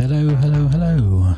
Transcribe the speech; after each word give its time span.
Hello, 0.00 0.34
hello, 0.36 0.66
hello. 0.68 1.34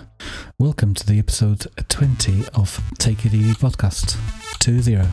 Welcome 0.56 0.94
to 0.94 1.04
the 1.04 1.18
episode 1.18 1.66
20 1.88 2.44
of 2.54 2.80
Take 2.96 3.26
It 3.26 3.34
Easy 3.34 3.54
podcast 3.54 4.16
2-0. 4.60 5.04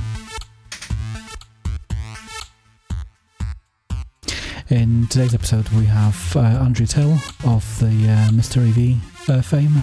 In 4.69 5.07
today's 5.07 5.33
episode, 5.33 5.67
we 5.69 5.85
have 5.85 6.35
uh, 6.35 6.41
Andrew 6.41 6.85
Till 6.85 7.13
of 7.43 7.79
the 7.79 7.87
uh, 7.87 8.29
Mr. 8.29 8.61
EV 8.69 9.01
uh, 9.27 9.41
fame, 9.41 9.81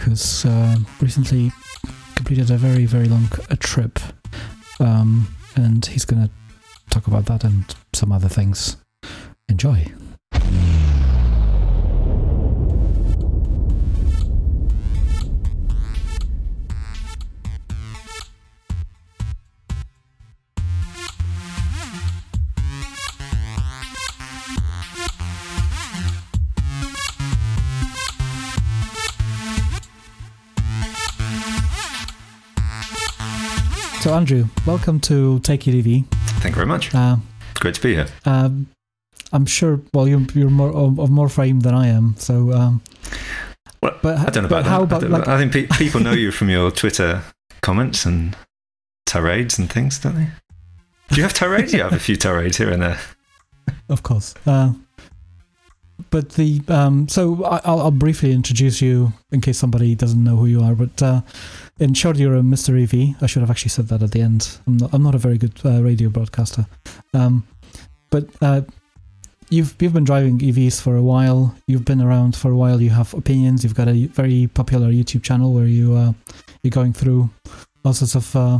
who's 0.00 0.46
uh, 0.46 0.78
recently 0.98 1.52
completed 2.14 2.50
a 2.50 2.56
very, 2.56 2.86
very 2.86 3.08
long 3.08 3.28
uh, 3.50 3.56
trip. 3.60 3.98
Um, 4.80 5.28
and 5.54 5.84
he's 5.84 6.06
going 6.06 6.22
to 6.22 6.30
talk 6.88 7.08
about 7.08 7.26
that 7.26 7.44
and 7.44 7.76
some 7.92 8.10
other 8.10 8.30
things. 8.30 8.78
Enjoy. 9.50 9.92
Andrew, 34.16 34.46
welcome 34.66 34.98
to 35.00 35.40
Take 35.40 35.68
It. 35.68 35.74
Thank 36.40 36.46
you 36.46 36.54
very 36.54 36.66
much. 36.66 36.94
Uh, 36.94 37.16
It's 37.50 37.60
great 37.60 37.74
to 37.74 37.82
be 37.82 37.94
here. 37.94 38.06
um, 38.24 38.66
I'm 39.30 39.44
sure. 39.44 39.78
Well, 39.92 40.08
you're 40.08 40.24
you're 40.34 40.48
more 40.48 40.72
of, 40.72 41.10
more 41.10 41.28
fame 41.28 41.60
than 41.60 41.74
I 41.74 41.88
am. 41.88 42.14
So, 42.16 42.50
um, 42.52 42.80
Well, 43.82 43.94
but 44.02 44.16
I 44.16 44.30
don't 44.30 44.44
know 44.44 44.46
about 44.46 44.64
how 44.64 44.86
that. 44.86 45.02
about 45.02 45.04
I, 45.04 45.06
like? 45.18 45.28
I 45.28 45.38
think 45.38 45.52
pe- 45.52 45.76
people 45.76 46.00
know 46.00 46.12
you 46.12 46.30
from 46.32 46.48
your 46.48 46.70
Twitter 46.70 47.24
comments 47.60 48.06
and 48.06 48.34
tirades 49.04 49.58
and 49.58 49.70
things, 49.70 49.98
don't 49.98 50.14
they? 50.14 50.28
Do 51.10 51.16
you 51.16 51.22
have 51.22 51.34
tirades? 51.34 51.74
you 51.74 51.82
have 51.82 51.92
a 51.92 51.98
few 51.98 52.16
tirades 52.16 52.56
here 52.56 52.70
and 52.70 52.80
there. 52.82 52.98
Of 53.90 54.02
course. 54.02 54.34
Uh, 54.46 54.72
but 56.10 56.30
the 56.30 56.60
um, 56.68 57.08
so 57.08 57.44
I, 57.44 57.60
I'll, 57.64 57.80
I'll 57.80 57.90
briefly 57.90 58.32
introduce 58.32 58.82
you 58.82 59.12
in 59.32 59.40
case 59.40 59.58
somebody 59.58 59.94
doesn't 59.94 60.22
know 60.22 60.36
who 60.36 60.46
you 60.46 60.62
are. 60.62 60.74
But 60.74 61.02
uh, 61.02 61.20
in 61.78 61.94
short, 61.94 62.16
you're 62.16 62.36
a 62.36 62.40
Mr. 62.40 62.80
EV. 62.80 63.22
I 63.22 63.26
should 63.26 63.40
have 63.40 63.50
actually 63.50 63.70
said 63.70 63.88
that 63.88 64.02
at 64.02 64.12
the 64.12 64.20
end. 64.20 64.58
I'm 64.66 64.76
not, 64.76 64.94
I'm 64.94 65.02
not 65.02 65.14
a 65.14 65.18
very 65.18 65.38
good 65.38 65.58
uh, 65.64 65.82
radio 65.82 66.08
broadcaster. 66.08 66.66
Um, 67.14 67.46
but 68.10 68.28
uh, 68.42 68.62
you've 69.48 69.74
you've 69.80 69.94
been 69.94 70.04
driving 70.04 70.38
EVs 70.38 70.80
for 70.80 70.96
a 70.96 71.02
while. 71.02 71.54
You've 71.66 71.84
been 71.84 72.02
around 72.02 72.36
for 72.36 72.50
a 72.50 72.56
while. 72.56 72.80
You 72.80 72.90
have 72.90 73.14
opinions. 73.14 73.64
You've 73.64 73.74
got 73.74 73.88
a 73.88 74.06
very 74.06 74.48
popular 74.48 74.88
YouTube 74.88 75.22
channel 75.22 75.54
where 75.54 75.66
you 75.66 75.94
uh, 75.94 76.12
you're 76.62 76.70
going 76.70 76.92
through 76.92 77.30
all 77.84 77.94
sorts 77.94 78.14
of 78.14 78.36
uh, 78.36 78.58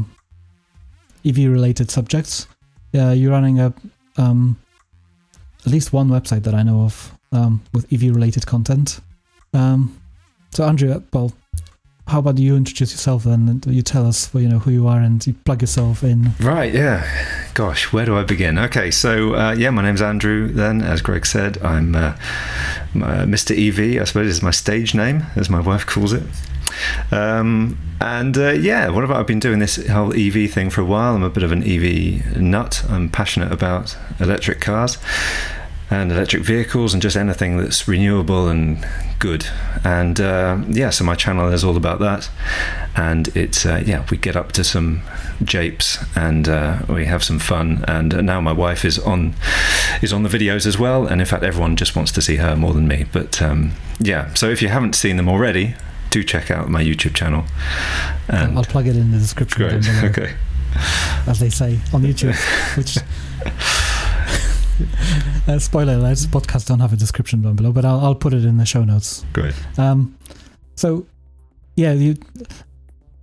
EV 1.24 1.50
related 1.50 1.90
subjects. 1.90 2.46
Uh, 2.94 3.10
you're 3.10 3.32
running 3.32 3.60
a 3.60 3.74
um, 4.16 4.56
at 5.66 5.72
least 5.72 5.92
one 5.92 6.08
website 6.08 6.44
that 6.44 6.54
I 6.54 6.62
know 6.62 6.82
of 6.82 7.15
um, 7.32 7.62
with 7.72 7.92
EV 7.92 8.14
related 8.14 8.46
content. 8.46 9.00
Um, 9.52 10.00
so 10.50 10.64
Andrew, 10.64 11.02
well, 11.12 11.32
how 12.08 12.20
about 12.20 12.38
you 12.38 12.56
introduce 12.56 12.92
yourself 12.92 13.24
then? 13.24 13.48
And 13.48 13.66
you 13.66 13.82
tell 13.82 14.06
us, 14.06 14.32
well, 14.32 14.42
you 14.42 14.48
know, 14.48 14.60
who 14.60 14.70
you 14.70 14.86
are 14.86 15.00
and 15.00 15.24
you 15.26 15.34
plug 15.44 15.60
yourself 15.60 16.04
in. 16.04 16.30
Right, 16.40 16.72
yeah. 16.72 17.50
Gosh, 17.54 17.92
where 17.92 18.06
do 18.06 18.16
I 18.16 18.22
begin? 18.22 18.58
Okay, 18.58 18.92
so 18.92 19.34
uh, 19.34 19.52
yeah, 19.52 19.70
my 19.70 19.82
name's 19.82 20.02
Andrew. 20.02 20.46
Then, 20.46 20.82
as 20.82 21.02
Greg 21.02 21.26
said, 21.26 21.58
I'm 21.62 21.96
uh, 21.96 22.16
Mr. 22.94 23.56
EV. 23.56 24.00
I 24.00 24.04
suppose 24.04 24.28
is 24.28 24.42
my 24.42 24.52
stage 24.52 24.94
name, 24.94 25.24
as 25.34 25.50
my 25.50 25.60
wife 25.60 25.84
calls 25.84 26.12
it. 26.12 26.22
Um, 27.10 27.78
and 28.00 28.36
uh, 28.38 28.50
yeah, 28.50 28.88
what 28.88 29.02
about 29.02 29.16
I've 29.16 29.26
been 29.26 29.40
doing 29.40 29.58
this 29.58 29.84
whole 29.88 30.14
EV 30.14 30.50
thing 30.50 30.70
for 30.70 30.82
a 30.82 30.84
while. 30.84 31.16
I'm 31.16 31.22
a 31.22 31.30
bit 31.30 31.42
of 31.42 31.50
an 31.50 31.64
EV 31.64 32.36
nut. 32.36 32.84
I'm 32.88 33.08
passionate 33.08 33.50
about 33.50 33.96
electric 34.20 34.60
cars 34.60 34.98
and 35.88 36.10
electric 36.10 36.42
vehicles 36.42 36.92
and 36.92 37.02
just 37.02 37.16
anything 37.16 37.58
that's 37.58 37.86
renewable 37.86 38.48
and 38.48 38.84
good. 39.18 39.46
And 39.84 40.20
uh, 40.20 40.58
yeah, 40.68 40.90
so 40.90 41.04
my 41.04 41.14
channel 41.14 41.52
is 41.52 41.62
all 41.62 41.76
about 41.76 42.00
that. 42.00 42.28
And 42.96 43.28
it's 43.36 43.64
uh, 43.64 43.82
yeah, 43.86 44.04
we 44.10 44.16
get 44.16 44.36
up 44.36 44.52
to 44.52 44.64
some 44.64 45.02
japes 45.44 45.98
and 46.16 46.48
uh, 46.48 46.80
we 46.88 47.04
have 47.04 47.22
some 47.22 47.38
fun. 47.38 47.84
And 47.86 48.14
uh, 48.14 48.20
now 48.20 48.40
my 48.40 48.52
wife 48.52 48.84
is 48.84 48.98
on 48.98 49.34
is 50.02 50.12
on 50.12 50.22
the 50.24 50.28
videos 50.28 50.66
as 50.66 50.78
well. 50.78 51.06
And 51.06 51.20
in 51.20 51.26
fact, 51.26 51.44
everyone 51.44 51.76
just 51.76 51.94
wants 51.94 52.10
to 52.12 52.22
see 52.22 52.36
her 52.36 52.56
more 52.56 52.72
than 52.72 52.88
me. 52.88 53.06
But 53.12 53.40
um, 53.40 53.72
yeah, 54.00 54.34
so 54.34 54.50
if 54.50 54.60
you 54.62 54.68
haven't 54.68 54.94
seen 54.94 55.16
them 55.16 55.28
already, 55.28 55.76
do 56.10 56.24
check 56.24 56.50
out 56.50 56.68
my 56.68 56.82
YouTube 56.82 57.14
channel. 57.14 57.44
And 58.28 58.58
I'll 58.58 58.64
plug 58.64 58.88
it 58.88 58.96
in 58.96 59.12
the 59.12 59.18
description, 59.18 59.68
great, 59.68 59.88
okay. 60.04 60.34
as 61.28 61.38
they 61.38 61.50
say 61.50 61.78
on 61.92 62.02
YouTube. 62.02 62.34
Which 62.76 62.98
uh, 65.48 65.58
spoiler 65.58 65.94
alert: 65.94 66.18
podcast 66.30 66.66
don't 66.66 66.80
have 66.80 66.92
a 66.92 66.96
description 66.96 67.42
down 67.42 67.56
below, 67.56 67.72
but 67.72 67.84
I'll, 67.84 68.00
I'll 68.00 68.14
put 68.14 68.34
it 68.34 68.44
in 68.44 68.56
the 68.56 68.66
show 68.66 68.84
notes. 68.84 69.24
Great. 69.32 69.54
Um, 69.78 70.16
so, 70.74 71.06
yeah, 71.76 71.92
you, 71.92 72.16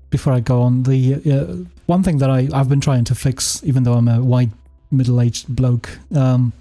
before 0.09 0.33
I 0.33 0.39
go 0.39 0.61
on, 0.61 0.83
the 0.83 1.15
uh, 1.15 1.65
one 1.85 2.03
thing 2.03 2.17
that 2.19 2.29
I, 2.29 2.47
I've 2.53 2.69
been 2.69 2.81
trying 2.81 3.03
to 3.05 3.15
fix, 3.15 3.63
even 3.63 3.83
though 3.83 3.93
I'm 3.93 4.07
a 4.07 4.21
white 4.21 4.49
middle 4.91 5.19
aged 5.21 5.53
bloke, 5.55 5.99
um, 6.15 6.53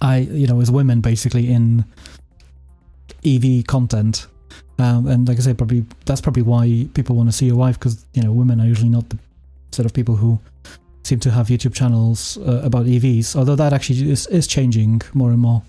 I, 0.00 0.18
you 0.18 0.46
know, 0.46 0.60
is 0.60 0.70
women 0.70 1.00
basically 1.00 1.50
in 1.50 1.84
EV 3.24 3.66
content. 3.66 4.26
Um, 4.78 5.06
and 5.06 5.26
like 5.26 5.38
I 5.38 5.40
say, 5.40 5.54
probably 5.54 5.84
that's 6.04 6.20
probably 6.20 6.42
why 6.42 6.88
people 6.92 7.16
want 7.16 7.28
to 7.30 7.32
see 7.32 7.46
your 7.46 7.56
wife 7.56 7.78
because, 7.78 8.04
you 8.12 8.22
know, 8.22 8.32
women 8.32 8.60
are 8.60 8.66
usually 8.66 8.90
not 8.90 9.08
the 9.08 9.18
sort 9.72 9.86
of 9.86 9.94
people 9.94 10.16
who 10.16 10.38
seem 11.06 11.20
to 11.20 11.30
have 11.30 11.48
YouTube 11.48 11.74
channels 11.74 12.36
uh, 12.38 12.60
about 12.64 12.86
EVs, 12.86 13.36
although 13.36 13.56
that 13.56 13.72
actually 13.72 14.10
is, 14.10 14.26
is 14.26 14.46
changing 14.46 15.02
more 15.14 15.30
and 15.30 15.38
more. 15.38 15.62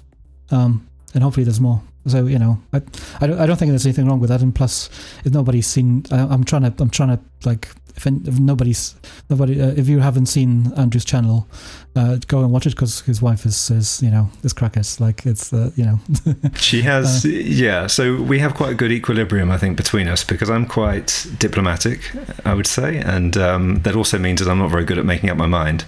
Um, 0.52 0.88
and 1.14 1.24
hopefully 1.24 1.44
there's 1.44 1.62
more. 1.62 1.82
So 2.08 2.26
you 2.26 2.40
know, 2.40 2.60
I, 2.74 2.82
I 3.22 3.28
don't, 3.28 3.40
I 3.40 3.46
don't 3.46 3.58
think 3.58 3.72
there's 3.72 3.86
anything 3.86 4.08
wrong 4.08 4.20
with 4.20 4.30
that. 4.30 4.42
And 4.42 4.54
plus, 4.54 4.90
if 5.26 5.34
nobody's 5.34 5.68
seen, 5.68 6.06
I, 6.12 6.20
I'm 6.20 6.44
trying 6.44 6.64
to, 6.64 6.74
I'm 6.80 6.90
trying 6.90 7.10
to 7.10 7.20
like, 7.46 7.70
if, 7.98 8.06
if 8.06 8.40
nobody's, 8.40 8.96
nobody, 9.30 9.62
uh, 9.62 9.74
if 9.76 9.90
you 9.90 10.00
haven't 10.00 10.28
seen 10.28 10.72
Andrew's 10.78 11.06
channel, 11.06 11.48
uh, 11.96 12.18
go 12.28 12.42
and 12.42 12.52
watch 12.52 12.68
it 12.68 12.72
because 12.72 13.02
his 13.02 13.22
wife 13.22 13.46
is, 13.46 13.72
is, 13.72 14.02
you 14.04 14.12
know, 14.12 14.30
is 14.44 14.54
crackers. 14.54 15.02
Like 15.02 15.26
it's, 15.26 15.52
uh, 15.52 15.72
you 15.76 15.84
know, 15.84 16.00
She 16.56 16.84
has, 16.84 17.26
yeah. 17.26 17.88
So 17.88 18.22
we 18.22 18.40
have 18.40 18.54
quite 18.54 18.72
a 18.72 18.76
good 18.76 18.92
equilibrium, 18.92 19.50
I 19.50 19.58
think, 19.58 19.78
between 19.78 20.08
us 20.08 20.24
because 20.24 20.50
I'm 20.50 20.66
quite 20.66 21.26
diplomatic, 21.40 22.16
I 22.46 22.54
would 22.54 22.68
say, 22.68 22.98
and 22.98 23.36
um, 23.38 23.82
that 23.82 23.96
also 23.96 24.20
means 24.20 24.42
that 24.42 24.50
I'm 24.50 24.60
not 24.60 24.70
very 24.70 24.86
good 24.86 25.00
at 25.00 25.06
making 25.06 25.30
up 25.30 25.38
my 25.38 25.48
mind. 25.48 25.86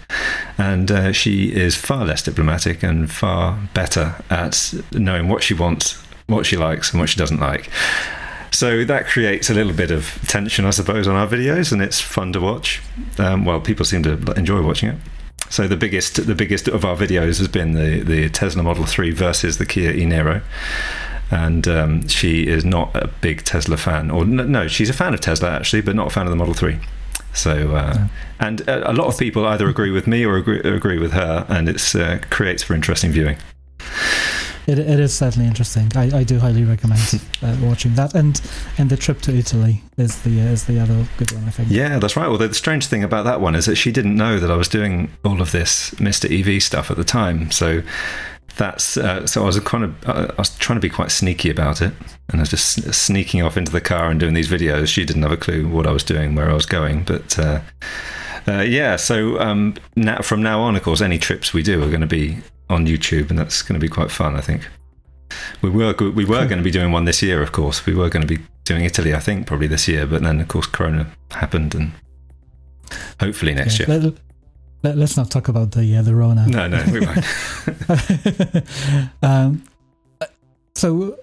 And 0.57 0.91
uh, 0.91 1.11
she 1.11 1.53
is 1.53 1.75
far 1.75 2.05
less 2.05 2.23
diplomatic 2.23 2.83
and 2.83 3.09
far 3.11 3.59
better 3.73 4.15
at 4.29 4.73
knowing 4.91 5.29
what 5.29 5.43
she 5.43 5.53
wants, 5.53 6.01
what 6.27 6.45
she 6.45 6.57
likes, 6.57 6.91
and 6.91 6.99
what 6.99 7.09
she 7.09 7.19
doesn't 7.19 7.39
like. 7.39 7.69
So 8.51 8.83
that 8.85 9.05
creates 9.05 9.49
a 9.49 9.53
little 9.53 9.73
bit 9.73 9.91
of 9.91 10.19
tension, 10.27 10.65
I 10.65 10.71
suppose, 10.71 11.07
on 11.07 11.15
our 11.15 11.27
videos, 11.27 11.71
and 11.71 11.81
it's 11.81 12.01
fun 12.01 12.33
to 12.33 12.39
watch. 12.41 12.81
Um, 13.17 13.45
well, 13.45 13.61
people 13.61 13.85
seem 13.85 14.03
to 14.03 14.13
enjoy 14.33 14.61
watching 14.61 14.89
it. 14.89 14.97
So 15.49 15.67
the 15.67 15.77
biggest, 15.77 16.25
the 16.27 16.35
biggest 16.35 16.67
of 16.67 16.83
our 16.85 16.95
videos 16.95 17.37
has 17.39 17.47
been 17.47 17.73
the 17.73 18.01
the 18.01 18.29
Tesla 18.29 18.61
Model 18.63 18.85
Three 18.85 19.11
versus 19.11 19.57
the 19.57 19.65
Kia 19.65 19.91
e-Niro, 19.91 20.41
and 21.31 21.67
um, 21.67 22.07
she 22.07 22.47
is 22.47 22.63
not 22.65 22.95
a 22.95 23.07
big 23.21 23.43
Tesla 23.43 23.77
fan, 23.77 24.11
or 24.11 24.25
no, 24.25 24.43
no, 24.43 24.67
she's 24.67 24.89
a 24.89 24.93
fan 24.93 25.13
of 25.13 25.21
Tesla 25.21 25.49
actually, 25.51 25.81
but 25.81 25.95
not 25.95 26.07
a 26.07 26.09
fan 26.09 26.25
of 26.25 26.31
the 26.31 26.35
Model 26.37 26.53
Three. 26.53 26.79
So, 27.33 27.75
uh, 27.75 27.93
Yeah. 27.95 28.07
and 28.39 28.61
a, 28.61 28.91
a 28.91 28.93
lot 28.93 29.07
of 29.07 29.17
people 29.17 29.45
either 29.47 29.67
agree 29.69 29.91
with 29.91 30.07
me 30.07 30.25
or 30.25 30.35
agree, 30.37 30.59
agree 30.61 30.97
with 30.99 31.13
her, 31.13 31.45
and 31.47 31.69
it's 31.69 31.93
uh, 31.95 32.19
creates 32.29 32.63
for 32.63 32.73
interesting 32.73 33.11
viewing. 33.11 33.37
It, 34.69 34.79
it 34.79 34.99
is 34.99 35.13
certainly 35.13 35.47
interesting. 35.47 35.91
I, 35.95 36.19
I 36.19 36.23
do 36.23 36.39
highly 36.39 36.63
recommend 36.63 37.21
uh, 37.41 37.57
watching 37.61 37.95
that. 37.95 38.13
And 38.13 38.39
and 38.77 38.89
the 38.89 38.97
trip 38.97 39.21
to 39.21 39.35
Italy 39.35 39.81
is 39.97 40.21
the 40.21 40.39
is 40.39 40.65
the 40.65 40.79
other 40.79 41.07
good 41.17 41.31
one, 41.31 41.45
I 41.45 41.51
think. 41.51 41.69
Yeah, 41.71 41.99
that's 41.99 42.15
right. 42.15 42.27
Although 42.27 42.47
the 42.47 42.53
strange 42.53 42.85
thing 42.85 43.03
about 43.03 43.23
that 43.25 43.41
one 43.41 43.55
is 43.55 43.65
that 43.65 43.75
she 43.75 43.91
didn't 43.91 44.15
know 44.15 44.39
that 44.39 44.51
I 44.51 44.55
was 44.55 44.67
doing 44.67 45.11
all 45.25 45.41
of 45.41 45.51
this 45.51 45.91
Mr. 45.95 46.29
EV 46.29 46.61
stuff 46.61 46.91
at 46.91 46.97
the 46.97 47.03
time. 47.03 47.51
So 47.51 47.81
that's 48.57 48.97
uh, 48.97 49.25
so 49.25 49.43
I 49.43 49.45
was 49.45 49.59
kind 49.61 49.83
of 49.85 50.09
uh, 50.09 50.27
I 50.29 50.41
was 50.41 50.55
trying 50.57 50.77
to 50.77 50.81
be 50.81 50.89
quite 50.89 51.11
sneaky 51.11 51.49
about 51.49 51.81
it, 51.81 51.93
and 52.29 52.39
I 52.39 52.41
was 52.41 52.49
just 52.49 52.93
sneaking 52.93 53.41
off 53.41 53.57
into 53.57 53.71
the 53.71 53.81
car 53.81 54.11
and 54.11 54.19
doing 54.19 54.35
these 54.35 54.49
videos. 54.49 54.87
She 54.87 55.05
didn't 55.05 55.23
have 55.23 55.31
a 55.31 55.37
clue 55.37 55.67
what 55.67 55.87
I 55.87 55.91
was 55.91 56.03
doing, 56.03 56.35
where 56.35 56.49
I 56.49 56.53
was 56.53 56.65
going, 56.65 57.03
but. 57.03 57.39
Uh, 57.39 57.61
uh, 58.47 58.61
yeah, 58.61 58.95
so 58.95 59.37
um, 59.39 59.75
now, 59.95 60.21
from 60.21 60.41
now 60.41 60.61
on, 60.61 60.75
of 60.75 60.81
course, 60.81 61.01
any 61.01 61.19
trips 61.19 61.53
we 61.53 61.61
do 61.61 61.83
are 61.83 61.89
going 61.89 62.01
to 62.01 62.07
be 62.07 62.39
on 62.69 62.85
YouTube, 62.85 63.29
and 63.29 63.39
that's 63.39 63.61
going 63.61 63.79
to 63.79 63.83
be 63.83 63.89
quite 63.89 64.11
fun, 64.11 64.35
I 64.35 64.41
think. 64.41 64.67
We 65.61 65.69
were 65.69 65.93
we 65.93 66.25
were 66.25 66.45
going 66.45 66.57
to 66.57 66.63
be 66.63 66.71
doing 66.71 66.91
one 66.91 67.05
this 67.05 67.21
year, 67.21 67.41
of 67.41 67.51
course. 67.51 67.85
We 67.85 67.93
were 67.93 68.09
going 68.09 68.25
to 68.27 68.37
be 68.37 68.43
doing 68.65 68.83
Italy, 68.85 69.13
I 69.13 69.19
think, 69.19 69.47
probably 69.47 69.67
this 69.67 69.87
year, 69.87 70.05
but 70.07 70.21
then 70.21 70.39
of 70.39 70.47
course 70.47 70.67
Corona 70.67 71.11
happened, 71.31 71.75
and 71.75 71.91
hopefully 73.19 73.53
next 73.53 73.79
Yeah, 73.79 73.87
year. 73.97 74.13
Let, 74.81 74.97
us 74.97 75.17
not 75.17 75.29
talk 75.29 75.49
about 75.49 75.71
the 75.71 75.97
uh, 75.97 76.01
the 76.01 76.15
Rona. 76.15 76.47
No, 76.47 76.67
no, 76.67 76.83
we 76.91 77.01
won't. 77.01 77.25
um, 79.21 79.63
so 80.73 81.17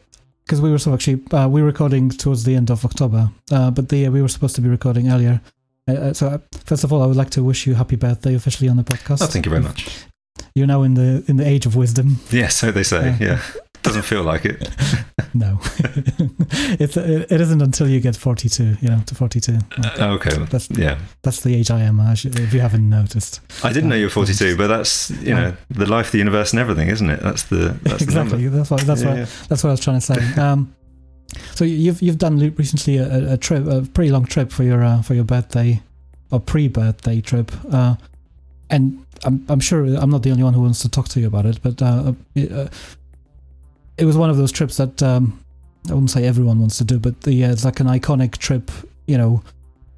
because 0.45 0.61
we 0.61 0.71
were 0.71 0.79
so 0.79 0.93
actually 0.93 1.23
uh, 1.33 1.49
we 1.49 1.63
were 1.63 1.67
recording 1.67 2.11
towards 2.11 2.45
the 2.45 2.55
end 2.55 2.71
of 2.71 2.85
October, 2.85 3.31
uh, 3.51 3.71
but 3.71 3.89
the 3.89 4.09
we 4.11 4.21
were 4.21 4.29
supposed 4.29 4.55
to 4.57 4.61
be 4.61 4.69
recording 4.69 5.09
earlier. 5.11 5.41
Uh, 5.89 5.93
uh, 5.93 6.13
so 6.13 6.29
uh, 6.29 6.39
first 6.65 6.85
of 6.85 6.93
all, 6.93 7.03
I 7.03 7.07
would 7.07 7.17
like 7.17 7.31
to 7.31 7.43
wish 7.43 7.67
you 7.67 7.75
happy 7.75 7.97
birthday 7.97 8.35
officially 8.35 8.69
on 8.69 8.77
the 8.77 8.85
podcast. 8.85 9.23
Oh, 9.23 9.27
thank 9.27 9.47
you 9.47 9.51
very 9.51 9.63
much. 9.63 9.89
You're 10.55 10.67
now 10.67 10.83
in 10.83 10.95
the 10.95 11.25
in 11.29 11.37
the 11.37 11.47
age 11.47 11.67
of 11.67 11.77
wisdom. 11.77 12.17
Yeah, 12.31 12.49
so 12.49 12.71
they 12.73 12.83
say. 12.83 13.17
Yeah. 13.21 13.27
Yeah, 13.27 13.43
doesn't 13.83 14.03
feel 14.03 14.23
like 14.23 14.45
it. 14.45 14.69
No, 15.35 15.59
it's 16.81 16.97
it 16.97 17.31
isn't 17.41 17.61
until 17.61 17.87
you 17.89 18.01
get 18.01 18.17
42. 18.17 18.79
You 18.81 18.89
know, 18.89 19.01
to 19.05 19.15
42. 19.15 19.59
Oh, 19.99 20.13
okay, 20.15 20.31
That's 20.51 20.71
yeah. 20.71 20.99
that's 21.23 21.43
the 21.43 21.55
age 21.55 21.71
I 21.71 21.81
am. 21.83 22.01
Actually, 22.01 22.43
if 22.43 22.55
you 22.55 22.61
haven't 22.61 22.89
noticed. 22.89 23.41
I 23.63 23.71
didn't 23.71 23.91
know 23.91 23.97
you 23.97 24.07
were 24.07 24.11
42, 24.11 24.57
but 24.57 24.69
that's 24.69 25.11
you 25.11 25.35
know 25.35 25.55
the 25.69 25.85
life, 25.85 26.11
the 26.11 26.19
universe, 26.19 26.53
and 26.53 26.61
everything, 26.61 26.89
isn't 26.89 27.11
it? 27.11 27.21
That's 27.21 27.43
the 27.45 27.77
that's 27.83 28.03
exactly. 28.03 28.49
The 28.49 28.57
That's 28.57 28.71
what 28.71 28.81
that's 28.83 29.03
number. 29.03 29.21
what 29.21 29.29
Yeah, 29.29 29.35
yeah. 29.35 29.47
that's 29.49 29.63
what 29.63 29.71
I 29.71 29.73
was 29.73 29.81
trying 29.81 30.01
to 30.01 30.07
say. 30.07 30.41
Um, 30.43 30.75
so 31.55 31.65
you've 31.65 32.01
you've 32.01 32.19
done 32.19 32.39
recently 32.57 32.97
a, 32.97 33.35
a 33.35 33.37
trip, 33.37 33.67
a 33.67 33.83
pretty 33.83 34.11
long 34.11 34.25
trip 34.25 34.51
for 34.51 34.63
your 34.63 34.83
uh, 34.83 35.03
for 35.03 35.15
your 35.15 35.25
birthday 35.25 35.83
or 36.31 36.41
pre-birthday 36.41 37.21
trip, 37.21 37.53
uh, 37.71 37.97
and 38.71 39.05
I'm 39.25 39.45
I'm 39.49 39.61
sure 39.61 39.85
I'm 39.85 40.11
not 40.11 40.23
the 40.23 40.31
only 40.31 40.43
one 40.43 40.55
who 40.55 40.63
wants 40.63 40.81
to 40.83 40.89
talk 40.89 41.09
to 41.09 41.21
you 41.21 41.27
about 41.27 41.47
it, 41.47 41.61
but 41.63 41.81
uh, 41.83 42.13
it, 42.35 42.53
uh, 42.53 42.69
it 43.97 44.05
was 44.05 44.17
one 44.17 44.31
of 44.31 44.37
those 44.37 44.53
trips 44.53 44.77
that 44.77 45.03
um, 45.03 45.39
I 45.89 45.95
wouldn't 45.95 46.11
say 46.11 46.25
everyone 46.25 46.61
wants 46.61 46.79
to 46.79 46.85
do, 46.85 46.99
but 46.99 47.23
the 47.23 47.45
uh, 47.45 47.53
it's 47.53 47.65
like 47.65 47.81
an 47.81 47.87
iconic 47.87 48.39
trip, 48.39 48.71
you 49.07 49.19
know, 49.19 49.43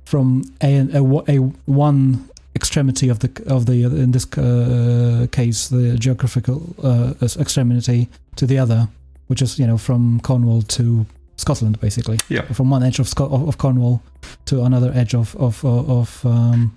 from 0.04 0.42
a 0.62 0.78
a, 0.94 1.02
a 1.28 1.38
one 1.66 2.28
extremity 2.54 3.08
of 3.08 3.18
the 3.20 3.30
of 3.46 3.66
the 3.66 3.84
in 3.84 4.12
this 4.12 4.26
uh, 4.36 5.26
case 5.30 5.68
the 5.68 5.96
geographical 5.98 6.74
uh, 6.82 7.14
extremity 7.20 8.08
to 8.36 8.46
the 8.46 8.58
other, 8.58 8.88
which 9.28 9.42
is 9.42 9.58
you 9.58 9.66
know 9.66 9.78
from 9.78 10.20
Cornwall 10.20 10.62
to 10.62 11.06
Scotland, 11.36 11.80
basically. 11.80 12.18
Yeah. 12.28 12.42
From 12.52 12.70
one 12.70 12.82
edge 12.82 12.98
of 12.98 13.08
Sco- 13.08 13.30
of, 13.30 13.58
Cornwall 13.58 14.02
to 14.46 14.62
another 14.64 14.92
edge 14.94 15.14
of 15.14 15.36
of 15.36 15.64
of, 15.64 15.90
of 15.90 16.26
um, 16.26 16.76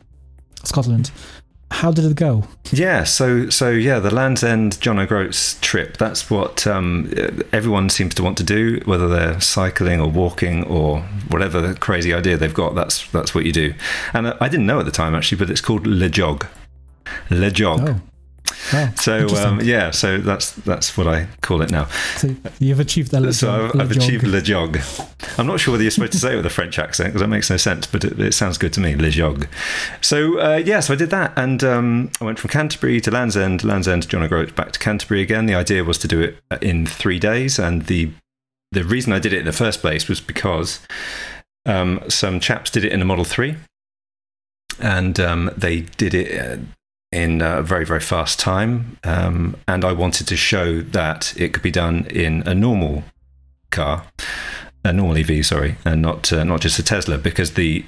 Scotland. 0.64 1.12
How 1.82 1.92
did 1.92 2.06
it 2.06 2.16
go? 2.16 2.44
Yeah, 2.72 3.06
so 3.06 3.50
so 3.50 3.72
yeah, 3.72 3.98
the 3.98 4.14
Land's 4.14 4.44
End 4.44 4.80
John 4.82 5.00
O'Groats 5.00 5.60
trip. 5.62 5.98
That's 5.98 6.30
what 6.30 6.68
um, 6.68 7.12
everyone 7.52 7.90
seems 7.90 8.14
to 8.16 8.24
want 8.24 8.38
to 8.38 8.44
do, 8.44 8.80
whether 8.86 9.08
they're 9.08 9.42
cycling 9.42 10.00
or 10.00 10.08
walking 10.08 10.64
or 10.66 11.00
whatever 11.30 11.74
crazy 11.74 12.14
idea 12.14 12.38
they've 12.38 12.54
got. 12.54 12.76
That's 12.76 13.10
that's 13.10 13.34
what 13.34 13.46
you 13.46 13.52
do. 13.52 13.74
And 14.14 14.28
I 14.28 14.48
didn't 14.48 14.68
know 14.68 14.80
at 14.80 14.86
the 14.86 14.92
time 14.92 15.16
actually, 15.16 15.40
but 15.40 15.50
it's 15.50 15.60
called 15.60 15.88
Le 15.88 16.08
Jog. 16.08 16.46
Le 17.32 17.50
Jog. 17.50 17.80
Oh, 17.90 18.02
wow. 18.74 18.90
so 18.96 19.28
um, 19.38 19.62
yeah, 19.62 19.92
so 19.92 20.18
that's 20.18 20.52
that's 20.52 20.98
what 20.98 21.08
I 21.08 21.28
call 21.42 21.62
it 21.62 21.72
now. 21.72 21.86
So 22.18 22.36
you've 22.60 22.80
achieved 22.80 23.12
that. 23.12 23.34
So 23.34 23.52
I've, 23.52 23.80
I've 23.80 23.92
achieved 23.92 24.24
Le 24.24 24.42
Jog. 24.42 24.80
I'm 25.38 25.48
not 25.48 25.60
sure 25.60 25.72
whether 25.72 25.84
you're 25.84 25.92
supposed 25.92 26.14
to 26.14 26.20
say 26.20 26.34
it 26.34 26.36
with 26.36 26.46
a 26.46 26.52
French 26.52 26.80
accent 26.80 27.10
because 27.10 27.22
that 27.22 27.28
makes 27.28 27.50
no 27.50 27.58
sense, 27.58 27.88
but 27.88 28.04
it, 28.04 28.20
it 28.20 28.34
sounds 28.34 28.58
good 28.58 28.74
to 28.74 28.80
me, 28.80 28.96
Le 28.96 29.10
Jog. 29.10 29.48
So 30.02 30.40
uh, 30.40 30.58
yeah, 30.58 30.80
so 30.80 30.94
I 30.94 30.98
did 30.98 31.10
that, 31.10 31.34
and 31.38 31.64
um, 31.64 32.12
I 32.20 32.26
went 32.26 32.40
from 32.40 32.50
Canterbury 32.50 33.02
to 33.02 33.12
Land's 33.12 33.38
End, 33.38 33.64
Land's 33.64 33.88
End 33.88 34.04
to 34.04 34.08
John 34.08 34.24
O'Groats, 34.24 34.52
back 34.52 34.72
to 34.74 34.80
Canterbury 34.80 35.22
again. 35.22 35.46
The 35.46 35.56
idea 35.56 35.84
was 35.84 35.98
to 36.00 36.08
do 36.08 36.22
it 36.22 36.38
in 36.62 36.86
three 36.86 37.20
days, 37.20 37.60
and 37.60 37.84
the 37.88 38.12
the 38.72 38.84
reason 38.84 39.12
I 39.12 39.20
did 39.20 39.34
it 39.34 39.40
in 39.40 39.46
the 39.46 39.52
first 39.52 39.82
place 39.82 40.08
was 40.08 40.22
because 40.22 40.80
um, 41.66 42.02
some 42.08 42.40
chaps 42.40 42.72
did 42.72 42.86
it 42.86 42.92
in 42.92 43.02
a 43.02 43.06
Model 43.06 43.26
Three, 43.26 43.58
and 44.80 45.20
um, 45.20 45.52
they 45.58 45.82
did 45.82 46.14
it. 46.14 46.40
Uh, 46.40 46.64
in 47.12 47.42
a 47.42 47.62
very 47.62 47.86
very 47.86 48.00
fast 48.00 48.40
time, 48.40 48.98
um, 49.04 49.58
and 49.68 49.84
I 49.84 49.92
wanted 49.92 50.28
to 50.28 50.38
show 50.38 50.82
that 50.82 51.34
it 51.38 51.54
could 51.54 51.64
be 51.64 51.72
done 51.72 52.06
in 52.06 52.44
a 52.48 52.54
normal 52.54 53.04
car, 53.70 54.06
a 54.84 54.94
normal 54.94 55.18
EV, 55.18 55.46
sorry, 55.46 55.78
and 55.86 56.02
not 56.02 56.32
uh, 56.32 56.44
not 56.44 56.62
just 56.62 56.80
a 56.80 56.84
Tesla, 56.84 57.18
because 57.18 57.54
the 57.54 57.86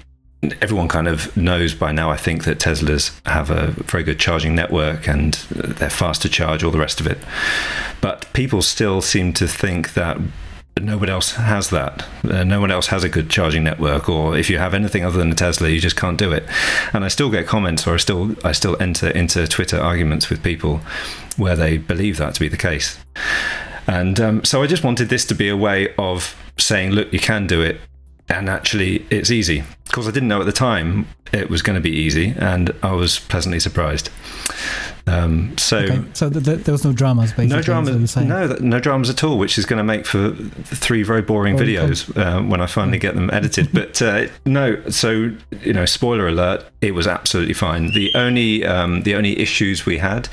everyone 0.62 0.88
kind 0.88 1.08
of 1.08 1.36
knows 1.38 1.74
by 1.74 1.92
now. 1.92 2.12
I 2.12 2.18
think 2.18 2.44
that 2.44 2.60
Teslas 2.60 3.20
have 3.25 3.50
a 3.50 3.68
very 3.84 4.04
good 4.04 4.20
charging 4.20 4.56
network 4.56 5.08
and 5.08 5.34
they're 5.52 5.90
fast 5.90 6.22
to 6.24 6.30
charge, 6.30 6.64
all 6.64 6.72
the 6.72 6.80
rest 6.80 7.00
of 7.00 7.08
it. 7.08 7.18
But 8.02 8.31
people 8.34 8.62
still 8.62 9.02
seem 9.02 9.34
to 9.34 9.48
think 9.48 9.94
that 9.94 10.18
nobody 10.80 11.12
else 11.12 11.34
has 11.34 11.70
that. 11.70 12.06
Uh, 12.24 12.44
no 12.44 12.60
one 12.60 12.72
else 12.72 12.88
has 12.88 13.04
a 13.04 13.10
good 13.10 13.30
charging 13.30 13.64
network, 13.64 14.10
or 14.10 14.38
if 14.38 14.50
you 14.50 14.58
have 14.58 14.74
anything 14.74 15.04
other 15.06 15.18
than 15.18 15.31
a 15.31 15.36
Tesla, 15.36 15.70
you 15.70 15.80
just 15.80 15.96
can't 15.96 16.18
do 16.18 16.31
it. 16.31 16.44
And 16.94 17.06
I 17.06 17.08
still 17.08 17.30
get 17.30 17.48
comments, 17.48 17.88
or 17.88 17.94
I 17.94 17.98
still 17.98 18.36
I 18.44 18.52
still 18.52 18.75
enter 18.81 19.10
into 19.10 19.48
Twitter 19.48 19.80
arguments 19.80 20.30
with 20.30 20.44
people 20.44 20.81
where 21.38 21.56
they 21.56 21.78
believe 21.78 22.18
that 22.18 22.36
to 22.36 22.40
be 22.40 22.48
the 22.48 22.58
case. 22.58 22.98
And 23.88 24.20
um, 24.20 24.44
so 24.44 24.64
I 24.64 24.68
just 24.68 24.84
wanted 24.84 25.10
this 25.10 25.25
to 25.25 25.36
be 25.36 25.50
a 25.50 25.58
way 25.58 25.94
of 25.98 26.36
saying, 26.58 26.92
look, 26.92 27.12
you 27.12 27.19
can 27.19 27.48
do 27.48 27.62
it, 27.62 27.80
and 28.30 28.50
actually 28.50 29.06
it's 29.10 29.31
easy. 29.31 29.64
Because 29.86 30.08
I 30.08 30.12
didn't 30.12 30.30
know 30.30 30.40
at 30.40 30.46
the 30.46 30.52
time 30.52 31.08
it 31.31 31.50
was 31.50 31.62
going 31.62 31.76
to 31.76 31.81
be 31.81 31.92
easy, 31.92 32.34
and 32.38 32.74
I 32.81 32.94
was 32.94 33.19
pleasantly 33.19 33.60
surprised. 33.60 34.10
Um, 35.06 35.58
so 35.58 35.80
Okay. 35.80 36.02
So 36.14 36.30
th- 36.30 36.46
th- 36.46 36.60
there 36.60 36.72
was 36.72 36.86
no 36.86 36.94
dramas, 36.94 37.32
basically. 37.34 37.48
no 37.48 37.60
is 37.60 37.68
what 37.68 37.76
you're 37.76 37.84
dramas, 37.86 38.16
no, 38.16 38.48
th- 38.48 38.62
no 38.62 38.80
dramas 38.80 39.10
at 39.10 39.24
all, 39.24 39.38
which 39.38 39.58
is 39.58 39.66
going 39.66 39.78
to 39.78 39.84
make 39.84 40.06
for 40.06 40.32
three 40.32 41.04
very 41.04 41.22
boring 41.22 41.58
Boring 41.58 41.70
videos 41.76 42.18
uh, 42.18 42.42
when 42.42 42.62
I 42.62 42.68
finally 42.68 43.00
get 43.00 43.16
them 43.16 43.30
edited. 43.34 43.70
but 43.74 44.02
uh, 44.02 44.28
no, 44.46 44.82
so 44.90 45.32
you 45.62 45.74
know, 45.74 45.86
spoiler 45.86 46.28
alert, 46.28 46.66
it 46.82 46.92
was 46.94 47.06
absolutely 47.06 47.54
fine. 47.54 47.88
The 47.88 48.12
only 48.16 48.66
um, 48.66 49.04
the 49.04 49.16
only 49.16 49.38
issues 49.40 49.86
we 49.86 49.98
had 49.98 50.30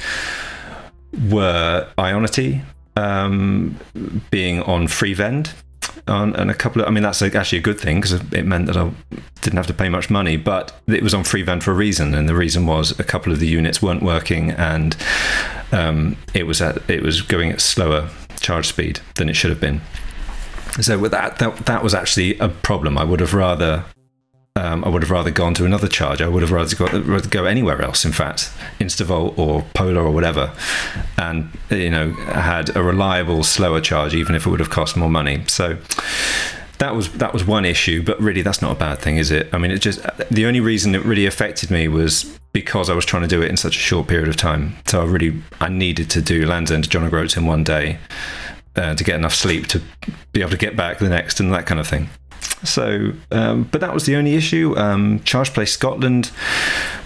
were 1.28 1.88
Ionity 1.98 2.62
um, 2.96 3.76
being 4.30 4.62
on 4.62 4.86
free 4.86 5.14
vend. 5.14 5.52
On, 6.08 6.34
and 6.34 6.50
a 6.50 6.54
couple 6.54 6.82
of, 6.82 6.88
I 6.88 6.90
mean, 6.90 7.02
that's 7.02 7.22
actually 7.22 7.58
a 7.58 7.62
good 7.62 7.78
thing 7.78 8.00
because 8.00 8.12
it 8.32 8.44
meant 8.44 8.66
that 8.66 8.76
I 8.76 8.90
didn't 9.42 9.56
have 9.56 9.66
to 9.68 9.74
pay 9.74 9.88
much 9.88 10.10
money, 10.10 10.36
but 10.36 10.72
it 10.86 11.02
was 11.02 11.14
on 11.14 11.24
free 11.24 11.42
vend 11.42 11.62
for 11.62 11.70
a 11.70 11.74
reason. 11.74 12.14
And 12.14 12.28
the 12.28 12.34
reason 12.34 12.66
was 12.66 12.98
a 12.98 13.04
couple 13.04 13.32
of 13.32 13.38
the 13.38 13.46
units 13.46 13.80
weren't 13.80 14.02
working 14.02 14.50
and 14.52 14.96
um, 15.72 16.16
it 16.34 16.46
was 16.46 16.60
at, 16.60 16.88
it 16.90 17.02
was 17.02 17.22
going 17.22 17.50
at 17.50 17.60
slower 17.60 18.08
charge 18.40 18.66
speed 18.66 19.00
than 19.16 19.28
it 19.28 19.34
should 19.34 19.50
have 19.50 19.60
been. 19.60 19.80
So 20.80 20.98
with 20.98 21.12
that, 21.12 21.38
that, 21.38 21.56
that 21.66 21.82
was 21.82 21.94
actually 21.94 22.38
a 22.38 22.48
problem. 22.48 22.96
I 22.96 23.04
would 23.04 23.20
have 23.20 23.34
rather 23.34 23.84
um, 24.56 24.84
I 24.84 24.88
would 24.88 25.02
have 25.02 25.10
rather 25.10 25.30
gone 25.30 25.54
to 25.54 25.64
another 25.64 25.86
charger. 25.88 26.24
I 26.24 26.28
would 26.28 26.42
have 26.42 26.50
rather, 26.50 26.74
got, 26.74 26.92
rather 27.06 27.28
go 27.28 27.44
anywhere 27.44 27.80
else. 27.80 28.04
In 28.04 28.12
fact, 28.12 28.52
Instavolt 28.80 29.38
or 29.38 29.62
Polar 29.74 30.02
or 30.02 30.10
whatever, 30.10 30.52
and 31.16 31.50
you 31.70 31.90
know 31.90 32.12
had 32.12 32.74
a 32.76 32.82
reliable, 32.82 33.44
slower 33.44 33.80
charge, 33.80 34.14
even 34.14 34.34
if 34.34 34.46
it 34.46 34.50
would 34.50 34.60
have 34.60 34.70
cost 34.70 34.96
more 34.96 35.10
money. 35.10 35.44
So 35.46 35.78
that 36.78 36.96
was 36.96 37.12
that 37.14 37.32
was 37.32 37.44
one 37.44 37.64
issue. 37.64 38.02
But 38.02 38.20
really, 38.20 38.42
that's 38.42 38.60
not 38.60 38.72
a 38.72 38.78
bad 38.78 38.98
thing, 38.98 39.18
is 39.18 39.30
it? 39.30 39.48
I 39.52 39.58
mean, 39.58 39.70
it 39.70 39.78
just 39.78 40.00
the 40.30 40.46
only 40.46 40.60
reason 40.60 40.94
it 40.94 41.04
really 41.04 41.26
affected 41.26 41.70
me 41.70 41.86
was 41.86 42.24
because 42.52 42.90
I 42.90 42.94
was 42.94 43.04
trying 43.04 43.22
to 43.22 43.28
do 43.28 43.42
it 43.42 43.50
in 43.50 43.56
such 43.56 43.76
a 43.76 43.80
short 43.80 44.08
period 44.08 44.28
of 44.28 44.36
time. 44.36 44.76
So 44.86 45.00
I 45.00 45.04
really 45.04 45.40
I 45.60 45.68
needed 45.68 46.10
to 46.10 46.20
do 46.20 46.44
Land's 46.44 46.72
End 46.72 46.84
to 46.84 46.90
John 46.90 47.04
O'Groats 47.04 47.36
in 47.36 47.46
one 47.46 47.62
day 47.62 47.98
uh, 48.74 48.94
to 48.94 49.04
get 49.04 49.14
enough 49.14 49.34
sleep 49.34 49.68
to 49.68 49.80
be 50.32 50.40
able 50.40 50.50
to 50.50 50.56
get 50.56 50.76
back 50.76 50.98
the 50.98 51.08
next 51.08 51.38
and 51.38 51.52
that 51.52 51.66
kind 51.66 51.80
of 51.80 51.86
thing. 51.86 52.08
So, 52.62 53.12
um, 53.30 53.64
but 53.64 53.80
that 53.80 53.94
was 53.94 54.04
the 54.04 54.16
only 54.16 54.34
issue. 54.34 54.76
Um, 54.76 55.22
Charge 55.24 55.54
Place 55.54 55.72
Scotland 55.72 56.30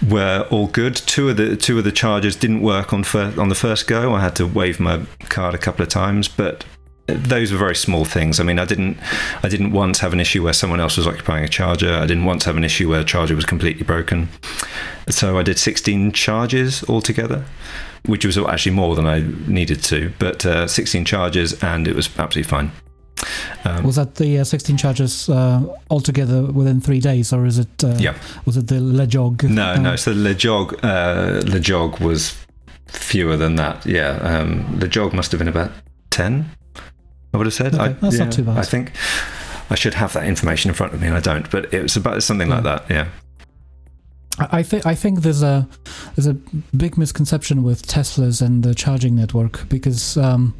were 0.07 0.47
all 0.51 0.67
good. 0.67 0.95
Two 0.95 1.29
of 1.29 1.37
the 1.37 1.55
two 1.55 1.77
of 1.77 1.83
the 1.83 1.91
chargers 1.91 2.35
didn't 2.35 2.61
work 2.61 2.91
on 2.91 3.03
fir- 3.03 3.33
on 3.37 3.49
the 3.49 3.55
first 3.55 3.87
go. 3.87 4.13
I 4.13 4.21
had 4.21 4.35
to 4.37 4.45
wave 4.45 4.79
my 4.79 5.05
card 5.29 5.55
a 5.55 5.57
couple 5.57 5.83
of 5.83 5.89
times, 5.89 6.27
but 6.27 6.65
those 7.07 7.51
were 7.51 7.57
very 7.57 7.75
small 7.75 8.03
things. 8.03 8.39
I 8.39 8.43
mean, 8.43 8.59
I 8.59 8.65
didn't 8.65 8.97
I 9.43 9.49
didn't 9.49 9.71
once 9.71 9.99
have 9.99 10.13
an 10.13 10.19
issue 10.19 10.43
where 10.43 10.53
someone 10.53 10.79
else 10.79 10.97
was 10.97 11.07
occupying 11.07 11.43
a 11.43 11.47
charger. 11.47 11.93
I 11.93 12.05
didn't 12.05 12.25
once 12.25 12.45
have 12.45 12.57
an 12.57 12.63
issue 12.63 12.89
where 12.89 13.01
a 13.01 13.05
charger 13.05 13.35
was 13.35 13.45
completely 13.45 13.83
broken. 13.83 14.29
So 15.09 15.37
I 15.37 15.43
did 15.43 15.59
16 15.59 16.13
charges 16.13 16.83
altogether, 16.89 17.45
which 18.05 18.25
was 18.25 18.37
actually 18.37 18.75
more 18.75 18.95
than 18.95 19.05
I 19.05 19.23
needed 19.47 19.83
to, 19.83 20.11
but 20.17 20.45
uh, 20.45 20.67
16 20.67 21.05
charges 21.05 21.61
and 21.63 21.87
it 21.87 21.95
was 21.95 22.07
absolutely 22.17 22.49
fine. 22.49 22.71
Um, 23.63 23.83
Was 23.83 23.95
that 23.95 24.15
the 24.15 24.39
uh, 24.39 24.43
16 24.43 24.77
charges 24.77 25.29
uh, 25.29 25.61
altogether 25.89 26.43
within 26.43 26.81
three 26.81 26.99
days, 26.99 27.33
or 27.33 27.45
is 27.45 27.59
it? 27.59 27.83
Uh, 27.83 27.95
yeah. 27.97 28.17
Was 28.45 28.57
it 28.57 28.67
the 28.67 28.75
Lejog? 28.75 29.43
No, 29.43 29.71
uh, 29.71 29.77
no. 29.77 29.95
So 29.95 30.13
the 30.13 30.33
jog, 30.35 30.77
uh, 30.83 31.41
the 31.41 31.59
jog 31.59 31.99
was 31.99 32.35
fewer 32.87 33.37
than 33.37 33.55
that. 33.55 33.85
Yeah, 33.85 34.17
um, 34.21 34.79
the 34.79 34.87
jog 34.87 35.13
must 35.13 35.31
have 35.31 35.39
been 35.39 35.47
about 35.47 35.71
ten. 36.09 36.49
I 37.33 37.37
would 37.37 37.47
have 37.47 37.53
said. 37.53 37.73
Okay, 37.75 37.83
I, 37.83 37.87
that's 37.89 38.17
not 38.17 38.31
too 38.31 38.43
bad. 38.43 38.57
I 38.57 38.63
think 38.63 38.91
I 39.69 39.75
should 39.75 39.95
have 39.95 40.13
that 40.13 40.25
information 40.25 40.69
in 40.69 40.75
front 40.75 40.93
of 40.93 41.01
me, 41.01 41.07
and 41.07 41.17
I 41.17 41.19
don't. 41.19 41.49
But 41.49 41.73
it 41.73 41.81
was 41.81 41.97
about 41.97 42.23
something 42.23 42.49
like 42.49 42.63
that. 42.63 42.85
Yeah. 42.89 43.09
I, 44.39 44.59
I 44.59 44.63
think 44.63 44.85
I 44.85 44.95
think 44.95 45.21
there's 45.21 45.43
a 45.43 45.67
there's 46.15 46.27
a 46.27 46.33
big 46.75 46.97
misconception 46.97 47.63
with 47.63 47.85
Teslas 47.87 48.41
and 48.41 48.63
the 48.63 48.75
charging 48.75 49.15
network 49.15 49.67
because 49.69 50.17
um, 50.17 50.53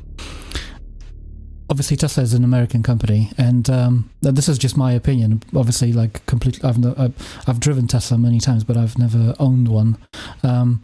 obviously 1.69 1.97
Tesla 1.97 2.23
is 2.23 2.33
an 2.33 2.43
American 2.43 2.83
company, 2.83 3.31
and 3.37 3.69
um, 3.69 4.09
this 4.21 4.49
is 4.49 4.57
just 4.57 4.77
my 4.77 4.91
opinion. 4.91 5.43
Obviously, 5.55 5.93
like 5.93 6.25
completely, 6.25 6.67
I've 6.67 6.77
no, 6.77 6.93
I've, 6.97 7.43
I've 7.47 7.59
driven 7.59 7.87
Tesla 7.87 8.17
many 8.17 8.39
times, 8.39 8.63
but 8.63 8.77
I've 8.77 8.97
never 8.97 9.35
owned 9.39 9.67
one. 9.67 9.97
Um, 10.43 10.83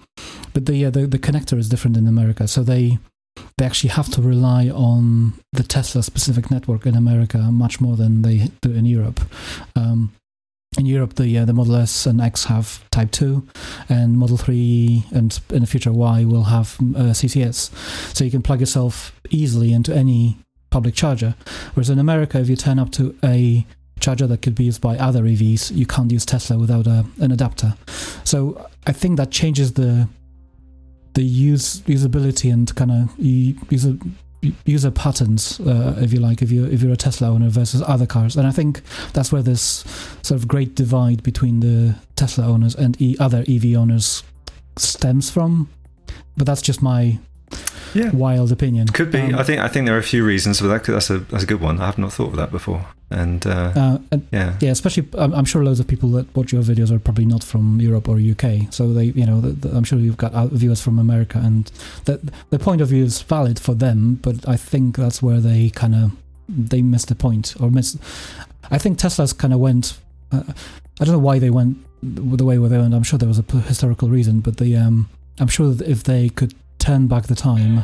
but 0.53 0.65
the, 0.65 0.85
the 0.85 1.07
the 1.07 1.19
connector 1.19 1.57
is 1.57 1.69
different 1.69 1.97
in 1.97 2.07
America, 2.07 2.47
so 2.47 2.63
they 2.63 2.99
they 3.57 3.65
actually 3.65 3.91
have 3.91 4.09
to 4.11 4.21
rely 4.21 4.69
on 4.69 5.33
the 5.53 5.63
Tesla 5.63 6.03
specific 6.03 6.51
network 6.51 6.85
in 6.85 6.95
America 6.95 7.37
much 7.37 7.79
more 7.79 7.95
than 7.95 8.21
they 8.21 8.49
do 8.61 8.71
in 8.71 8.85
Europe. 8.85 9.21
Um, 9.75 10.13
in 10.77 10.85
Europe, 10.85 11.15
the 11.15 11.37
uh, 11.37 11.45
the 11.45 11.53
Model 11.53 11.75
S 11.75 12.05
and 12.05 12.21
X 12.21 12.45
have 12.45 12.89
Type 12.91 13.11
Two, 13.11 13.45
and 13.89 14.17
Model 14.17 14.37
Three 14.37 15.03
and 15.11 15.37
in 15.49 15.61
the 15.61 15.67
future 15.67 15.91
Y 15.91 16.23
will 16.23 16.45
have 16.45 16.77
uh, 16.79 17.11
CCS, 17.11 18.15
so 18.15 18.23
you 18.23 18.31
can 18.31 18.41
plug 18.41 18.61
yourself 18.61 19.19
easily 19.29 19.73
into 19.73 19.93
any 19.93 20.37
public 20.71 20.95
charger. 20.95 21.35
Whereas 21.75 21.91
in 21.91 21.99
America, 21.99 22.39
if 22.39 22.49
you 22.49 22.55
turn 22.55 22.79
up 22.79 22.91
to 22.93 23.15
a 23.23 23.65
charger 23.99 24.25
that 24.25 24.41
could 24.41 24.55
be 24.55 24.63
used 24.63 24.81
by 24.81 24.97
other 24.97 25.23
EVs, 25.23 25.75
you 25.75 25.85
can't 25.85 26.11
use 26.11 26.25
Tesla 26.25 26.57
without 26.57 26.87
a, 26.87 27.05
an 27.19 27.31
adapter. 27.31 27.75
So 28.23 28.67
I 28.87 28.91
think 28.91 29.17
that 29.17 29.29
changes 29.29 29.73
the 29.73 30.09
the 31.13 31.23
use 31.23 31.81
usability 31.81 32.51
and 32.51 32.73
kind 32.75 32.89
of 32.89 33.13
user 33.19 33.97
user 34.65 34.89
patterns, 34.89 35.59
uh, 35.59 35.95
if 35.99 36.11
you 36.13 36.19
like, 36.19 36.41
if 36.41 36.51
you 36.51 36.65
if 36.65 36.81
you're 36.81 36.93
a 36.93 36.97
Tesla 36.97 37.29
owner 37.29 37.49
versus 37.49 37.81
other 37.85 38.05
cars. 38.05 38.35
And 38.35 38.47
I 38.47 38.51
think 38.51 38.81
that's 39.13 39.31
where 39.31 39.43
this 39.43 39.83
sort 40.23 40.39
of 40.39 40.47
great 40.47 40.75
divide 40.75 41.21
between 41.21 41.59
the 41.59 41.95
Tesla 42.15 42.47
owners 42.47 42.75
and 42.75 42.99
e- 43.01 43.17
other 43.19 43.43
EV 43.47 43.75
owners 43.75 44.23
stems 44.77 45.29
from. 45.29 45.69
But 46.37 46.47
that's 46.47 46.61
just 46.61 46.81
my 46.81 47.19
yeah. 47.93 48.09
wild 48.11 48.51
opinion. 48.51 48.87
Could 48.87 49.11
be. 49.11 49.19
Um, 49.19 49.35
I 49.35 49.43
think 49.43 49.61
I 49.61 49.67
think 49.67 49.85
there 49.85 49.95
are 49.95 49.99
a 49.99 50.03
few 50.03 50.25
reasons 50.25 50.59
for 50.59 50.67
that. 50.67 50.83
That's 50.83 51.09
a 51.09 51.19
that's 51.19 51.43
a 51.43 51.47
good 51.47 51.61
one. 51.61 51.79
I 51.79 51.85
have 51.85 51.97
not 51.97 52.13
thought 52.13 52.29
of 52.29 52.35
that 52.37 52.51
before. 52.51 52.85
And, 53.11 53.45
uh, 53.45 53.73
uh, 53.75 53.97
and 54.09 54.25
yeah, 54.31 54.55
yeah. 54.61 54.71
Especially, 54.71 55.05
I'm, 55.17 55.33
I'm, 55.33 55.43
sure 55.43 55.65
loads 55.65 55.81
of 55.81 55.87
people 55.87 56.09
that 56.11 56.33
watch 56.33 56.53
your 56.53 56.63
videos 56.63 56.91
are 56.91 56.99
probably 56.99 57.25
not 57.25 57.43
from 57.43 57.81
Europe 57.81 58.07
or 58.07 58.17
UK. 58.17 58.71
So 58.71 58.93
they, 58.93 59.05
you 59.05 59.25
know, 59.25 59.41
the, 59.41 59.49
the, 59.49 59.75
I'm 59.75 59.83
sure 59.83 59.99
you've 59.99 60.15
got 60.15 60.31
viewers 60.51 60.81
from 60.81 60.97
America, 60.97 61.37
and 61.43 61.65
the 62.05 62.21
the 62.51 62.59
point 62.59 62.79
of 62.79 62.87
view 62.87 63.03
is 63.03 63.21
valid 63.21 63.59
for 63.59 63.73
them. 63.73 64.15
But 64.21 64.47
I 64.47 64.55
think 64.55 64.95
that's 64.95 65.21
where 65.21 65.41
they 65.41 65.71
kind 65.71 65.93
of 65.93 66.11
they 66.47 66.81
missed 66.81 67.09
the 67.09 67.15
point 67.15 67.53
or 67.59 67.69
missed. 67.69 67.97
I 68.69 68.77
think 68.77 68.97
Tesla's 68.97 69.33
kind 69.33 69.53
of 69.53 69.59
went. 69.59 69.97
Uh, 70.31 70.43
I 71.01 71.03
don't 71.03 71.13
know 71.13 71.19
why 71.19 71.39
they 71.39 71.49
went 71.49 71.77
the 72.01 72.45
way 72.45 72.57
where 72.57 72.69
they 72.69 72.77
went. 72.77 72.93
I'm 72.93 73.03
sure 73.03 73.19
there 73.19 73.27
was 73.27 73.39
a 73.39 73.57
historical 73.61 74.09
reason, 74.09 74.39
but 74.39 74.55
the 74.57 74.77
um, 74.77 75.09
I'm 75.39 75.47
sure 75.47 75.73
that 75.73 75.87
if 75.87 76.03
they 76.03 76.29
could 76.29 76.53
turn 76.81 77.07
back 77.07 77.27
the 77.27 77.35
time. 77.35 77.79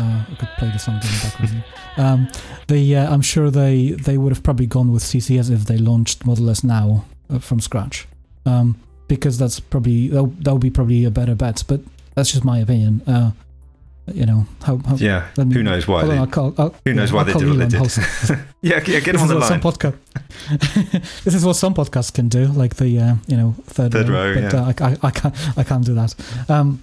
Uh, 0.00 0.24
I 0.30 0.34
could 0.38 0.48
play 0.58 0.70
the 0.70 0.78
song 0.78 0.94
in 0.94 1.00
the 1.00 1.20
background. 1.22 1.64
um, 1.96 2.28
they, 2.68 2.94
uh, 2.94 3.12
I'm 3.12 3.22
sure 3.22 3.50
they 3.50 3.90
they 3.92 4.16
would 4.16 4.32
have 4.32 4.42
probably 4.42 4.66
gone 4.66 4.92
with 4.92 5.02
CCS 5.02 5.50
if 5.50 5.64
they 5.64 5.76
launched 5.76 6.24
Model 6.24 6.50
S 6.50 6.64
now 6.64 7.04
uh, 7.30 7.38
from 7.38 7.60
scratch, 7.60 8.06
um, 8.46 8.80
because 9.08 9.38
that's 9.38 9.60
probably 9.60 10.08
that 10.08 10.52
would 10.52 10.60
be 10.60 10.70
probably 10.70 11.04
a 11.04 11.10
better 11.10 11.34
bet. 11.34 11.64
But 11.66 11.80
that's 12.14 12.32
just 12.32 12.44
my 12.44 12.58
opinion. 12.58 13.02
Uh, 13.06 13.32
you 14.14 14.24
know 14.24 14.46
how, 14.62 14.78
how 14.86 14.94
yeah 14.96 15.28
me, 15.36 15.54
who 15.54 15.62
knows 15.62 15.86
why 15.86 16.04
they, 16.04 16.12
on, 16.12 16.18
I'll 16.18 16.26
call, 16.26 16.54
I'll, 16.56 16.74
who 16.84 16.94
knows 16.94 17.10
yeah, 17.10 17.14
why 17.14 17.20
I'll 17.20 17.26
they 17.26 17.32
did 17.34 17.48
what 17.48 17.58
they 17.58 17.78
did 17.78 18.38
yeah, 18.62 18.80
yeah 18.86 19.00
get 19.00 19.16
on 19.16 19.28
the 19.28 19.34
line 19.34 19.48
some 19.48 19.60
podcast 19.60 19.96
this 21.24 21.34
is 21.34 21.44
what 21.44 21.54
some 21.54 21.74
podcasts 21.74 22.12
can 22.12 22.28
do 22.28 22.46
like 22.46 22.76
the 22.76 22.98
uh, 22.98 23.14
you 23.26 23.36
know 23.36 23.54
third, 23.64 23.92
third 23.92 24.08
row, 24.08 24.32
row 24.32 24.34
but 24.34 24.52
yeah. 24.52 24.60
uh, 24.60 24.64
I, 24.64 24.92
I, 24.92 24.96
I, 25.08 25.10
can't 25.10 25.58
I 25.58 25.62
can't 25.62 25.84
do 25.84 25.94
that 25.94 26.14
um, 26.48 26.82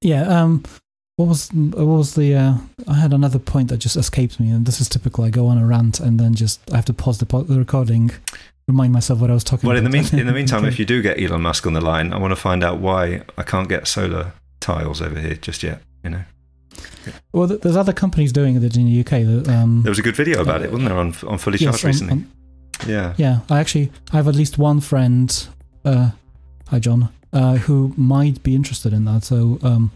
yeah. 0.00 0.22
Um, 0.22 0.64
what 1.16 1.28
was 1.28 1.52
what 1.52 1.86
was 1.86 2.14
the? 2.14 2.34
Uh, 2.34 2.54
I 2.88 2.94
had 2.94 3.12
another 3.12 3.38
point 3.38 3.68
that 3.68 3.76
just 3.76 3.96
escaped 3.96 4.40
me, 4.40 4.50
and 4.50 4.64
this 4.64 4.80
is 4.80 4.88
typical. 4.88 5.24
I 5.24 5.30
go 5.30 5.46
on 5.48 5.58
a 5.58 5.66
rant, 5.66 6.00
and 6.00 6.18
then 6.18 6.34
just 6.34 6.60
I 6.72 6.76
have 6.76 6.86
to 6.86 6.94
pause 6.94 7.18
the, 7.18 7.26
the 7.26 7.58
recording, 7.58 8.10
remind 8.66 8.92
myself 8.92 9.20
what 9.20 9.30
I 9.30 9.34
was 9.34 9.44
talking 9.44 9.68
well, 9.68 9.76
about. 9.76 9.82
Well, 9.82 9.94
in 9.94 10.04
the 10.04 10.10
mean, 10.10 10.20
in 10.20 10.26
the 10.26 10.32
meantime, 10.38 10.60
okay. 10.60 10.68
if 10.68 10.78
you 10.78 10.86
do 10.86 11.02
get 11.02 11.20
Elon 11.20 11.42
Musk 11.42 11.66
on 11.66 11.74
the 11.74 11.80
line, 11.80 12.14
I 12.14 12.18
want 12.18 12.32
to 12.32 12.36
find 12.36 12.64
out 12.64 12.78
why 12.78 13.22
I 13.36 13.42
can't 13.42 13.68
get 13.68 13.86
solar 13.86 14.32
tiles 14.60 15.02
over 15.02 15.20
here 15.20 15.34
just 15.34 15.62
yet. 15.62 15.82
You 16.02 16.10
know. 16.10 16.24
Well, 17.32 17.46
there's 17.48 17.76
other 17.76 17.92
companies 17.92 18.32
doing 18.32 18.56
it 18.56 18.76
in 18.76 18.86
the 18.86 19.00
UK. 19.00 19.10
That, 19.26 19.48
um, 19.48 19.82
there 19.82 19.90
was 19.90 19.98
a 19.98 20.02
good 20.02 20.16
video 20.16 20.40
about 20.40 20.62
uh, 20.62 20.64
it, 20.64 20.72
wasn't 20.72 20.88
there, 20.88 20.98
on 20.98 21.14
on 21.26 21.38
Fully 21.38 21.58
Charged 21.58 21.78
yes, 21.78 21.84
recently? 21.84 22.12
On, 22.12 22.30
yeah. 22.86 23.14
Yeah. 23.18 23.40
I 23.50 23.60
actually 23.60 23.92
I 24.12 24.16
have 24.16 24.28
at 24.28 24.34
least 24.34 24.56
one 24.56 24.80
friend. 24.80 25.46
Uh, 25.84 26.12
hi, 26.68 26.78
John. 26.78 27.10
Uh, 27.32 27.54
who 27.54 27.94
might 27.96 28.42
be 28.42 28.56
interested 28.56 28.92
in 28.92 29.04
that. 29.04 29.22
So 29.22 29.60
um, 29.62 29.92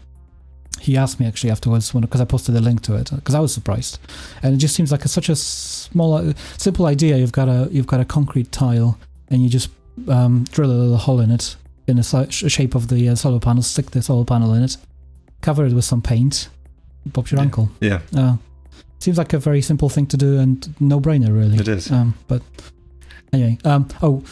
he 0.79 0.95
asked 0.95 1.19
me 1.19 1.25
actually 1.25 1.51
afterwards 1.51 1.91
because 1.91 2.21
I 2.21 2.25
posted 2.25 2.55
a 2.55 2.61
link 2.61 2.81
to 2.83 2.95
it 2.95 3.11
because 3.13 3.35
I 3.35 3.41
was 3.41 3.53
surprised, 3.53 3.99
and 4.41 4.53
it 4.53 4.57
just 4.57 4.73
seems 4.73 4.89
like 4.89 5.03
a, 5.03 5.09
such 5.09 5.27
a 5.27 5.35
small, 5.35 6.13
uh, 6.13 6.33
simple 6.57 6.85
idea. 6.85 7.17
You've 7.17 7.33
got 7.33 7.49
a 7.49 7.67
you've 7.71 7.87
got 7.87 7.99
a 7.99 8.05
concrete 8.05 8.53
tile, 8.53 8.97
and 9.27 9.41
you 9.43 9.49
just 9.49 9.69
um, 10.07 10.45
drill 10.45 10.71
a 10.71 10.73
little 10.73 10.97
hole 10.97 11.19
in 11.19 11.29
it 11.29 11.57
in 11.87 11.99
a 11.99 12.31
shape 12.31 12.73
of 12.73 12.87
the 12.87 13.09
uh, 13.09 13.15
solar 13.15 13.39
panel, 13.39 13.61
stick 13.63 13.91
the 13.91 14.01
solar 14.01 14.25
panel 14.25 14.53
in 14.53 14.63
it, 14.63 14.77
cover 15.41 15.65
it 15.65 15.73
with 15.73 15.85
some 15.85 16.01
paint. 16.01 16.49
Bob's 17.05 17.31
your 17.31 17.39
yeah. 17.39 17.43
uncle. 17.43 17.69
Yeah. 17.79 18.01
Uh, 18.15 18.37
seems 18.99 19.17
like 19.17 19.33
a 19.33 19.39
very 19.39 19.61
simple 19.61 19.89
thing 19.89 20.07
to 20.07 20.17
do 20.17 20.39
and 20.39 20.73
no 20.79 20.99
brainer, 20.99 21.33
really. 21.33 21.57
It 21.57 21.67
is. 21.67 21.91
Um, 21.91 22.15
but 22.27 22.41
anyway, 23.31 23.57
um, 23.63 23.87
oh, 24.01 24.23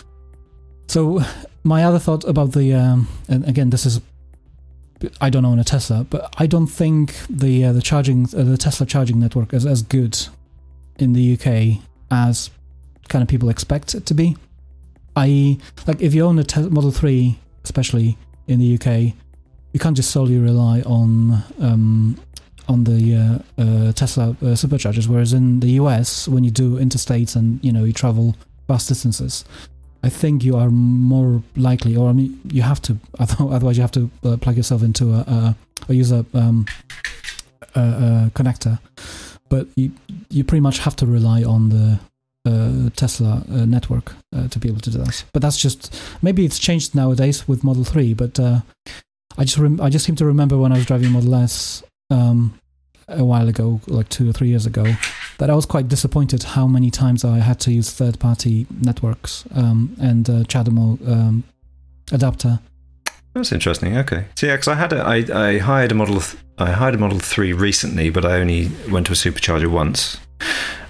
so 0.88 1.22
my 1.64 1.84
other 1.84 2.00
thought 2.00 2.24
about 2.26 2.52
the, 2.54 2.74
um, 2.74 3.08
and 3.28 3.48
again, 3.48 3.70
this 3.70 3.86
is 3.86 4.02
I 5.20 5.30
don't 5.30 5.46
own 5.46 5.60
a 5.60 5.64
Tesla, 5.64 6.06
but 6.10 6.34
I 6.38 6.48
don't 6.48 6.68
think 6.68 7.16
the 7.30 7.66
uh, 7.66 7.74
the 7.74 7.82
charging 7.82 8.26
uh, 8.26 8.44
the 8.44 8.58
Tesla 8.58 8.86
charging 8.86 9.20
network 9.20 9.54
is 9.54 9.66
as 9.66 9.82
good 9.82 10.18
in 10.98 11.14
the 11.14 11.34
UK 11.34 11.84
as 12.12 12.50
kind 13.10 13.22
of 13.22 13.28
people 13.28 13.50
expect 13.50 13.96
it 13.96 14.06
to 14.06 14.14
be. 14.14 14.38
I 15.16 15.58
like 15.88 16.02
if 16.02 16.14
you 16.14 16.26
own 16.26 16.40
a 16.40 16.44
te- 16.44 16.70
Model 16.70 16.92
Three, 16.92 17.40
especially 17.64 18.18
in 18.48 18.60
the 18.60 18.76
UK, 18.76 19.14
you 19.74 19.80
can't 19.80 19.96
just 19.96 20.12
solely 20.12 20.38
rely 20.38 20.82
on 20.82 21.44
um, 21.60 22.18
on 22.68 22.86
the 22.86 23.16
uh, 23.16 23.62
uh, 23.62 23.92
Tesla 23.94 24.30
uh, 24.30 24.56
superchargers. 24.56 25.08
Whereas 25.08 25.34
in 25.34 25.60
the 25.60 25.72
US, 25.82 26.28
when 26.28 26.44
you 26.44 26.52
do 26.52 26.78
interstates 26.78 27.36
and 27.36 27.64
you 27.64 27.72
know 27.72 27.84
you 27.84 27.94
travel 27.94 28.36
vast 28.68 28.88
distances, 28.88 29.44
I 30.04 30.10
think 30.10 30.44
you 30.44 30.58
are 30.58 30.70
more 30.70 31.42
likely, 31.56 31.96
or 31.96 32.10
I 32.10 32.14
mean, 32.14 32.40
you 32.52 32.62
have 32.62 32.82
to. 32.84 32.98
Otherwise, 33.20 33.78
you 33.78 33.82
have 33.82 33.92
to 33.92 34.12
uh, 34.24 34.38
plug 34.38 34.58
yourself 34.58 34.84
into 34.84 35.14
a, 35.14 35.20
a, 35.20 35.56
a 35.90 35.94
user 35.94 36.26
um, 36.34 36.66
a, 37.76 37.82
a 37.82 38.32
connector. 38.36 38.80
But 39.50 39.68
you 39.76 39.92
you 40.30 40.44
pretty 40.44 40.62
much 40.62 40.80
have 40.80 40.96
to 40.98 41.06
rely 41.06 41.44
on 41.44 41.70
the 41.70 42.00
uh, 42.46 42.90
Tesla 42.96 43.44
uh, 43.50 43.66
network 43.66 44.14
uh, 44.36 44.48
to 44.50 44.60
be 44.60 44.68
able 44.68 44.82
to 44.82 44.92
do 44.92 44.98
that. 44.98 45.24
But 45.32 45.42
that's 45.42 45.58
just 45.58 45.96
maybe 46.22 46.44
it's 46.44 46.60
changed 46.60 46.96
nowadays 46.96 47.48
with 47.48 47.64
Model 47.64 47.84
Three. 47.84 48.14
But 48.14 48.40
uh, 48.40 48.62
I 49.38 49.44
just 49.46 49.58
rem- 49.58 49.80
I 49.80 49.90
just 49.90 50.06
seem 50.06 50.16
to 50.18 50.26
remember 50.26 50.58
when 50.58 50.72
I 50.72 50.76
was 50.76 50.86
driving 50.86 51.12
Model 51.12 51.36
S 51.36 51.84
um, 52.10 52.60
a 53.08 53.24
while 53.24 53.48
ago, 53.48 53.82
like 53.88 54.10
two 54.10 54.30
or 54.30 54.34
three 54.34 54.50
years 54.50 54.66
ago, 54.66 54.86
that 55.38 55.50
I 55.50 55.56
was 55.56 55.66
quite 55.66 55.88
disappointed 55.88 56.44
how 56.44 56.68
many 56.68 56.90
times 56.90 57.24
I 57.26 57.40
had 57.40 57.60
to 57.62 57.72
use 57.72 57.92
third 57.92 58.20
party 58.20 58.68
networks 58.82 59.46
um, 59.54 59.96
and 60.00 60.30
uh, 60.30 60.44
CHAdeMO 60.44 61.08
um, 61.08 61.44
adapter. 62.12 62.60
That's 63.34 63.52
interesting. 63.52 63.98
Okay, 63.98 64.26
so 64.36 64.48
yeah, 64.48 64.54
because 64.54 64.68
I 64.68 64.76
had 64.76 64.94
a, 64.94 65.02
I, 65.02 65.48
I 65.48 65.58
hired 65.58 65.92
a 65.92 65.96
model 65.96 66.20
th- 66.20 66.38
I 66.58 66.72
hired 66.72 66.94
a 66.94 67.00
Model 67.00 67.18
Three 67.20 67.52
recently, 67.52 68.12
but 68.12 68.26
I 68.26 68.40
only 68.40 68.70
went 68.92 69.08
to 69.08 69.14
a 69.14 69.16
supercharger 69.16 69.68
once. 69.68 70.18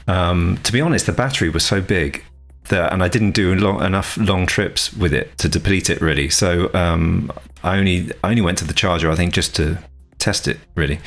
Um, 0.07 0.59
to 0.63 0.73
be 0.73 0.81
honest, 0.81 1.05
the 1.05 1.13
battery 1.13 1.49
was 1.49 1.65
so 1.65 1.79
big 1.79 2.23
that, 2.67 2.91
and 2.91 3.01
I 3.01 3.07
didn't 3.07 3.31
do 3.31 3.55
long, 3.55 3.81
enough 3.83 4.17
long 4.17 4.45
trips 4.45 4.93
with 4.93 5.13
it 5.13 5.37
to 5.37 5.47
deplete 5.47 5.89
it 5.89 6.01
really. 6.01 6.29
So 6.29 6.69
um, 6.73 7.31
I 7.63 7.77
only 7.77 8.11
I 8.23 8.29
only 8.29 8.41
went 8.41 8.57
to 8.57 8.65
the 8.65 8.73
charger 8.73 9.09
I 9.09 9.15
think 9.15 9.33
just 9.33 9.55
to 9.55 9.77
test 10.23 10.47
it 10.47 10.59
really. 10.75 10.99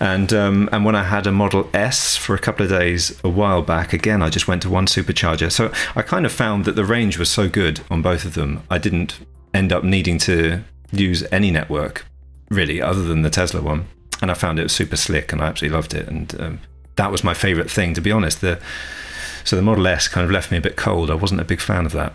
And 0.00 0.32
um, 0.32 0.68
and 0.72 0.84
when 0.84 0.96
I 0.96 1.04
had 1.04 1.26
a 1.26 1.32
Model 1.32 1.70
S 1.72 2.16
for 2.16 2.34
a 2.34 2.38
couple 2.38 2.64
of 2.64 2.70
days 2.70 3.18
a 3.22 3.28
while 3.28 3.62
back, 3.62 3.92
again 3.92 4.22
I 4.22 4.28
just 4.30 4.48
went 4.48 4.62
to 4.62 4.70
one 4.70 4.86
supercharger. 4.86 5.50
So 5.50 5.72
I 5.94 6.02
kind 6.02 6.26
of 6.26 6.32
found 6.32 6.64
that 6.64 6.76
the 6.76 6.84
range 6.84 7.18
was 7.18 7.30
so 7.30 7.48
good 7.48 7.80
on 7.90 8.02
both 8.02 8.24
of 8.24 8.34
them. 8.34 8.62
I 8.68 8.78
didn't 8.78 9.20
end 9.54 9.72
up 9.72 9.84
needing 9.84 10.18
to 10.18 10.62
use 10.90 11.24
any 11.30 11.50
network 11.50 12.04
really, 12.50 12.80
other 12.82 13.02
than 13.02 13.22
the 13.22 13.30
Tesla 13.30 13.60
one. 13.60 13.86
And 14.20 14.30
I 14.30 14.34
found 14.34 14.58
it 14.58 14.70
super 14.70 14.96
slick, 14.96 15.32
and 15.32 15.40
I 15.40 15.46
absolutely 15.46 15.76
loved 15.76 15.94
it. 15.94 16.08
And 16.08 16.40
um, 16.40 16.60
that 16.96 17.12
was 17.12 17.22
my 17.22 17.34
favorite 17.34 17.70
thing, 17.70 17.94
to 17.94 18.00
be 18.00 18.10
honest. 18.10 18.40
The 18.40 18.58
so 19.44 19.56
the 19.56 19.62
Model 19.62 19.86
S 19.86 20.08
kind 20.08 20.24
of 20.24 20.30
left 20.30 20.50
me 20.50 20.58
a 20.58 20.60
bit 20.60 20.76
cold. 20.76 21.10
I 21.10 21.14
wasn't 21.14 21.40
a 21.40 21.44
big 21.44 21.60
fan 21.60 21.86
of 21.86 21.92
that. 21.92 22.12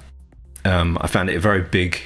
Um, 0.66 0.98
I 1.02 1.08
found 1.08 1.30
it 1.30 1.36
a 1.36 1.40
very 1.40 1.62
big 1.62 2.02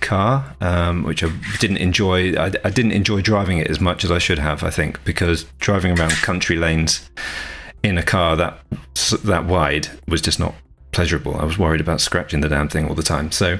car, 0.00 0.56
um, 0.60 1.02
which 1.02 1.22
I 1.22 1.30
didn't 1.58 1.78
enjoy. 1.78 2.34
I, 2.34 2.52
I, 2.64 2.70
didn't 2.70 2.92
enjoy 2.92 3.20
driving 3.20 3.58
it 3.58 3.68
as 3.68 3.80
much 3.80 4.04
as 4.04 4.10
I 4.10 4.18
should 4.18 4.38
have. 4.38 4.62
I 4.62 4.70
think 4.70 5.02
because 5.04 5.44
driving 5.58 5.98
around 5.98 6.12
country 6.12 6.56
lanes 6.56 7.10
in 7.82 7.98
a 7.98 8.02
car 8.02 8.36
that 8.36 8.58
that 9.24 9.44
wide 9.46 9.88
was 10.08 10.20
just 10.20 10.38
not 10.38 10.54
pleasurable. 10.92 11.36
I 11.36 11.44
was 11.44 11.58
worried 11.58 11.82
about 11.82 12.00
scratching 12.00 12.40
the 12.40 12.48
damn 12.48 12.68
thing 12.68 12.88
all 12.88 12.94
the 12.94 13.02
time. 13.02 13.30
So 13.30 13.58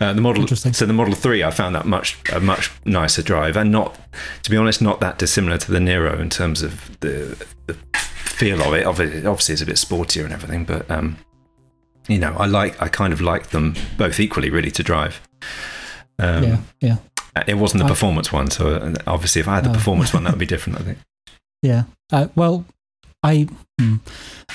uh, 0.00 0.12
the 0.12 0.20
model, 0.20 0.46
so 0.46 0.86
the 0.86 0.92
Model 0.92 1.14
Three, 1.14 1.42
I 1.42 1.50
found 1.50 1.74
that 1.74 1.86
much 1.86 2.18
a 2.32 2.38
much 2.38 2.70
nicer 2.84 3.22
drive, 3.22 3.56
and 3.56 3.72
not, 3.72 3.98
to 4.42 4.50
be 4.50 4.56
honest, 4.56 4.82
not 4.82 5.00
that 5.00 5.18
dissimilar 5.18 5.58
to 5.58 5.72
the 5.72 5.78
Niro 5.78 6.20
in 6.20 6.28
terms 6.28 6.62
of 6.62 6.98
the, 7.00 7.46
the 7.66 7.74
feel 7.94 8.62
of 8.62 8.74
it. 8.74 8.86
Obviously, 8.86 9.54
it's 9.54 9.62
a 9.62 9.66
bit 9.66 9.76
sportier 9.76 10.24
and 10.24 10.34
everything, 10.34 10.64
but 10.64 10.90
um, 10.90 11.16
you 12.08 12.18
know, 12.18 12.34
I 12.38 12.46
like, 12.46 12.80
I 12.80 12.88
kind 12.88 13.12
of 13.12 13.20
like 13.20 13.48
them 13.48 13.74
both 13.96 14.20
equally, 14.20 14.50
really, 14.50 14.70
to 14.72 14.82
drive. 14.82 15.20
Um, 16.18 16.44
yeah, 16.44 16.58
yeah. 16.80 16.96
It 17.46 17.54
wasn't 17.54 17.82
the 17.82 17.88
performance 17.88 18.32
one, 18.32 18.50
so 18.50 18.74
uh, 18.76 18.94
obviously, 19.06 19.40
if 19.40 19.48
I 19.48 19.56
had 19.56 19.64
the 19.64 19.72
performance 19.72 20.14
one, 20.14 20.24
that 20.24 20.32
would 20.32 20.38
be 20.38 20.46
different. 20.54 20.80
I 20.80 20.82
think. 20.84 20.98
Yeah. 21.62 21.82
Uh, 22.10 22.28
well, 22.34 22.64
I 23.22 23.48
hmm, 23.78 23.96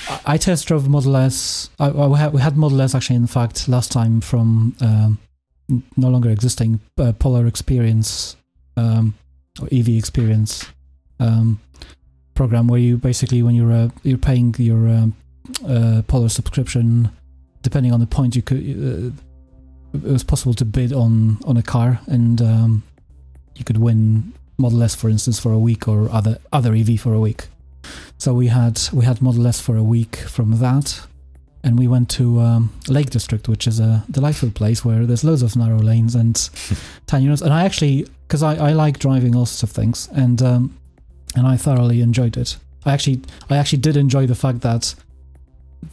I- 0.08 0.20
I 0.26 0.36
test 0.36 0.66
drove 0.66 0.88
Model 0.88 1.14
S. 1.16 1.70
I, 1.78 1.86
I, 1.90 2.06
we, 2.08 2.18
had, 2.18 2.32
we 2.32 2.40
had 2.40 2.56
Model 2.56 2.80
S 2.80 2.94
actually, 2.94 3.16
in 3.16 3.26
fact, 3.28 3.68
last 3.68 3.92
time 3.92 4.20
from 4.20 4.74
um, 4.80 5.18
no 5.96 6.08
longer 6.08 6.30
existing 6.30 6.80
uh, 6.98 7.12
Polar 7.12 7.46
Experience 7.46 8.36
um, 8.76 9.14
or 9.60 9.68
EV 9.70 9.90
Experience 9.90 10.66
um, 11.20 11.60
program, 12.34 12.66
where 12.66 12.80
you 12.80 12.96
basically 12.96 13.42
when 13.44 13.54
you're 13.54 13.72
uh, 13.72 13.88
you're 14.02 14.18
paying 14.18 14.54
your 14.58 14.88
um, 14.88 15.14
uh, 15.68 16.02
Polar 16.08 16.28
subscription, 16.28 17.10
depending 17.62 17.92
on 17.92 18.00
the 18.00 18.06
point, 18.06 18.36
you 18.36 18.42
could 18.42 18.58
uh, 18.58 19.10
it 19.94 20.02
was 20.02 20.24
possible 20.24 20.54
to 20.54 20.64
bid 20.64 20.92
on 20.92 21.38
on 21.44 21.56
a 21.56 21.62
car 21.62 22.00
and 22.06 22.40
um, 22.40 22.82
you 23.54 23.64
could 23.64 23.78
win 23.78 24.32
Model 24.58 24.82
S, 24.82 24.94
for 24.94 25.08
instance, 25.08 25.40
for 25.40 25.52
a 25.52 25.58
week 25.58 25.88
or 25.88 26.10
other 26.10 26.38
other 26.52 26.74
EV 26.74 27.00
for 27.00 27.14
a 27.14 27.20
week. 27.20 27.46
So 28.18 28.34
we 28.34 28.48
had 28.48 28.80
we 28.92 29.04
had 29.04 29.20
Model 29.20 29.46
S 29.46 29.60
for 29.60 29.76
a 29.76 29.82
week 29.82 30.16
from 30.16 30.58
that, 30.58 31.00
and 31.64 31.78
we 31.78 31.88
went 31.88 32.08
to 32.10 32.40
um, 32.40 32.72
Lake 32.88 33.10
District, 33.10 33.48
which 33.48 33.66
is 33.66 33.80
a 33.80 34.04
delightful 34.10 34.50
place 34.50 34.84
where 34.84 35.06
there's 35.06 35.24
loads 35.24 35.42
of 35.42 35.56
narrow 35.56 35.78
lanes 35.78 36.14
and 36.14 36.36
tiny 37.06 37.28
roads. 37.28 37.42
And 37.42 37.52
I 37.52 37.64
actually, 37.64 38.06
because 38.28 38.42
I, 38.42 38.54
I 38.68 38.72
like 38.72 38.98
driving 38.98 39.34
all 39.34 39.46
sorts 39.46 39.62
of 39.62 39.70
things, 39.70 40.08
and 40.12 40.40
um, 40.42 40.78
and 41.34 41.46
I 41.46 41.56
thoroughly 41.56 42.00
enjoyed 42.00 42.36
it. 42.36 42.56
I 42.84 42.92
actually 42.92 43.22
I 43.50 43.56
actually 43.56 43.80
did 43.80 43.96
enjoy 43.96 44.26
the 44.26 44.34
fact 44.34 44.60
that 44.60 44.94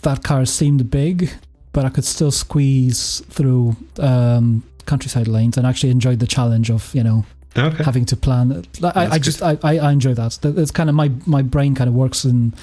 that 0.02 0.24
car 0.24 0.46
seemed 0.46 0.92
big, 0.92 1.32
but 1.74 1.86
I 1.86 1.90
could 1.90 2.06
still 2.06 2.32
squeeze 2.32 3.22
through 3.30 3.76
um, 4.00 4.64
countryside 4.86 5.28
lanes, 5.28 5.58
and 5.58 5.66
actually 5.68 5.92
enjoyed 5.92 6.20
the 6.20 6.28
challenge 6.28 6.70
of 6.72 6.94
you 6.96 7.04
know 7.04 7.26
Okay. 7.58 7.84
having 7.84 8.06
to 8.06 8.16
plan. 8.16 8.64
I, 8.84 9.08
I 9.16 9.20
just 9.20 9.42
I, 9.42 9.58
I 9.64 9.92
enjoy 9.92 10.14
that. 10.14 10.38
It's 10.44 10.72
kind 10.72 10.88
of 10.90 10.96
my 10.96 11.12
my 11.26 11.42
brain 11.42 11.74
kind 11.76 11.88
of 11.88 11.94
works 11.96 12.24
in 12.24 12.54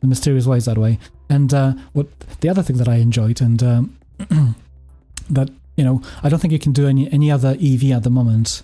the 0.00 0.06
mysterious 0.06 0.46
ways 0.46 0.64
that 0.66 0.78
way. 0.78 0.98
And 1.28 1.52
uh, 1.52 1.72
what 1.92 2.06
the 2.40 2.48
other 2.48 2.62
thing 2.62 2.76
that 2.76 2.88
I 2.88 2.96
enjoyed 2.96 3.40
and 3.40 3.60
um, 3.62 3.96
that 5.30 5.50
you 5.76 5.84
know 5.84 6.00
I 6.22 6.28
don't 6.28 6.38
think 6.38 6.52
you 6.52 6.58
can 6.60 6.72
do 6.72 6.86
any 6.86 7.10
any 7.12 7.30
other 7.30 7.56
EV 7.60 7.90
at 7.90 8.04
the 8.04 8.10
moment. 8.10 8.62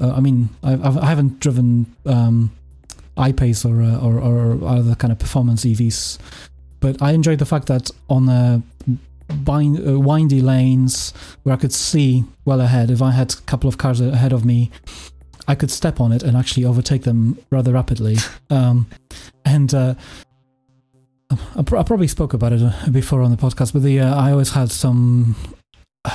Uh, 0.00 0.12
I 0.14 0.20
mean 0.20 0.48
I 0.62 0.72
I've, 0.72 0.96
I 0.96 1.06
haven't 1.06 1.40
driven 1.40 1.94
um, 2.06 2.50
iPace 3.18 3.64
or, 3.68 3.82
uh, 3.82 4.00
or 4.00 4.18
or 4.18 4.66
other 4.66 4.94
kind 4.94 5.12
of 5.12 5.18
performance 5.18 5.64
EVs, 5.66 6.18
but 6.80 7.02
I 7.02 7.12
enjoyed 7.12 7.38
the 7.38 7.46
fact 7.46 7.66
that 7.66 7.90
on 8.08 8.28
uh, 8.30 8.60
bind, 9.44 9.78
uh, 9.88 9.98
windy 10.00 10.40
lanes 10.40 11.12
where 11.42 11.54
I 11.54 11.58
could 11.58 11.72
see 11.72 12.24
well 12.44 12.60
ahead, 12.60 12.90
if 12.90 13.02
I 13.02 13.10
had 13.12 13.32
a 13.32 13.36
couple 13.42 13.68
of 13.68 13.78
cars 13.78 14.00
ahead 14.00 14.32
of 14.32 14.44
me, 14.44 14.70
I 15.46 15.54
could 15.54 15.70
step 15.70 16.00
on 16.00 16.12
it 16.12 16.22
and 16.22 16.36
actually 16.36 16.64
overtake 16.64 17.02
them 17.02 17.38
rather 17.50 17.72
rapidly. 17.72 18.16
Um, 18.50 18.86
and 19.44 19.74
uh, 19.74 19.94
I, 21.56 21.62
pr- 21.62 21.76
I 21.76 21.82
probably 21.82 22.08
spoke 22.08 22.32
about 22.32 22.52
it 22.54 22.62
uh, 22.62 22.88
before 22.90 23.20
on 23.22 23.30
the 23.30 23.36
podcast, 23.36 23.74
but 23.74 23.82
the 23.82 24.00
uh, 24.00 24.14
I 24.14 24.32
always 24.32 24.50
had 24.50 24.70
some. 24.70 25.36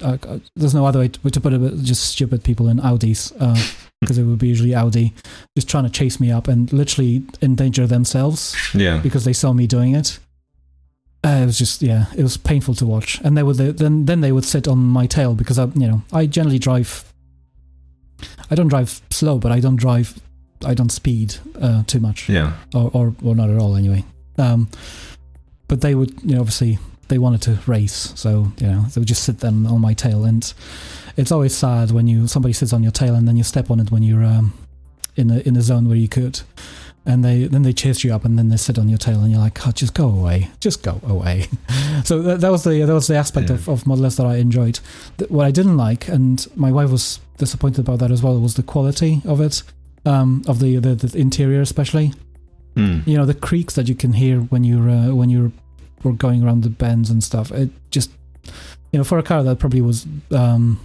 Uh, 0.00 0.16
there's 0.54 0.74
no 0.76 0.86
other 0.86 1.00
way 1.00 1.08
to, 1.08 1.28
to 1.28 1.40
put 1.40 1.52
it, 1.52 1.60
but 1.60 1.76
just 1.82 2.04
stupid 2.10 2.44
people 2.44 2.68
in 2.68 2.78
Audis, 2.78 3.32
because 4.00 4.16
it 4.16 4.22
would 4.22 4.38
be 4.38 4.46
usually 4.46 4.72
Audi, 4.72 5.12
just 5.56 5.68
trying 5.68 5.82
to 5.82 5.90
chase 5.90 6.20
me 6.20 6.30
up 6.30 6.46
and 6.46 6.72
literally 6.72 7.24
endanger 7.42 7.84
themselves 7.84 8.54
Yeah. 8.72 8.98
because 8.98 9.24
they 9.24 9.32
saw 9.32 9.52
me 9.52 9.66
doing 9.66 9.96
it. 9.96 10.20
Uh, 11.24 11.40
it 11.42 11.46
was 11.46 11.58
just 11.58 11.82
yeah, 11.82 12.06
it 12.16 12.22
was 12.22 12.36
painful 12.36 12.74
to 12.76 12.86
watch. 12.86 13.20
And 13.24 13.36
they 13.36 13.42
would 13.42 13.56
then 13.56 14.06
then 14.06 14.20
they 14.20 14.30
would 14.32 14.44
sit 14.44 14.68
on 14.68 14.78
my 14.78 15.06
tail 15.06 15.34
because 15.34 15.58
I 15.58 15.64
you 15.74 15.88
know 15.88 16.02
I 16.12 16.26
generally 16.26 16.58
drive. 16.58 17.04
I 18.50 18.54
don't 18.54 18.68
drive 18.68 19.00
slow, 19.10 19.38
but 19.38 19.52
I 19.52 19.60
don't 19.60 19.76
drive. 19.76 20.18
I 20.64 20.74
don't 20.74 20.90
speed 20.90 21.36
uh, 21.60 21.84
too 21.84 22.00
much, 22.00 22.28
Yeah. 22.28 22.52
or, 22.74 22.90
or 22.92 23.14
or 23.22 23.34
not 23.34 23.50
at 23.50 23.58
all 23.58 23.76
anyway. 23.76 24.04
Um, 24.38 24.68
but 25.68 25.80
they 25.80 25.94
would 25.94 26.12
you 26.22 26.34
know 26.34 26.40
obviously 26.40 26.78
they 27.08 27.18
wanted 27.18 27.42
to 27.42 27.58
race, 27.70 28.12
so 28.16 28.52
you 28.58 28.66
know 28.66 28.82
they 28.82 29.00
would 29.00 29.08
just 29.08 29.24
sit 29.24 29.38
them 29.38 29.66
on 29.66 29.80
my 29.80 29.94
tail, 29.94 30.24
and 30.24 30.52
it's 31.16 31.32
always 31.32 31.54
sad 31.54 31.90
when 31.90 32.06
you 32.08 32.26
somebody 32.28 32.52
sits 32.52 32.72
on 32.72 32.82
your 32.82 32.92
tail 32.92 33.14
and 33.14 33.26
then 33.26 33.36
you 33.36 33.44
step 33.44 33.70
on 33.70 33.80
it 33.80 33.90
when 33.90 34.02
you're 34.02 34.24
um, 34.24 34.52
in 35.16 35.30
a 35.30 35.38
in 35.40 35.56
a 35.56 35.62
zone 35.62 35.88
where 35.88 35.96
you 35.96 36.08
could 36.08 36.40
and 37.06 37.24
they 37.24 37.44
then 37.44 37.62
they 37.62 37.72
chase 37.72 38.04
you 38.04 38.12
up 38.14 38.24
and 38.24 38.38
then 38.38 38.48
they 38.48 38.56
sit 38.56 38.78
on 38.78 38.88
your 38.88 38.98
tail 38.98 39.20
and 39.20 39.30
you're 39.30 39.40
like 39.40 39.66
oh, 39.66 39.70
just 39.70 39.94
go 39.94 40.08
away 40.08 40.50
just 40.60 40.82
go 40.82 41.00
away 41.06 41.46
so 42.04 42.20
that, 42.22 42.40
that 42.40 42.50
was 42.50 42.64
the 42.64 42.82
that 42.84 42.92
was 42.94 43.06
the 43.06 43.16
aspect 43.16 43.48
Yeah. 43.48 43.56
of, 43.56 43.68
of 43.68 43.86
Model 43.86 44.06
S 44.06 44.16
that 44.16 44.26
I 44.26 44.36
enjoyed 44.36 44.78
what 45.28 45.46
I 45.46 45.50
didn't 45.50 45.76
like 45.76 46.08
and 46.08 46.46
my 46.56 46.70
wife 46.72 46.90
was 46.90 47.20
disappointed 47.38 47.80
about 47.80 47.98
that 48.00 48.10
as 48.10 48.22
well 48.22 48.38
was 48.40 48.54
the 48.54 48.62
quality 48.62 49.22
of 49.24 49.40
it 49.40 49.62
um, 50.04 50.42
of 50.46 50.58
the, 50.60 50.76
the 50.78 50.94
the 50.94 51.18
interior 51.18 51.60
especially 51.60 52.12
Mm. 52.76 53.04
you 53.08 53.16
know 53.16 53.24
the 53.26 53.34
creaks 53.34 53.74
that 53.74 53.88
you 53.88 53.94
can 53.96 54.12
hear 54.12 54.38
when 54.40 54.62
you're 54.62 54.88
uh, 54.88 55.08
when 55.12 55.30
you're 55.30 55.50
were 56.04 56.12
going 56.12 56.44
around 56.44 56.62
the 56.62 56.70
bends 56.70 57.10
and 57.10 57.24
stuff 57.24 57.50
it 57.50 57.70
just 57.90 58.10
you 58.92 58.98
know 58.98 59.02
for 59.04 59.18
a 59.18 59.22
car 59.22 59.42
that 59.42 59.58
probably 59.58 59.80
was 59.80 60.06
um 60.30 60.78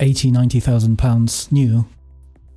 80 0.00 0.30
90,000 0.32 0.98
pounds 0.98 1.50
new 1.50 1.86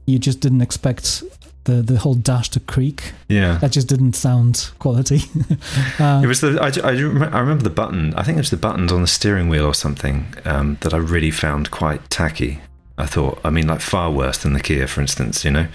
you 0.05 0.19
just 0.19 0.41
didn't 0.41 0.59
expect 0.61 1.23
the 1.65 1.82
the 1.82 1.98
whole 2.00 2.13
dash 2.15 2.50
to 2.50 2.60
creak 2.60 3.13
Yeah. 3.28 3.58
that 3.60 3.72
just 3.72 3.88
didn't 3.88 4.13
sound 4.15 4.72
quality 4.80 5.22
uh, 6.00 6.22
It 6.24 6.28
was 6.28 6.39
the 6.41 6.58
I, 6.62 6.67
I, 6.88 6.91
I 6.91 7.39
remember 7.39 7.63
the 7.63 7.69
button. 7.69 8.13
I 8.15 8.24
think 8.24 8.38
it 8.38 8.41
was 8.41 8.50
the 8.50 8.58
buttons 8.58 8.91
on 8.91 9.02
the 9.02 9.08
steering 9.08 9.50
wheel 9.50 9.65
or 9.65 9.74
something 9.74 10.34
um, 10.45 10.78
that 10.82 10.93
I 10.93 10.98
really 10.98 11.32
found 11.32 11.69
quite 11.72 12.10
tacky. 12.10 12.60
I 12.98 13.06
thought. 13.06 13.39
I 13.45 13.50
mean, 13.50 13.65
like 13.67 13.80
far 13.80 14.12
worse 14.12 14.38
than 14.39 14.52
the 14.52 14.60
Kia, 14.60 14.86
for 14.88 15.00
instance. 15.00 15.45
You 15.45 15.52
know, 15.52 15.67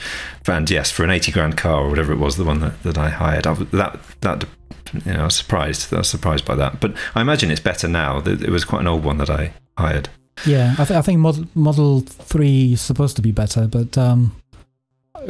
and 0.47 0.69
yes, 0.71 0.91
for 0.91 1.05
an 1.05 1.11
eighty 1.11 1.33
grand 1.33 1.57
car 1.57 1.83
or 1.85 1.89
whatever 1.89 2.13
it 2.13 2.19
was, 2.19 2.37
the 2.37 2.45
one 2.45 2.61
that, 2.61 2.83
that 2.83 2.99
I 2.99 3.09
hired, 3.09 3.47
I, 3.47 3.55
that 3.55 3.99
that 4.21 4.45
you 5.07 5.13
know, 5.15 5.21
I 5.23 5.25
was 5.25 5.35
surprised. 5.35 5.93
I 5.95 5.99
was 5.99 6.09
surprised 6.09 6.45
by 6.45 6.55
that. 6.57 6.81
But 6.81 6.93
I 7.15 7.23
imagine 7.23 7.51
it's 7.51 7.61
better 7.63 7.89
now. 7.89 8.19
It 8.27 8.51
was 8.51 8.65
quite 8.67 8.81
an 8.81 8.89
old 8.89 9.05
one 9.05 9.17
that 9.19 9.31
I 9.31 9.53
hired. 9.79 10.09
yeah 10.47 10.73
I, 10.79 10.85
th- 10.85 10.99
I 10.99 11.03
think 11.03 11.21
model 11.21 11.45
model 11.55 12.01
3 12.01 12.73
is 12.73 12.81
supposed 12.81 13.15
to 13.17 13.23
be 13.23 13.31
better 13.33 13.69
but 13.69 13.97
um 13.97 14.35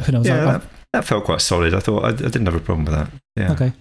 who 0.03 0.11
knows 0.11 0.25
yeah, 0.27 0.45
that, 0.45 0.61
that 0.93 1.05
felt 1.05 1.25
quite 1.25 1.41
solid. 1.41 1.73
I 1.73 1.79
thought 1.79 2.03
I, 2.03 2.09
I 2.09 2.11
didn't 2.13 2.45
have 2.45 2.55
a 2.55 2.59
problem 2.59 2.85
with 2.85 2.93
that. 2.95 3.09
Yeah. 3.35 3.51
Okay. 3.53 3.73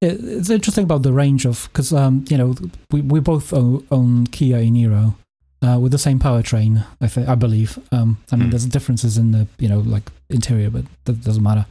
It, 0.00 0.18
it's 0.22 0.50
interesting 0.50 0.84
about 0.84 1.02
the 1.02 1.12
range 1.12 1.46
of 1.46 1.68
because 1.72 1.92
um 1.92 2.24
you 2.28 2.36
know 2.36 2.54
we 2.90 3.00
we 3.02 3.20
both 3.20 3.52
own, 3.52 3.86
own 3.90 4.26
Kia 4.26 4.58
Niro 4.58 5.14
uh, 5.62 5.78
with 5.78 5.92
the 5.92 5.98
same 5.98 6.18
powertrain 6.18 6.84
I 7.00 7.06
think 7.06 7.28
I 7.28 7.36
believe 7.36 7.78
um 7.92 8.18
I 8.32 8.36
mean 8.36 8.46
Hmm. 8.46 8.50
there's 8.50 8.66
differences 8.66 9.16
in 9.16 9.30
the 9.30 9.46
you 9.58 9.68
know 9.68 9.78
like 9.78 10.10
interior 10.28 10.70
but 10.70 10.84
that 11.04 11.22
doesn't 11.22 11.42
matter 11.42 11.66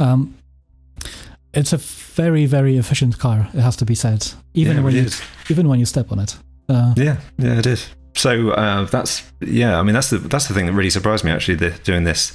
um 0.00 0.34
it's 1.54 1.72
a 1.72 1.76
very 2.16 2.44
very 2.46 2.76
efficient 2.76 3.18
car 3.18 3.48
it 3.54 3.60
has 3.60 3.76
to 3.76 3.84
be 3.84 3.94
said 3.94 4.26
even 4.54 4.76
yeah, 4.78 4.82
when 4.82 4.94
you 4.94 5.02
is. 5.02 5.22
even 5.48 5.68
when 5.68 5.78
you 5.78 5.86
step 5.86 6.10
on 6.12 6.18
it 6.18 6.36
uh, 6.68 6.92
Yeah, 6.96 7.18
yeah, 7.38 7.58
it 7.58 7.66
is. 7.66 7.88
So 8.16 8.50
uh, 8.50 8.84
that's 8.84 9.30
yeah. 9.40 9.78
I 9.78 9.82
mean, 9.82 9.94
that's 9.94 10.10
the 10.10 10.18
that's 10.18 10.48
the 10.48 10.54
thing 10.54 10.66
that 10.66 10.72
really 10.72 10.90
surprised 10.90 11.24
me 11.24 11.30
actually. 11.30 11.56
The, 11.56 11.70
doing 11.84 12.04
this 12.04 12.32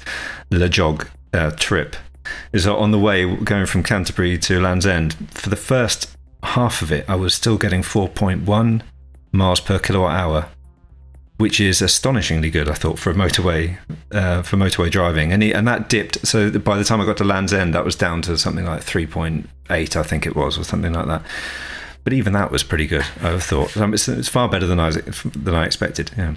Le 0.52 0.70
Jog 0.70 1.08
uh, 1.34 1.52
trip 1.52 1.96
is 2.54 2.67
on 2.67 2.91
the 2.91 3.00
way 3.00 3.36
going 3.38 3.65
from 3.65 3.84
Canterbury 3.84 4.38
to 4.38 4.62
Land's 4.62 4.86
End 4.86 5.15
for 5.32 5.50
the 5.50 5.56
first 5.56 6.15
half 6.44 6.82
of 6.82 6.91
it, 6.91 7.06
I 7.08 7.15
was 7.15 7.34
still 7.34 7.58
getting 7.58 7.84
four 7.84 8.10
point 8.10 8.44
one 8.44 8.84
miles 9.32 9.60
per 9.60 9.80
kilowatt 9.80 10.13
hour, 10.13 10.48
which 11.38 11.60
is 11.60 11.82
astonishingly 11.82 12.52
good. 12.52 12.70
I 12.70 12.74
thought 12.74 13.00
for 13.00 13.10
a 13.10 13.13
motorway 13.13 13.78
uh, 14.12 14.44
for 14.44 14.58
motorway 14.58 14.91
driving, 14.91 15.32
and 15.32 15.41
he, 15.41 15.52
and 15.52 15.67
that 15.67 15.89
dipped. 15.89 16.26
So 16.28 16.52
by 16.60 16.78
the 16.78 16.84
time 16.84 17.02
I 17.02 17.06
got 17.06 17.17
to 17.17 17.24
Land's 17.24 17.54
End, 17.54 17.74
that 17.74 17.86
was 17.86 17.96
down 17.96 18.22
to 18.24 18.38
something 18.38 18.65
like 18.65 18.84
three 18.84 19.08
point 19.08 19.50
eight, 19.70 19.96
I 19.96 20.04
think 20.04 20.26
it 20.26 20.36
was, 20.36 20.58
or 20.58 20.63
something 20.63 20.94
like 20.94 21.08
that. 21.08 21.24
But 22.04 22.14
even 22.14 22.34
that 22.34 22.52
was 22.52 22.64
pretty 22.64 22.88
good. 22.88 23.06
I 23.22 23.38
thought 23.38 23.78
um, 23.78 23.94
it's, 23.94 24.08
it's 24.08 24.28
far 24.28 24.50
better 24.50 24.66
than 24.66 24.80
I 24.80 24.92
than 24.92 25.54
I 25.54 25.66
expected. 25.66 26.12
Yeah, 26.18 26.36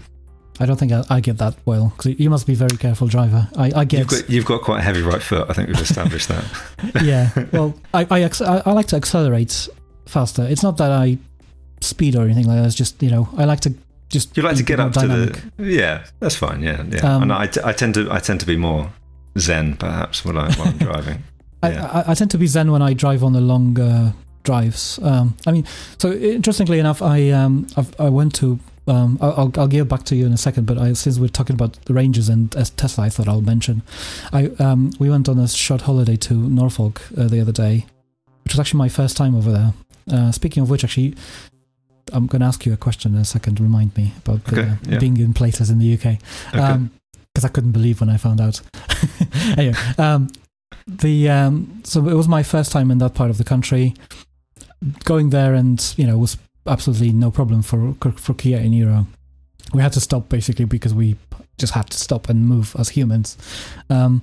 I 0.61 0.67
don't 0.67 0.77
think 0.79 0.93
I, 0.93 1.03
I 1.09 1.21
get 1.21 1.39
that 1.39 1.57
well 1.65 1.93
because 1.97 2.19
you 2.19 2.29
must 2.31 2.47
be 2.47 2.53
a 2.53 2.57
very 2.57 2.77
careful 2.77 3.09
driver 3.09 3.49
I, 3.57 3.73
I 3.75 3.85
get 3.85 4.01
you've 4.01 4.09
got 4.09 4.31
you've 4.31 4.45
got 4.45 4.63
quite 4.63 4.81
a 4.81 4.83
heavy 4.83 5.03
right 5.03 5.23
foot. 5.23 5.49
I 5.49 5.53
think 5.55 5.69
we've 5.69 5.81
established 5.81 6.29
that. 6.29 6.45
yeah. 7.03 7.31
Well, 7.53 7.75
I 7.93 8.07
I, 8.11 8.25
I 8.25 8.63
I 8.67 8.73
like 8.73 8.87
to 8.89 8.97
accelerate 8.97 9.69
faster. 10.07 10.43
It's 10.43 10.63
not 10.63 10.77
that 10.77 10.91
I 10.91 11.19
speed 11.81 12.15
or 12.17 12.23
anything 12.23 12.47
like 12.47 12.59
that. 12.59 12.67
It's 12.67 12.75
just 12.75 13.03
you 13.03 13.11
know 13.11 13.29
I 13.37 13.45
like 13.45 13.61
to 13.61 13.75
just 14.11 14.37
You 14.37 14.43
like 14.43 14.57
to 14.57 14.63
get 14.63 14.81
up 14.81 14.93
dynamic. 14.93 15.35
to 15.35 15.51
the 15.57 15.73
yeah. 15.73 16.05
That's 16.21 16.37
fine. 16.37 16.63
Yeah, 16.63 16.85
yeah. 16.89 17.17
Um, 17.17 17.23
and 17.23 17.33
I, 17.33 17.47
t- 17.47 17.61
I 17.65 17.73
tend 17.73 17.95
to 17.95 18.09
I 18.13 18.21
tend 18.21 18.41
to 18.41 18.47
be 18.47 18.57
more 18.57 18.93
zen 19.39 19.77
perhaps 19.77 20.25
when, 20.25 20.39
I, 20.39 20.49
I'm 20.49 20.79
driving. 20.79 21.25
I, 21.63 21.71
yeah. 21.71 22.05
I, 22.07 22.11
I 22.13 22.15
tend 22.15 22.31
to 22.33 22.39
be 22.39 22.47
zen 22.47 22.71
when 22.71 22.83
I 22.83 22.93
drive 22.93 23.25
on 23.25 23.33
the 23.33 23.41
longer 23.41 23.83
uh, 23.83 24.13
drives. 24.45 24.99
Um, 25.03 25.35
I 25.47 25.51
mean, 25.53 25.67
so 25.99 26.13
interestingly 26.13 26.79
enough, 26.79 27.03
I 27.03 27.31
um 27.31 27.67
I've, 27.77 27.99
I 28.01 28.09
went 28.09 28.35
to. 28.37 28.59
Um, 28.87 29.17
I'll, 29.23 29.33
I'll- 29.33 29.53
I'll 29.57 29.85
back 29.87 30.05
to 30.05 30.15
you 30.15 30.27
in 30.27 30.33
a 30.33 30.37
second, 30.37 30.67
but 30.67 30.77
I, 30.77 30.93
since 30.93 31.19
we're 31.19 31.29
talking 31.29 31.55
about 31.55 31.73
the 31.87 31.95
ranges 31.95 32.29
and 32.29 32.55
as 32.55 32.69
Tesla, 32.69 33.05
I 33.05 33.09
thought 33.09 33.29
I'll 33.29 33.41
mention. 33.41 33.83
I 34.33 34.51
um, 34.59 34.91
we 34.99 35.09
went 35.09 35.27
on 35.29 35.39
a 35.39 35.49
short 35.49 35.81
holiday 35.83 36.17
to 36.17 36.35
Norfolk 36.35 37.01
uh, 37.17 37.27
the 37.29 37.41
other 37.41 37.53
day, 37.53 37.87
which 38.45 38.53
was 38.53 38.61
actually 38.61 38.79
my 38.79 38.91
first 38.91 39.17
time 39.17 39.35
over 39.35 39.51
there. 39.51 39.73
Uh, 40.13 40.31
speaking 40.33 40.63
of 40.63 40.69
which, 40.69 40.85
actually, 40.85 41.15
I'm 42.13 42.27
going 42.27 42.41
to 42.41 42.47
ask 42.47 42.67
you 42.67 42.75
a 42.75 42.77
question 42.77 43.15
in 43.15 43.21
a 43.23 43.25
second. 43.25 43.59
Remind 43.59 43.97
me 43.97 44.13
about 44.19 44.45
the, 44.45 44.61
Okay, 44.61 44.69
uh, 44.71 44.75
yeah. 44.87 44.99
being 44.99 45.17
in 45.17 45.33
places 45.33 45.71
in 45.71 45.79
the 45.79 45.95
UK 45.95 46.19
Okay. 46.55 46.85
because 47.33 47.45
I 47.45 47.49
couldn't 47.49 47.73
believe 47.73 48.01
when 48.01 48.11
I 48.11 48.19
found 48.19 48.39
out. 48.39 48.61
anyway, 49.57 49.75
um, 49.97 50.29
the 50.87 51.31
um, 51.31 51.81
so 51.85 52.07
it 52.07 52.15
was 52.15 52.29
my 52.29 52.43
first 52.43 52.71
time 52.71 52.91
in 52.91 52.99
that 52.99 53.15
part 53.15 53.31
of 53.31 53.39
the 53.39 53.45
country. 53.45 53.95
Going 55.05 55.31
there 55.31 55.55
and 55.55 55.95
you 55.97 56.07
know 56.07 56.19
was 56.19 56.37
absolutely 56.67 57.13
no 57.13 57.31
problem 57.31 57.63
for 57.63 57.95
for 58.17 58.35
Kia 58.35 58.61
e 58.61 58.69
Niro. 58.69 59.07
We 59.73 59.83
had 59.83 59.93
to 59.93 60.01
stop 60.01 60.29
basically 60.29 60.67
because 60.67 60.95
we 60.95 61.17
just 61.59 61.73
had 61.73 61.91
to 61.91 61.99
stop 61.99 62.29
and 62.29 62.47
move 62.47 62.77
as 62.79 62.91
humans. 62.91 63.37
Um, 63.91 64.23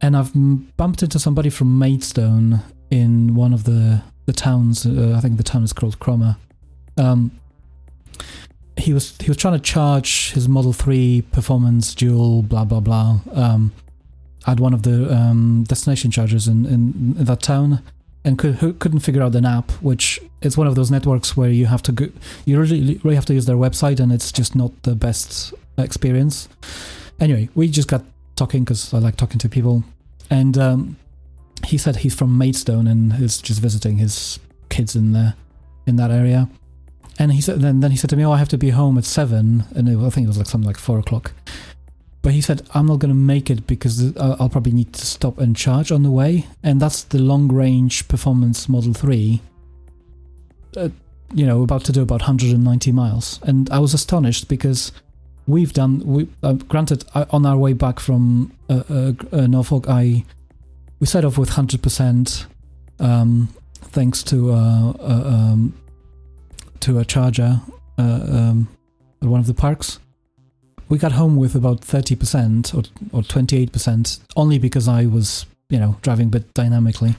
and 0.00 0.16
I've 0.16 0.32
bumped 0.76 1.02
into 1.02 1.18
somebody 1.18 1.50
from 1.50 1.78
Maidstone 1.78 2.60
in 2.90 3.34
one 3.34 3.52
of 3.52 3.64
the 3.64 4.02
the 4.26 4.32
towns. 4.32 4.86
Uh, 4.86 5.14
I 5.16 5.20
think 5.20 5.36
the 5.36 5.42
town 5.42 5.64
is 5.64 5.72
called 5.72 5.98
Cromer. 5.98 6.36
Um, 6.96 7.30
he 8.76 8.92
was 8.92 9.16
he 9.18 9.28
was 9.28 9.36
trying 9.36 9.54
to 9.54 9.60
charge 9.60 10.32
his 10.32 10.48
Model 10.48 10.72
Three 10.72 11.22
Performance 11.32 11.94
Dual, 11.94 12.42
blah 12.42 12.64
blah 12.64 12.80
blah, 12.80 13.20
um, 13.32 13.72
at 14.46 14.60
one 14.60 14.74
of 14.74 14.82
the 14.82 15.12
um, 15.14 15.64
destination 15.64 16.10
chargers 16.10 16.46
in, 16.46 16.64
in, 16.66 17.16
in 17.18 17.24
that 17.24 17.42
town, 17.42 17.82
and 18.24 18.38
could, 18.38 18.78
couldn't 18.78 19.00
figure 19.00 19.22
out 19.22 19.34
an 19.34 19.44
app, 19.44 19.70
which 19.82 20.20
is 20.42 20.56
one 20.56 20.66
of 20.66 20.74
those 20.74 20.90
networks 20.90 21.36
where 21.36 21.50
you 21.50 21.66
have 21.66 21.82
to 21.82 21.92
go, 21.92 22.08
you 22.44 22.58
really 22.58 23.00
really 23.02 23.14
have 23.14 23.26
to 23.26 23.34
use 23.34 23.46
their 23.46 23.56
website, 23.56 24.00
and 24.00 24.12
it's 24.12 24.32
just 24.32 24.54
not 24.54 24.70
the 24.82 24.94
best 24.94 25.54
experience. 25.76 26.48
Anyway, 27.20 27.48
we 27.54 27.68
just 27.68 27.88
got 27.88 28.04
talking 28.36 28.64
because 28.64 28.92
I 28.94 28.98
like 28.98 29.16
talking 29.16 29.38
to 29.38 29.48
people, 29.48 29.84
and 30.30 30.56
um, 30.58 30.96
he 31.64 31.78
said 31.78 31.96
he's 31.96 32.14
from 32.14 32.38
Maidstone 32.38 32.86
and 32.86 33.12
is 33.20 33.40
just 33.40 33.60
visiting 33.60 33.98
his 33.98 34.38
kids 34.68 34.94
in 34.94 35.12
there 35.12 35.34
in 35.86 35.96
that 35.96 36.10
area. 36.10 36.48
And 37.20 37.32
he 37.32 37.40
said, 37.40 37.60
then, 37.60 37.80
then 37.80 37.90
he 37.90 37.96
said 37.96 38.10
to 38.10 38.16
me, 38.16 38.24
"Oh, 38.24 38.30
I 38.30 38.38
have 38.38 38.48
to 38.50 38.58
be 38.58 38.70
home 38.70 38.96
at 38.96 39.04
seven, 39.04 39.64
and 39.74 39.88
it, 39.88 39.98
I 39.98 40.10
think 40.10 40.24
it 40.24 40.28
was 40.28 40.38
like 40.38 40.46
something 40.46 40.66
like 40.66 40.76
four 40.76 40.98
o'clock." 41.00 41.32
But 42.22 42.32
he 42.32 42.40
said, 42.40 42.62
"I'm 42.74 42.86
not 42.86 42.98
going 42.98 43.10
to 43.10 43.14
make 43.14 43.50
it 43.50 43.66
because 43.66 44.16
I'll 44.16 44.48
probably 44.48 44.72
need 44.72 44.92
to 44.94 45.06
stop 45.06 45.38
and 45.38 45.56
charge 45.56 45.92
on 45.92 46.02
the 46.02 46.10
way." 46.10 46.46
And 46.62 46.80
that's 46.80 47.04
the 47.04 47.18
long-range 47.18 48.08
performance 48.08 48.68
Model 48.68 48.92
Three. 48.92 49.40
Uh, 50.76 50.88
you 51.34 51.46
know, 51.46 51.62
about 51.62 51.84
to 51.84 51.92
do 51.92 52.02
about 52.02 52.22
190 52.22 52.92
miles, 52.92 53.38
and 53.42 53.68
I 53.70 53.78
was 53.78 53.94
astonished 53.94 54.48
because 54.48 54.92
we've 55.46 55.72
done. 55.72 56.00
We 56.04 56.28
uh, 56.42 56.54
granted 56.54 57.04
on 57.14 57.46
our 57.46 57.56
way 57.56 57.72
back 57.72 58.00
from 58.00 58.52
uh, 58.68 58.82
uh, 58.90 59.12
uh 59.32 59.46
Norfolk, 59.46 59.86
I 59.88 60.24
we 61.00 61.06
set 61.06 61.24
off 61.24 61.38
with 61.38 61.50
100%, 61.50 62.46
um, 62.98 63.48
thanks 63.74 64.22
to 64.24 64.50
uh, 64.52 64.92
uh, 64.98 65.22
um, 65.26 65.74
to 66.80 66.98
a 66.98 67.04
charger 67.04 67.60
uh, 67.98 68.02
um, 68.02 68.68
at 69.22 69.28
one 69.28 69.40
of 69.40 69.46
the 69.46 69.54
parks. 69.54 69.98
We 70.88 70.98
got 70.98 71.12
home 71.12 71.36
with 71.36 71.54
about 71.54 71.82
30% 71.82 72.74
or, 72.74 73.18
or 73.18 73.22
28%, 73.22 74.20
only 74.36 74.58
because 74.58 74.88
I 74.88 75.06
was, 75.06 75.46
you 75.68 75.78
know, 75.78 75.96
driving 76.02 76.28
a 76.28 76.30
bit 76.30 76.54
dynamically 76.54 77.16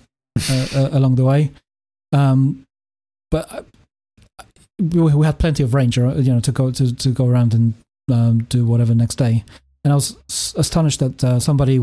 uh, 0.49 0.67
uh, 0.75 0.89
along 0.91 1.15
the 1.15 1.25
way. 1.25 1.51
Um, 2.11 2.65
but 3.29 3.65
we, 4.79 5.13
we, 5.13 5.25
had 5.25 5.37
plenty 5.37 5.61
of 5.61 5.73
range, 5.73 5.97
you 5.97 6.03
know, 6.03 6.39
to 6.39 6.51
go 6.51 6.71
to, 6.71 6.95
to 6.95 7.09
go 7.09 7.27
around 7.27 7.53
and 7.53 7.73
um, 8.11 8.43
do 8.45 8.65
whatever 8.65 8.95
next 8.95 9.15
day. 9.15 9.43
And 9.83 9.93
I 9.93 9.95
was 9.95 10.17
astonished 10.57 10.99
that 10.99 11.23
uh, 11.23 11.39
somebody 11.39 11.79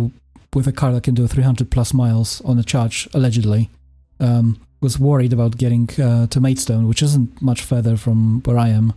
with 0.54 0.66
a 0.66 0.72
car 0.72 0.92
that 0.92 1.04
can 1.04 1.14
do 1.14 1.26
300 1.26 1.70
plus 1.70 1.94
miles 1.94 2.40
on 2.42 2.58
a 2.58 2.64
charge, 2.64 3.08
allegedly, 3.14 3.70
um, 4.18 4.58
was 4.80 4.98
worried 4.98 5.32
about 5.32 5.56
getting 5.56 5.88
uh, 6.00 6.26
to 6.28 6.40
Maidstone, 6.40 6.88
which 6.88 7.02
isn't 7.02 7.40
much 7.40 7.62
further 7.62 7.96
from 7.96 8.40
where 8.44 8.58
I 8.58 8.68
am. 8.68 8.92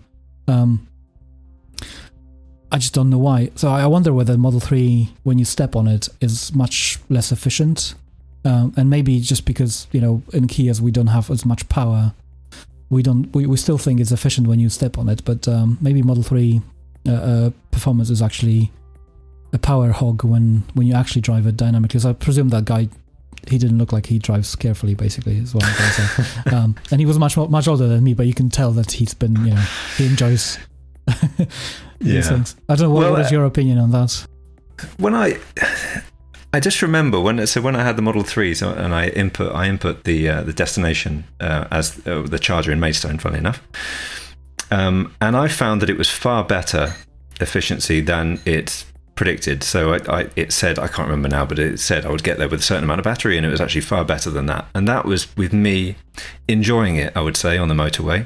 I 2.72 2.78
just 2.78 2.94
don't 2.94 3.10
know 3.10 3.18
why. 3.18 3.50
So 3.56 3.70
I 3.70 3.88
wonder 3.88 4.14
whether 4.14 4.38
Model 4.38 4.60
3, 4.60 5.10
when 5.24 5.40
you 5.40 5.46
step 5.46 5.76
on 5.76 5.88
it, 5.88 6.08
is 6.22 6.54
much 6.54 7.00
less 7.10 7.32
efficient. 7.32 7.96
Um, 8.46 8.74
and 8.78 8.90
maybe 8.90 9.20
just 9.20 9.46
because, 9.46 9.88
you 9.92 10.00
know, 10.00 10.22
in 10.34 10.48
Kias 10.48 10.80
we 10.80 10.92
don't 10.92 11.08
have 11.08 11.30
as 11.30 11.46
much 11.46 11.68
power, 11.68 12.14
we 12.90 13.04
don't 13.04 13.34
we, 13.34 13.46
we 13.46 13.58
still 13.58 13.78
think 13.78 14.00
it's 14.00 14.12
efficient 14.12 14.48
when 14.48 14.60
you 14.60 14.70
step 14.70 14.98
on 14.98 15.10
it, 15.10 15.24
but 15.26 15.48
um, 15.48 15.78
maybe 15.82 16.02
Model 16.02 16.24
3 16.24 16.62
uh, 17.08 17.12
uh, 17.12 17.50
performance 17.72 18.10
is 18.10 18.22
actually 18.22 18.72
a 19.52 19.58
power 19.58 19.92
hog 19.92 20.24
when 20.24 20.64
when 20.74 20.88
you 20.88 20.94
actually 20.94 21.22
drive 21.22 21.48
it 21.48 21.58
dynamically. 21.58 22.00
So 22.00 22.12
I 22.12 22.14
presume 22.14 22.50
that 22.50 22.66
guy 22.66 22.90
he 23.48 23.58
didn't 23.58 23.78
look 23.78 23.94
like 23.94 24.06
he 24.06 24.20
drives 24.20 24.56
carefully. 24.56 24.96
Basically, 24.96 25.38
is 25.38 25.54
what 25.54 25.64
I'm 25.66 25.78
going 25.78 25.90
to 25.90 26.24
say. 26.24 26.52
um, 26.56 26.76
and 26.92 27.00
he 27.00 27.06
was 27.06 27.18
much 27.18 27.38
much 27.38 27.68
older 27.68 27.88
than 27.88 28.04
me, 28.04 28.14
but 28.14 28.28
you 28.28 28.34
can 28.34 28.50
tell 28.50 28.72
that 28.72 28.92
he's 28.92 29.14
been 29.14 29.36
you 29.46 29.54
know 29.54 29.66
he 29.98 30.06
enjoys 30.06 30.58
yeah. 32.00 32.44
I 32.68 32.76
don't 32.76 32.90
know 32.90 32.90
what, 32.90 33.02
well, 33.02 33.12
what 33.12 33.22
is 33.22 33.32
your 33.32 33.46
opinion 33.46 33.78
on 33.78 33.92
that. 33.92 34.26
When 34.98 35.14
I 35.14 35.40
I 36.54 36.60
just 36.60 36.82
remember 36.82 37.20
when 37.20 37.46
so 37.48 37.62
when 37.62 37.76
I 37.76 37.84
had 37.84 37.96
the 37.96 38.02
Model 38.02 38.24
Three, 38.24 38.56
so 38.56 38.72
and 38.74 38.94
I 38.94 39.10
input 39.10 39.54
I 39.54 39.68
input 39.68 40.04
the 40.04 40.30
uh, 40.30 40.44
the 40.44 40.54
destination 40.54 41.26
uh, 41.40 41.66
as 41.72 42.06
uh, 42.08 42.22
the 42.22 42.40
charger 42.40 42.72
in 42.72 42.80
Maidstone. 42.80 43.20
Funny 43.20 43.38
enough, 43.38 43.62
um, 44.72 45.14
and 45.22 45.36
I 45.36 45.48
found 45.48 45.82
that 45.82 45.90
it 45.90 45.98
was 45.98 46.10
far 46.10 46.44
better 46.44 46.96
efficiency 47.40 48.02
than 48.02 48.40
it 48.46 48.86
predicted. 49.20 49.64
So 49.64 49.94
I, 49.94 50.22
I, 50.22 50.30
it 50.38 50.54
said, 50.54 50.80
I 50.80 50.88
can't 50.88 51.10
remember 51.10 51.28
now, 51.28 51.46
but 51.46 51.60
it 51.60 51.80
said 51.80 52.06
I 52.06 52.10
would 52.10 52.24
get 52.24 52.38
there 52.38 52.48
with 52.48 52.62
a 52.62 52.64
certain 52.64 52.86
amount 52.86 53.00
of 53.00 53.04
battery, 53.04 53.36
and 53.36 53.46
it 53.46 53.50
was 53.50 53.60
actually 53.60 53.82
far 53.82 54.06
better 54.06 54.30
than 54.30 54.46
that. 54.46 54.66
And 54.74 54.88
that 54.88 55.04
was 55.04 55.36
with 55.36 55.52
me 55.52 55.98
enjoying 56.48 56.96
it, 56.96 57.12
I 57.18 57.22
would 57.22 57.36
say, 57.36 57.58
on 57.58 57.68
the 57.68 57.76
motorway, 57.76 58.26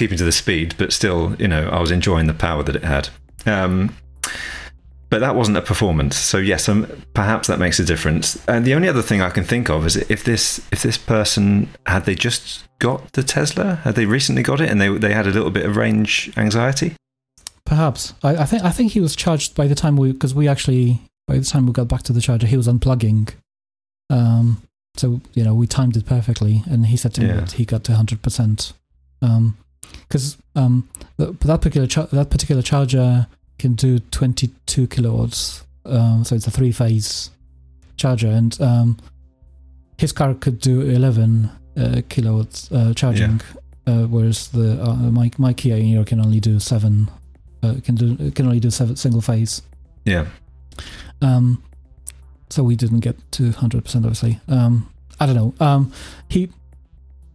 keeping 0.00 0.16
to 0.16 0.24
the 0.24 0.32
speed, 0.32 0.74
but 0.78 0.94
still, 0.94 1.36
you 1.38 1.46
know, 1.46 1.68
I 1.68 1.78
was 1.78 1.90
enjoying 1.90 2.26
the 2.26 2.32
power 2.32 2.62
that 2.62 2.74
it 2.74 2.84
had. 2.84 3.10
Um, 3.44 3.94
but 5.10 5.18
that 5.20 5.34
wasn't 5.34 5.58
a 5.58 5.60
performance. 5.60 6.16
So 6.16 6.38
yes, 6.38 6.70
um, 6.70 6.86
perhaps 7.12 7.48
that 7.48 7.58
makes 7.58 7.78
a 7.78 7.84
difference. 7.84 8.42
And 8.48 8.64
the 8.64 8.72
only 8.72 8.88
other 8.88 9.02
thing 9.02 9.20
I 9.20 9.28
can 9.28 9.44
think 9.44 9.68
of 9.68 9.84
is 9.84 9.96
if 9.96 10.24
this 10.24 10.58
if 10.72 10.82
this 10.82 10.96
person 10.96 11.68
had 11.84 12.06
they 12.06 12.14
just 12.14 12.66
got 12.78 13.12
the 13.12 13.22
Tesla, 13.22 13.74
had 13.84 13.94
they 13.94 14.06
recently 14.06 14.42
got 14.42 14.58
it, 14.62 14.70
and 14.70 14.80
they 14.80 14.88
they 14.88 15.12
had 15.12 15.26
a 15.26 15.30
little 15.30 15.50
bit 15.50 15.66
of 15.66 15.76
range 15.76 16.32
anxiety. 16.38 16.94
Perhaps 17.66 18.14
I, 18.22 18.36
I 18.36 18.44
think 18.46 18.62
I 18.62 18.70
think 18.70 18.92
he 18.92 19.00
was 19.00 19.14
charged 19.14 19.54
by 19.54 19.66
the 19.66 19.74
time 19.74 19.96
we 19.96 20.12
because 20.12 20.34
we 20.34 20.48
actually 20.48 21.02
by 21.28 21.36
the 21.38 21.44
time 21.44 21.66
we 21.66 21.72
got 21.72 21.88
back 21.88 22.04
to 22.04 22.14
the 22.14 22.22
charger 22.22 22.46
he 22.46 22.56
was 22.56 22.68
unplugging, 22.68 23.34
um. 24.08 24.62
So 24.96 25.20
you 25.34 25.44
know 25.44 25.54
we 25.54 25.66
timed 25.66 25.96
it 25.96 26.06
perfectly, 26.06 26.62
and 26.70 26.86
he 26.86 26.96
said 26.96 27.12
to 27.14 27.20
yeah. 27.20 27.34
me 27.34 27.40
that 27.40 27.52
he 27.52 27.64
got 27.64 27.84
to 27.84 27.94
hundred 27.94 28.22
percent, 28.22 28.72
um, 29.22 29.56
because 30.08 30.36
um 30.54 30.88
that 31.16 31.60
particular 31.60 31.86
char- 31.86 32.08
that 32.12 32.30
particular 32.30 32.62
charger 32.62 33.26
can 33.58 33.74
do 33.74 33.98
twenty 34.10 34.50
two 34.66 34.86
kilowatts, 34.86 35.64
um, 35.84 36.24
so 36.24 36.34
it's 36.34 36.46
a 36.46 36.50
three 36.50 36.72
phase 36.72 37.30
charger, 37.96 38.28
and 38.28 38.58
um, 38.60 38.96
his 39.98 40.12
car 40.12 40.34
could 40.34 40.58
do 40.58 40.80
eleven 40.80 41.50
uh, 41.76 42.00
kilowatts 42.08 42.72
uh, 42.72 42.94
charging, 42.94 43.40
yeah. 43.86 43.92
uh, 43.92 44.06
whereas 44.06 44.48
the 44.48 44.82
uh, 44.82 44.94
my 44.94 45.30
my 45.36 45.52
Kia 45.52 45.76
Niro 45.76 46.06
can 46.06 46.20
only 46.20 46.40
do 46.40 46.58
seven 46.58 47.10
uh, 47.62 47.74
can 47.84 47.94
do 47.94 48.30
can 48.30 48.46
only 48.46 48.60
do 48.60 48.70
seven, 48.70 48.96
single 48.96 49.20
phase. 49.20 49.62
Yeah. 50.04 50.26
Um, 51.20 51.62
so 52.48 52.62
we 52.62 52.76
didn't 52.76 53.00
get 53.00 53.16
to 53.32 53.52
hundred 53.52 53.84
percent, 53.84 54.04
obviously. 54.06 54.40
Um, 54.48 54.90
I 55.20 55.26
don't 55.26 55.36
know. 55.36 55.54
Um, 55.60 55.92
he, 56.30 56.48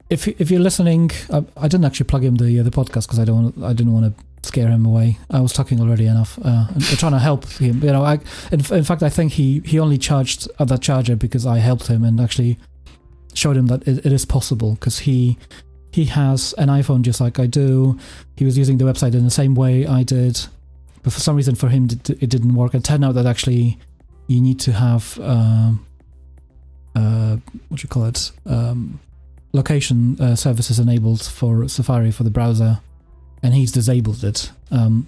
if 0.10 0.28
if 0.28 0.52
you're 0.52 0.60
listening, 0.60 1.12
I, 1.32 1.44
I 1.58 1.68
didn't 1.68 1.86
actually 1.86 2.08
plug 2.08 2.24
him 2.24 2.36
the 2.36 2.60
uh, 2.60 2.64
the 2.64 2.72
podcast 2.72 3.08
because 3.08 3.20
I 3.20 3.26
don't 3.26 3.64
I 3.64 3.74
didn't 3.74 3.94
want 3.94 4.18
to 4.18 4.24
scare 4.46 4.68
him 4.68 4.86
away. 4.86 5.18
I 5.32 5.42
was 5.42 5.52
talking 5.52 5.82
already 5.82 6.06
enough. 6.06 6.38
Uh, 6.44 6.68
I'm 6.74 6.80
trying 6.82 7.14
to 7.14 7.20
help 7.20 7.48
him. 7.54 7.84
You 7.84 7.92
know, 7.92 8.04
I 8.04 8.20
in, 8.52 8.60
in 8.74 8.84
fact 8.84 9.02
I 9.04 9.10
think 9.10 9.34
he 9.34 9.62
he 9.66 9.80
only 9.80 9.98
charged 9.98 10.48
at 10.60 10.68
that 10.68 10.82
charger 10.82 11.16
because 11.16 11.46
I 11.46 11.58
helped 11.58 11.88
him 11.88 12.04
and 12.04 12.20
actually 12.20 12.58
showed 13.34 13.58
him 13.58 13.68
that 13.68 13.88
it, 13.88 14.06
it 14.06 14.12
is 14.12 14.26
possible 14.26 14.76
because 14.76 15.00
he 15.00 15.38
he 15.92 16.06
has 16.06 16.54
an 16.58 16.68
iPhone 16.68 17.02
just 17.02 17.20
like 17.20 17.40
I 17.40 17.48
do. 17.48 17.98
He 18.38 18.46
was 18.46 18.58
using 18.58 18.78
the 18.78 18.86
website 18.86 19.16
in 19.16 19.24
the 19.24 19.32
same 19.32 19.56
way 19.56 19.88
I 19.88 20.04
did, 20.04 20.40
but 21.04 21.14
for 21.14 21.20
some 21.20 21.36
reason 21.36 21.56
for 21.56 21.70
him 21.70 21.86
it 21.86 22.30
didn't 22.30 22.54
work. 22.54 22.76
It 22.76 22.84
turned 22.84 23.04
out 23.04 23.16
that 23.16 23.26
actually 23.26 23.80
you 24.28 24.42
need 24.42 24.60
to 24.62 24.72
have 24.72 25.20
um, 25.20 25.86
uh, 26.96 27.38
what 27.70 27.80
do 27.80 27.84
you 27.84 27.90
call 27.90 28.06
it 28.06 28.32
um, 28.46 29.00
location 29.56 30.20
uh, 30.20 30.36
services 30.36 30.80
enabled 30.80 31.24
for 31.24 31.68
Safari 31.68 32.12
for 32.12 32.24
the 32.24 32.30
browser, 32.30 32.80
and 33.42 33.54
he's 33.54 33.72
disabled 33.72 34.24
it. 34.24 34.52
Um, 34.70 35.08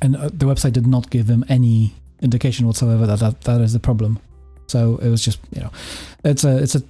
and 0.00 0.16
uh, 0.16 0.28
the 0.32 0.46
website 0.46 0.72
did 0.72 0.86
not 0.86 1.10
give 1.10 1.28
him 1.28 1.44
any 1.48 1.94
indication 2.22 2.66
whatsoever 2.66 3.06
that, 3.06 3.18
that 3.18 3.40
that 3.42 3.60
is 3.60 3.72
the 3.72 3.80
problem. 3.80 4.18
So 4.66 4.98
it 5.02 5.08
was 5.08 5.22
just 5.22 5.40
you 5.52 5.60
know, 5.60 5.70
it's 6.24 6.44
a 6.44 6.62
it's 6.62 6.74
a 6.74 6.82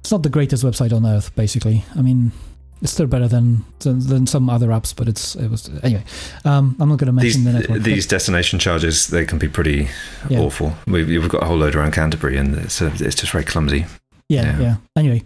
it's 0.00 0.10
not 0.10 0.22
the 0.22 0.28
greatest 0.28 0.64
website 0.64 0.92
on 0.92 1.06
earth. 1.06 1.34
Basically, 1.36 1.84
I 1.94 2.02
mean, 2.02 2.32
it's 2.82 2.92
still 2.92 3.06
better 3.06 3.28
than, 3.28 3.64
than, 3.80 4.00
than 4.00 4.26
some 4.26 4.48
other 4.48 4.68
apps, 4.68 4.94
but 4.96 5.08
it's 5.08 5.34
it 5.36 5.48
was 5.48 5.68
anyway. 5.82 6.04
Um, 6.44 6.76
I'm 6.80 6.88
not 6.88 6.98
going 6.98 7.06
to 7.06 7.12
mention 7.12 7.44
these, 7.44 7.52
the 7.52 7.58
network. 7.60 7.82
These 7.82 8.06
destination 8.06 8.58
charges 8.58 9.08
they 9.08 9.24
can 9.26 9.38
be 9.38 9.48
pretty 9.48 9.88
yeah. 10.28 10.40
awful. 10.40 10.72
We've, 10.86 11.06
we've 11.06 11.28
got 11.28 11.42
a 11.42 11.46
whole 11.46 11.58
load 11.58 11.74
around 11.74 11.92
Canterbury, 11.92 12.36
and 12.36 12.56
it's 12.56 12.80
uh, 12.80 12.90
it's 12.94 13.14
just 13.14 13.32
very 13.32 13.44
clumsy. 13.44 13.86
Yeah, 14.28 14.42
yeah. 14.42 14.60
yeah. 14.60 14.76
Anyway, 14.96 15.22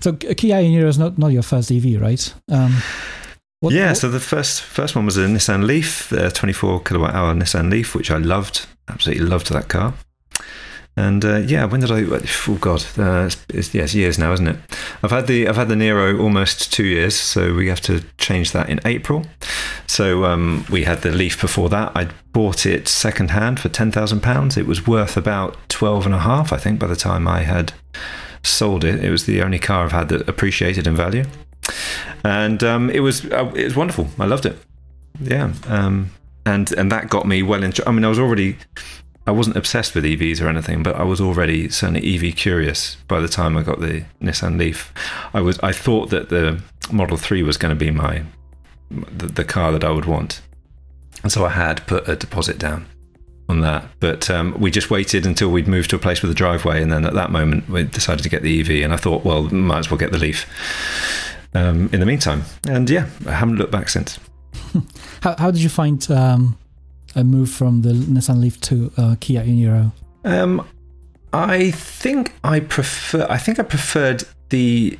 so 0.00 0.12
Kia 0.12 0.56
Niro 0.56 0.86
is 0.86 0.98
not 0.98 1.18
not 1.18 1.28
your 1.28 1.42
first 1.42 1.70
EV, 1.70 2.00
right? 2.00 2.34
Um, 2.50 2.82
what, 3.60 3.72
yeah, 3.72 3.88
what? 3.88 3.96
so 3.96 4.10
the 4.10 4.20
first 4.20 4.62
first 4.62 4.94
one 4.94 5.06
was 5.06 5.16
a 5.16 5.26
Nissan 5.26 5.64
Leaf, 5.64 6.08
the 6.10 6.30
24 6.30 6.82
kilowatt 6.82 7.14
hour 7.14 7.34
Nissan 7.34 7.70
Leaf, 7.70 7.94
which 7.94 8.10
I 8.10 8.18
loved, 8.18 8.66
absolutely 8.88 9.24
loved 9.24 9.50
that 9.52 9.68
car. 9.68 9.94
And 10.98 11.24
uh, 11.24 11.38
yeah, 11.38 11.66
when 11.66 11.80
did 11.80 11.90
I? 11.90 12.04
Oh 12.48 12.58
God, 12.58 12.84
uh, 12.96 13.26
it's, 13.26 13.44
it's, 13.50 13.74
yeah, 13.74 13.82
it's 13.82 13.94
years 13.94 14.18
now, 14.18 14.32
isn't 14.32 14.48
it? 14.48 14.56
I've 15.02 15.10
had 15.10 15.26
the 15.26 15.46
I've 15.46 15.56
had 15.56 15.68
the 15.68 15.74
Niro 15.74 16.18
almost 16.18 16.72
two 16.72 16.86
years, 16.86 17.14
so 17.14 17.54
we 17.54 17.68
have 17.68 17.82
to 17.82 18.02
change 18.16 18.52
that 18.52 18.70
in 18.70 18.80
April. 18.86 19.26
So 19.86 20.24
um, 20.24 20.64
we 20.70 20.84
had 20.84 21.02
the 21.02 21.10
Leaf 21.10 21.38
before 21.38 21.68
that. 21.68 21.92
I 21.94 22.08
bought 22.32 22.64
it 22.64 22.88
second 22.88 23.30
hand 23.30 23.60
for 23.60 23.68
ten 23.68 23.92
thousand 23.92 24.20
pounds. 24.20 24.56
It 24.56 24.66
was 24.66 24.86
worth 24.86 25.18
about 25.18 25.56
twelve 25.68 26.06
and 26.06 26.14
a 26.14 26.20
half, 26.20 26.50
I 26.50 26.56
think, 26.56 26.80
by 26.80 26.86
the 26.86 26.96
time 26.96 27.28
I 27.28 27.40
had 27.42 27.74
sold 28.46 28.84
it. 28.84 29.04
It 29.04 29.10
was 29.10 29.26
the 29.26 29.42
only 29.42 29.58
car 29.58 29.84
I've 29.84 29.92
had 29.92 30.08
that 30.08 30.28
appreciated 30.28 30.86
in 30.86 30.96
value, 30.96 31.24
and 32.24 32.62
um, 32.62 32.90
it 32.90 33.00
was 33.00 33.24
uh, 33.26 33.52
it 33.54 33.64
was 33.64 33.76
wonderful. 33.76 34.08
I 34.18 34.26
loved 34.26 34.46
it. 34.46 34.58
Yeah, 35.20 35.52
um, 35.68 36.10
and 36.44 36.70
and 36.72 36.90
that 36.92 37.08
got 37.08 37.26
me 37.26 37.42
well 37.42 37.62
into. 37.62 37.86
I 37.88 37.92
mean, 37.92 38.04
I 38.04 38.08
was 38.08 38.18
already 38.18 38.56
I 39.26 39.32
wasn't 39.32 39.56
obsessed 39.56 39.94
with 39.94 40.04
EVs 40.04 40.40
or 40.40 40.48
anything, 40.48 40.82
but 40.82 40.94
I 40.96 41.02
was 41.02 41.20
already 41.20 41.68
certainly 41.68 42.14
EV 42.14 42.36
curious 42.36 42.96
by 43.08 43.20
the 43.20 43.28
time 43.28 43.56
I 43.56 43.62
got 43.62 43.80
the 43.80 44.04
Nissan 44.22 44.58
Leaf. 44.58 44.92
I 45.34 45.40
was 45.40 45.58
I 45.60 45.72
thought 45.72 46.10
that 46.10 46.28
the 46.28 46.62
Model 46.92 47.16
3 47.16 47.42
was 47.42 47.56
going 47.56 47.76
to 47.76 47.84
be 47.84 47.90
my 47.90 48.22
the, 48.90 49.26
the 49.26 49.44
car 49.44 49.72
that 49.72 49.82
I 49.82 49.90
would 49.90 50.04
want. 50.04 50.42
And 51.22 51.32
so 51.32 51.44
I 51.44 51.48
had 51.48 51.84
put 51.88 52.08
a 52.08 52.14
deposit 52.14 52.58
down 52.58 52.86
on 53.48 53.60
that. 53.60 53.84
But 54.00 54.28
um, 54.30 54.58
we 54.58 54.70
just 54.70 54.90
waited 54.90 55.26
until 55.26 55.50
we'd 55.50 55.68
moved 55.68 55.90
to 55.90 55.96
a 55.96 55.98
place 55.98 56.22
with 56.22 56.30
a 56.30 56.34
driveway. 56.34 56.82
And 56.82 56.92
then 56.92 57.04
at 57.04 57.14
that 57.14 57.30
moment, 57.30 57.68
we 57.68 57.84
decided 57.84 58.22
to 58.22 58.28
get 58.28 58.42
the 58.42 58.60
EV. 58.60 58.84
And 58.84 58.92
I 58.92 58.96
thought, 58.96 59.24
well, 59.24 59.42
might 59.42 59.78
as 59.78 59.90
well 59.90 59.98
get 59.98 60.12
the 60.12 60.18
Leaf 60.18 60.46
um, 61.54 61.88
in 61.92 62.00
the 62.00 62.06
meantime. 62.06 62.44
And 62.68 62.88
yeah, 62.88 63.08
I 63.26 63.32
haven't 63.32 63.56
looked 63.56 63.72
back 63.72 63.88
since. 63.88 64.18
how, 65.22 65.36
how 65.36 65.50
did 65.50 65.62
you 65.62 65.68
find 65.68 66.08
um, 66.10 66.58
a 67.14 67.24
move 67.24 67.50
from 67.50 67.82
the 67.82 67.92
Nissan 67.92 68.40
Leaf 68.40 68.60
to 68.62 68.92
uh, 68.96 69.16
Kia 69.20 69.42
e-Niro? 69.42 69.92
Um, 70.24 70.66
I 71.32 71.70
think 71.70 72.34
I 72.44 72.60
prefer. 72.60 73.26
I 73.28 73.38
think 73.38 73.58
I 73.58 73.62
preferred 73.62 74.24
the. 74.48 74.98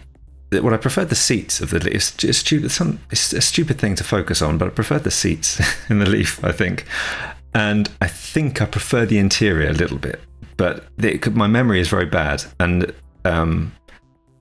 Well, 0.53 0.75
I 0.75 0.77
preferred 0.77 1.09
the 1.09 1.17
seats 1.17 1.61
of 1.61 1.71
the 1.71 1.81
Leaf. 1.81 1.95
It's, 1.95 2.25
it's 2.25 2.39
stupid. 2.39 2.71
Some 2.71 3.01
it's 3.11 3.33
a 3.33 3.41
stupid 3.41 3.79
thing 3.79 3.95
to 3.97 4.05
focus 4.05 4.41
on, 4.43 4.59
but 4.59 4.67
I 4.67 4.71
preferred 4.71 5.05
the 5.05 5.11
seats 5.11 5.61
in 5.91 5.99
the 5.99 6.09
Leaf. 6.09 6.43
I 6.45 6.53
think, 6.53 6.85
and 7.57 7.91
I 8.03 8.07
think 8.07 8.61
I 8.61 8.67
prefer 8.67 9.07
the 9.07 9.19
interior 9.19 9.71
a 9.71 9.73
little 9.73 9.97
bit. 9.97 10.21
But 10.59 10.85
the, 10.99 11.19
my 11.35 11.47
memory 11.47 11.81
is 11.81 11.89
very 11.89 12.05
bad, 12.05 12.45
and 12.61 12.95
um, 13.25 13.73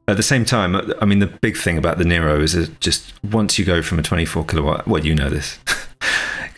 at 0.08 0.18
the 0.18 0.24
same 0.24 0.44
time, 0.44 0.76
I 1.02 1.06
mean, 1.06 1.20
the 1.20 1.28
big 1.28 1.58
thing 1.58 1.78
about 1.78 1.98
the 1.98 2.04
Niro 2.04 2.42
is 2.42 2.70
just 2.80 3.14
once 3.24 3.58
you 3.58 3.66
go 3.66 3.82
from 3.82 4.00
a 4.00 4.04
24 4.04 4.46
kilowatt. 4.46 4.88
Well, 4.88 5.04
you 5.06 5.16
know 5.16 5.30
this. 5.30 5.58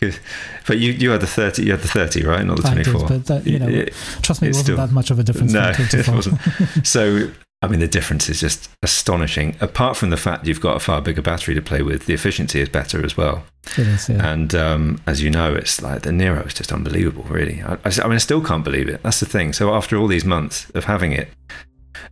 but 0.66 0.78
you, 0.78 0.92
you 0.92 1.10
had 1.10 1.20
the 1.20 1.26
30, 1.26 1.62
you 1.62 1.70
had 1.70 1.80
the 1.80 1.88
30, 1.88 2.24
right? 2.24 2.44
Not 2.44 2.56
the 2.56 2.62
24. 2.62 2.92
Did, 2.92 3.08
but 3.08 3.26
that, 3.26 3.46
you 3.46 3.58
know, 3.58 3.68
it, 3.68 3.94
trust 4.22 4.42
me, 4.42 4.48
it 4.48 4.50
wasn't 4.50 4.64
still, 4.66 4.76
that 4.76 4.90
much 4.90 5.10
of 5.10 5.18
a 5.18 5.22
difference. 5.22 5.52
No, 5.52 5.72
it 5.78 6.08
wasn't. 6.08 6.40
so, 6.86 7.30
I 7.60 7.66
mean, 7.66 7.80
the 7.80 7.88
difference 7.88 8.28
is 8.28 8.40
just 8.40 8.70
astonishing. 8.82 9.56
Apart 9.60 9.96
from 9.96 10.10
the 10.10 10.16
fact 10.16 10.46
you've 10.46 10.60
got 10.60 10.76
a 10.76 10.80
far 10.80 11.02
bigger 11.02 11.22
battery 11.22 11.54
to 11.54 11.62
play 11.62 11.82
with, 11.82 12.06
the 12.06 12.14
efficiency 12.14 12.60
is 12.60 12.68
better 12.68 13.04
as 13.04 13.16
well. 13.16 13.44
Is, 13.76 14.08
yeah. 14.08 14.32
And 14.32 14.54
um, 14.54 15.00
as 15.06 15.22
you 15.22 15.30
know, 15.30 15.54
it's 15.54 15.82
like 15.82 16.02
the 16.02 16.10
Niro 16.10 16.46
is 16.46 16.54
just 16.54 16.72
unbelievable, 16.72 17.24
really. 17.24 17.62
I, 17.62 17.76
I, 17.84 18.04
mean, 18.04 18.14
I 18.14 18.18
still 18.18 18.42
can't 18.42 18.62
believe 18.62 18.88
it. 18.88 19.02
That's 19.02 19.20
the 19.20 19.26
thing. 19.26 19.52
So 19.52 19.74
after 19.74 19.96
all 19.96 20.06
these 20.06 20.24
months 20.24 20.70
of 20.70 20.84
having 20.84 21.12
it, 21.12 21.28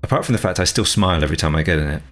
apart 0.02 0.24
from 0.24 0.32
the 0.32 0.40
fact 0.40 0.59
I 0.59 0.64
still 0.64 0.85
smile 0.85 1.22
every 1.22 1.37
time 1.37 1.54
I 1.54 1.62
get 1.62 1.78
in 1.78 1.88
it, 1.88 2.02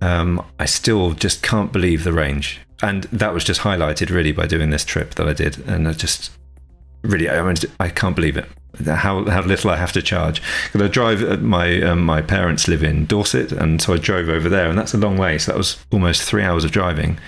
um, 0.00 0.44
I 0.58 0.66
still 0.66 1.12
just 1.12 1.42
can't 1.42 1.72
believe 1.72 2.04
the 2.04 2.12
range 2.12 2.60
and 2.82 3.04
that 3.04 3.32
was 3.32 3.44
just 3.44 3.62
highlighted 3.62 4.10
really 4.10 4.32
by 4.32 4.46
doing 4.46 4.70
this 4.70 4.84
trip 4.84 5.14
that 5.14 5.28
I 5.28 5.32
did, 5.32 5.58
and 5.66 5.88
I 5.88 5.92
just 5.92 6.30
really, 7.04 7.28
I 7.28 7.42
mean, 7.42 7.56
I 7.78 7.88
can't 7.88 8.16
believe 8.16 8.36
it. 8.36 8.46
How 8.84 9.24
how 9.26 9.42
little 9.42 9.70
I 9.70 9.76
have 9.76 9.92
to 9.92 10.02
charge 10.02 10.42
because 10.64 10.82
I 10.82 10.88
drive. 10.88 11.22
Uh, 11.22 11.36
my 11.36 11.80
um, 11.82 12.02
my 12.04 12.20
parents 12.20 12.66
live 12.66 12.82
in 12.82 13.06
Dorset, 13.06 13.52
and 13.52 13.80
so 13.80 13.94
I 13.94 13.98
drove 13.98 14.28
over 14.28 14.48
there, 14.48 14.68
and 14.68 14.76
that's 14.76 14.92
a 14.94 14.98
long 14.98 15.16
way. 15.16 15.38
So 15.38 15.52
that 15.52 15.58
was 15.58 15.76
almost 15.92 16.22
three 16.22 16.42
hours 16.42 16.64
of 16.64 16.72
driving, 16.72 17.20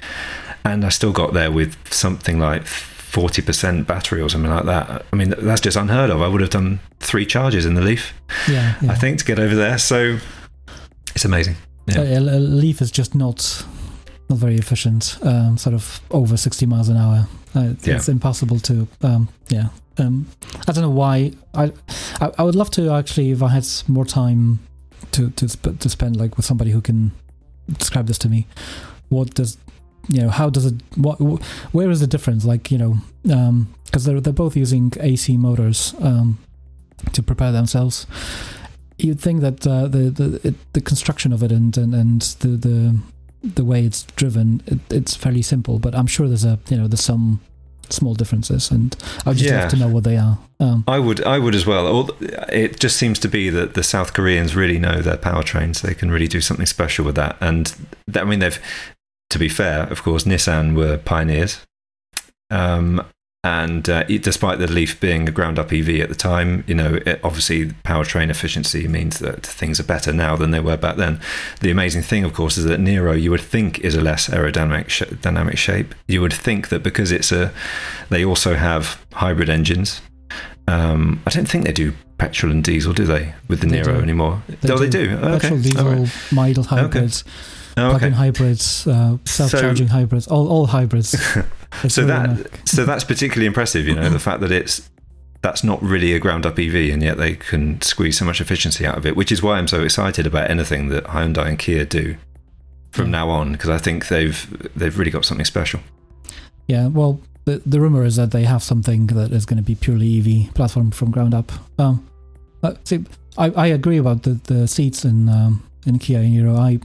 and 0.65 0.85
I 0.85 0.89
still 0.89 1.13
got 1.13 1.35
there 1.35 1.53
with 1.53 1.77
something 1.93 2.41
like 2.41 2.65
40% 2.65 3.87
battery 3.87 4.21
or 4.21 4.29
something 4.29 4.51
like 4.51 4.65
that. 4.65 5.07
I 5.13 5.17
mean, 5.17 5.35
that's 5.39 5.61
just 5.61 5.77
unheard 5.77 6.11
of. 6.11 6.21
I 6.21 6.27
would 6.27 6.41
have 6.41 6.51
done 6.51 6.81
three 6.99 7.25
charges 7.25 7.65
in 7.65 7.75
the 7.75 7.81
Leaf, 7.81 8.13
yeah, 8.49 8.75
yeah. 8.83 8.91
I 8.91 8.97
think, 8.97 9.21
to 9.21 9.25
get 9.25 9.39
over 9.39 9.55
there. 9.55 9.79
So 9.79 10.19
it's 11.15 11.25
amazing. 11.25 11.55
Yeah. 11.87 12.19
a 12.19 12.21
Leaf 12.21 12.83
is 12.83 12.91
just 12.91 13.15
not 13.15 13.65
not 14.29 14.39
very 14.39 14.57
efficient, 14.57 15.19
um, 15.23 15.57
sort 15.57 15.75
of 15.75 16.01
over 16.11 16.37
60 16.37 16.67
miles 16.67 16.89
an 16.89 16.97
hour. 16.97 17.29
Uh, 17.55 17.75
it's 17.81 17.87
yeah. 17.87 18.01
impossible 18.13 18.59
to, 18.61 18.87
um, 19.03 19.29
yeah. 19.49 19.69
Um, 19.99 20.27
I 20.69 20.73
don't 20.73 20.83
know 20.83 20.91
why. 20.91 21.33
I, 21.55 21.73
I, 22.21 22.31
I 22.39 22.43
would 22.43 22.55
love 22.55 22.71
to 22.73 22.91
actually, 22.91 23.31
if 23.31 23.43
I 23.43 23.49
had 23.49 23.67
more 23.89 24.05
time 24.05 24.59
to 25.13 25.31
to 25.31 25.49
sp- 25.49 25.79
to 25.79 25.89
spend 25.89 26.17
like 26.17 26.37
with 26.37 26.47
somebody 26.47 26.71
who 26.71 26.81
can 26.81 27.13
describe 27.79 28.07
this 28.07 28.19
to 28.19 28.29
me. 28.29 28.47
What 29.09 29.35
does 29.35 29.59
you 30.09 30.23
know? 30.23 30.29
How 30.29 30.51
does 30.51 30.67
it? 30.67 30.75
What? 30.97 31.17
Where 31.73 31.91
is 31.91 32.01
the 32.01 32.07
difference? 32.07 32.45
Like 32.45 32.71
you 32.71 32.79
know, 32.79 32.97
because 33.23 34.07
um, 34.07 34.13
they're 34.13 34.21
they're 34.21 34.33
both 34.33 34.57
using 34.57 34.93
AC 35.01 35.37
motors 35.37 35.95
um, 36.01 36.39
to 37.13 37.23
prepare 37.23 37.53
themselves. 37.53 38.07
You'd 38.99 39.21
think 39.21 39.41
that 39.41 39.67
uh, 39.67 39.89
the 39.89 40.11
the 40.11 40.49
it, 40.49 40.55
the 40.73 40.81
construction 40.81 41.33
of 41.33 41.43
it 41.43 41.53
and 41.53 41.77
and, 41.77 41.95
and 41.95 42.23
the 42.41 42.49
the 42.49 42.97
the 43.55 43.65
way 43.65 43.85
it's 43.85 44.05
driven, 44.17 44.63
it, 44.67 44.79
it's 44.91 45.15
fairly 45.15 45.43
simple. 45.43 45.79
But 45.79 45.95
I'm 45.95 46.07
sure 46.07 46.29
there's 46.29 46.45
a 46.45 46.59
you 46.69 46.77
know 46.77 46.89
there's 46.89 47.05
some 47.05 47.41
small 47.91 48.15
differences, 48.15 48.71
and 48.71 48.97
I 49.25 49.31
would 49.31 49.39
just 49.39 49.51
yeah. 49.51 49.63
love 49.63 49.71
to 49.71 49.77
know 49.77 49.89
what 49.89 50.05
they 50.05 50.17
are. 50.17 50.39
Um, 50.59 50.85
I 50.89 50.99
would, 50.99 51.23
I 51.25 51.39
would 51.39 51.55
as 51.55 51.67
well. 51.67 52.11
It 52.21 52.81
just 52.81 52.97
seems 52.97 53.19
to 53.21 53.29
be 53.29 53.51
that 53.51 53.75
the 53.75 53.83
South 53.83 54.13
Koreans 54.13 54.57
really 54.57 54.79
know 54.79 55.03
their 55.03 55.17
powertrains. 55.17 55.83
They 55.83 55.95
can 55.95 56.11
really 56.11 56.29
do 56.29 56.41
something 56.41 56.67
special 56.67 57.05
with 57.05 57.15
that. 57.17 57.37
And 57.41 57.75
that, 58.07 58.23
I 58.23 58.27
mean, 58.27 58.39
they've, 58.39 58.59
to 59.31 59.39
be 59.39 59.49
fair, 59.49 59.83
of 59.85 60.03
course, 60.03 60.25
Nissan 60.25 60.75
were 60.75 60.99
pioneers. 60.99 61.67
Um, 62.51 63.05
and 63.47 63.89
uh, 63.89 64.05
it, 64.09 64.25
despite 64.25 64.59
the 64.59 64.67
Leaf 64.67 64.99
being 64.99 65.29
a 65.29 65.31
ground 65.31 65.57
up 65.57 65.73
EV 65.73 66.01
at 66.01 66.09
the 66.09 66.17
time, 66.17 66.65
you 66.67 66.75
know, 66.75 66.99
it, 67.07 67.21
obviously 67.23 67.67
powertrain 67.85 68.29
efficiency 68.29 68.89
means 68.89 69.21
that 69.21 69.47
things 69.47 69.79
are 69.79 69.85
better 69.85 70.13
now 70.13 70.35
than 70.35 70.51
they 70.51 70.59
were 70.59 70.77
back 70.77 70.97
then. 70.97 71.21
The 71.61 71.71
amazing 71.71 72.03
thing, 72.03 72.25
of 72.25 72.35
course, 72.35 72.59
is 72.59 72.65
that 72.65 72.81
Niro 72.81 73.21
you 73.21 73.31
would 73.31 73.41
think 73.41 73.79
is 73.79 73.95
a 73.95 74.01
less 74.01 74.27
aerodynamic 74.29 74.89
sh- 74.89 75.05
dynamic 75.21 75.59
shape. 75.59 75.95
You 76.09 76.23
would 76.23 76.33
think 76.33 76.71
that 76.71 76.83
because 76.83 77.13
it's 77.13 77.31
a, 77.31 77.53
they 78.11 78.25
also 78.25 78.57
have 78.57 79.01
hybrid 79.13 79.49
engines. 79.49 80.01
Um, 80.67 81.23
I 81.25 81.31
don't 81.31 81.49
think 81.49 81.67
they 81.67 81.73
do 81.73 81.93
petrol 82.19 82.51
and 82.51 82.65
diesel, 82.65 82.93
do 82.93 83.05
they, 83.05 83.33
with 83.47 83.61
the 83.61 83.69
they 83.69 83.81
Niro 83.81 83.97
do. 83.97 84.03
anymore? 84.03 84.43
They 84.49 84.73
oh, 84.73 84.77
do. 84.77 84.85
they 84.85 84.91
do. 84.91 85.17
Okay. 85.19 85.39
Petrol, 85.39 85.61
diesel, 85.61 85.85
right. 85.85 86.33
mild 86.33 86.67
hybrids. 86.67 87.23
Okay. 87.23 87.37
Oh, 87.79 87.89
okay. 87.89 87.99
plug-in 87.99 88.13
hybrids, 88.15 88.87
uh, 88.87 89.19
self-charging 89.27 89.89
so, 89.89 89.93
hybrids, 89.93 90.27
all 90.27 90.49
all 90.49 90.67
hybrids. 90.67 91.15
so 91.89 92.05
that 92.07 92.49
so 92.65 92.85
that's 92.85 93.05
particularly 93.05 93.47
impressive. 93.47 93.87
You 93.87 93.95
know, 93.95 94.09
the 94.09 94.19
fact 94.19 94.41
that 94.41 94.53
it's 94.53 94.89
that's 95.43 95.63
not 95.63 95.81
really 95.83 96.13
a 96.13 96.19
ground-up 96.19 96.59
EV, 96.59 96.93
and 96.93 97.03
yet 97.03 97.19
they 97.19 97.35
can 97.35 97.81
squeeze 97.81 98.19
so 98.19 98.25
much 98.25 98.41
efficiency 98.41 98.87
out 98.87 98.97
of 98.97 99.07
it. 99.07 99.17
Which 99.17 99.31
is 99.31 99.43
why 99.43 99.59
I'm 99.59 99.69
so 99.69 99.83
excited 99.83 100.27
about 100.27 100.51
anything 100.51 100.89
that 100.89 101.05
Hyundai 101.05 101.49
and 101.49 101.59
Kia 101.59 101.85
do 101.85 102.17
from 102.91 103.11
now 103.11 103.29
on, 103.29 103.53
because 103.53 103.71
I 103.71 103.79
think 103.79 104.09
they've 104.09 104.71
they've 104.75 104.99
really 104.99 105.11
got 105.11 105.25
something 105.25 105.45
special. 105.45 105.81
Yeah, 106.67 106.89
well, 106.89 107.21
the 107.45 107.63
the 107.65 107.81
rumor 107.81 108.05
is 108.05 108.17
that 108.17 108.31
they 108.31 108.45
have 108.45 108.63
something 108.63 109.07
that 109.09 109.33
is 109.33 109.47
going 109.47 109.59
to 109.59 109.63
be 109.63 109.75
purely 109.75 110.19
EV 110.19 110.55
platform 110.55 110.91
from 110.91 111.11
ground 111.11 111.35
up. 111.35 111.53
Um, 111.79 112.07
see, 112.85 113.05
I, 113.39 113.51
I 113.51 113.67
agree 113.69 113.99
about 113.99 114.23
the, 114.23 114.41
the 114.45 114.67
seats 114.67 115.05
in 115.05 115.29
um, 115.29 115.63
in 115.87 115.99
Kia 115.99 116.19
and 116.19 116.35
Niro. 116.35 116.59
I 116.59 116.81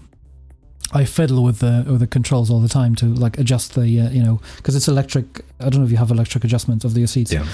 I 0.93 1.05
fiddle 1.05 1.43
with 1.43 1.59
the 1.59 1.85
with 1.87 1.99
the 1.99 2.07
controls 2.07 2.49
all 2.49 2.59
the 2.59 2.69
time 2.69 2.95
to 2.95 3.05
like 3.05 3.37
adjust 3.37 3.75
the 3.75 3.99
uh, 3.99 4.09
you 4.09 4.23
know 4.23 4.41
because 4.57 4.75
it's 4.75 4.87
electric. 4.87 5.41
I 5.59 5.69
don't 5.69 5.79
know 5.79 5.85
if 5.85 5.91
you 5.91 5.97
have 5.97 6.11
electric 6.11 6.43
adjustment 6.43 6.83
of 6.83 6.93
the 6.93 7.05
seats. 7.07 7.31
Yeah. 7.31 7.45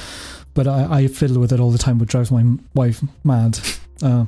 But 0.54 0.68
I, 0.68 1.02
I 1.02 1.08
fiddle 1.08 1.40
with 1.40 1.54
it 1.54 1.60
all 1.60 1.70
the 1.70 1.78
time, 1.78 2.00
which 2.00 2.10
drives 2.10 2.32
my 2.32 2.44
wife 2.74 3.04
mad. 3.24 3.60
Uh, 4.02 4.26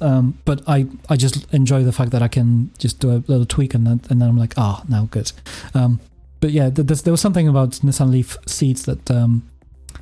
um, 0.00 0.38
but 0.44 0.62
I, 0.66 0.86
I 1.10 1.16
just 1.16 1.52
enjoy 1.52 1.82
the 1.84 1.92
fact 1.92 2.12
that 2.12 2.22
I 2.22 2.28
can 2.28 2.70
just 2.78 3.00
do 3.00 3.10
a 3.10 3.22
little 3.26 3.44
tweak 3.44 3.74
and 3.74 3.86
then 3.86 4.00
and 4.08 4.22
then 4.22 4.28
I'm 4.28 4.38
like, 4.38 4.54
ah, 4.56 4.80
oh, 4.82 4.86
now 4.88 5.08
good. 5.10 5.32
Um, 5.74 6.00
but 6.40 6.50
yeah, 6.52 6.70
th- 6.70 7.02
there 7.02 7.12
was 7.12 7.20
something 7.20 7.46
about 7.46 7.72
Nissan 7.82 8.10
Leaf 8.10 8.38
seats 8.46 8.84
that 8.84 9.10
um, 9.10 9.48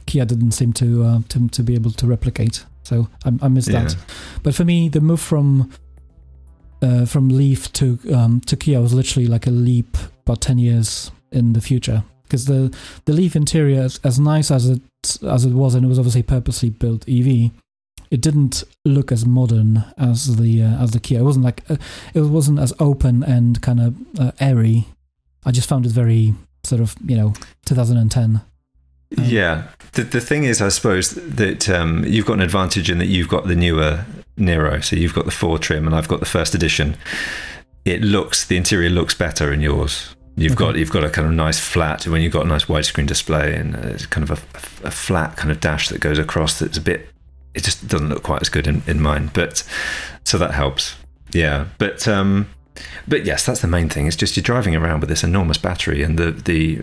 Kia 0.07 0.25
didn't 0.25 0.53
seem 0.53 0.73
to, 0.75 1.05
uh, 1.05 1.21
to 1.31 1.49
to 1.49 1.63
be 1.63 1.75
able 1.75 1.91
to 1.93 2.07
replicate. 2.07 2.65
So 2.85 3.09
I, 3.25 3.33
I 3.43 3.49
missed 3.49 3.69
yeah. 3.69 3.85
that. 3.85 3.97
But 4.43 4.55
for 4.55 4.65
me, 4.65 4.89
the 4.89 5.01
move 5.01 5.21
from 5.21 5.73
uh, 6.83 7.05
from 7.07 7.29
Leaf 7.29 7.73
to 7.75 7.99
um, 8.13 8.41
to 8.43 8.57
Kia 8.57 8.81
was 8.81 8.95
literally 8.95 9.27
like 9.27 9.47
a 9.47 9.51
leap 9.51 9.97
about 10.25 10.41
ten 10.41 10.59
years 10.59 11.11
in 11.31 11.53
the 11.53 11.61
future 11.61 12.05
because 12.25 12.45
the 12.45 12.75
the 13.07 13.13
Leaf 13.13 13.35
interior, 13.35 13.83
as, 13.83 14.01
as 14.05 14.21
nice 14.21 14.51
as 14.51 14.69
it 14.69 14.83
as 15.23 15.45
it 15.45 15.53
was, 15.53 15.75
and 15.75 15.85
it 15.85 15.89
was 15.89 15.99
obviously 15.99 16.23
purposely 16.23 16.71
built 16.71 17.09
EV, 17.09 17.51
it 18.11 18.21
didn't 18.21 18.65
look 18.85 19.11
as 19.11 19.27
modern 19.27 19.85
as 19.97 20.37
the 20.37 20.63
uh, 20.63 20.83
as 20.83 20.93
the 20.93 21.01
Kia. 21.01 21.21
It 21.21 21.25
wasn't 21.25 21.45
like 21.45 21.63
uh, 21.71 21.77
it 22.15 22.21
wasn't 22.21 22.59
as 22.59 22.73
open 22.79 23.23
and 23.23 23.61
kind 23.63 23.81
of 23.81 23.97
uh, 24.19 24.33
airy. 24.41 24.87
I 25.45 25.51
just 25.51 25.69
found 25.69 25.87
it 25.87 25.93
very 25.93 26.35
sort 26.65 26.81
of 26.81 26.95
you 27.07 27.17
know 27.17 27.33
2010. 27.65 28.43
Um, 29.17 29.25
yeah. 29.25 29.69
The, 29.93 30.03
the 30.03 30.21
thing 30.21 30.45
is, 30.45 30.61
I 30.61 30.69
suppose 30.69 31.13
that 31.15 31.69
um, 31.71 32.05
you've 32.05 32.27
got 32.27 32.35
an 32.35 32.43
advantage 32.43 32.91
in 32.91 32.99
that 32.99 33.07
you've 33.07 33.29
got 33.29 33.47
the 33.47 33.57
newer 33.57 34.05
Niro. 34.39 34.83
So 34.85 34.97
you've 34.97 35.15
got 35.15 35.25
the 35.25 35.31
four 35.31 35.59
trim, 35.59 35.87
and 35.87 35.95
I've 35.95 36.09
got 36.09 36.21
the 36.21 36.27
first 36.27 36.55
edition. 36.55 36.97
It 37.85 38.03
looks 38.03 38.45
the 38.45 38.57
interior 38.57 38.91
looks 38.91 39.15
better 39.15 39.53
in 39.53 39.61
yours. 39.61 40.15
You've 40.37 40.53
Okay. 40.53 40.65
got 40.67 40.77
you've 40.77 40.91
got 40.93 41.05
a 41.05 41.11
kind 41.11 41.27
of 41.27 41.35
nice 41.35 41.59
flat 41.59 42.07
when 42.07 42.23
you've 42.23 42.33
got 42.33 42.45
a 42.45 42.49
nice 42.49 42.67
widescreen 42.67 43.07
display 43.07 43.57
and 43.57 43.75
it's 43.75 44.07
kind 44.07 44.29
of 44.29 44.39
a, 44.39 44.87
a 44.87 44.91
flat 44.91 45.37
kind 45.37 45.51
of 45.51 45.59
dash 45.61 45.89
that 45.89 46.01
goes 46.01 46.19
across. 46.19 46.59
That's 46.59 46.79
a 46.79 46.81
bit. 46.81 47.09
It 47.55 47.65
just 47.65 47.89
doesn't 47.89 48.09
look 48.09 48.23
quite 48.23 48.43
as 48.43 48.49
good 48.49 48.67
in, 48.69 48.83
in 48.87 49.01
mine, 49.01 49.31
but 49.35 49.65
so 50.25 50.39
that 50.39 50.53
helps. 50.53 50.95
Yeah, 51.33 51.67
but 51.79 52.07
um, 52.07 52.49
but 53.09 53.25
yes, 53.25 53.45
that's 53.47 53.61
the 53.63 53.67
main 53.69 53.89
thing. 53.89 54.07
It's 54.07 54.17
just 54.17 54.37
you're 54.37 54.43
driving 54.45 54.77
around 54.77 55.01
with 55.01 55.09
this 55.09 55.25
enormous 55.25 55.59
battery, 55.59 56.03
and 56.05 56.19
the 56.19 56.31
the 56.31 56.83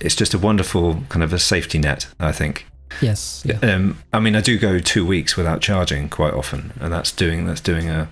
it's 0.00 0.16
just 0.16 0.34
a 0.34 0.38
wonderful 0.38 1.02
kind 1.08 1.22
of 1.22 1.32
a 1.32 1.38
safety 1.38 1.78
net. 1.78 2.08
I 2.20 2.32
think. 2.32 2.66
Yes. 3.00 3.42
Yeah. 3.44 3.58
Um, 3.58 3.98
I 4.12 4.20
mean, 4.20 4.36
I 4.36 4.40
do 4.40 4.58
go 4.58 4.78
two 4.78 5.04
weeks 5.06 5.36
without 5.36 5.60
charging 5.60 6.08
quite 6.08 6.34
often, 6.34 6.72
and 6.80 6.92
that's 6.92 7.12
doing 7.12 7.46
that's 7.46 7.60
doing 7.60 7.88
a 7.88 8.08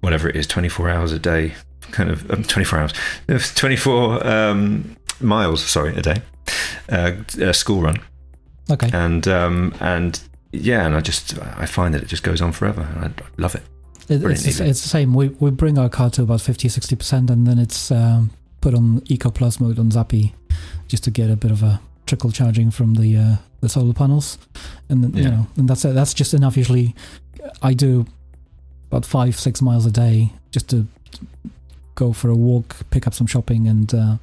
whatever 0.00 0.28
it 0.28 0.36
is, 0.36 0.46
twenty 0.46 0.68
four 0.68 0.88
hours 0.88 1.12
a 1.12 1.18
day, 1.18 1.54
kind 1.90 2.10
of 2.10 2.30
um, 2.30 2.44
twenty 2.44 2.64
four 2.64 2.78
hours, 2.78 2.92
twenty 3.54 3.76
four 3.76 4.26
um, 4.26 4.96
miles, 5.20 5.64
sorry, 5.64 5.94
a 5.96 6.02
day, 6.02 6.22
uh, 6.88 7.12
a 7.40 7.54
school 7.54 7.82
run, 7.82 7.96
Okay. 8.70 8.90
and 8.92 9.26
um, 9.28 9.74
and 9.80 10.20
yeah, 10.52 10.86
and 10.86 10.94
I 10.94 11.00
just 11.00 11.38
I 11.38 11.66
find 11.66 11.94
that 11.94 12.02
it 12.02 12.08
just 12.08 12.22
goes 12.22 12.40
on 12.40 12.52
forever, 12.52 12.82
and 12.82 13.04
I 13.04 13.24
love 13.36 13.54
it. 13.54 13.62
It, 14.08 14.22
it's, 14.24 14.42
the, 14.56 14.66
it's 14.66 14.80
the 14.82 14.88
same. 14.88 15.12
We, 15.12 15.28
we 15.28 15.50
bring 15.50 15.78
our 15.78 15.90
car 15.90 16.08
to 16.12 16.22
about 16.22 16.40
50, 16.40 16.68
60%, 16.68 17.28
and 17.28 17.46
then 17.46 17.58
it's 17.58 17.90
um, 17.90 18.30
put 18.62 18.72
on 18.74 19.02
Eco 19.04 19.30
Plus 19.30 19.60
mode 19.60 19.78
on 19.78 19.90
Zappi 19.90 20.34
just 20.86 21.04
to 21.04 21.10
get 21.10 21.28
a 21.28 21.36
bit 21.36 21.50
of 21.50 21.62
a 21.62 21.78
trickle 22.08 22.32
charging 22.32 22.70
from 22.70 22.94
the 22.94 23.16
uh, 23.16 23.36
the 23.60 23.68
solar 23.68 23.94
panels. 23.94 24.38
And 24.88 25.04
then, 25.04 25.16
you 25.16 25.30
know, 25.30 25.46
and 25.56 25.68
that's 25.68 25.84
it. 25.84 25.94
That's 25.94 26.14
just 26.14 26.34
enough. 26.34 26.56
Usually, 26.56 26.94
I 27.62 27.74
do 27.74 28.06
about 28.90 29.04
five, 29.04 29.38
six 29.38 29.60
miles 29.60 29.86
a 29.86 29.90
day 29.90 30.32
just 30.50 30.68
to 30.70 30.86
go 31.94 32.12
for 32.12 32.30
a 32.30 32.34
walk, 32.34 32.76
pick 32.90 33.06
up 33.06 33.14
some 33.14 33.26
shopping, 33.26 33.68
and 33.68 33.94
uh, 33.94 34.16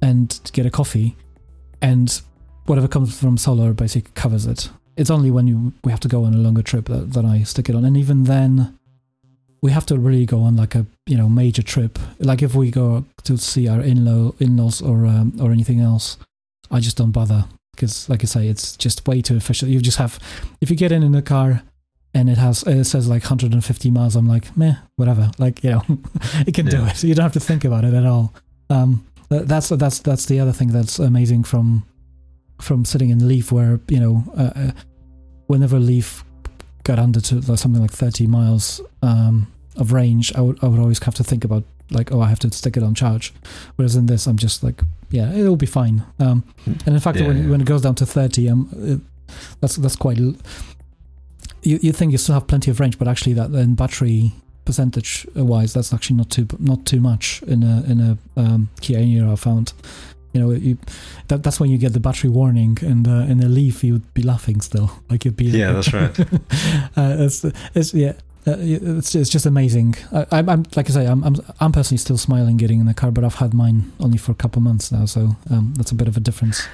and 0.00 0.40
get 0.52 0.66
a 0.66 0.70
coffee. 0.70 1.16
And 1.80 2.20
whatever 2.66 2.88
comes 2.88 3.18
from 3.18 3.36
solar 3.36 3.72
basically 3.72 4.12
covers 4.14 4.46
it. 4.46 4.70
It's 4.96 5.10
only 5.10 5.30
when 5.30 5.46
you 5.46 5.72
we 5.84 5.90
have 5.92 6.00
to 6.00 6.08
go 6.08 6.24
on 6.24 6.34
a 6.34 6.38
longer 6.38 6.62
trip 6.62 6.86
that, 6.86 7.12
that 7.12 7.24
I 7.24 7.42
stick 7.42 7.68
it 7.68 7.74
on, 7.74 7.84
and 7.84 7.96
even 7.96 8.24
then, 8.24 8.78
we 9.62 9.70
have 9.72 9.86
to 9.86 9.98
really 9.98 10.26
go 10.26 10.40
on 10.40 10.56
like 10.56 10.74
a 10.74 10.86
you 11.06 11.16
know 11.16 11.28
major 11.28 11.62
trip. 11.62 11.98
Like 12.18 12.42
if 12.42 12.54
we 12.54 12.70
go 12.70 13.04
to 13.24 13.36
see 13.36 13.68
our 13.68 13.80
in-law 13.80 14.32
in-laws 14.38 14.80
or 14.80 15.06
um, 15.06 15.36
or 15.40 15.52
anything 15.52 15.80
else, 15.80 16.16
I 16.70 16.80
just 16.80 16.96
don't 16.96 17.12
bother 17.12 17.44
because, 17.74 18.08
like 18.08 18.22
I 18.22 18.26
say, 18.26 18.48
it's 18.48 18.76
just 18.76 19.06
way 19.06 19.22
too 19.22 19.36
efficient. 19.36 19.70
You 19.70 19.80
just 19.80 19.98
have 19.98 20.18
if 20.60 20.70
you 20.70 20.76
get 20.76 20.92
in 20.92 21.02
in 21.02 21.14
a 21.14 21.22
car 21.22 21.62
and 22.14 22.28
it 22.30 22.38
has 22.38 22.62
it 22.64 22.84
says 22.84 23.08
like 23.08 23.22
150 23.22 23.90
miles, 23.90 24.16
I'm 24.16 24.26
like 24.28 24.56
meh, 24.56 24.74
whatever. 24.96 25.30
Like 25.38 25.62
you 25.64 25.70
know, 25.70 25.82
it 26.46 26.54
can 26.54 26.66
do 26.66 26.78
Yeah. 26.78 26.90
it. 26.90 27.02
You 27.04 27.14
don't 27.14 27.22
have 27.24 27.32
to 27.32 27.40
think 27.40 27.64
about 27.64 27.84
it 27.84 27.94
at 27.94 28.04
all. 28.06 28.34
Um, 28.70 29.04
that's 29.30 29.68
that's 29.68 29.98
that's 30.00 30.26
the 30.26 30.40
other 30.40 30.52
thing 30.52 30.68
that's 30.68 30.98
amazing 30.98 31.44
from 31.44 31.84
from 32.60 32.84
sitting 32.84 33.10
in 33.10 33.28
Leaf, 33.28 33.52
where 33.52 33.78
you 33.88 34.00
know, 34.00 34.24
uh, 34.36 34.50
uh, 34.56 34.70
whenever 35.46 35.78
Leaf 35.78 36.24
got 36.84 36.98
under 36.98 37.20
to 37.20 37.56
something 37.56 37.80
like 37.82 37.92
30 37.92 38.26
miles 38.26 38.80
um, 39.02 39.46
of 39.76 39.92
range, 39.92 40.34
I 40.34 40.40
would 40.40 40.58
I 40.62 40.66
would 40.66 40.80
always 40.80 40.98
have 41.04 41.14
to 41.16 41.24
think 41.24 41.44
about 41.44 41.64
like, 41.90 42.10
oh, 42.12 42.20
I 42.20 42.28
have 42.28 42.38
to 42.40 42.50
stick 42.52 42.76
it 42.76 42.82
on 42.82 42.94
charge. 42.94 43.32
Whereas 43.76 43.96
in 43.96 44.06
this, 44.06 44.26
I'm 44.26 44.36
just 44.38 44.62
like, 44.62 44.80
yeah, 45.10 45.32
it'll 45.34 45.56
be 45.56 45.66
fine. 45.66 46.02
Um, 46.18 46.42
and 46.66 46.94
in 46.94 47.00
fact, 47.00 47.18
Yeah, 47.18 47.28
when 47.28 47.36
yeah. 47.44 47.50
when 47.50 47.60
it 47.60 47.66
goes 47.66 47.82
down 47.82 47.94
to 47.96 48.06
30, 48.06 48.48
um, 48.50 48.68
it, 48.76 49.00
that's 49.60 49.76
that's 49.76 49.96
quite. 49.96 50.18
l- 50.18 50.34
You 51.62 51.78
you 51.82 51.92
think 51.92 52.12
you 52.12 52.18
still 52.18 52.34
have 52.34 52.46
plenty 52.46 52.70
of 52.70 52.80
range, 52.80 52.98
but 52.98 53.08
actually, 53.08 53.34
that 53.34 53.50
in 53.52 53.74
battery 53.74 54.32
percentage 54.64 55.26
wise, 55.34 55.72
that's 55.72 55.92
actually 55.92 56.16
not 56.16 56.30
too 56.30 56.46
not 56.58 56.84
too 56.84 57.00
much 57.00 57.42
in 57.46 57.62
a 57.62 57.82
in 57.90 58.00
a 58.00 58.18
um, 58.40 58.68
Kia 58.80 58.98
Niro 59.00 59.32
I 59.32 59.36
found. 59.36 59.72
You 60.34 60.40
know, 60.42 60.50
you, 60.52 60.76
that 61.28 61.42
that's 61.42 61.58
when 61.58 61.70
you 61.70 61.78
get 61.78 61.92
the 61.94 62.00
battery 62.00 62.30
warning, 62.30 62.78
and 62.82 63.08
uh, 63.08 63.26
in 63.32 63.42
a 63.42 63.48
Leaf 63.48 63.82
you'd 63.82 64.12
be 64.14 64.22
laughing 64.22 64.60
still, 64.60 64.90
like 65.10 65.24
you'd 65.24 65.36
be. 65.36 65.46
Yeah, 65.46 65.72
that's 65.72 65.92
right. 65.92 66.20
uh, 66.96 67.16
it's, 67.24 67.44
it's 67.74 67.94
yeah. 67.94 68.12
Uh, 68.48 68.56
it's, 68.58 69.14
it's 69.14 69.28
just 69.28 69.46
amazing. 69.46 69.94
I, 70.12 70.26
I'm, 70.32 70.48
I'm 70.48 70.64
like 70.74 70.88
I 70.88 70.92
say, 70.92 71.06
I'm, 71.06 71.22
I'm 71.22 71.36
I'm 71.60 71.72
personally 71.72 71.98
still 71.98 72.16
smiling 72.16 72.56
getting 72.56 72.80
in 72.80 72.86
the 72.86 72.94
car, 72.94 73.10
but 73.10 73.24
I've 73.24 73.36
had 73.36 73.52
mine 73.52 73.92
only 74.00 74.18
for 74.18 74.32
a 74.32 74.34
couple 74.34 74.60
of 74.60 74.64
months 74.64 74.90
now, 74.90 75.04
so 75.04 75.36
um, 75.50 75.74
that's 75.76 75.90
a 75.90 75.94
bit 75.94 76.08
of 76.08 76.16
a 76.16 76.20
difference. 76.20 76.66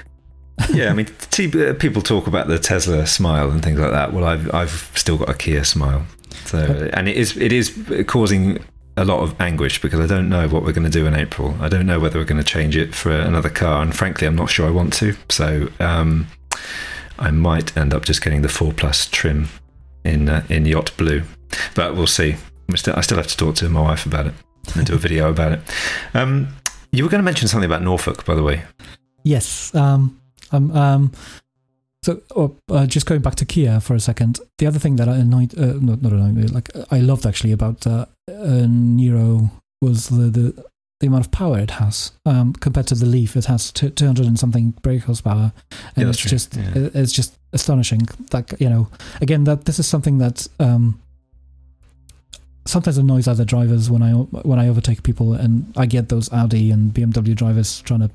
yeah, 0.73 0.91
I 0.91 0.93
mean, 0.95 1.07
t- 1.31 1.67
uh, 1.67 1.75
people 1.75 2.01
talk 2.01 2.27
about 2.27 2.47
the 2.47 2.59
Tesla 2.59 3.07
smile 3.07 3.51
and 3.51 3.63
things 3.63 3.81
like 3.81 3.91
that. 3.91 4.13
Well, 4.13 4.25
I've 4.25 4.55
I've 4.55 4.93
still 4.95 5.19
got 5.19 5.29
a 5.29 5.35
Kia 5.35 5.65
smile, 5.65 6.07
so 6.45 6.91
and 6.95 7.09
it 7.09 7.17
is 7.17 7.37
it 7.37 7.53
is 7.53 7.77
causing 8.07 8.63
a 8.97 9.05
lot 9.05 9.21
of 9.21 9.41
anguish 9.41 9.81
because 9.81 9.99
I 9.99 10.07
don't 10.07 10.29
know 10.29 10.47
what 10.49 10.63
we're 10.63 10.73
going 10.73 10.85
to 10.85 10.91
do 10.91 11.07
in 11.07 11.15
April. 11.15 11.57
I 11.61 11.69
don't 11.69 11.87
know 11.87 11.99
whether 11.99 12.19
we're 12.19 12.25
going 12.25 12.43
to 12.43 12.45
change 12.45 12.77
it 12.77 12.95
for 12.95 13.11
another 13.11 13.51
car, 13.51 13.83
and 13.83 13.95
frankly, 13.95 14.27
I'm 14.27 14.37
not 14.37 14.51
sure 14.51 14.67
I 14.67 14.71
want 14.71 14.93
to. 14.95 15.17
So 15.29 15.69
um, 15.81 16.29
I 17.19 17.31
might 17.31 17.77
end 17.77 17.93
up 17.93 18.05
just 18.05 18.23
getting 18.23 18.43
the 18.43 18.49
four 18.49 18.73
plus 18.73 19.07
trim 19.07 19.49
in 20.05 20.29
uh, 20.29 20.45
in 20.49 20.67
yacht 20.67 20.93
blue, 20.97 21.23
but 21.75 21.95
we'll 21.95 22.07
see. 22.07 22.37
We 22.69 22.77
still, 22.77 22.95
I 22.97 23.03
still 23.03 23.17
have 23.19 23.27
to 23.27 23.37
talk 23.37 23.55
to 23.57 23.69
my 23.69 23.81
wife 23.81 24.07
about 24.07 24.27
it 24.27 24.35
and 24.75 24.87
do 24.87 24.95
a 24.95 24.99
video 24.99 25.29
about 25.31 25.53
it. 25.53 25.61
Um, 26.14 26.49
you 26.93 27.05
were 27.05 27.11
going 27.11 27.19
to 27.21 27.25
mention 27.25 27.49
something 27.49 27.69
about 27.71 27.83
Norfolk, 27.83 28.25
by 28.25 28.35
the 28.35 28.43
way. 28.43 28.62
Yes. 29.25 29.75
Um. 29.75 30.21
Um. 30.53 30.71
um 30.77 31.12
so, 32.05 32.21
oh, 32.37 32.55
uh, 32.71 32.85
just 32.87 33.07
going 33.07 33.23
back 33.23 33.35
to 33.37 33.47
Kia 33.47 33.81
for 33.81 33.95
a 33.95 34.01
second. 34.01 34.38
The 34.59 34.67
other 34.67 34.79
thing 34.79 34.97
that 34.97 35.09
I 35.09 35.17
annoyed, 35.17 35.59
uh, 35.59 35.79
not 35.81 36.03
not 36.03 36.12
annoyed, 36.12 36.51
like 36.51 36.69
I 36.90 36.99
loved 37.01 37.25
actually 37.25 37.53
about 37.53 37.87
uh, 37.87 38.05
uh, 38.29 38.67
Niro 38.69 39.51
was 39.81 40.09
the, 40.11 40.29
the 40.31 40.64
the 41.01 41.07
amount 41.07 41.25
of 41.27 41.33
power 41.33 41.59
it 41.59 41.71
has 41.73 42.12
um, 42.27 42.53
compared 42.53 42.87
to 42.88 42.95
the 42.95 43.07
Leaf. 43.07 43.37
It 43.37 43.47
has 43.47 43.73
two 43.73 43.90
hundred 44.07 44.27
and 44.27 44.38
something 44.38 44.73
brake 44.83 45.05
horsepower, 45.05 45.53
and 45.97 46.05
Yeah, 46.05 46.09
it's 46.11 46.19
true. 46.19 46.29
just 46.29 46.57
Yeah. 46.57 46.73
it- 46.79 46.95
it's 46.95 47.12
just 47.12 47.38
astonishing. 47.55 48.03
That 48.31 48.53
you 48.61 48.69
know, 48.69 48.88
again, 49.23 49.45
that 49.45 49.64
this 49.64 49.79
is 49.79 49.87
something 49.87 50.19
that 50.19 50.47
um, 50.61 51.01
sometimes 52.66 52.98
annoys 52.98 53.29
other 53.29 53.44
drivers 53.44 53.90
when 53.90 54.03
I 54.03 54.12
when 54.12 54.59
I 54.59 54.68
overtake 54.68 55.03
people, 55.03 55.35
and 55.35 55.72
I 55.77 55.87
get 55.87 56.09
those 56.09 56.33
Audi 56.33 56.70
and 56.70 56.92
BMW 56.92 57.35
drivers 57.35 57.81
trying 57.83 58.00
to 58.00 58.11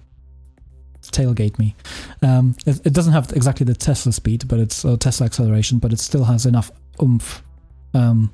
tailgate 1.01 1.57
me. 1.57 1.75
Um, 2.21 2.55
it, 2.65 2.85
it 2.85 2.93
doesn't 2.93 3.13
have 3.13 3.31
exactly 3.33 3.65
the 3.65 3.73
Tesla 3.73 4.11
speed, 4.11 4.47
but 4.47 4.59
it's 4.59 4.83
uh, 4.83 4.97
Tesla 4.97 5.25
acceleration, 5.25 5.79
but 5.79 5.93
it 5.93 5.99
still 5.99 6.25
has 6.25 6.45
enough 6.45 6.71
oomph 7.01 7.43
um, 7.93 8.31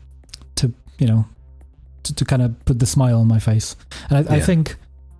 to 0.55 0.73
you 0.97 1.07
know 1.07 1.25
to, 2.03 2.15
to 2.15 2.25
kind 2.25 2.41
of 2.41 2.65
put 2.65 2.79
the 2.79 2.85
smile 2.85 3.19
on 3.19 3.27
my 3.27 3.39
face. 3.39 3.75
And 4.09 4.29
I, 4.29 4.35
I 4.35 4.39
think 4.39 4.77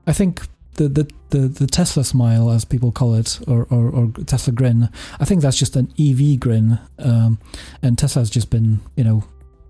I 0.08 0.14
think 0.14 0.48
the, 0.76 0.88
the 0.88 1.10
the 1.30 1.48
the 1.48 1.68
Tesla 1.68 2.04
smile, 2.04 2.50
as 2.52 2.66
people 2.66 2.92
call 2.92 3.16
it, 3.16 3.40
or, 3.48 3.68
or 3.70 3.90
or 3.90 4.12
Tesla 4.26 4.54
grin, 4.54 4.90
I 5.20 5.26
think 5.26 5.42
that's 5.42 5.58
just 5.58 5.76
an 5.76 5.92
EV 6.00 6.40
grin, 6.40 6.80
um, 7.00 7.40
and 7.82 7.98
Tesla's 7.98 8.30
just 8.30 8.50
been 8.50 8.80
you 8.96 9.04
know 9.04 9.24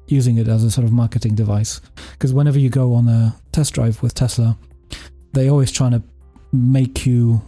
using 0.08 0.38
it 0.38 0.48
as 0.48 0.64
a 0.64 0.72
sort 0.72 0.86
of 0.86 0.92
marketing 0.92 1.36
device 1.36 1.82
because 2.12 2.34
whenever 2.34 2.60
you 2.60 2.70
go 2.70 2.94
on 2.94 3.08
a 3.08 3.36
test 3.52 3.74
drive 3.74 4.02
with 4.02 4.14
Tesla, 4.14 4.58
they're 5.34 5.50
always 5.50 5.72
trying 5.72 5.92
to 5.92 6.02
make 6.52 7.06
you 7.06 7.42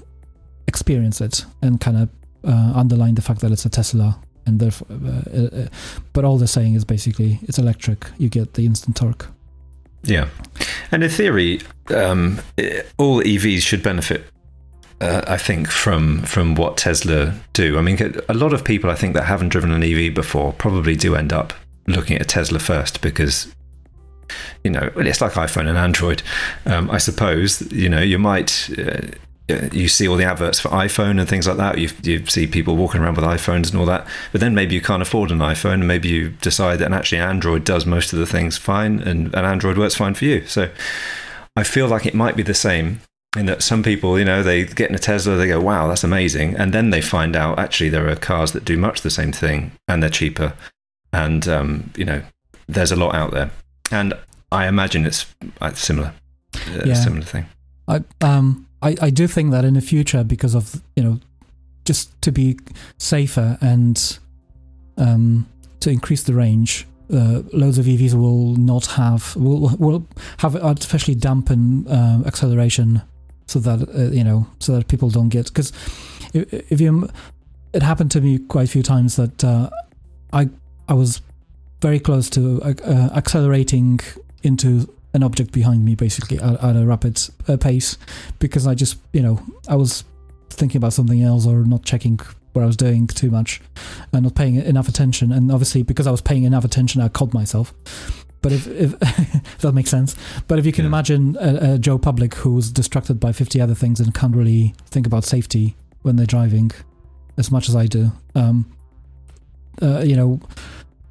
experience 0.68 1.22
it 1.22 1.46
and 1.62 1.80
kind 1.80 1.98
of 1.98 2.10
uh, 2.44 2.74
underline 2.76 3.16
the 3.16 3.22
fact 3.22 3.42
that 3.42 3.52
it's 3.52 3.66
a 3.66 3.70
Tesla. 3.70 4.20
And 4.46 4.60
therefore, 4.60 4.88
uh, 4.92 5.30
uh, 5.30 5.64
uh, 5.64 5.68
but 6.14 6.24
all 6.24 6.38
they're 6.38 6.48
saying 6.48 6.76
is 6.76 6.86
basically 6.86 7.40
it's 7.44 7.58
electric. 7.58 8.06
You 8.18 8.30
get 8.30 8.54
the 8.54 8.66
instant 8.66 8.96
torque. 8.96 9.28
Yeah, 10.04 10.30
and 10.92 11.04
in 11.04 11.10
theory, 11.10 11.60
um, 11.90 12.40
all 12.98 13.22
EVs 13.22 13.62
should 13.62 13.84
benefit. 13.84 14.24
Uh, 15.02 15.22
I 15.28 15.38
think 15.38 15.70
from 15.70 16.22
from 16.22 16.56
what 16.56 16.78
Tesla 16.78 17.36
do. 17.52 17.78
I 17.78 17.82
mean, 17.82 17.98
a 18.30 18.34
lot 18.34 18.54
of 18.54 18.64
people 18.64 18.90
I 18.90 18.96
think 18.96 19.16
that 19.16 19.24
haven't 19.26 19.50
driven 19.50 19.72
an 19.72 19.84
EV 19.84 20.14
before 20.14 20.54
probably 20.54 20.96
do 20.96 21.16
end 21.16 21.34
up 21.34 21.54
looking 21.88 22.18
at 22.18 22.28
Tesla 22.28 22.60
first 22.60 23.02
because 23.02 23.54
you 24.64 24.72
know 24.72 24.92
it's 24.98 25.22
like 25.22 25.34
iPhone 25.34 25.68
and 25.68 25.78
Android. 25.78 26.22
Um, 26.66 26.92
I 26.92 26.98
suppose 26.98 27.72
you 27.72 27.90
know 27.90 28.02
you 28.02 28.20
might. 28.20 28.70
Uh, 28.78 29.08
you 29.72 29.88
see 29.88 30.06
all 30.10 30.18
the 30.18 30.26
adverts 30.26 30.60
for 30.60 30.68
iPhone 30.70 31.22
and 31.22 31.30
things 31.30 31.48
like 31.48 31.56
that. 31.56 31.78
You, 31.78 31.90
you 32.04 32.26
see 32.26 32.48
people 32.48 32.76
walking 32.76 33.00
around 33.00 33.16
with 33.16 33.24
iPhones 33.24 33.70
and 33.70 33.80
all 33.80 33.86
that. 33.86 34.06
But 34.34 34.42
then 34.42 34.54
maybe 34.54 34.76
you 34.76 34.82
can't 34.82 35.02
afford 35.02 35.32
an 35.32 35.40
iPhone, 35.40 35.76
and 35.76 35.88
maybe 35.88 36.10
you 36.10 36.32
decide 36.42 36.80
that 36.80 36.92
actually 36.92 37.20
Android 37.20 37.64
does 37.64 37.86
most 37.86 38.12
of 38.12 38.20
the 38.20 38.26
things 38.26 38.58
fine, 38.58 39.00
and, 39.00 39.34
and 39.34 39.46
Android 39.46 39.78
works 39.78 39.96
fine 39.96 40.16
for 40.16 40.26
you. 40.26 40.46
So 40.48 40.70
I 41.56 41.64
feel 41.64 41.88
like 41.88 42.06
it 42.06 42.14
might 42.14 42.36
be 42.36 42.44
the 42.44 42.54
same 42.54 43.00
in 43.38 43.46
that 43.46 43.64
some 43.64 43.84
people, 43.84 44.20
you 44.20 44.26
know, 44.26 44.44
they 44.44 44.66
get 44.66 44.90
in 44.90 44.96
a 44.96 45.00
Tesla, 45.00 45.36
they 45.36 45.48
go, 45.48 45.62
"Wow, 45.62 45.88
that's 45.88 46.04
amazing," 46.04 46.56
and 46.56 46.74
then 46.74 46.90
they 46.90 47.02
find 47.02 47.36
out 47.36 47.58
actually 47.58 47.90
there 47.90 48.10
are 48.10 48.16
cars 48.16 48.52
that 48.52 48.66
do 48.66 48.78
much 48.78 49.02
the 49.02 49.10
same 49.10 49.32
thing 49.32 49.72
and 49.88 50.04
they're 50.04 50.10
cheaper, 50.10 50.54
and 51.14 51.48
um, 51.48 51.92
you 51.98 52.06
know, 52.06 52.22
there's 52.68 52.92
a 52.92 52.96
lot 52.96 53.16
out 53.16 53.32
there, 53.32 53.52
and 53.92 54.14
I 54.52 54.68
imagine 54.68 55.06
it's 55.06 55.26
uh, 55.62 55.74
similar, 55.74 56.14
uh, 56.56 56.84
Yeah. 56.86 56.94
similar 56.96 57.24
thing. 57.26 57.46
I 57.88 58.02
um 58.22 58.68
I, 58.82 58.96
I 59.02 59.10
do 59.10 59.28
think 59.28 59.52
that 59.52 59.66
in 59.66 59.74
the 59.74 59.82
future, 59.82 60.24
because 60.24 60.56
of 60.56 60.82
you 60.96 61.04
know, 61.04 61.20
just 61.86 62.20
to 62.22 62.32
be 62.32 62.58
safer 62.98 63.58
and 63.62 64.20
um, 64.98 65.48
to 65.80 65.90
increase 65.90 66.24
the 66.24 66.34
range, 66.34 66.86
uh, 67.14 67.42
loads 67.54 67.78
of 67.78 67.86
EVs 67.86 68.14
will 68.14 68.56
not 68.56 68.86
have 68.88 69.36
will 69.36 69.76
will 69.80 70.06
have 70.40 70.56
artificially 70.56 71.16
dampen 71.16 71.88
uh, 71.88 72.22
acceleration, 72.26 73.02
so 73.46 73.60
that 73.60 73.88
uh, 73.96 74.12
you 74.14 74.24
know, 74.24 74.46
so 74.60 74.74
that 74.74 74.88
people 74.88 75.10
don't 75.10 75.30
get 75.30 75.46
because 75.48 75.72
if, 76.34 76.72
if 76.72 76.82
you, 76.82 77.10
it 77.74 77.82
happened 77.84 78.12
to 78.12 78.22
me 78.22 78.38
quite 78.40 78.64
a 78.68 78.72
few 78.72 78.84
times 78.84 79.16
that 79.16 79.44
uh, 79.44 79.70
I 80.34 80.50
I 80.90 80.94
was 80.94 81.22
very 81.82 82.00
close 82.00 82.30
to 82.32 82.62
uh, 82.64 82.74
uh, 82.84 83.10
accelerating 83.16 84.00
into 84.44 84.92
an 85.14 85.24
object 85.24 85.52
behind 85.52 85.84
me 85.86 85.96
basically 85.96 86.38
at, 86.40 86.64
at 86.64 86.76
a 86.76 86.86
rapid 86.86 87.20
uh, 87.48 87.58
pace 87.58 87.98
because 88.40 88.68
I 88.68 88.76
just 88.76 88.98
you 89.14 89.22
know 89.22 89.42
I 89.68 89.76
was 89.76 90.04
thinking 90.50 90.78
about 90.78 90.94
something 90.94 91.22
else 91.22 91.46
or 91.46 91.64
not 91.66 91.84
checking 91.84 92.20
what 92.54 92.64
I 92.64 92.66
was 92.66 92.78
doing 92.78 93.06
too 93.08 93.30
much 93.30 93.62
and 94.14 94.24
not 94.24 94.34
paying 94.36 94.56
enough 94.56 94.88
attention. 94.88 95.32
And 95.32 95.52
obviously 95.52 95.84
because 95.84 96.08
I 96.08 96.12
was 96.12 96.22
paying 96.22 96.44
enough 96.44 96.66
attention 96.66 97.02
I 97.02 97.10
caught 97.10 97.34
myself. 97.34 97.74
But 98.42 98.52
if, 98.52 98.68
if, 98.68 98.94
if 99.02 99.58
that 99.60 99.74
makes 99.74 99.90
sense. 99.92 100.16
But 100.48 100.58
if 100.60 100.66
you 100.66 100.72
can 100.72 100.84
Yeah. 100.86 100.90
imagine 100.90 101.38
a, 101.40 101.74
a 101.74 101.78
Joe 101.80 101.98
Public 102.00 102.34
who's 102.36 102.72
distracted 102.72 103.20
by 103.20 103.32
50 103.32 103.62
other 103.62 103.76
things 103.76 104.00
and 104.00 104.14
can't 104.14 104.36
really 104.36 104.74
think 104.88 105.06
about 105.06 105.24
safety 105.26 105.76
when 106.02 106.16
they're 106.16 106.26
driving 106.26 106.72
as 107.38 107.52
much 107.52 107.70
as 107.70 107.76
I 107.76 107.86
do 107.86 108.12
um, 108.36 108.66
uh, 109.82 110.00
you 110.00 110.16
know 110.16 110.40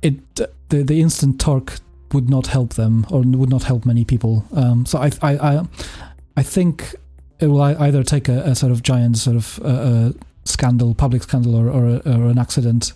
it 0.02 0.36
the, 0.68 0.82
the 0.82 1.00
instant 1.00 1.40
torque 1.40 1.78
would 2.12 2.30
not 2.30 2.46
help 2.48 2.74
them 2.74 3.06
or 3.10 3.22
would 3.22 3.50
not 3.50 3.64
help 3.64 3.84
many 3.84 4.04
people. 4.04 4.44
Um, 4.52 4.86
so 4.86 4.98
I, 4.98 5.10
I, 5.22 5.36
I, 5.36 5.66
I 6.36 6.42
think 6.42 6.94
it 7.40 7.48
will 7.48 7.62
either 7.62 8.02
take 8.02 8.28
a, 8.28 8.40
a 8.40 8.54
sort 8.54 8.72
of 8.72 8.82
giant 8.82 9.18
sort 9.18 9.36
of 9.36 9.60
uh, 9.62 9.66
uh, 9.66 10.12
scandal, 10.44 10.94
public 10.94 11.22
scandal, 11.22 11.54
or, 11.54 11.68
or, 11.68 12.00
or 12.06 12.30
an 12.30 12.38
accident 12.38 12.92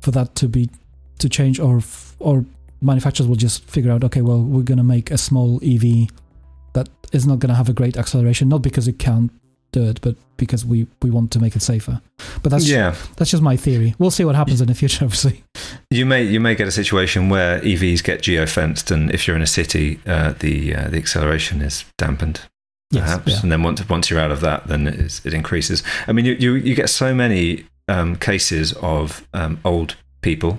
for 0.00 0.10
that 0.12 0.34
to 0.36 0.48
be 0.48 0.70
to 1.18 1.28
change, 1.28 1.60
or 1.60 1.80
or 2.18 2.44
manufacturers 2.80 3.28
will 3.28 3.36
just 3.36 3.64
figure 3.64 3.90
out, 3.90 4.04
okay, 4.04 4.22
well, 4.22 4.42
we're 4.42 4.62
going 4.62 4.78
to 4.78 4.84
make 4.84 5.10
a 5.10 5.18
small 5.18 5.60
EV 5.62 6.08
that 6.74 6.88
is 7.12 7.26
not 7.26 7.38
going 7.38 7.48
to 7.48 7.54
have 7.54 7.68
a 7.68 7.72
great 7.72 7.96
acceleration, 7.96 8.48
not 8.48 8.62
because 8.62 8.86
it 8.86 8.98
can't 8.98 9.30
do 9.76 9.88
it, 9.88 10.00
but 10.00 10.16
because 10.36 10.64
we 10.64 10.86
we 11.02 11.10
want 11.10 11.30
to 11.32 11.38
make 11.38 11.56
it 11.56 11.62
safer. 11.62 12.00
But 12.42 12.50
that's 12.50 12.68
yeah, 12.68 12.94
that's 13.16 13.30
just 13.30 13.42
my 13.42 13.56
theory. 13.56 13.94
We'll 13.98 14.10
see 14.10 14.24
what 14.24 14.34
happens 14.34 14.60
in 14.60 14.68
the 14.68 14.74
future, 14.74 15.04
obviously. 15.08 15.44
you 15.90 16.06
may 16.06 16.22
you 16.22 16.40
may 16.40 16.54
get 16.54 16.68
a 16.68 16.72
situation 16.72 17.28
where 17.28 17.60
EVs 17.60 18.02
get 18.02 18.22
geofenced, 18.22 18.90
and 18.90 19.10
if 19.10 19.26
you're 19.26 19.36
in 19.36 19.42
a 19.42 19.46
city, 19.46 20.00
uh, 20.06 20.34
the 20.38 20.74
uh, 20.74 20.88
the 20.88 20.98
acceleration 20.98 21.60
is 21.60 21.84
dampened. 21.98 22.40
perhaps. 22.90 23.28
yeah. 23.28 23.40
And 23.42 23.52
then 23.52 23.62
once 23.62 23.86
once 23.88 24.10
you're 24.10 24.20
out 24.20 24.32
of 24.32 24.40
that, 24.40 24.66
then 24.66 24.86
it, 24.86 24.94
is, 24.94 25.20
it 25.24 25.34
increases. 25.34 25.82
I 26.06 26.12
mean, 26.12 26.24
you 26.24 26.34
you, 26.34 26.54
you 26.54 26.74
get 26.74 26.88
so 26.88 27.14
many 27.14 27.66
um, 27.88 28.16
cases 28.16 28.72
of 28.74 29.26
um, 29.34 29.60
old 29.64 29.96
people 30.22 30.58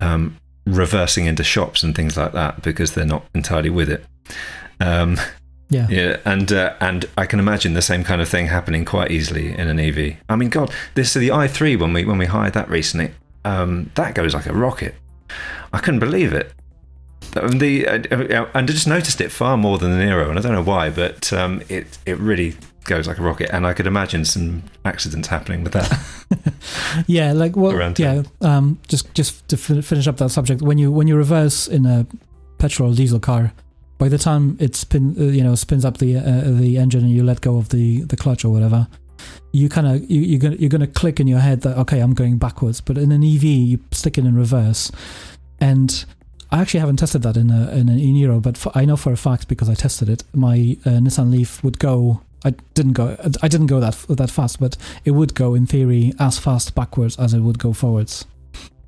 um, 0.00 0.36
reversing 0.66 1.26
into 1.26 1.42
shops 1.42 1.82
and 1.82 1.94
things 1.94 2.16
like 2.16 2.32
that 2.32 2.62
because 2.62 2.94
they're 2.94 3.04
not 3.06 3.24
entirely 3.34 3.70
with 3.70 3.88
it. 3.88 4.04
Um, 4.80 5.18
yeah. 5.70 5.86
yeah, 5.88 6.16
and 6.24 6.52
uh, 6.52 6.74
and 6.80 7.06
I 7.16 7.26
can 7.26 7.38
imagine 7.38 7.74
the 7.74 7.82
same 7.82 8.04
kind 8.04 8.20
of 8.20 8.28
thing 8.28 8.46
happening 8.46 8.84
quite 8.84 9.10
easily 9.10 9.56
in 9.56 9.68
an 9.68 9.78
EV. 9.78 10.16
I 10.28 10.36
mean, 10.36 10.48
God, 10.48 10.72
this 10.94 11.14
is 11.14 11.20
the 11.20 11.28
i3 11.28 11.78
when 11.78 11.92
we 11.92 12.04
when 12.04 12.18
we 12.18 12.26
hired 12.26 12.54
that 12.54 12.68
recently, 12.68 13.12
um, 13.44 13.90
that 13.94 14.14
goes 14.14 14.34
like 14.34 14.46
a 14.46 14.52
rocket. 14.52 14.94
I 15.72 15.78
couldn't 15.78 16.00
believe 16.00 16.32
it. 16.32 16.52
The 17.32 17.86
uh, 17.86 18.46
and 18.54 18.68
I 18.68 18.72
just 18.72 18.88
noticed 18.88 19.20
it 19.20 19.30
far 19.30 19.56
more 19.56 19.78
than 19.78 19.96
the 19.96 20.04
Niro, 20.04 20.28
and 20.28 20.38
I 20.38 20.42
don't 20.42 20.52
know 20.52 20.62
why, 20.62 20.90
but 20.90 21.32
um, 21.32 21.62
it 21.68 21.98
it 22.04 22.18
really 22.18 22.56
goes 22.84 23.06
like 23.06 23.18
a 23.18 23.22
rocket, 23.22 23.50
and 23.54 23.64
I 23.64 23.72
could 23.72 23.86
imagine 23.86 24.24
some 24.24 24.64
accidents 24.84 25.28
happening 25.28 25.62
with 25.62 25.72
that. 25.74 25.96
yeah 27.06 27.32
like 27.32 27.56
well 27.56 27.72
Around 27.72 27.98
yeah 27.98 28.22
um 28.40 28.78
just 28.88 29.12
just 29.14 29.46
to 29.48 29.56
fin- 29.56 29.82
finish 29.82 30.06
up 30.06 30.16
that 30.18 30.30
subject 30.30 30.62
when 30.62 30.78
you 30.78 30.90
when 30.90 31.08
you 31.08 31.16
reverse 31.16 31.66
in 31.66 31.86
a 31.86 32.06
petrol 32.58 32.92
or 32.92 32.94
diesel 32.94 33.18
car 33.18 33.52
by 34.00 34.08
the 34.08 34.18
time 34.18 34.56
it 34.58 34.74
spin 34.74 35.14
uh, 35.20 35.24
you 35.24 35.44
know 35.44 35.54
spins 35.54 35.84
up 35.84 35.98
the 35.98 36.16
uh, 36.16 36.50
the 36.58 36.78
engine 36.78 37.04
and 37.04 37.12
you 37.12 37.22
let 37.22 37.40
go 37.42 37.58
of 37.58 37.68
the 37.68 38.02
the 38.04 38.16
clutch 38.16 38.44
or 38.44 38.48
whatever 38.48 38.88
you 39.52 39.68
kind 39.68 39.86
of 39.86 40.10
you, 40.10 40.22
you're 40.22 40.40
gonna 40.40 40.56
you're 40.56 40.70
gonna 40.70 40.86
click 40.86 41.20
in 41.20 41.28
your 41.28 41.38
head 41.38 41.60
that 41.60 41.76
okay 41.76 42.00
i'm 42.00 42.14
going 42.14 42.38
backwards 42.38 42.80
but 42.80 42.96
in 42.96 43.12
an 43.12 43.22
ev 43.22 43.44
you 43.44 43.78
stick 43.92 44.16
it 44.18 44.24
in 44.24 44.34
reverse 44.34 44.90
and 45.60 46.06
I 46.52 46.60
actually 46.60 46.80
haven't 46.80 46.96
tested 46.96 47.22
that 47.22 47.36
in 47.36 47.50
a 47.50 47.70
in 47.70 47.88
an 47.88 47.98
e-Niro, 47.98 48.42
but 48.42 48.58
for, 48.58 48.72
I 48.74 48.84
know 48.84 48.96
for 48.96 49.12
a 49.12 49.16
fact 49.16 49.46
because 49.46 49.68
I 49.68 49.74
tested 49.74 50.08
it. 50.08 50.24
My 50.34 50.76
uh, 50.84 50.98
Nissan 50.98 51.30
Leaf 51.30 51.62
would 51.62 51.78
go. 51.78 52.22
I 52.44 52.50
didn't 52.74 52.94
go. 52.94 53.16
I 53.40 53.46
didn't 53.46 53.68
go 53.68 53.78
that 53.78 53.94
that 54.08 54.30
fast, 54.30 54.58
but 54.58 54.76
it 55.04 55.12
would 55.12 55.34
go 55.36 55.54
in 55.54 55.66
theory 55.66 56.12
as 56.18 56.40
fast 56.40 56.74
backwards 56.74 57.16
as 57.20 57.34
it 57.34 57.40
would 57.40 57.60
go 57.60 57.72
forwards. 57.72 58.26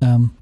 Um, 0.01 0.35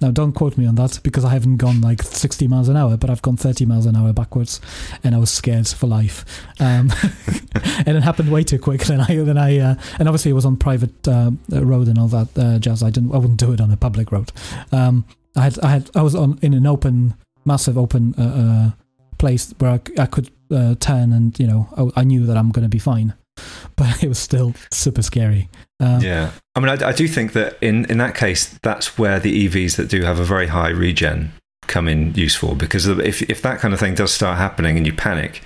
now, 0.00 0.10
don't 0.10 0.32
quote 0.32 0.56
me 0.56 0.66
on 0.66 0.76
that 0.76 1.00
because 1.02 1.24
I 1.24 1.30
haven't 1.30 1.56
gone 1.56 1.80
like 1.80 2.02
60 2.02 2.46
miles 2.46 2.68
an 2.68 2.76
hour, 2.76 2.96
but 2.96 3.10
I've 3.10 3.22
gone 3.22 3.36
30 3.36 3.66
miles 3.66 3.86
an 3.86 3.96
hour 3.96 4.12
backwards, 4.12 4.60
and 5.02 5.14
I 5.14 5.18
was 5.18 5.30
scared 5.30 5.66
for 5.66 5.86
life. 5.86 6.24
Um, 6.60 6.92
and 7.86 7.96
it 7.96 8.02
happened 8.02 8.30
way 8.30 8.44
too 8.44 8.58
quick. 8.58 8.82
Then 8.82 9.00
I, 9.00 9.06
I, 9.08 9.58
uh, 9.58 9.74
and 9.98 10.08
obviously 10.08 10.30
it 10.30 10.34
was 10.34 10.46
on 10.46 10.56
private 10.56 11.08
uh, 11.08 11.32
road 11.50 11.88
and 11.88 11.98
all 11.98 12.08
that 12.08 12.28
uh, 12.38 12.58
jazz. 12.58 12.82
I 12.82 12.90
didn't, 12.90 13.12
I 13.12 13.18
wouldn't 13.18 13.40
do 13.40 13.52
it 13.52 13.60
on 13.60 13.70
a 13.70 13.76
public 13.76 14.12
road. 14.12 14.30
Um, 14.70 15.04
I 15.34 15.42
had, 15.42 15.58
I 15.60 15.70
had, 15.70 15.90
I 15.94 16.02
was 16.02 16.14
on 16.14 16.38
in 16.42 16.54
an 16.54 16.66
open, 16.66 17.14
massive 17.44 17.76
open 17.76 18.14
uh, 18.18 18.22
uh, 18.22 18.70
place 19.18 19.52
where 19.58 19.80
I 19.98 20.06
could 20.06 20.30
uh, 20.50 20.76
turn, 20.76 21.12
and 21.12 21.38
you 21.38 21.46
know, 21.46 21.92
I, 21.96 22.00
I 22.00 22.04
knew 22.04 22.24
that 22.26 22.36
I'm 22.36 22.50
going 22.50 22.64
to 22.64 22.68
be 22.68 22.78
fine. 22.78 23.14
But 23.78 24.02
it 24.02 24.08
was 24.08 24.18
still 24.18 24.54
super 24.72 25.02
scary. 25.02 25.48
Um, 25.78 26.00
yeah, 26.00 26.32
I 26.56 26.60
mean, 26.60 26.68
I, 26.68 26.88
I 26.88 26.92
do 26.92 27.06
think 27.06 27.32
that 27.34 27.56
in 27.60 27.84
in 27.84 27.98
that 27.98 28.16
case, 28.16 28.58
that's 28.64 28.98
where 28.98 29.20
the 29.20 29.48
EVs 29.48 29.76
that 29.76 29.88
do 29.88 30.02
have 30.02 30.18
a 30.18 30.24
very 30.24 30.48
high 30.48 30.70
regen 30.70 31.30
come 31.68 31.86
in 31.86 32.12
useful 32.14 32.56
because 32.56 32.88
if 32.88 33.22
if 33.30 33.40
that 33.42 33.60
kind 33.60 33.72
of 33.72 33.78
thing 33.78 33.94
does 33.94 34.12
start 34.12 34.36
happening 34.38 34.76
and 34.76 34.84
you 34.84 34.92
panic 34.92 35.42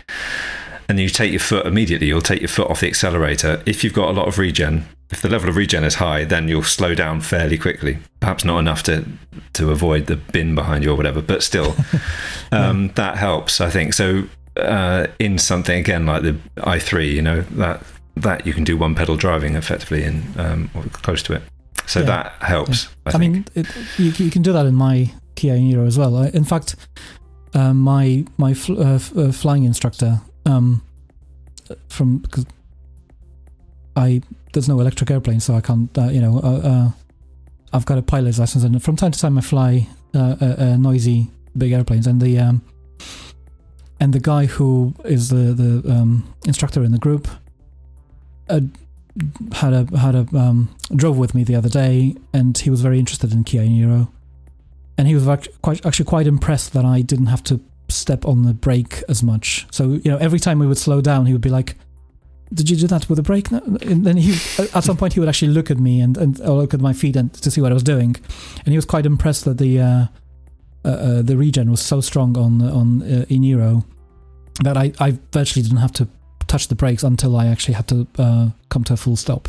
and 0.89 0.99
you 0.99 1.09
take 1.09 1.31
your 1.31 1.41
foot 1.41 1.67
immediately, 1.67 2.07
you'll 2.07 2.23
take 2.23 2.41
your 2.41 2.49
foot 2.49 2.71
off 2.71 2.81
the 2.81 2.87
accelerator. 2.87 3.63
If 3.67 3.85
you've 3.85 3.93
got 3.93 4.09
a 4.09 4.13
lot 4.13 4.29
of 4.29 4.39
regen, 4.39 4.87
if 5.11 5.21
the 5.21 5.29
level 5.29 5.49
of 5.49 5.57
regen 5.57 5.85
is 5.85 5.97
high, 5.97 6.25
then 6.25 6.49
you'll 6.49 6.63
slow 6.63 6.95
down 6.95 7.21
fairly 7.21 7.59
quickly. 7.59 7.99
Perhaps 8.21 8.45
not 8.45 8.59
enough 8.59 8.83
to 8.85 9.05
to 9.55 9.71
avoid 9.71 10.07
the 10.07 10.17
bin 10.17 10.55
behind 10.55 10.85
you 10.85 10.91
or 10.91 10.97
whatever, 10.97 11.21
but 11.21 11.43
still, 11.43 11.77
um, 12.53 12.89
that 12.95 13.17
helps. 13.19 13.61
I 13.61 13.71
think 13.71 13.95
so. 13.95 14.25
Uh, 14.57 15.07
in 15.19 15.39
something 15.39 15.79
again 15.79 16.05
like 16.05 16.23
the 16.23 16.37
i3, 16.59 17.11
you 17.11 17.23
know 17.23 17.41
that 17.53 17.83
that 18.17 18.47
you 18.47 18.53
can 18.53 18.65
do 18.65 18.77
one 18.77 18.95
pedal 18.95 19.17
driving 19.17 19.55
effectively 19.57 20.05
in 20.05 20.23
um, 20.37 20.71
or 20.75 20.83
close 21.03 21.23
to 21.23 21.33
it. 21.33 21.43
So 21.87 22.01
Yeah. 22.01 22.07
that 22.07 22.33
helps. 22.41 22.89
I, 23.07 23.09
I, 23.09 23.13
think. 23.13 23.23
mean, 23.33 23.45
it, 23.55 23.67
you, 23.99 24.11
you 24.27 24.31
can 24.31 24.43
do 24.43 24.53
that 24.53 24.67
in 24.67 24.75
my 24.75 25.11
Kia 25.37 25.55
Niro 25.57 25.87
as 25.87 25.97
well. 25.99 26.17
I, 26.17 26.29
in 26.29 26.45
fact, 26.45 26.77
um, 27.55 27.79
my 27.81 28.25
my 28.37 28.53
fl- 28.53 28.79
uh, 28.81 28.95
f- 28.97 29.17
uh, 29.17 29.33
flying 29.33 29.65
instructor 29.65 30.21
um, 30.45 30.83
from 31.89 32.19
because 32.19 32.45
I 33.97 34.21
there's 34.53 34.69
no 34.69 34.79
electric 34.81 35.11
airplane, 35.11 35.41
so 35.41 35.55
I 35.55 35.61
can't. 35.63 35.97
Uh, 35.97 36.09
you 36.09 36.21
know, 36.21 36.39
uh, 36.39 36.69
uh, 36.69 36.91
I've 37.73 37.87
got 37.87 37.97
a 37.99 38.03
pilot's 38.03 38.39
license, 38.39 38.65
and 38.65 38.83
from 38.83 38.97
time 38.97 39.13
to 39.13 39.19
time 39.19 39.39
I 39.39 39.41
fly 39.41 39.89
uh, 40.15 40.37
uh, 40.41 40.55
uh, 40.59 40.77
noisy 40.77 41.31
big 41.57 41.73
airplanes, 41.73 42.07
and 42.07 42.21
the 42.21 42.39
um, 42.39 42.63
and 44.03 44.13
the 44.13 44.21
guy 44.21 44.47
who 44.47 44.95
is 45.05 45.29
the 45.29 45.55
the 45.63 45.93
um, 45.93 46.35
instructor 46.45 46.83
in 46.83 46.91
the 46.91 46.99
group. 46.99 47.29
Uh, 48.49 48.61
had 49.53 49.73
a 49.73 49.99
had 49.99 50.15
a 50.15 50.27
um, 50.37 50.75
drove 50.97 51.19
with 51.19 51.35
me 51.35 51.45
the 51.45 51.55
other 51.55 51.69
day, 51.69 52.17
and 52.33 52.59
he 52.59 52.69
was 52.69 52.81
very 52.81 52.99
interested 52.99 53.33
in 53.33 53.45
Kia 53.45 53.63
Niro, 53.63 54.09
and 54.99 55.07
he 55.07 55.15
was 55.15 55.25
quite 55.61 55.87
actually 55.87 56.07
quite 56.07 56.27
impressed 56.27 56.73
that 56.73 56.85
I 56.85 57.03
didn't 57.03 57.27
have 57.27 57.45
to 57.45 57.61
step 57.89 58.25
on 58.27 58.43
the 58.43 58.55
brake 58.55 59.05
as 59.09 59.23
much. 59.23 59.67
So 59.71 60.01
you 60.05 60.11
know, 60.11 60.17
every 60.17 60.41
time 60.41 60.59
we 60.59 60.67
would 60.67 60.79
slow 60.79 61.01
down, 61.01 61.27
he 61.27 61.33
would 61.33 61.43
be 61.43 61.51
like, 61.51 61.77
"Did 62.53 62.71
you 62.71 62.77
do 62.77 62.89
that 62.89 63.09
with 63.09 63.19
the 63.19 63.23
brake?" 63.23 63.51
And 63.53 64.05
then 64.05 64.17
he 64.17 64.33
at 64.75 64.83
some 64.83 64.97
point 64.97 65.13
he 65.13 65.21
would 65.21 65.29
actually 65.29 65.53
look 65.53 65.71
at 65.71 65.79
me 65.79 66.01
and 66.01 66.17
and 66.17 66.41
or 66.41 66.57
look 66.63 66.75
at 66.75 66.81
my 66.81 66.95
feet 66.95 67.15
and 67.15 67.33
to 67.35 67.51
see 67.53 67.61
what 67.61 67.71
I 67.71 67.75
was 67.75 67.85
doing, 67.85 68.17
and 68.65 68.69
he 68.73 68.77
was 68.77 68.87
quite 68.87 69.07
impressed 69.07 69.45
that 69.45 69.59
the 69.59 69.79
uh, 69.79 69.87
uh, 69.87 69.95
uh, 69.95 70.07
the 70.83 71.37
regen 71.37 71.71
was 71.71 71.81
so 71.81 72.01
strong 72.01 72.37
on 72.37 72.63
on 72.63 73.03
uh, 73.03 73.81
that 74.63 74.77
I 74.77 74.93
I 75.01 75.19
virtually 75.33 75.63
didn't 75.63 75.79
have 75.79 75.93
to 75.93 76.09
touch 76.47 76.69
the 76.69 76.75
brakes 76.75 77.03
until 77.03 77.37
I 77.37 77.47
actually 77.47 77.75
had 77.75 77.89
to 77.89 78.07
uh, 78.19 78.51
come 78.69 78.85
to 78.85 78.93
a 78.93 78.97
full 78.97 79.17
stop 79.17 79.49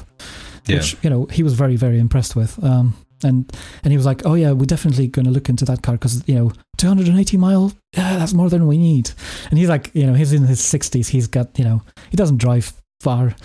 yeah. 0.67 0.77
which 0.77 0.97
you 1.01 1.09
know 1.09 1.25
he 1.25 1.43
was 1.43 1.53
very 1.53 1.75
very 1.75 1.99
impressed 1.99 2.35
with 2.35 2.61
um 2.63 2.95
and 3.23 3.51
and 3.83 3.91
he 3.91 3.97
was 3.97 4.05
like 4.05 4.25
oh 4.25 4.33
yeah 4.33 4.51
we're 4.51 4.65
definitely 4.65 5.07
going 5.07 5.25
to 5.25 5.31
look 5.31 5.49
into 5.49 5.65
that 5.65 5.81
car 5.81 5.95
because 5.95 6.27
you 6.27 6.35
know 6.35 6.51
280 6.77 7.37
mile 7.37 7.71
yeah 7.95 8.17
that's 8.17 8.33
more 8.33 8.49
than 8.49 8.67
we 8.67 8.77
need 8.77 9.11
and 9.49 9.59
he's 9.59 9.69
like 9.69 9.91
you 9.93 10.05
know 10.05 10.13
he's 10.13 10.33
in 10.33 10.43
his 10.43 10.59
60s 10.59 11.07
he's 11.07 11.27
got 11.27 11.57
you 11.57 11.65
know 11.65 11.81
he 12.09 12.17
doesn't 12.17 12.37
drive 12.37 12.73
far 13.01 13.35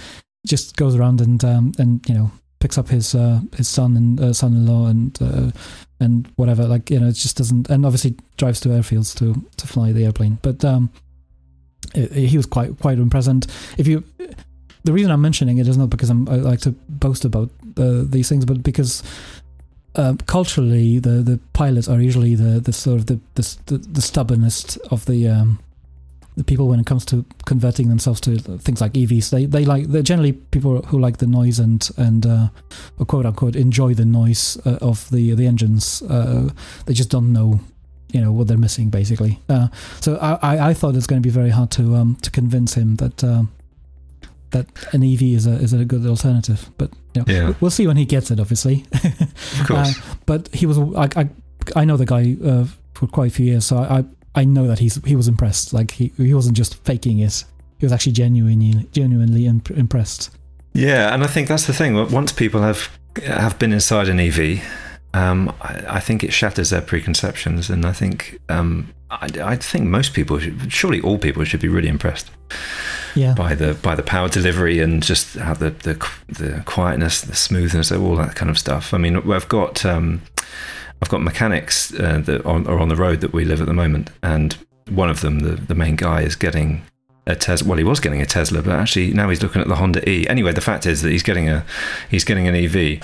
just 0.46 0.76
goes 0.76 0.94
around 0.94 1.20
and 1.20 1.44
um 1.44 1.72
and 1.78 2.08
you 2.08 2.14
know 2.14 2.30
picks 2.60 2.76
up 2.78 2.88
his 2.88 3.14
uh 3.14 3.40
his 3.56 3.68
son 3.68 3.96
and 3.96 4.20
uh, 4.20 4.32
son-in-law 4.32 4.86
and 4.86 5.18
uh, 5.22 5.50
and 6.00 6.28
whatever 6.36 6.64
like 6.64 6.90
you 6.90 6.98
know 7.00 7.08
it 7.08 7.12
just 7.12 7.36
doesn't 7.36 7.68
and 7.70 7.84
obviously 7.86 8.14
drives 8.36 8.60
to 8.60 8.68
airfields 8.70 9.16
to 9.16 9.34
to 9.56 9.66
fly 9.66 9.92
the 9.92 10.04
airplane. 10.04 10.38
But 10.42 10.64
um 10.64 10.90
i- 11.94 12.00
he 12.30 12.36
was 12.36 12.46
quite 12.46 12.78
quite 12.80 12.98
impressed 12.98 13.28
and 13.28 13.46
if 13.78 13.86
you 13.86 14.02
the 14.84 14.92
reason 14.92 15.10
I'm 15.10 15.20
mentioning 15.20 15.58
it 15.58 15.68
is 15.68 15.76
not 15.76 15.90
because 15.90 16.08
I'm, 16.10 16.28
I 16.28 16.36
like 16.36 16.60
to 16.60 16.70
boast 16.88 17.24
about 17.24 17.50
uh, 17.76 18.04
these 18.04 18.28
things, 18.28 18.44
but 18.46 18.62
because 18.62 19.02
uh, 19.96 20.14
culturally, 20.26 20.98
the, 21.00 21.22
the 21.22 21.40
pilots 21.52 21.88
are 21.88 22.00
usually 22.00 22.34
the, 22.36 22.60
the 22.60 22.72
sort 22.72 22.98
of 23.00 23.06
the 23.06 23.18
the, 23.34 23.78
the 23.78 24.00
stubbornest 24.00 24.78
of 24.90 25.04
the 25.06 25.28
um, 25.28 25.58
the 26.38 26.44
people 26.44 26.68
when 26.68 26.80
it 26.80 26.86
comes 26.86 27.04
to 27.04 27.24
converting 27.44 27.88
themselves 27.88 28.20
to 28.22 28.38
things 28.38 28.80
like 28.80 28.92
EVs. 28.92 29.30
They 29.30 29.44
they 29.44 29.64
like 29.64 29.88
they're 29.88 30.02
generally 30.02 30.32
people 30.32 30.82
who 30.82 30.98
like 30.98 31.18
the 31.18 31.26
noise 31.26 31.58
and 31.58 31.86
and 31.96 32.24
uh, 32.24 32.48
quote 33.06 33.26
unquote 33.26 33.56
enjoy 33.56 33.94
the 33.94 34.04
noise 34.04 34.56
uh, 34.64 34.78
of 34.80 35.10
the 35.10 35.34
the 35.34 35.46
engines. 35.46 36.00
Uh, 36.02 36.50
they 36.86 36.94
just 36.94 37.10
don't 37.10 37.32
know 37.32 37.60
you 38.12 38.20
know 38.20 38.32
what 38.32 38.46
they're 38.48 38.56
missing 38.56 38.88
basically. 38.88 39.40
Uh, 39.48 39.68
so 40.00 40.16
I, 40.16 40.70
I 40.70 40.74
thought 40.74 40.94
it's 40.94 41.06
going 41.06 41.20
to 41.20 41.26
be 41.26 41.32
very 41.32 41.50
hard 41.50 41.70
to 41.72 41.96
um, 41.96 42.16
to 42.22 42.30
convince 42.30 42.74
him 42.74 42.96
that 42.96 43.22
um, 43.24 43.52
that 44.50 44.66
an 44.92 45.02
EV 45.02 45.22
is 45.22 45.46
a 45.46 45.52
is 45.52 45.72
a 45.72 45.84
good 45.84 46.06
alternative. 46.06 46.70
But 46.78 46.92
you 47.14 47.22
know, 47.22 47.32
yeah. 47.32 47.54
we'll 47.60 47.70
see 47.70 47.86
when 47.86 47.96
he 47.96 48.04
gets 48.04 48.30
it, 48.30 48.40
obviously. 48.40 48.86
of 48.92 49.66
course. 49.66 49.98
Uh, 49.98 50.14
but 50.24 50.48
he 50.54 50.66
was 50.66 50.78
I, 50.78 51.08
I, 51.16 51.28
I 51.74 51.84
know 51.84 51.96
the 51.96 52.06
guy 52.06 52.36
uh, 52.44 52.66
for 52.94 53.08
quite 53.08 53.32
a 53.32 53.34
few 53.34 53.46
years, 53.46 53.66
so 53.66 53.78
I 53.78 54.04
I 54.38 54.44
know 54.44 54.68
that 54.68 54.78
he's 54.78 55.04
he 55.04 55.16
was 55.16 55.26
impressed. 55.26 55.72
Like 55.72 55.90
he 55.90 56.12
he 56.16 56.32
wasn't 56.32 56.56
just 56.56 56.76
faking 56.84 57.18
it. 57.18 57.44
He 57.78 57.86
was 57.86 57.92
actually 57.92 58.12
genuinely 58.12 58.86
genuinely 58.92 59.46
imp- 59.46 59.72
impressed. 59.72 60.30
Yeah, 60.74 61.12
and 61.12 61.24
I 61.24 61.26
think 61.26 61.48
that's 61.48 61.66
the 61.66 61.72
thing. 61.72 61.94
Once 62.12 62.30
people 62.32 62.62
have 62.62 62.88
have 63.26 63.58
been 63.58 63.72
inside 63.72 64.08
an 64.08 64.20
EV, 64.20 64.62
um, 65.12 65.52
I, 65.60 65.96
I, 65.96 66.00
think 66.00 66.22
it 66.22 66.32
shatters 66.32 66.70
their 66.70 66.80
preconceptions, 66.80 67.68
and 67.68 67.84
I 67.84 67.92
think 67.92 68.38
um, 68.48 68.94
I, 69.10 69.28
I, 69.42 69.56
think 69.56 69.86
most 69.86 70.14
people, 70.14 70.38
should, 70.38 70.72
surely 70.72 71.00
all 71.00 71.18
people, 71.18 71.42
should 71.42 71.60
be 71.60 71.66
really 71.66 71.88
impressed. 71.88 72.30
Yeah. 73.16 73.34
By 73.34 73.56
the 73.56 73.74
by 73.74 73.96
the 73.96 74.04
power 74.04 74.28
delivery 74.28 74.78
and 74.78 75.02
just 75.02 75.36
how 75.36 75.54
the 75.54 75.70
the, 75.70 75.94
the 76.28 76.62
quietness, 76.64 77.22
the 77.22 77.34
smoothness, 77.34 77.90
all 77.90 78.14
that 78.16 78.36
kind 78.36 78.50
of 78.50 78.58
stuff. 78.58 78.94
I 78.94 78.98
mean, 78.98 79.16
I've 79.16 79.48
got 79.48 79.84
um, 79.84 80.22
I've 81.02 81.08
got 81.08 81.22
mechanics 81.22 81.92
uh, 81.94 82.20
that 82.24 82.44
are, 82.44 82.68
are 82.68 82.78
on 82.78 82.88
the 82.88 82.96
road 82.96 83.20
that 83.20 83.32
we 83.32 83.44
live 83.44 83.60
at 83.60 83.66
the 83.66 83.74
moment, 83.74 84.10
and 84.22 84.56
one 84.90 85.10
of 85.10 85.20
them, 85.20 85.40
the 85.40 85.52
the 85.56 85.74
main 85.74 85.96
guy, 85.96 86.22
is 86.22 86.36
getting 86.36 86.82
a 87.26 87.36
Tesla. 87.36 87.68
Well, 87.68 87.78
he 87.78 87.84
was 87.84 88.00
getting 88.00 88.20
a 88.20 88.26
Tesla, 88.26 88.62
but 88.62 88.72
actually 88.72 89.12
now 89.12 89.28
he's 89.28 89.42
looking 89.42 89.60
at 89.60 89.68
the 89.68 89.76
Honda 89.76 90.08
E. 90.08 90.26
Anyway, 90.28 90.52
the 90.52 90.60
fact 90.60 90.86
is 90.86 91.02
that 91.02 91.10
he's 91.10 91.22
getting 91.22 91.48
a 91.48 91.64
he's 92.10 92.24
getting 92.24 92.48
an 92.48 92.54
EV, 92.54 93.02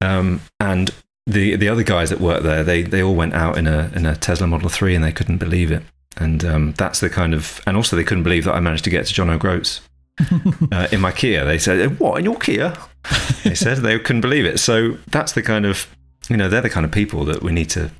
um, 0.00 0.40
and 0.60 0.90
the 1.26 1.56
the 1.56 1.68
other 1.68 1.82
guys 1.82 2.10
that 2.10 2.20
work 2.20 2.42
there, 2.42 2.62
they 2.62 2.82
they 2.82 3.02
all 3.02 3.14
went 3.14 3.34
out 3.34 3.56
in 3.58 3.66
a 3.66 3.90
in 3.94 4.06
a 4.06 4.16
Tesla 4.16 4.46
Model 4.46 4.68
Three, 4.68 4.94
and 4.94 5.02
they 5.02 5.12
couldn't 5.12 5.38
believe 5.38 5.70
it. 5.70 5.82
And 6.16 6.44
um, 6.44 6.72
that's 6.72 7.00
the 7.00 7.10
kind 7.10 7.34
of, 7.34 7.60
and 7.66 7.76
also 7.76 7.96
they 7.96 8.04
couldn't 8.04 8.22
believe 8.22 8.44
that 8.44 8.54
I 8.54 8.60
managed 8.60 8.84
to 8.84 8.90
get 8.90 9.06
to 9.06 9.12
John 9.12 9.30
O'Groats 9.30 9.80
uh, 10.72 10.86
in 10.92 11.00
my 11.00 11.12
Kia. 11.12 11.44
They 11.44 11.58
said, 11.58 11.98
"What 11.98 12.18
in 12.18 12.24
your 12.24 12.36
Kia?" 12.36 12.76
They 13.44 13.54
said 13.54 13.78
they 13.78 13.98
couldn't 13.98 14.22
believe 14.22 14.46
it. 14.46 14.58
So 14.58 14.96
that's 15.08 15.32
the 15.32 15.42
kind 15.42 15.66
of, 15.66 15.86
you 16.28 16.36
know, 16.36 16.48
they're 16.48 16.60
the 16.60 16.70
kind 16.70 16.86
of 16.86 16.92
people 16.92 17.24
that 17.26 17.42
we 17.42 17.52
need 17.52 17.70
to 17.70 17.90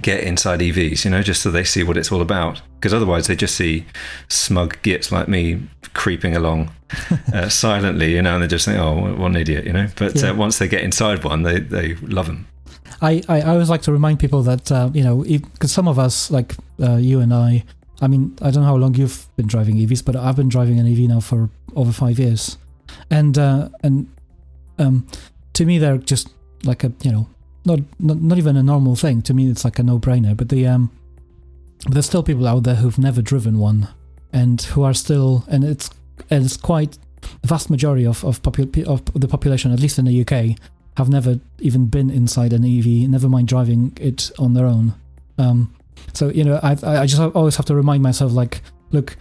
get 0.00 0.24
inside 0.24 0.60
EVs, 0.60 1.04
you 1.04 1.10
know, 1.10 1.22
just 1.22 1.42
so 1.42 1.50
they 1.50 1.64
see 1.64 1.82
what 1.82 1.96
it's 1.96 2.10
all 2.10 2.20
about. 2.20 2.60
Because 2.74 2.92
otherwise, 2.92 3.26
they 3.26 3.36
just 3.36 3.54
see 3.54 3.86
smug 4.28 4.80
gits 4.82 5.12
like 5.12 5.28
me 5.28 5.62
creeping 5.94 6.34
along 6.34 6.70
uh, 7.32 7.48
silently, 7.48 8.12
you 8.14 8.22
know, 8.22 8.34
and 8.34 8.42
they 8.42 8.48
just 8.48 8.64
think, 8.64 8.78
"Oh, 8.78 9.14
what 9.14 9.28
an 9.28 9.36
idiot," 9.36 9.64
you 9.64 9.72
know. 9.72 9.86
But 9.96 10.16
yeah. 10.16 10.30
uh, 10.30 10.34
once 10.34 10.58
they 10.58 10.68
get 10.68 10.82
inside 10.82 11.24
one, 11.24 11.42
they 11.42 11.60
they 11.60 11.94
love 11.96 12.26
them. 12.26 12.46
I, 13.00 13.22
I, 13.28 13.40
I 13.40 13.48
always 13.48 13.68
like 13.68 13.82
to 13.82 13.92
remind 13.92 14.20
people 14.20 14.42
that 14.42 14.70
uh, 14.70 14.90
you 14.92 15.02
know 15.02 15.22
because 15.22 15.72
some 15.72 15.88
of 15.88 15.98
us 15.98 16.30
like 16.30 16.54
uh, 16.80 16.96
you 16.96 17.20
and 17.20 17.34
I 17.34 17.64
I 18.00 18.06
mean 18.08 18.36
I 18.40 18.50
don't 18.50 18.62
know 18.62 18.68
how 18.68 18.76
long 18.76 18.94
you've 18.94 19.26
been 19.36 19.46
driving 19.46 19.76
EVs 19.76 20.04
but 20.04 20.14
I've 20.14 20.36
been 20.36 20.48
driving 20.48 20.78
an 20.78 20.86
EV 20.86 21.08
now 21.08 21.20
for 21.20 21.50
over 21.74 21.92
five 21.92 22.18
years 22.18 22.58
and 23.10 23.36
uh, 23.36 23.68
and 23.82 24.06
um, 24.78 25.06
to 25.54 25.64
me 25.64 25.78
they're 25.78 25.98
just 25.98 26.28
like 26.64 26.84
a 26.84 26.92
you 27.02 27.12
know 27.12 27.28
not, 27.64 27.80
not 27.98 28.20
not 28.20 28.38
even 28.38 28.56
a 28.56 28.62
normal 28.62 28.96
thing 28.96 29.22
to 29.22 29.34
me 29.34 29.50
it's 29.50 29.64
like 29.64 29.78
a 29.78 29.82
no 29.82 29.98
brainer 29.98 30.36
but 30.36 30.48
the 30.48 30.66
um 30.66 30.90
but 31.84 31.94
there's 31.94 32.06
still 32.06 32.22
people 32.22 32.46
out 32.46 32.62
there 32.62 32.76
who've 32.76 32.98
never 32.98 33.22
driven 33.22 33.58
one 33.58 33.88
and 34.32 34.62
who 34.62 34.82
are 34.82 34.94
still 34.94 35.44
and 35.48 35.64
it's 35.64 35.90
and 36.30 36.44
it's 36.44 36.56
quite 36.56 36.98
the 37.40 37.48
vast 37.48 37.70
majority 37.70 38.06
of 38.06 38.24
of, 38.24 38.42
popu- 38.42 38.86
of 38.86 39.04
the 39.20 39.28
population 39.28 39.72
at 39.72 39.80
least 39.80 39.98
in 39.98 40.04
the 40.04 40.20
UK 40.20 40.56
have 40.96 41.08
never 41.08 41.40
even 41.60 41.86
been 41.86 42.10
inside 42.10 42.52
an 42.52 42.64
EV, 42.64 43.08
never 43.08 43.28
mind 43.28 43.48
driving 43.48 43.96
it 44.00 44.30
on 44.38 44.54
their 44.54 44.66
own. 44.66 44.94
Um, 45.38 45.74
so 46.12 46.28
you 46.28 46.44
know, 46.44 46.60
I 46.62 46.76
I 46.82 47.06
just 47.06 47.20
always 47.20 47.56
have 47.56 47.66
to 47.66 47.74
remind 47.74 48.02
myself, 48.02 48.32
like, 48.32 48.62
look, 48.90 49.16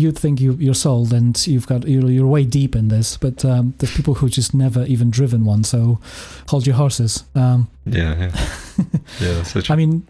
you 0.00 0.12
think 0.12 0.40
you 0.40 0.52
you're 0.54 0.74
sold 0.74 1.12
and 1.12 1.46
you've 1.46 1.66
got 1.66 1.86
you're, 1.86 2.10
you're 2.10 2.26
way 2.26 2.44
deep 2.44 2.74
in 2.74 2.88
this, 2.88 3.16
but 3.16 3.44
um, 3.44 3.74
there's 3.78 3.94
people 3.94 4.14
who 4.14 4.28
just 4.28 4.54
never 4.54 4.84
even 4.86 5.10
driven 5.10 5.44
one. 5.44 5.64
So 5.64 6.00
hold 6.48 6.66
your 6.66 6.76
horses. 6.76 7.24
Um, 7.34 7.68
yeah, 7.86 8.30
yeah, 8.30 8.84
yeah. 9.20 9.62
I 9.68 9.76
mean, 9.76 10.06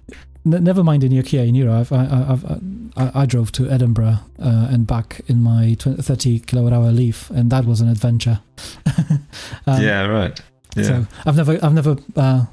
n- 0.46 0.64
never 0.64 0.84
mind 0.84 1.04
in 1.04 1.12
your 1.12 1.22
Kia 1.22 1.44
Niro. 1.46 1.80
I've, 1.80 1.92
I, 1.92 2.32
I've, 2.32 2.44
I, 3.14 3.22
I 3.22 3.26
drove 3.26 3.52
to 3.52 3.68
Edinburgh 3.70 4.18
uh, 4.38 4.68
and 4.70 4.86
back 4.86 5.20
in 5.26 5.42
my 5.42 5.76
20, 5.78 6.02
30 6.02 6.40
kilowatt 6.40 6.72
hour 6.72 6.90
Leaf, 6.92 7.30
and 7.30 7.50
that 7.50 7.64
was 7.64 7.80
an 7.80 7.88
adventure. 7.88 8.40
um, 9.66 9.82
yeah, 9.82 10.06
right. 10.06 10.40
Yeah. 10.76 10.84
So 10.84 11.06
I've 11.26 11.36
never, 11.36 11.58
I've 11.62 11.74
never, 11.74 11.96
uh, 12.16 12.44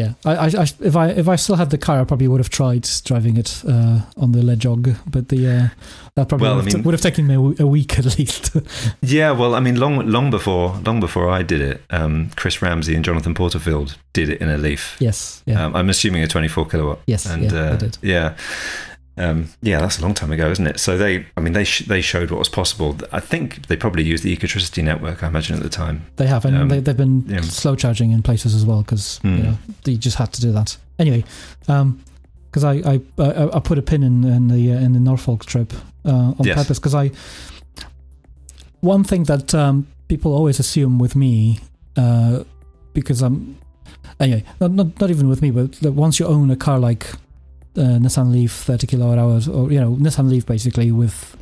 yeah. 0.00 0.12
I, 0.24 0.32
I, 0.32 0.46
I, 0.46 0.66
if 0.80 0.96
I, 0.96 1.08
if 1.08 1.28
I 1.28 1.36
still 1.36 1.56
had 1.56 1.70
the 1.70 1.78
car, 1.78 2.00
I 2.00 2.04
probably 2.04 2.28
would 2.28 2.40
have 2.40 2.50
tried 2.50 2.88
driving 3.04 3.36
it 3.36 3.62
uh, 3.66 4.00
on 4.16 4.32
the 4.32 4.40
LEJOG, 4.40 4.96
but 5.06 5.28
the 5.28 5.48
uh, 5.48 5.68
that 6.14 6.28
probably 6.28 6.46
well, 6.46 6.56
would, 6.56 6.64
have 6.64 6.74
I 6.74 6.76
mean, 6.76 6.82
t- 6.82 6.86
would 6.86 6.92
have 6.92 7.00
taken 7.00 7.26
me 7.26 7.34
a, 7.34 7.64
a 7.64 7.66
week 7.66 7.98
at 7.98 8.18
least. 8.18 8.56
yeah, 9.02 9.30
well, 9.30 9.54
I 9.54 9.60
mean, 9.60 9.76
long, 9.76 10.06
long 10.06 10.30
before, 10.30 10.80
long 10.84 11.00
before 11.00 11.28
I 11.28 11.42
did 11.42 11.60
it, 11.60 11.82
um, 11.90 12.30
Chris 12.36 12.60
Ramsey 12.62 12.94
and 12.94 13.04
Jonathan 13.04 13.34
Porterfield 13.34 13.96
did 14.12 14.28
it 14.28 14.40
in 14.40 14.48
a 14.48 14.58
Leaf. 14.58 14.96
Yes, 15.00 15.42
yeah. 15.46 15.64
Um, 15.64 15.76
I'm 15.76 15.88
assuming 15.88 16.22
a 16.22 16.28
24 16.28 16.66
kilowatt. 16.66 17.00
Yes, 17.06 17.26
and 17.26 17.50
yeah, 17.50 17.58
uh, 17.58 17.90
yeah. 18.02 18.36
Um, 19.20 19.50
yeah, 19.60 19.80
that's 19.80 19.98
a 19.98 20.02
long 20.02 20.14
time 20.14 20.32
ago, 20.32 20.50
isn't 20.50 20.66
it? 20.66 20.80
So 20.80 20.96
they, 20.96 21.26
I 21.36 21.40
mean, 21.40 21.52
they 21.52 21.64
sh- 21.64 21.86
they 21.86 22.00
showed 22.00 22.30
what 22.30 22.38
was 22.38 22.48
possible. 22.48 22.96
I 23.12 23.20
think 23.20 23.66
they 23.66 23.76
probably 23.76 24.02
used 24.02 24.24
the 24.24 24.34
Ecotricity 24.34 24.82
network. 24.82 25.22
I 25.22 25.28
imagine 25.28 25.56
at 25.56 25.62
the 25.62 25.68
time 25.68 26.06
they 26.16 26.26
have, 26.26 26.46
and 26.46 26.56
um, 26.56 26.68
they, 26.68 26.76
have 26.76 26.96
been 26.96 27.26
yeah. 27.28 27.42
slow 27.42 27.76
charging 27.76 28.12
in 28.12 28.22
places 28.22 28.54
as 28.54 28.64
well 28.64 28.82
because 28.82 29.20
mm. 29.22 29.30
you 29.30 29.36
hmm. 29.36 29.50
know 29.50 29.58
they 29.84 29.96
just 29.96 30.16
had 30.16 30.32
to 30.32 30.40
do 30.40 30.52
that 30.52 30.78
anyway. 30.98 31.22
Because 31.60 32.64
um, 32.64 32.72
I, 32.86 33.00
I 33.18 33.56
I 33.56 33.60
put 33.60 33.76
a 33.76 33.82
pin 33.82 34.02
in 34.02 34.24
in 34.24 34.48
the 34.48 34.72
uh, 34.72 34.80
in 34.80 34.94
the 34.94 35.00
Norfolk 35.00 35.44
trip 35.44 35.74
uh, 36.06 36.32
on 36.38 36.44
yes. 36.44 36.56
purpose 36.56 36.78
because 36.78 36.94
I 36.94 37.10
one 38.80 39.04
thing 39.04 39.24
that 39.24 39.54
um, 39.54 39.86
people 40.08 40.32
always 40.32 40.58
assume 40.58 40.98
with 40.98 41.14
me 41.14 41.60
uh, 41.96 42.44
because 42.94 43.20
I'm 43.20 43.58
anyway 44.18 44.44
not, 44.60 44.70
not 44.70 44.98
not 44.98 45.10
even 45.10 45.28
with 45.28 45.42
me, 45.42 45.50
but 45.50 45.78
once 45.92 46.18
you 46.18 46.26
own 46.26 46.50
a 46.50 46.56
car 46.56 46.78
like 46.78 47.06
uh, 47.76 47.98
Nissan 47.98 48.32
Leaf 48.32 48.52
30 48.52 48.86
kilowatt 48.86 49.18
hours, 49.18 49.48
or 49.48 49.70
you 49.70 49.80
know, 49.80 49.92
Nissan 49.92 50.28
Leaf 50.28 50.46
basically 50.46 50.92
with 50.92 51.36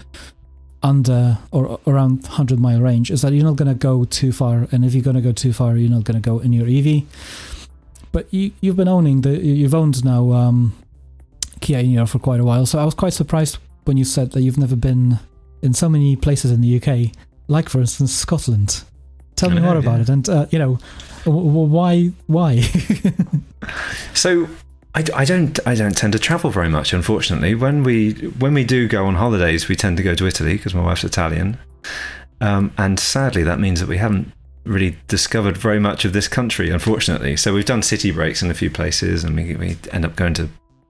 under 0.82 1.38
or 1.50 1.80
around 1.86 2.22
100 2.22 2.60
mile 2.60 2.80
range, 2.80 3.10
is 3.10 3.22
that 3.22 3.32
you're 3.32 3.44
not 3.44 3.56
going 3.56 3.68
to 3.68 3.74
go 3.74 4.04
too 4.04 4.32
far, 4.32 4.68
and 4.70 4.84
if 4.84 4.94
you're 4.94 5.02
going 5.02 5.16
to 5.16 5.22
go 5.22 5.32
too 5.32 5.52
far, 5.52 5.76
you're 5.76 5.90
not 5.90 6.04
going 6.04 6.20
to 6.20 6.24
go 6.24 6.38
in 6.38 6.52
your 6.52 6.66
EV. 6.68 7.04
But 8.12 8.32
you 8.32 8.52
you've 8.60 8.76
been 8.76 8.88
owning 8.88 9.22
the 9.22 9.38
you've 9.38 9.74
owned 9.74 10.04
now 10.04 10.32
um, 10.32 10.74
Kia 11.60 11.82
Niro 11.82 12.08
for 12.08 12.18
quite 12.18 12.40
a 12.40 12.44
while, 12.44 12.66
so 12.66 12.78
I 12.78 12.84
was 12.84 12.94
quite 12.94 13.12
surprised 13.12 13.58
when 13.84 13.96
you 13.96 14.04
said 14.04 14.32
that 14.32 14.42
you've 14.42 14.58
never 14.58 14.76
been 14.76 15.18
in 15.62 15.74
so 15.74 15.88
many 15.88 16.14
places 16.16 16.50
in 16.50 16.60
the 16.60 16.80
UK, 16.80 17.12
like 17.48 17.68
for 17.68 17.80
instance 17.80 18.12
Scotland. 18.12 18.84
Tell 19.36 19.50
me 19.50 19.60
more 19.60 19.76
about 19.76 19.96
yeah. 19.96 20.02
it, 20.02 20.08
and 20.08 20.28
uh, 20.28 20.46
you 20.50 20.58
know, 20.58 20.78
why 21.24 22.10
why? 22.26 22.60
so 24.14 24.48
I, 24.94 25.04
I 25.14 25.24
don't 25.24 25.58
I 25.66 25.74
don't 25.74 25.96
tend 25.96 26.12
to 26.14 26.18
travel 26.18 26.50
very 26.50 26.68
much, 26.68 26.92
unfortunately. 26.92 27.54
When 27.54 27.82
we 27.84 28.12
when 28.12 28.54
we 28.54 28.64
do 28.64 28.88
go 28.88 29.06
on 29.06 29.14
holidays, 29.14 29.68
we 29.68 29.76
tend 29.76 29.96
to 29.98 30.02
go 30.02 30.14
to 30.14 30.26
Italy 30.26 30.54
because 30.54 30.74
my 30.74 30.82
wife's 30.82 31.04
Italian, 31.04 31.58
um, 32.40 32.72
and 32.78 32.98
sadly 32.98 33.42
that 33.42 33.60
means 33.60 33.80
that 33.80 33.88
we 33.88 33.98
haven't 33.98 34.32
really 34.64 34.96
discovered 35.08 35.56
very 35.56 35.80
much 35.80 36.04
of 36.04 36.12
this 36.12 36.28
country, 36.28 36.70
unfortunately. 36.70 37.36
So 37.36 37.54
we've 37.54 37.64
done 37.64 37.82
city 37.82 38.10
breaks 38.10 38.42
in 38.42 38.50
a 38.50 38.54
few 38.54 38.70
places, 38.70 39.24
and 39.24 39.34
we, 39.34 39.56
we 39.56 39.76
end 39.92 40.04
up 40.04 40.16
going 40.16 40.34
to 40.34 40.48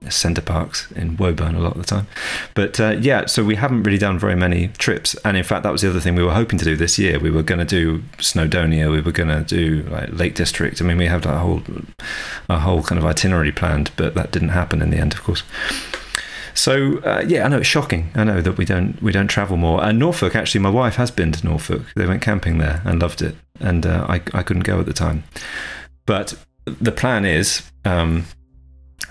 Center 0.09 0.41
Parcs 0.41 0.91
in 0.93 1.17
Woburn 1.17 1.55
a 1.55 1.61
lot 1.61 1.73
of 1.73 1.79
the 1.79 1.87
time. 1.87 2.07
But 2.55 2.79
uh, 2.79 2.97
yeah, 3.01 3.27
so 3.27 3.45
we 3.45 3.57
haven't 3.57 3.83
really 3.83 3.99
done 3.99 4.19
very 4.19 4.37
many 4.37 4.69
trips. 4.79 5.15
And 5.25 5.37
in 5.37 5.45
fact, 5.45 5.65
that 5.65 5.73
was 5.73 5.83
the 5.83 5.91
other 5.91 6.01
thing 6.01 6.15
we 6.15 6.23
were 6.23 6.35
hoping 6.35 6.59
to 6.59 6.65
do 6.65 6.77
this 6.77 6.99
year. 6.99 7.19
We 7.19 7.31
were 7.31 7.43
going 7.43 7.59
to 7.59 7.65
do 7.65 8.01
Snowdonia, 8.19 8.91
we 8.91 9.01
were 9.01 9.13
going 9.13 9.29
to 9.29 9.43
do 9.43 9.83
like 9.91 10.13
Lake 10.13 10.35
District. 10.35 10.81
I 10.81 10.85
mean, 10.85 10.99
we 10.99 11.07
have 11.07 11.27
a 11.27 11.39
whole, 11.39 11.63
a 12.49 12.61
whole 12.61 12.83
kind 12.83 12.99
of 12.99 13.05
itinerary 13.05 13.53
planned, 13.53 13.91
but 13.97 14.15
that 14.15 14.31
didn't 14.31 14.51
happen 14.51 14.83
in 14.83 14.91
the 14.91 14.99
end, 14.99 15.13
of 15.15 15.23
course. 15.23 15.43
So 16.55 16.99
uh, 16.99 17.25
yeah, 17.27 17.45
I 17.45 17.49
know 17.49 17.59
it's 17.59 17.69
shocking. 17.69 18.11
I 18.17 18.25
know 18.25 18.41
that 18.41 18.59
we 18.59 18.65
don't 18.65 19.01
we 19.01 19.13
don't 19.13 19.29
travel 19.29 19.57
more. 19.57 19.85
And 19.85 19.97
Norfolk, 19.99 20.35
actually, 20.35 20.61
my 20.61 20.71
wife 20.71 20.97
has 20.97 21.11
been 21.13 21.31
to 21.31 21.47
Norfolk. 21.47 21.83
They 21.95 22.05
went 22.05 22.21
camping 22.21 22.59
there 22.59 22.83
and 22.85 23.01
loved 23.01 23.23
it, 23.23 23.37
and 23.61 23.87
uh, 23.87 24.07
I 24.09 24.17
I 24.35 24.43
couldn't 24.43 24.65
go 24.65 24.81
at 24.81 24.87
the 24.87 24.93
time. 24.93 25.23
But 26.05 26.35
the 26.65 26.91
plan 26.91 27.25
is 27.25 27.63
um, 27.85 28.25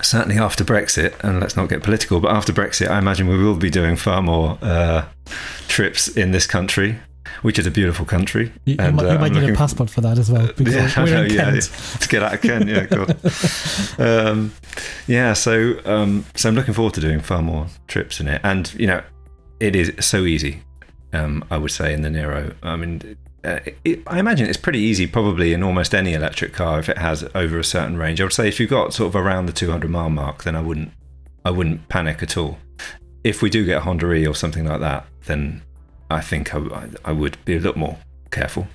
certainly 0.02 0.38
after 0.38 0.64
Brexit, 0.64 1.14
and 1.24 1.40
let's 1.40 1.56
not 1.56 1.68
get 1.68 1.82
political, 1.82 2.20
but 2.20 2.30
after 2.32 2.52
Brexit, 2.52 2.88
I 2.88 2.98
imagine 2.98 3.26
we 3.28 3.36
will 3.42 3.56
be 3.56 3.70
doing 3.70 3.96
far 3.96 4.22
more 4.22 4.58
uh, 4.62 5.06
trips 5.68 6.08
in 6.08 6.30
this 6.32 6.46
country. 6.46 6.98
which 7.42 7.58
is 7.58 7.66
a 7.66 7.70
beautiful 7.70 8.06
country. 8.06 8.50
You, 8.64 8.74
you 8.74 8.76
And, 8.80 8.96
might, 8.96 9.06
uh, 9.06 9.18
might 9.18 9.32
need 9.32 9.50
a 9.50 9.54
passport 9.54 9.90
for 9.90 10.00
that 10.00 10.18
as 10.18 10.30
well 10.30 10.46
because 10.56 10.74
Yeah, 10.74 10.92
we're 11.04 11.10
know, 11.14 11.24
in 11.24 11.30
yeah, 11.30 11.50
Kent. 11.50 11.70
to 12.00 12.08
get 12.08 12.22
out 12.22 12.34
of 12.34 12.40
Kent. 12.40 12.68
Yeah, 12.68 12.86
God. 12.86 13.16
um, 13.98 14.52
yeah. 15.06 15.34
So, 15.34 15.78
um, 15.84 16.24
so 16.34 16.48
I'm 16.48 16.54
looking 16.54 16.72
forward 16.74 16.94
to 16.94 17.00
doing 17.02 17.20
far 17.20 17.42
more 17.42 17.66
trips 17.86 18.18
in 18.20 18.28
it, 18.28 18.40
and 18.44 18.72
you 18.74 18.86
know, 18.86 19.02
it 19.60 19.76
is 19.76 19.92
so 20.04 20.24
easy. 20.24 20.62
Um, 21.12 21.44
I 21.50 21.58
would 21.58 21.70
say 21.70 21.92
in 21.92 22.00
the 22.02 22.08
Niro. 22.08 22.54
I 22.62 22.76
mean, 22.76 23.16
uh, 23.48 23.60
it, 23.84 24.02
I 24.06 24.18
imagine 24.18 24.46
it's 24.46 24.58
pretty 24.58 24.80
easy, 24.80 25.06
probably 25.06 25.52
in 25.52 25.62
almost 25.62 25.94
any 25.94 26.12
electric 26.14 26.52
car 26.52 26.78
if 26.78 26.88
it 26.88 26.98
has 26.98 27.24
over 27.34 27.58
a 27.58 27.64
certain 27.64 27.96
range. 27.96 28.20
I 28.20 28.24
would 28.24 28.32
say 28.32 28.48
if 28.48 28.60
you've 28.60 28.70
got 28.70 28.92
sort 28.92 29.08
of 29.08 29.16
around 29.16 29.46
the 29.46 29.52
200 29.52 29.90
mile 29.90 30.10
mark, 30.10 30.44
then 30.44 30.54
I 30.54 30.60
wouldn't, 30.60 30.92
I 31.44 31.50
wouldn't 31.50 31.88
panic 31.88 32.22
at 32.22 32.36
all. 32.36 32.58
If 33.24 33.42
we 33.42 33.50
do 33.50 33.64
get 33.64 33.78
a 33.78 33.80
Honda 33.80 34.12
E 34.12 34.26
or 34.26 34.34
something 34.34 34.64
like 34.66 34.80
that, 34.80 35.06
then 35.26 35.62
I 36.10 36.20
think 36.20 36.54
I, 36.54 36.88
I- 37.04 37.12
would 37.12 37.42
be 37.44 37.56
a 37.56 37.60
little 37.60 37.78
more 37.78 37.98
careful. 38.30 38.66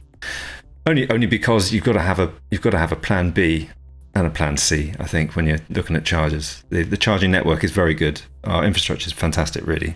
Only, 0.85 1.09
only 1.09 1.27
because 1.27 1.71
you've 1.71 1.83
got 1.85 1.93
to 1.93 2.01
have 2.01 2.19
a 2.19 2.31
you've 2.51 2.61
got 2.61 2.71
to 2.71 2.77
have 2.77 2.91
a 2.91 2.97
plan 2.97 3.31
B 3.31 3.69
and 4.15 4.27
a 4.27 4.29
plan 4.29 4.57
C. 4.57 4.93
I 4.99 5.05
think 5.05 5.35
when 5.35 5.47
you're 5.47 5.59
looking 5.69 5.95
at 5.95 6.03
chargers, 6.03 6.63
the, 6.69 6.83
the 6.83 6.97
charging 6.97 7.31
network 7.31 7.63
is 7.63 7.71
very 7.71 7.93
good. 7.93 8.21
Our 8.43 8.65
infrastructure 8.65 9.07
is 9.07 9.13
fantastic, 9.13 9.65
really. 9.65 9.95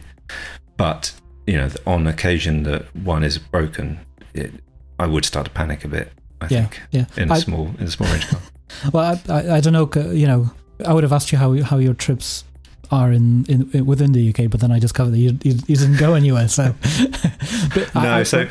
But 0.78 1.14
you 1.46 1.56
know, 1.58 1.70
on 1.86 2.08
occasion 2.08 2.64
that 2.64 2.94
one 2.96 3.24
is 3.24 3.38
broken, 3.38 4.00
it, 4.34 4.52
I 5.00 5.08
would 5.08 5.26
start 5.26 5.46
to 5.46 5.52
panic 5.52 5.84
a 5.86 5.88
bit. 5.88 6.12
I 6.42 6.46
Yeah, 6.50 6.66
think 6.66 6.82
yeah. 6.92 7.06
in 7.18 7.32
a 7.32 7.34
I- 7.36 7.40
small 7.40 7.72
in 7.80 7.86
a 7.88 7.92
small 7.92 8.10
range 8.12 8.28
car. 8.28 8.42
Well, 8.94 9.18
I, 9.30 9.34
I, 9.34 9.56
I 9.58 9.62
don't 9.62 9.72
know. 9.74 9.90
You 10.12 10.28
know, 10.28 10.52
I 10.86 10.94
would 10.94 11.04
have 11.04 11.14
asked 11.14 11.32
you 11.32 11.38
how 11.38 11.54
how 11.64 11.78
your 11.78 11.94
trips 11.94 12.44
are 12.92 13.12
in, 13.12 13.46
in, 13.50 13.70
in 13.74 13.86
within 13.86 14.12
the 14.12 14.30
UK, 14.30 14.50
but 14.50 14.60
then 14.60 14.72
I 14.72 14.80
discovered 14.80 15.12
that 15.12 15.18
you, 15.20 15.38
you, 15.44 15.54
you 15.68 15.76
didn't 15.76 15.98
go 15.98 16.14
anywhere. 16.14 16.48
So, 16.48 16.74
No, 17.96 18.02
I- 18.20 18.24
so 18.24 18.48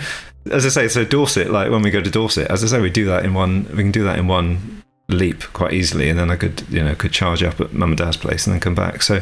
as 0.50 0.64
I 0.64 0.68
say, 0.68 0.88
so 0.88 1.04
Dorset, 1.04 1.50
like 1.50 1.70
when 1.70 1.82
we 1.82 1.90
go 1.90 2.00
to 2.00 2.10
Dorset, 2.10 2.50
as 2.50 2.62
I 2.64 2.66
say, 2.68 2.80
we 2.80 2.90
do 2.90 3.04
that 3.06 3.24
in 3.24 3.34
one. 3.34 3.64
We 3.70 3.82
can 3.82 3.92
do 3.92 4.04
that 4.04 4.18
in 4.18 4.26
one 4.26 4.82
leap 5.08 5.42
quite 5.52 5.72
easily, 5.72 6.10
and 6.10 6.18
then 6.18 6.30
I 6.30 6.36
could, 6.36 6.62
you 6.68 6.82
know, 6.82 6.94
could 6.94 7.12
charge 7.12 7.42
up 7.42 7.60
at 7.60 7.72
mum 7.72 7.90
and 7.90 7.98
dad's 7.98 8.16
place 8.16 8.46
and 8.46 8.54
then 8.54 8.60
come 8.60 8.74
back. 8.74 9.02
So, 9.02 9.20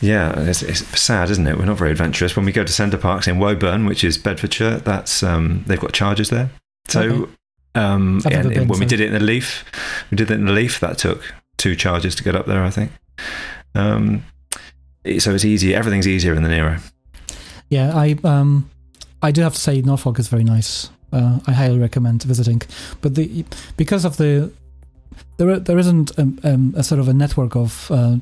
yeah, 0.00 0.32
it's, 0.40 0.62
it's 0.62 0.80
sad, 1.00 1.28
isn't 1.30 1.46
it? 1.46 1.58
We're 1.58 1.66
not 1.66 1.76
very 1.76 1.90
adventurous. 1.90 2.36
When 2.36 2.44
we 2.46 2.52
go 2.52 2.64
to 2.64 2.72
Center 2.72 2.96
Parcs 2.96 3.26
in 3.28 3.38
Woburn, 3.38 3.84
which 3.86 4.02
is 4.02 4.16
Bedfordshire, 4.18 4.78
that's 4.78 5.22
um, 5.22 5.64
they've 5.66 5.80
got 5.80 5.92
chargers 5.92 6.30
there. 6.30 6.50
So, 6.88 7.00
Okay. 7.02 7.32
um, 7.74 8.22
I've 8.24 8.32
yeah, 8.32 8.36
never 8.38 8.48
and 8.48 8.58
been, 8.60 8.68
when 8.68 8.80
we 8.80 8.86
did 8.86 9.00
it 9.00 9.08
in 9.08 9.12
the 9.14 9.20
Leaf, 9.24 9.64
we 10.10 10.16
did 10.16 10.30
it 10.30 10.34
in 10.34 10.46
the 10.46 10.52
Leaf. 10.52 10.80
That 10.80 10.96
took 10.98 11.34
two 11.58 11.76
charges 11.76 12.14
to 12.16 12.24
get 12.24 12.34
up 12.34 12.46
there, 12.46 12.62
I 12.64 12.70
think. 12.70 12.90
Um, 13.74 14.24
so 15.18 15.34
it's 15.34 15.44
easy. 15.44 15.74
Everything's 15.74 16.08
easier 16.08 16.34
in 16.34 16.42
the 16.42 16.48
Niro. 16.48 16.80
yeah, 17.68 17.94
I 17.94 18.16
um, 18.24 18.70
I 19.22 19.30
do 19.32 19.42
have 19.42 19.54
to 19.54 19.60
say 19.60 19.82
Norfolk 19.82 20.18
is 20.18 20.28
very 20.28 20.44
nice. 20.44 20.88
Uh, 21.12 21.38
I 21.46 21.52
highly 21.52 21.78
recommend 21.78 22.22
visiting, 22.22 22.62
but 23.00 23.14
the 23.14 23.44
because 23.76 24.04
of 24.04 24.16
the 24.16 24.50
there 25.36 25.58
there 25.58 25.78
isn't 25.78 26.18
um, 26.18 26.38
um, 26.44 26.74
a 26.76 26.82
sort 26.82 27.00
of 27.00 27.08
a 27.08 27.12
network 27.12 27.56
of 27.56 27.90
uh, 27.90 28.16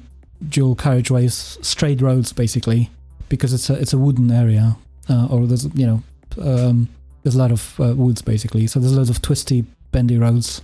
dual 0.49 0.77
carriageways, 0.77 1.63
straight 1.65 2.01
roads 2.01 2.33
basically, 2.33 2.91
because 3.29 3.53
it's 3.53 3.71
a 3.71 3.75
it's 3.75 3.93
a 3.93 3.99
wooden 3.99 4.31
area, 4.31 4.77
uh, 5.09 5.27
or 5.31 5.47
there's 5.47 5.65
you 5.75 5.87
know 5.87 6.03
um, 6.41 6.89
there's 7.23 7.35
a 7.35 7.39
lot 7.39 7.53
of 7.53 7.79
uh, 7.81 7.95
woods 7.95 8.23
basically, 8.23 8.67
so 8.67 8.81
there's 8.81 8.97
loads 8.97 9.11
of 9.11 9.21
twisty, 9.23 9.65
bendy 9.91 10.19
roads. 10.19 10.63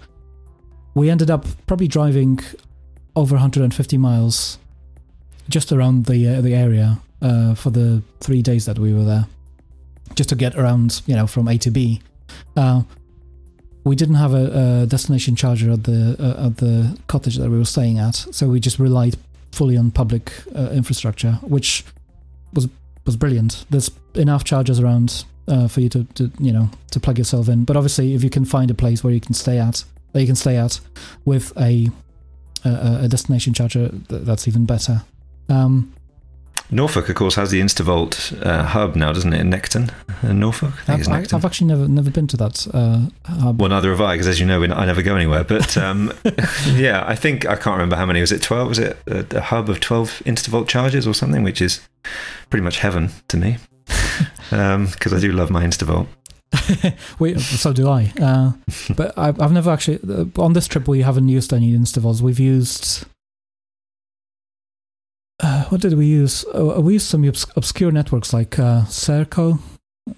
We 0.95 1.11
ended 1.11 1.31
up 1.31 1.47
probably 1.67 1.89
driving 1.89 2.41
over 3.15 3.35
150 3.35 3.99
miles 3.99 4.59
just 5.49 5.73
around 5.73 6.07
the 6.07 6.29
uh, 6.29 6.41
the 6.41 6.55
area 6.55 7.01
uh, 7.23 7.55
for 7.55 7.71
the 7.71 8.03
three 8.21 8.43
days 8.43 8.67
that 8.67 8.79
we 8.79 8.93
were 8.93 9.05
there, 9.05 9.27
just 10.15 10.29
to 10.31 10.35
get 10.35 10.57
around, 10.57 11.03
you 11.07 11.15
know, 11.15 11.27
from 11.27 11.49
A 11.49 11.59
to 11.59 11.71
B. 11.71 12.01
We 13.89 13.97
didn't 13.97 14.16
have 14.16 14.34
a, 14.34 14.82
a 14.82 14.86
destination 14.86 15.34
charger 15.34 15.70
at 15.70 15.84
the 15.84 16.14
uh, 16.18 16.47
at 16.47 16.59
the 16.59 16.99
cottage 17.07 17.36
that 17.36 17.49
we 17.49 17.57
were 17.57 17.64
staying 17.64 17.99
at, 17.99 18.16
so 18.16 18.47
we 18.49 18.61
just 18.61 18.78
relied 18.78 19.16
fully 19.51 19.78
on 19.78 19.91
public 19.91 20.30
uh, 20.55 20.68
infrastructure, 20.72 21.32
which 21.43 21.84
was 22.53 22.68
was 23.07 23.16
brilliant. 23.16 23.64
There's 23.70 23.91
enough 24.14 24.45
chargers 24.45 24.78
around 24.78 25.24
uh, 25.49 25.68
for 25.68 25.80
you 25.80 25.89
to, 25.89 26.05
to 26.05 26.30
you 26.39 26.53
know 26.53 26.68
to 26.91 27.01
plug 27.01 27.16
yourself 27.16 27.49
in. 27.49 27.64
But 27.64 27.76
obviously, 27.76 28.12
if 28.14 28.22
you 28.22 28.28
can 28.28 28.45
find 28.45 28.70
a 28.70 28.74
place 28.74 29.03
where 29.03 29.14
you 29.14 29.20
can 29.20 29.32
stay 29.32 29.59
at, 29.59 29.84
that 30.12 30.20
you 30.20 30.26
can 30.26 30.36
stay 30.36 30.57
at 30.59 30.80
with 31.24 31.57
a 31.57 31.89
a, 32.66 33.05
a 33.05 33.09
destination 33.09 33.55
charger, 33.55 33.89
th- 33.89 34.22
that's 34.22 34.47
even 34.47 34.66
better. 34.66 35.03
Um, 35.49 35.95
Norfolk, 36.71 37.09
of 37.09 37.14
course, 37.14 37.35
has 37.37 37.51
the 37.51 37.61
Instavolt 37.61 38.45
uh, 38.45 38.64
hub 38.64 38.95
now, 38.95 39.11
doesn't 39.12 39.33
it, 39.33 39.41
in 39.41 39.51
Necton, 39.51 39.91
in 40.23 40.39
Norfolk? 40.39 40.75
I 40.89 40.97
it's 40.97 41.09
Necton. 41.09 41.43
Actually 41.43 41.66
never 41.69 41.89
never 41.89 42.11
been 42.11 42.27
to 42.27 42.37
that 42.37 42.66
uh, 42.75 43.07
hub. 43.25 43.61
well, 43.61 43.71
neither 43.71 43.91
have 43.91 44.01
I, 44.03 44.14
because 44.14 44.29
as 44.29 44.39
you 44.39 44.45
know, 44.47 44.61
we- 44.61 44.71
I 44.71 44.85
never 44.85 45.03
go 45.03 45.16
anywhere. 45.16 45.45
But 45.45 45.77
um, 45.79 46.12
yeah, 46.75 47.05
I 47.07 47.14
think 47.14 47.47
I 47.47 47.55
can't 47.57 47.75
remember 47.77 47.97
how 47.97 48.05
many. 48.07 48.21
Was 48.21 48.33
it 48.33 48.43
twelve? 48.43 48.69
Was 48.69 48.79
it 48.79 48.99
a, 49.07 49.25
a 49.37 49.41
hub 49.41 49.71
of 49.71 49.81
twelve 49.81 50.23
Instavolt 50.27 50.69
chargers 50.69 51.07
or 51.07 51.14
something? 51.14 51.43
Which 51.43 51.62
is 51.62 51.81
pretty 52.51 52.62
much 52.64 52.79
heaven 52.81 53.11
to 53.29 53.37
me, 53.39 53.57
because 54.51 55.12
I 55.14 55.21
do 55.21 55.33
love 55.33 55.51
my 55.51 55.64
Instavolt. 55.64 56.07
we, 57.19 57.39
so 57.39 57.73
do 57.73 57.89
I. 57.89 58.12
Uh, 58.21 58.53
but 58.97 59.16
I've, 59.19 59.41
I've 59.41 59.53
never 59.53 59.71
actually 59.71 60.01
uh, 60.09 60.25
on 60.43 60.53
this 60.55 60.66
trip 60.66 60.89
we 60.89 61.03
haven't 61.03 61.29
used 61.29 61.53
any 61.53 61.73
Instavols. 61.77 62.21
We've 62.21 62.41
used. 62.41 63.05
Uh, 65.41 65.64
what 65.64 65.80
did 65.80 65.95
we 65.95 66.07
use? 66.07 66.45
Uh, 66.55 66.80
we 66.80 66.95
used 66.95 67.07
some 67.07 67.24
obs- 67.24 67.47
obscure 67.57 67.93
networks 67.93 68.32
like 68.32 68.59
uh, 68.59 68.82
Serco, 68.86 69.61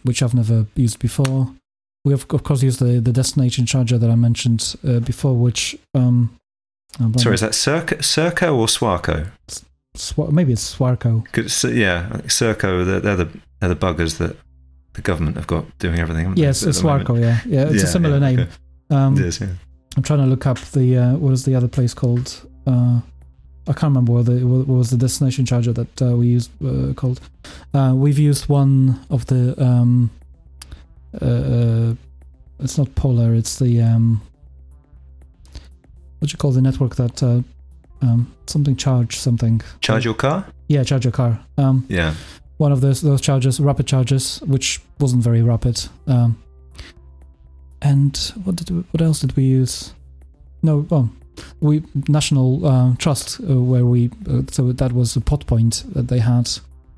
which 0.03 0.23
I've 0.23 0.35
never 0.35 0.67
used 0.75 0.99
before. 0.99 1.53
We 2.05 2.13
have, 2.13 2.25
of 2.31 2.43
course, 2.43 2.63
used 2.63 2.81
the, 2.81 3.01
the 3.01 3.13
destination 3.13 3.67
charger 3.67 3.99
that 3.99 4.09
I 4.11 4.15
mentioned 4.15 4.75
uh, 4.87 5.01
before, 5.01 5.35
which 5.37 5.77
um, 5.95 6.35
Sorry, 7.19 7.35
is 7.35 7.41
that 7.43 7.53
Serco, 7.53 7.99
Serco 7.99 8.57
or 8.57 8.67
Swarco? 8.67 9.31
Swa- 9.97 10.33
maybe 10.33 10.53
it's 10.53 10.75
Swarco. 10.77 11.25
yeah, 11.75 12.09
Serco, 12.27 12.85
they're, 12.87 13.01
they're 13.01 13.17
the 13.17 13.29
they're 13.61 13.69
the 13.69 13.77
buggers 13.77 14.19
that 14.19 14.37
the 14.95 15.03
government 15.03 15.37
have 15.37 15.47
got 15.47 15.79
doing 15.79 15.99
everything. 16.01 16.33
Yes, 16.37 16.63
it's? 16.63 16.81
Swarco. 16.81 17.21
Yeah, 17.21 17.41
yeah, 17.47 17.69
it's 17.69 17.83
a 17.83 17.87
similar 17.87 18.19
yeah, 18.19 18.31
name. 18.31 18.41
okay. 18.41 18.51
Um, 18.91 19.19
It 19.19 19.25
is, 19.27 19.41
yeah. 19.41 19.49
I'm 19.97 20.03
trying 20.03 20.21
to 20.21 20.27
look 20.27 20.47
up 20.47 20.59
the 20.73 20.97
uh, 20.97 21.15
what 21.17 21.33
is 21.33 21.45
the 21.45 21.55
other 21.55 21.69
place 21.69 21.93
called? 21.95 22.47
Uh, 22.67 23.01
I 23.71 23.73
can't 23.73 23.91
remember 23.93 24.13
what, 24.13 24.27
the, 24.27 24.45
what 24.45 24.67
was 24.67 24.91
the 24.91 24.97
destination 24.97 25.47
charger 25.47 25.73
that 25.73 26.03
uh, 26.03 26.17
we 26.17 26.27
used 26.27 26.51
uh, 26.65 26.93
called. 26.95 27.21
Uh, 27.73 27.93
we've 27.95 28.19
used 28.19 28.49
one 28.49 28.99
of 29.11 29.27
the. 29.27 29.55
Um, 29.63 30.11
uh, 31.23 31.25
uh, 31.25 31.95
it's 32.59 32.77
not 32.77 32.93
Polar. 32.97 33.33
It's 33.35 33.59
the 33.61 33.81
um, 33.81 34.21
what 36.19 36.29
do 36.29 36.33
you 36.35 36.39
call 36.39 36.51
the 36.51 36.61
network 36.61 36.97
that 36.97 37.23
uh, 37.23 37.43
um, 38.03 38.35
something 38.47 38.75
charge 38.75 39.17
something. 39.19 39.63
Charge 39.81 40.05
your 40.05 40.15
car? 40.15 40.47
Yeah, 40.69 40.83
charge 40.83 41.05
your 41.05 41.13
car. 41.13 41.39
Um, 41.57 41.87
Yeah. 41.89 42.15
one 42.59 42.73
of 42.73 42.81
those 42.81 43.01
those 43.03 43.21
chargers, 43.21 43.61
rapid 43.61 43.87
chargers, 43.87 44.41
which 44.43 44.81
wasn't 44.99 45.23
very 45.23 45.43
rapid. 45.43 45.89
Um, 46.09 46.43
and 47.83 48.17
what 48.45 48.57
did 48.57 48.71
we, 48.71 48.81
what 48.91 49.01
else 49.01 49.21
did 49.21 49.37
we 49.37 49.45
use? 49.45 49.95
No, 50.63 50.87
oh, 50.91 51.09
we 51.61 51.83
National 52.09 52.67
uh, 52.67 52.95
Trust, 52.97 53.41
uh, 53.41 53.55
where 53.61 53.85
we 53.85 54.11
uh, 54.29 54.43
so 54.51 54.73
that 54.73 54.93
was 54.93 55.17
a 55.17 55.21
Pod 55.21 55.47
Point 55.47 55.85
that 55.95 56.09
they 56.09 56.19
had, 56.19 56.49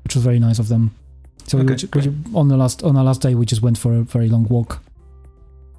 which 0.03 0.15
was 0.15 0.23
very 0.23 0.39
nice 0.39 0.59
of 0.59 0.67
them. 0.67 0.91
So 1.45 1.59
Okay, 1.59 1.75
ju- 1.75 1.89
we 1.93 2.13
on 2.39 2.47
the 2.47 2.57
last 2.57 2.83
on 2.83 2.95
our 2.97 3.03
last 3.03 3.21
day, 3.21 3.35
we 3.35 3.45
just 3.45 3.61
went 3.61 3.77
for 3.77 3.93
a 3.93 4.01
very 4.03 4.29
long 4.29 4.45
walk, 4.47 4.79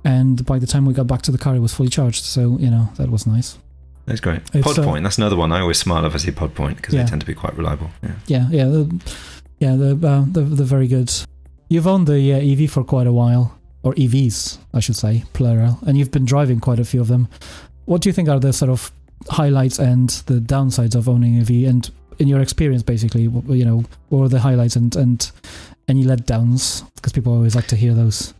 and 0.04 0.44
by 0.44 0.58
the 0.58 0.66
time 0.66 0.84
we 0.86 0.92
got 0.94 1.06
back 1.06 1.22
to 1.22 1.32
the 1.32 1.38
car, 1.38 1.54
it 1.56 1.60
was 1.60 1.72
fully 1.74 1.88
charged. 1.88 2.24
So 2.24 2.56
you 2.58 2.70
know 2.70 2.88
that 2.96 3.10
was 3.10 3.26
nice. 3.26 3.58
That's 4.06 4.20
great. 4.20 4.42
It's, 4.52 4.66
Pod 4.66 4.78
uh, 4.78 4.84
Point, 4.84 5.02
that's 5.04 5.16
another 5.16 5.36
one. 5.36 5.50
I 5.50 5.60
always 5.60 5.78
smile 5.78 6.04
if 6.04 6.14
I 6.14 6.18
see 6.18 6.30
Pod 6.30 6.54
Point 6.54 6.76
because 6.76 6.92
Yeah. 6.94 7.04
they 7.04 7.08
tend 7.10 7.20
to 7.22 7.26
be 7.26 7.34
quite 7.34 7.56
reliable. 7.56 7.88
Yeah. 8.02 8.12
Yeah, 8.26 8.48
yeah, 8.50 8.64
the, 8.66 9.14
yeah. 9.60 9.76
The 9.76 9.90
uh, 10.06 10.24
the 10.30 10.42
they're 10.42 10.66
very 10.66 10.88
good. 10.88 11.10
You've 11.70 11.86
owned 11.86 12.06
the 12.06 12.34
uh, 12.34 12.38
EV 12.38 12.70
for 12.70 12.84
quite 12.84 13.06
a 13.06 13.12
while, 13.14 13.58
or 13.82 13.94
EVs, 13.94 14.58
I 14.74 14.80
should 14.80 14.96
say, 14.96 15.24
plural, 15.32 15.78
and 15.86 15.96
you've 15.96 16.10
been 16.10 16.26
driving 16.26 16.60
quite 16.60 16.78
a 16.78 16.84
few 16.84 17.00
of 17.00 17.08
them. 17.08 17.28
What 17.86 18.00
do 18.02 18.08
you 18.08 18.12
think 18.12 18.28
are 18.28 18.40
the 18.40 18.52
sort 18.52 18.70
of 18.70 18.90
highlights 19.28 19.78
and 19.78 20.08
the 20.26 20.34
downsides 20.34 20.94
of 20.94 21.08
owning 21.08 21.38
EV? 21.38 21.68
And 21.68 21.90
in 22.18 22.28
your 22.28 22.40
experience, 22.40 22.82
basically, 22.82 23.22
you 23.22 23.64
know, 23.64 23.84
what 24.08 24.24
are 24.24 24.28
the 24.28 24.40
highlights 24.40 24.76
and 24.76 24.94
and 24.96 25.30
any 25.88 26.04
letdowns? 26.04 26.84
Because 26.94 27.12
people 27.12 27.32
always 27.32 27.54
like 27.54 27.66
to 27.68 27.76
hear 27.76 27.94
those. 27.94 28.34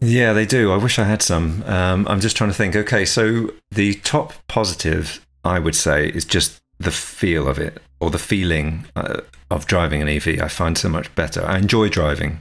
Yeah, 0.00 0.32
they 0.32 0.46
do. 0.46 0.72
I 0.72 0.76
wish 0.76 0.98
I 0.98 1.04
had 1.04 1.22
some. 1.22 1.62
Um, 1.64 2.06
I'm 2.08 2.20
just 2.20 2.36
trying 2.36 2.50
to 2.50 2.54
think. 2.54 2.74
Okay, 2.74 3.04
so 3.04 3.52
the 3.70 3.94
top 3.94 4.32
positive, 4.48 5.24
I 5.44 5.60
would 5.60 5.76
say, 5.76 6.08
is 6.08 6.24
just 6.24 6.60
the 6.80 6.90
feel 6.90 7.46
of 7.46 7.58
it 7.58 7.80
or 8.00 8.10
the 8.10 8.18
feeling 8.18 8.84
uh, 8.96 9.20
of 9.50 9.66
driving 9.66 10.02
an 10.02 10.08
EV. 10.08 10.40
I 10.40 10.48
find 10.48 10.76
so 10.76 10.88
much 10.88 11.14
better. 11.14 11.44
I 11.44 11.58
enjoy 11.58 11.88
driving 11.88 12.40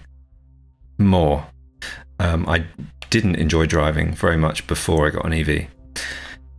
more. 0.97 1.45
Um, 2.19 2.47
I 2.47 2.65
didn't 3.11 3.36
enjoy 3.36 3.67
driving 3.67 4.13
very 4.13 4.38
much 4.38 4.65
before 4.65 5.07
I 5.07 5.11
got 5.11 5.26
an 5.26 5.34
EV. 5.34 5.67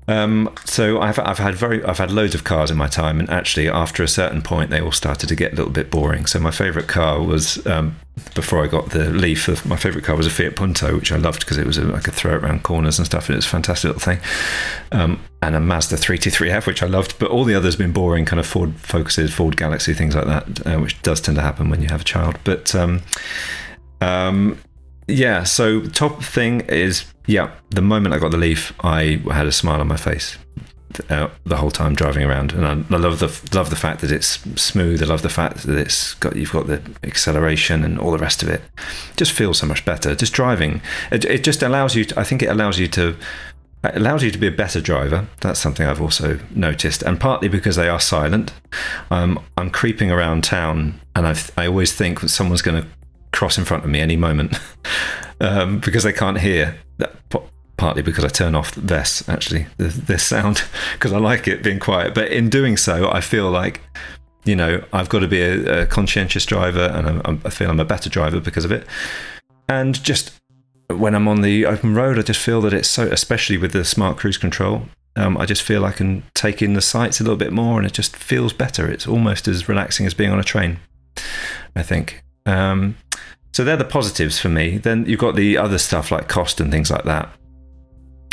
Um, 0.08 0.52
so 0.64 1.00
I've 1.00 1.18
I've 1.18 1.38
had 1.38 1.54
very 1.54 1.82
I've 1.84 1.98
had 1.98 2.10
loads 2.10 2.34
of 2.34 2.42
cars 2.42 2.70
in 2.70 2.76
my 2.76 2.88
time, 2.88 3.20
and 3.20 3.30
actually 3.30 3.68
after 3.68 4.02
a 4.02 4.08
certain 4.08 4.42
point, 4.42 4.70
they 4.70 4.80
all 4.80 4.92
started 4.92 5.28
to 5.28 5.36
get 5.36 5.52
a 5.52 5.56
little 5.56 5.70
bit 5.70 5.90
boring. 5.90 6.26
So 6.26 6.40
my 6.40 6.50
favourite 6.50 6.88
car 6.88 7.22
was 7.22 7.64
um, 7.66 7.96
before 8.34 8.64
I 8.64 8.66
got 8.66 8.90
the 8.90 9.10
Leaf. 9.10 9.64
My 9.64 9.76
favourite 9.76 10.04
car 10.04 10.16
was 10.16 10.26
a 10.26 10.30
Fiat 10.30 10.56
Punto, 10.56 10.96
which 10.96 11.12
I 11.12 11.16
loved 11.16 11.40
because 11.40 11.56
it 11.56 11.66
was 11.66 11.78
a, 11.78 11.94
I 11.94 12.00
could 12.00 12.14
throw 12.14 12.34
it 12.34 12.42
around 12.42 12.64
corners 12.64 12.98
and 12.98 13.06
stuff, 13.06 13.28
and 13.28 13.34
it 13.34 13.38
was 13.38 13.46
a 13.46 13.50
fantastic 13.50 13.88
little 13.88 14.00
thing. 14.00 14.18
Um, 14.90 15.20
and 15.40 15.54
a 15.54 15.60
Mazda 15.60 15.96
323F, 15.96 16.66
which 16.66 16.82
I 16.82 16.86
loved, 16.86 17.18
but 17.18 17.30
all 17.30 17.44
the 17.44 17.54
others 17.54 17.74
have 17.74 17.78
been 17.78 17.92
boring, 17.92 18.24
kind 18.24 18.40
of 18.40 18.46
Ford 18.46 18.74
Focuses, 18.76 19.32
Ford 19.32 19.56
Galaxy, 19.56 19.94
things 19.94 20.16
like 20.16 20.26
that, 20.26 20.66
uh, 20.66 20.80
which 20.80 21.00
does 21.02 21.20
tend 21.20 21.36
to 21.36 21.42
happen 21.42 21.70
when 21.70 21.80
you 21.80 21.88
have 21.88 22.00
a 22.00 22.04
child. 22.04 22.38
But 22.44 22.74
um, 22.74 23.02
um, 24.00 24.58
yeah, 25.08 25.44
so 25.44 25.82
top 25.82 26.22
thing 26.22 26.60
is 26.62 27.04
yeah. 27.26 27.52
The 27.70 27.82
moment 27.82 28.14
I 28.14 28.18
got 28.18 28.30
the 28.30 28.36
Leaf, 28.36 28.72
I 28.80 29.22
had 29.30 29.46
a 29.46 29.52
smile 29.52 29.80
on 29.80 29.88
my 29.88 29.96
face 29.96 30.36
uh, 31.08 31.28
the 31.44 31.56
whole 31.56 31.70
time 31.70 31.94
driving 31.94 32.24
around, 32.24 32.52
and 32.52 32.66
I, 32.66 32.94
I, 32.94 32.98
love 32.98 33.18
the 33.18 33.56
love 33.56 33.70
the 33.70 33.76
fact 33.76 34.00
that 34.00 34.10
it's 34.10 34.40
smooth. 34.60 35.02
I 35.02 35.06
love 35.06 35.22
the 35.22 35.28
fact 35.28 35.64
that 35.64 35.78
it's 35.78 36.14
got 36.14 36.36
you've 36.36 36.52
got 36.52 36.66
the 36.66 36.82
acceleration 37.02 37.84
and 37.84 37.98
all 37.98 38.10
the 38.10 38.18
rest 38.18 38.42
of 38.42 38.48
it. 38.48 38.62
just 39.16 39.32
feels 39.32 39.58
so 39.58 39.66
much 39.66 39.84
better. 39.84 40.14
Just 40.14 40.32
driving, 40.32 40.80
it, 41.10 41.24
it 41.24 41.44
just 41.44 41.62
allows 41.62 41.94
you. 41.94 42.04
To, 42.06 42.18
I 42.20 42.24
think 42.24 42.42
it 42.42 42.48
allows 42.48 42.78
you 42.78 42.88
to. 42.88 43.16
It 43.84 43.96
allows 43.96 44.22
you 44.22 44.30
to 44.30 44.38
be 44.38 44.46
a 44.46 44.52
better 44.52 44.80
driver. 44.80 45.26
That's 45.40 45.58
something 45.58 45.86
I've 45.86 46.00
also 46.00 46.38
noticed, 46.54 47.02
and 47.02 47.18
partly 47.18 47.48
because 47.48 47.76
they 47.76 47.88
are 47.88 48.00
silent. 48.00 48.52
Um, 49.10 49.40
I'm 49.56 49.70
creeping 49.70 50.10
around 50.10 50.44
town, 50.44 51.00
and 51.16 51.26
i 51.26 51.36
I 51.56 51.66
always 51.66 51.92
think 51.92 52.20
that 52.20 52.28
someone's 52.28 52.62
going 52.62 52.82
to 52.82 52.88
cross 53.32 53.58
in 53.58 53.64
front 53.64 53.84
of 53.84 53.90
me 53.90 54.00
any 54.00 54.16
moment 54.16 54.58
um, 55.40 55.78
because 55.80 56.04
they 56.04 56.12
can't 56.12 56.40
hear. 56.40 56.76
That, 56.98 57.14
partly 57.82 58.02
because 58.02 58.24
I 58.24 58.28
turn 58.28 58.54
off 58.54 58.72
this 58.76 59.28
actually 59.28 59.66
this 59.76 60.22
sound 60.22 60.62
because 60.92 61.12
I 61.12 61.18
like 61.18 61.48
it 61.48 61.64
being 61.64 61.80
quiet. 61.80 62.14
But 62.14 62.30
in 62.30 62.48
doing 62.48 62.76
so, 62.76 63.10
I 63.10 63.20
feel 63.20 63.50
like 63.50 63.80
you 64.44 64.54
know 64.54 64.84
I've 64.92 65.08
got 65.08 65.18
to 65.20 65.28
be 65.28 65.40
a, 65.40 65.82
a 65.82 65.86
conscientious 65.86 66.46
driver, 66.46 66.92
and 66.94 67.20
I'm, 67.26 67.42
i 67.44 67.50
feel 67.50 67.70
I'm 67.70 67.80
a 67.80 67.84
better 67.84 68.08
driver 68.08 68.38
because 68.38 68.64
of 68.64 68.70
it. 68.70 68.86
And 69.68 70.00
just 70.02 70.32
when 70.88 71.14
I'm 71.14 71.26
on 71.26 71.40
the 71.40 71.66
open 71.66 71.94
road, 71.94 72.18
I 72.18 72.22
just 72.22 72.40
feel 72.40 72.60
that 72.60 72.72
it's 72.72 72.88
so, 72.88 73.08
especially 73.08 73.58
with 73.58 73.72
the 73.72 73.84
smart 73.84 74.16
cruise 74.16 74.38
control. 74.38 74.82
Um, 75.16 75.36
I 75.36 75.44
just 75.44 75.62
feel 75.62 75.84
I 75.84 75.92
can 75.92 76.22
take 76.34 76.62
in 76.62 76.74
the 76.74 76.80
sights 76.80 77.20
a 77.20 77.24
little 77.24 77.36
bit 77.36 77.52
more, 77.52 77.78
and 77.78 77.86
it 77.86 77.92
just 77.92 78.16
feels 78.16 78.52
better. 78.52 78.88
It's 78.88 79.06
almost 79.06 79.48
as 79.48 79.68
relaxing 79.68 80.06
as 80.06 80.14
being 80.14 80.30
on 80.30 80.38
a 80.38 80.44
train. 80.44 80.78
I 81.74 81.82
think. 81.82 82.22
Um, 82.46 82.96
so 83.52 83.64
they're 83.64 83.76
the 83.76 83.84
positives 83.84 84.38
for 84.38 84.48
me. 84.48 84.78
Then 84.78 85.04
you've 85.06 85.20
got 85.20 85.36
the 85.36 85.58
other 85.58 85.78
stuff 85.78 86.10
like 86.10 86.28
cost 86.28 86.60
and 86.60 86.70
things 86.70 86.90
like 86.90 87.04
that, 87.04 87.28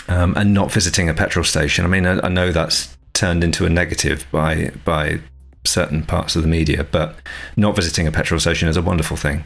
um, 0.07 0.33
and 0.37 0.53
not 0.53 0.71
visiting 0.71 1.09
a 1.09 1.13
petrol 1.13 1.43
station. 1.43 1.85
I 1.85 1.87
mean, 1.87 2.05
I, 2.05 2.19
I, 2.19 2.29
know 2.29 2.51
that's 2.51 2.97
turned 3.13 3.43
into 3.43 3.65
a 3.65 3.69
negative 3.69 4.25
by 4.31 4.71
by 4.85 5.19
certain 5.65 6.03
parts 6.03 6.35
of 6.35 6.41
the 6.41 6.47
media, 6.47 6.85
but 6.89 7.15
not 7.57 7.75
visiting 7.75 8.07
a 8.07 8.11
petrol 8.11 8.39
station 8.39 8.69
is 8.69 8.77
a 8.77 8.81
wonderful 8.81 9.17
thing. 9.17 9.43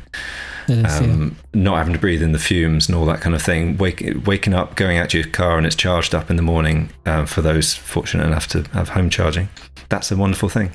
Is, 0.68 1.02
um, 1.02 1.36
yeah. 1.54 1.62
Not 1.62 1.78
having 1.78 1.94
to 1.94 2.00
breathe 2.00 2.22
in 2.22 2.32
the 2.32 2.40
fumes 2.40 2.88
and 2.88 2.96
all 2.96 3.06
that 3.08 3.20
kind 3.20 3.36
of 3.36 3.42
thing. 3.42 3.78
Wake, 3.78 4.04
waking 4.26 4.54
up, 4.54 4.76
going 4.76 4.98
out 4.98 5.10
to 5.10 5.18
your 5.20 5.28
car, 5.28 5.58
and 5.58 5.66
it's 5.66 5.76
charged 5.76 6.16
up 6.16 6.30
in 6.30 6.36
the 6.36 6.44
morning. 6.44 6.90
Um, 7.06 7.26
for 7.26 7.42
those 7.42 7.74
fortunate 7.74 8.26
enough 8.26 8.48
to 8.50 8.62
have 8.74 8.90
home 8.90 9.10
charging, 9.10 9.50
that's 9.90 10.12
a 10.12 10.16
wonderful 10.16 10.50
thing. 10.50 10.72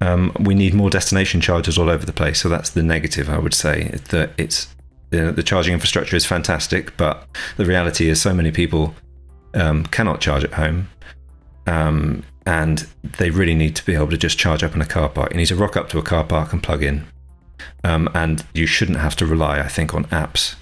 Um, 0.00 0.32
we 0.38 0.54
need 0.54 0.74
more 0.74 0.90
destination 0.90 1.40
chargers 1.40 1.76
all 1.76 1.90
over 1.90 2.06
the 2.06 2.12
place. 2.12 2.40
So 2.40 2.48
that's 2.48 2.70
the 2.70 2.82
negative, 2.82 3.28
I 3.28 3.38
would 3.38 3.54
say. 3.54 3.98
That 4.10 4.30
it's 4.38 4.74
you 5.10 5.20
know, 5.20 5.32
the 5.32 5.42
charging 5.42 5.72
infrastructure 5.72 6.16
is 6.16 6.26
fantastic, 6.26 6.96
but 6.96 7.26
the 7.56 7.64
reality 7.64 8.08
is 8.08 8.20
so 8.20 8.34
many 8.34 8.50
people 8.50 8.94
um, 9.54 9.84
cannot 9.86 10.20
charge 10.20 10.44
at 10.44 10.54
home. 10.54 10.88
Um, 11.66 12.24
and 12.46 12.86
they 13.18 13.30
really 13.30 13.54
need 13.54 13.76
to 13.76 13.84
be 13.84 13.94
able 13.94 14.08
to 14.08 14.16
just 14.16 14.38
charge 14.38 14.62
up 14.62 14.74
in 14.74 14.80
a 14.80 14.86
car 14.86 15.08
park. 15.08 15.32
You 15.32 15.36
need 15.36 15.46
to 15.46 15.56
rock 15.56 15.76
up 15.76 15.90
to 15.90 15.98
a 15.98 16.02
car 16.02 16.24
park 16.24 16.52
and 16.52 16.62
plug 16.62 16.82
in. 16.82 17.06
Um, 17.84 18.08
and 18.14 18.44
you 18.54 18.66
shouldn't 18.66 18.98
have 18.98 19.16
to 19.16 19.26
rely, 19.26 19.58
I 19.60 19.68
think, 19.68 19.94
on 19.94 20.04
apps 20.06 20.54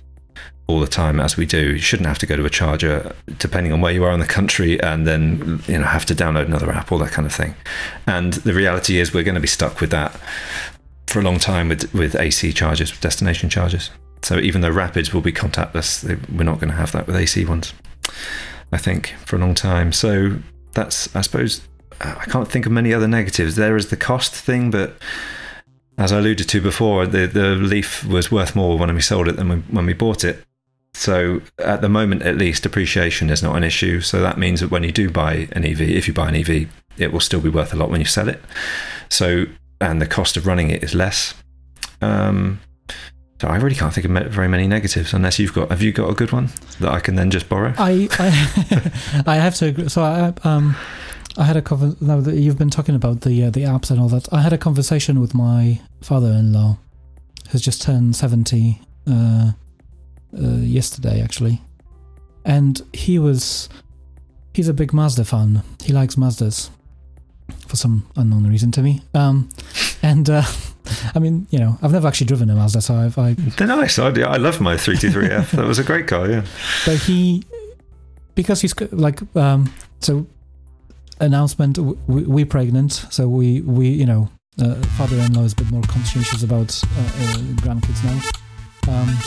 all 0.68 0.80
the 0.80 0.86
time 0.86 1.20
as 1.20 1.36
we 1.36 1.46
do. 1.46 1.72
You 1.74 1.78
shouldn't 1.78 2.08
have 2.08 2.18
to 2.18 2.26
go 2.26 2.36
to 2.36 2.44
a 2.44 2.50
charger, 2.50 3.14
depending 3.38 3.72
on 3.72 3.80
where 3.80 3.92
you 3.92 4.04
are 4.04 4.12
in 4.12 4.20
the 4.20 4.26
country, 4.26 4.80
and 4.82 5.06
then 5.06 5.62
you 5.66 5.78
know 5.78 5.84
have 5.84 6.06
to 6.06 6.14
download 6.14 6.46
another 6.46 6.70
app, 6.72 6.90
all 6.90 6.98
that 6.98 7.12
kind 7.12 7.26
of 7.26 7.32
thing. 7.32 7.54
And 8.06 8.34
the 8.34 8.52
reality 8.52 8.98
is, 8.98 9.14
we're 9.14 9.24
going 9.24 9.36
to 9.36 9.40
be 9.40 9.46
stuck 9.46 9.80
with 9.80 9.90
that 9.90 10.18
for 11.06 11.20
a 11.20 11.22
long 11.22 11.38
time 11.38 11.68
with 11.68 11.92
with 11.94 12.14
AC 12.16 12.52
chargers, 12.52 12.98
destination 12.98 13.48
chargers. 13.48 13.90
So 14.22 14.38
even 14.38 14.60
though 14.60 14.70
rapids 14.70 15.14
will 15.14 15.20
be 15.20 15.32
contactless, 15.32 16.04
we're 16.36 16.44
not 16.44 16.58
going 16.58 16.70
to 16.70 16.76
have 16.76 16.92
that 16.92 17.06
with 17.06 17.16
AC 17.16 17.44
ones. 17.44 17.72
I 18.72 18.78
think 18.78 19.14
for 19.24 19.36
a 19.36 19.38
long 19.38 19.54
time. 19.54 19.92
So 19.92 20.38
that's 20.72 21.14
I 21.14 21.20
suppose 21.20 21.60
I 22.00 22.24
can't 22.26 22.48
think 22.48 22.66
of 22.66 22.72
many 22.72 22.92
other 22.92 23.08
negatives. 23.08 23.56
There 23.56 23.76
is 23.76 23.88
the 23.88 23.96
cost 23.96 24.34
thing, 24.34 24.70
but 24.70 24.98
as 25.98 26.12
I 26.12 26.18
alluded 26.18 26.48
to 26.48 26.60
before, 26.60 27.06
the 27.06 27.26
the 27.26 27.54
Leaf 27.54 28.04
was 28.04 28.30
worth 28.30 28.56
more 28.56 28.76
when 28.78 28.94
we 28.94 29.00
sold 29.00 29.28
it 29.28 29.36
than 29.36 29.62
when 29.62 29.86
we 29.86 29.92
bought 29.92 30.24
it. 30.24 30.44
So 30.96 31.42
at 31.58 31.82
the 31.82 31.90
moment, 31.90 32.22
at 32.22 32.38
least, 32.38 32.62
depreciation 32.62 33.28
is 33.28 33.42
not 33.42 33.54
an 33.54 33.62
issue. 33.62 34.00
So 34.00 34.22
that 34.22 34.38
means 34.38 34.60
that 34.60 34.70
when 34.70 34.82
you 34.82 34.92
do 34.92 35.10
buy 35.10 35.46
an 35.52 35.64
EV, 35.64 35.82
if 35.82 36.08
you 36.08 36.14
buy 36.14 36.30
an 36.30 36.34
EV, 36.34 36.68
it 36.96 37.12
will 37.12 37.20
still 37.20 37.40
be 37.40 37.50
worth 37.50 37.74
a 37.74 37.76
lot 37.76 37.90
when 37.90 38.00
you 38.00 38.06
sell 38.06 38.28
it. 38.28 38.42
So 39.10 39.44
and 39.78 40.00
the 40.00 40.06
cost 40.06 40.38
of 40.38 40.46
running 40.46 40.70
it 40.70 40.82
is 40.82 40.94
less. 40.94 41.34
Um, 42.00 42.60
so 43.40 43.48
I 43.48 43.56
really 43.56 43.76
can't 43.76 43.92
think 43.92 44.06
of 44.06 44.32
very 44.32 44.48
many 44.48 44.66
negatives, 44.66 45.12
unless 45.12 45.38
you've 45.38 45.52
got. 45.52 45.68
Have 45.68 45.82
you 45.82 45.92
got 45.92 46.08
a 46.08 46.14
good 46.14 46.32
one 46.32 46.48
that 46.80 46.90
I 46.90 47.00
can 47.00 47.14
then 47.14 47.30
just 47.30 47.46
borrow? 47.48 47.74
I 47.76 48.08
I, 48.18 49.22
I 49.26 49.36
have 49.36 49.54
to 49.56 49.66
agree. 49.66 49.88
So 49.90 50.02
I 50.02 50.32
um 50.48 50.74
I 51.36 51.44
had 51.44 51.58
a 51.58 51.62
conversation. 51.62 52.22
That 52.22 52.36
you've 52.36 52.56
been 52.56 52.70
talking 52.70 52.94
about 52.94 53.20
the 53.20 53.44
uh, 53.44 53.50
the 53.50 53.64
apps 53.64 53.90
and 53.90 54.00
all 54.00 54.08
that, 54.08 54.32
I 54.32 54.40
had 54.40 54.54
a 54.54 54.58
conversation 54.58 55.20
with 55.20 55.34
my 55.34 55.78
father-in-law, 56.00 56.78
who's 57.50 57.60
just 57.60 57.82
turned 57.82 58.16
seventy. 58.16 58.80
Uh, 59.06 59.52
uh, 60.34 60.56
yesterday 60.56 61.20
actually, 61.20 61.60
and 62.44 62.82
he 62.92 63.18
was 63.18 63.68
he's 64.54 64.68
a 64.68 64.74
big 64.74 64.92
Mazda 64.92 65.24
fan. 65.24 65.62
He 65.82 65.92
likes 65.92 66.16
Mazdas 66.16 66.70
for 67.66 67.76
some 67.76 68.08
unknown 68.16 68.46
reason 68.46 68.72
to 68.72 68.82
me. 68.82 69.02
Um, 69.14 69.48
and 70.02 70.28
uh, 70.28 70.42
I 71.14 71.18
mean, 71.18 71.46
you 71.50 71.58
know, 71.58 71.78
I've 71.82 71.92
never 71.92 72.08
actually 72.08 72.26
driven 72.26 72.50
a 72.50 72.54
Mazda, 72.54 72.80
so 72.80 72.94
I've. 72.94 73.18
I, 73.18 73.34
They're 73.34 73.66
nice. 73.66 73.98
I, 73.98 74.08
I 74.08 74.36
love 74.36 74.60
my 74.60 74.74
323F. 74.74 75.50
that 75.50 75.66
was 75.66 75.78
a 75.78 75.84
great 75.84 76.06
car, 76.06 76.28
yeah. 76.28 76.44
But 76.84 76.96
he, 76.98 77.44
because 78.34 78.60
he's 78.60 78.74
like, 78.92 79.20
um, 79.36 79.72
so 80.00 80.26
announcement, 81.20 81.78
we, 81.78 82.24
we 82.24 82.44
pregnant, 82.44 82.92
so 82.92 83.28
we, 83.28 83.62
we 83.62 83.88
you 83.88 84.06
know, 84.06 84.28
uh, 84.60 84.74
father-in-law 84.96 85.42
is 85.42 85.52
a 85.52 85.56
bit 85.56 85.70
more 85.70 85.82
conscientious 85.82 86.42
about 86.42 86.80
uh, 86.84 87.00
uh, 87.00 87.36
grandkids 87.62 88.02
now. 88.04 88.92
Um, 88.92 89.18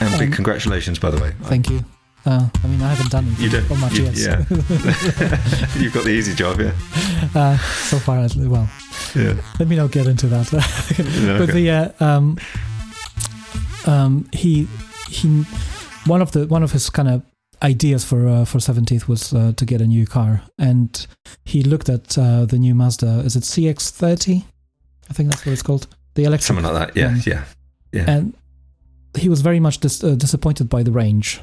and 0.00 0.18
big 0.18 0.28
um, 0.28 0.34
congratulations, 0.34 0.98
by 0.98 1.10
the 1.10 1.20
way. 1.22 1.32
Thank 1.42 1.70
you. 1.70 1.84
Uh, 2.26 2.48
I 2.62 2.66
mean, 2.66 2.82
I 2.82 2.92
haven't 2.92 3.10
done 3.10 3.34
you 3.38 3.48
don't, 3.48 3.80
much 3.80 3.94
you, 3.94 4.04
yet. 4.04 4.18
Yeah. 4.18 4.38
You've 5.80 5.94
got 5.94 6.04
the 6.04 6.10
easy 6.10 6.34
job, 6.34 6.60
yeah. 6.60 6.72
Uh, 7.34 7.56
so 7.56 7.98
far, 7.98 8.26
well. 8.36 8.68
Yeah. 9.14 9.40
Let 9.58 9.68
me 9.68 9.76
not 9.76 9.90
get 9.90 10.06
into 10.06 10.26
that. 10.26 10.52
no, 11.24 11.38
but 11.38 11.48
okay. 11.48 11.52
the 11.52 11.70
uh, 11.70 12.04
um, 12.04 12.38
um, 13.86 14.28
he 14.32 14.68
he 15.08 15.42
one 16.06 16.20
of 16.20 16.32
the 16.32 16.46
one 16.46 16.62
of 16.62 16.72
his 16.72 16.90
kind 16.90 17.08
of 17.08 17.22
ideas 17.62 18.04
for 18.04 18.28
uh, 18.28 18.44
for 18.44 18.60
seventeenth 18.60 19.08
was 19.08 19.32
uh, 19.32 19.52
to 19.56 19.64
get 19.64 19.80
a 19.80 19.86
new 19.86 20.06
car, 20.06 20.42
and 20.58 21.06
he 21.44 21.62
looked 21.62 21.88
at 21.88 22.18
uh, 22.18 22.44
the 22.44 22.58
new 22.58 22.74
Mazda. 22.74 23.20
Is 23.20 23.34
it 23.34 23.44
CX-30? 23.44 24.44
I 25.08 25.12
think 25.12 25.30
that's 25.30 25.46
what 25.46 25.52
it's 25.52 25.62
called. 25.62 25.86
The 26.14 26.24
electric. 26.24 26.46
Something 26.46 26.66
like 26.66 26.94
that. 26.94 26.96
Yeah, 26.96 27.12
one. 27.12 27.22
yeah, 27.26 27.44
yeah. 27.92 28.10
And 28.10 28.34
he 29.14 29.28
was 29.28 29.40
very 29.40 29.60
much 29.60 29.78
dis- 29.78 30.04
uh, 30.04 30.14
disappointed 30.14 30.68
by 30.68 30.82
the 30.82 30.92
range 30.92 31.40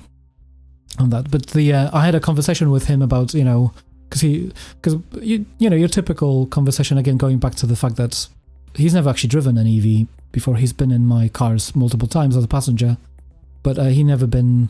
on 1.00 1.10
that. 1.10 1.30
But 1.32 1.48
the 1.48 1.74
uh, 1.74 1.90
I 1.94 2.06
had 2.06 2.16
a 2.16 2.20
conversation 2.20 2.72
with 2.72 2.86
him 2.86 3.02
about 3.02 3.34
you 3.34 3.44
know 3.44 3.74
because 4.10 4.22
he 4.22 4.52
because 4.82 5.00
you 5.22 5.46
you 5.60 5.70
know 5.70 5.76
your 5.76 5.90
typical 5.90 6.48
conversation 6.48 6.98
again 6.98 7.18
going 7.18 7.40
back 7.40 7.56
to 7.56 7.66
the 7.66 7.76
fact 7.76 7.96
that 7.98 8.28
he's 8.76 8.94
never 8.94 9.10
actually 9.10 9.30
driven 9.30 9.58
an 9.58 9.68
EV 9.68 10.08
before. 10.32 10.56
He's 10.56 10.74
been 10.74 10.92
in 10.92 11.06
my 11.06 11.28
cars 11.28 11.76
multiple 11.76 12.08
times 12.08 12.38
as 12.38 12.44
a 12.44 12.48
passenger, 12.48 12.98
but 13.64 13.78
uh, 13.78 13.86
he 13.86 14.04
never 14.04 14.28
been 14.28 14.70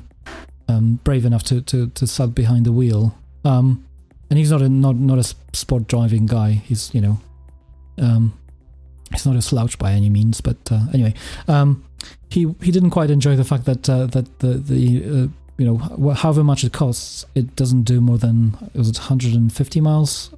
um, 0.68 1.00
brave 1.04 1.26
enough 1.26 1.44
to, 1.44 1.62
to 1.62 1.88
to 1.90 2.08
sit 2.08 2.34
behind 2.36 2.66
the 2.66 2.72
wheel. 2.72 3.18
Um, 3.46 3.86
and 4.30 4.38
he's 4.38 4.52
not 4.52 4.62
a 4.62 4.70
not 4.70 4.96
not 4.96 5.20
a 5.20 5.36
sport 5.54 5.88
driving 5.88 6.26
guy. 6.26 6.52
He's 6.52 6.94
you 6.94 7.02
know, 7.02 7.20
um, 7.98 8.38
not 9.26 9.36
a 9.36 9.42
slouch 9.42 9.78
by 9.78 9.94
any 9.94 10.10
means. 10.10 10.42
But 10.42 10.58
uh, 10.72 10.82
anyway, 10.94 11.14
um, 11.48 11.84
he 12.30 12.54
he 12.62 12.72
didn't 12.72 12.92
quite 12.92 13.10
enjoy 13.10 13.36
the 13.36 13.44
fact 13.44 13.66
that 13.66 13.90
uh, 13.90 14.06
that 14.08 14.40
the 14.40 14.54
the 14.54 15.04
uh, 15.04 15.28
you 15.58 15.66
know 15.66 16.14
however 16.14 16.44
much 16.44 16.64
it 16.64 16.74
costs, 16.74 17.26
it 17.36 17.56
doesn't 17.56 17.84
do 17.84 18.02
more 18.02 18.18
than 18.18 18.58
was 18.74 18.90
it 18.90 18.98
150 18.98 19.82
miles. 19.82 20.34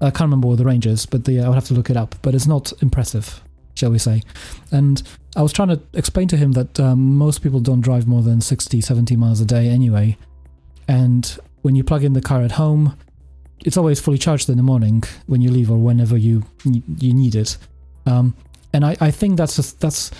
I 0.00 0.10
can't 0.10 0.22
remember 0.22 0.48
what 0.48 0.58
the 0.58 0.64
range 0.64 0.86
is, 0.86 1.06
but 1.06 1.24
the, 1.24 1.40
I 1.40 1.48
would 1.48 1.54
have 1.54 1.66
to 1.66 1.74
look 1.74 1.88
it 1.88 1.96
up. 1.96 2.14
But 2.20 2.34
it's 2.34 2.46
not 2.46 2.72
impressive, 2.82 3.42
shall 3.74 3.90
we 3.90 3.98
say? 3.98 4.22
And 4.70 5.02
I 5.34 5.42
was 5.42 5.52
trying 5.52 5.68
to 5.68 5.80
explain 5.94 6.28
to 6.28 6.36
him 6.36 6.52
that 6.52 6.78
um, 6.78 7.16
most 7.16 7.42
people 7.42 7.60
don't 7.60 7.80
drive 7.80 8.06
more 8.06 8.20
than 8.20 8.40
60, 8.40 8.80
70 8.80 9.16
miles 9.16 9.40
a 9.40 9.46
day 9.46 9.68
anyway, 9.68 10.18
and 10.88 11.38
when 11.62 11.74
you 11.74 11.82
plug 11.82 12.04
in 12.04 12.12
the 12.12 12.20
car 12.20 12.42
at 12.42 12.52
home, 12.52 12.96
it's 13.64 13.76
always 13.76 13.98
fully 13.98 14.18
charged 14.18 14.50
in 14.50 14.56
the 14.58 14.62
morning 14.62 15.02
when 15.26 15.40
you 15.40 15.50
leave 15.50 15.70
or 15.70 15.78
whenever 15.78 16.16
you 16.16 16.44
you 16.64 17.14
need 17.14 17.34
it. 17.34 17.56
Um, 18.06 18.36
and 18.74 18.84
I, 18.84 18.96
I 19.00 19.10
think 19.10 19.38
that's 19.38 19.58
a, 19.58 19.76
that's 19.78 20.10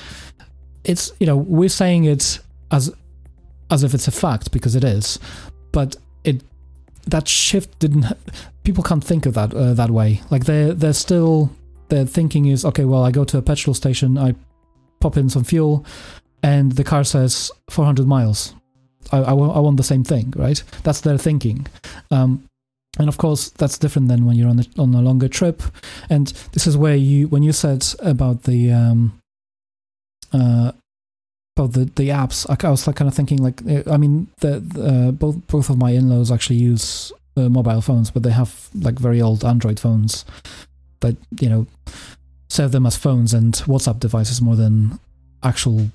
it's 0.84 1.12
you 1.18 1.26
know 1.26 1.36
we're 1.36 1.68
saying 1.68 2.04
it 2.04 2.38
as 2.70 2.92
as 3.70 3.82
if 3.82 3.94
it's 3.94 4.08
a 4.08 4.12
fact 4.12 4.52
because 4.52 4.74
it 4.76 4.84
is, 4.84 5.18
but 5.72 5.96
it 6.24 6.42
that 7.06 7.28
shift 7.28 7.78
didn't 7.78 8.06
people 8.64 8.82
can't 8.82 9.04
think 9.04 9.26
of 9.26 9.34
that 9.34 9.54
uh, 9.54 9.74
that 9.74 9.90
way. 9.90 10.20
Like 10.30 10.44
they're 10.44 10.72
they're 10.72 10.92
still 10.92 11.50
their 11.88 12.06
thinking 12.06 12.46
is 12.46 12.64
okay. 12.64 12.84
Well, 12.84 13.04
I 13.04 13.10
go 13.10 13.24
to 13.24 13.38
a 13.38 13.42
petrol 13.42 13.74
station, 13.74 14.18
I 14.18 14.34
pop 15.00 15.16
in 15.16 15.28
some 15.28 15.44
fuel, 15.44 15.84
and 16.42 16.72
the 16.72 16.84
car 16.84 17.04
says 17.04 17.50
400 17.70 18.06
miles. 18.06 18.54
I, 19.12 19.18
I, 19.18 19.32
I 19.32 19.60
want 19.60 19.76
the 19.76 19.82
same 19.82 20.02
thing, 20.02 20.32
right? 20.36 20.62
That's 20.82 21.02
their 21.02 21.18
thinking. 21.18 21.66
Um, 22.10 22.48
and 22.98 23.08
of 23.08 23.18
course, 23.18 23.50
that's 23.50 23.76
different 23.76 24.08
than 24.08 24.24
when 24.24 24.36
you're 24.36 24.48
on 24.48 24.60
a, 24.60 24.64
on 24.78 24.94
a 24.94 25.02
longer 25.02 25.28
trip. 25.28 25.62
And 26.08 26.28
this 26.52 26.66
is 26.66 26.76
where 26.76 26.96
you, 26.96 27.28
when 27.28 27.42
you 27.42 27.52
said 27.52 27.84
about 28.00 28.44
the, 28.44 28.72
um, 28.72 29.20
uh, 30.34 30.72
about 31.56 31.72
the, 31.72 31.84
the 31.84 32.08
apps, 32.08 32.46
I, 32.50 32.66
I 32.66 32.70
was 32.70 32.86
like 32.86 32.96
kind 32.96 33.08
of 33.08 33.14
thinking 33.14 33.38
like, 33.38 33.62
uh, 33.66 33.90
I 33.90 33.96
mean, 33.96 34.28
the, 34.40 34.56
uh, 34.56 35.12
both 35.12 35.46
both 35.46 35.70
of 35.70 35.78
my 35.78 35.90
in-laws 35.92 36.30
actually 36.32 36.56
use 36.56 37.12
uh, 37.36 37.48
mobile 37.48 37.80
phones, 37.80 38.10
but 38.10 38.22
they 38.22 38.30
have 38.30 38.68
like 38.74 38.98
very 38.98 39.22
old 39.22 39.44
Android 39.44 39.78
phones 39.78 40.24
that 41.00 41.16
you 41.40 41.48
know 41.48 41.66
serve 42.48 42.72
them 42.72 42.86
as 42.86 42.96
phones 42.96 43.34
and 43.34 43.54
WhatsApp 43.66 44.00
devices 44.00 44.40
more 44.40 44.56
than 44.56 44.98
actual 45.42 45.90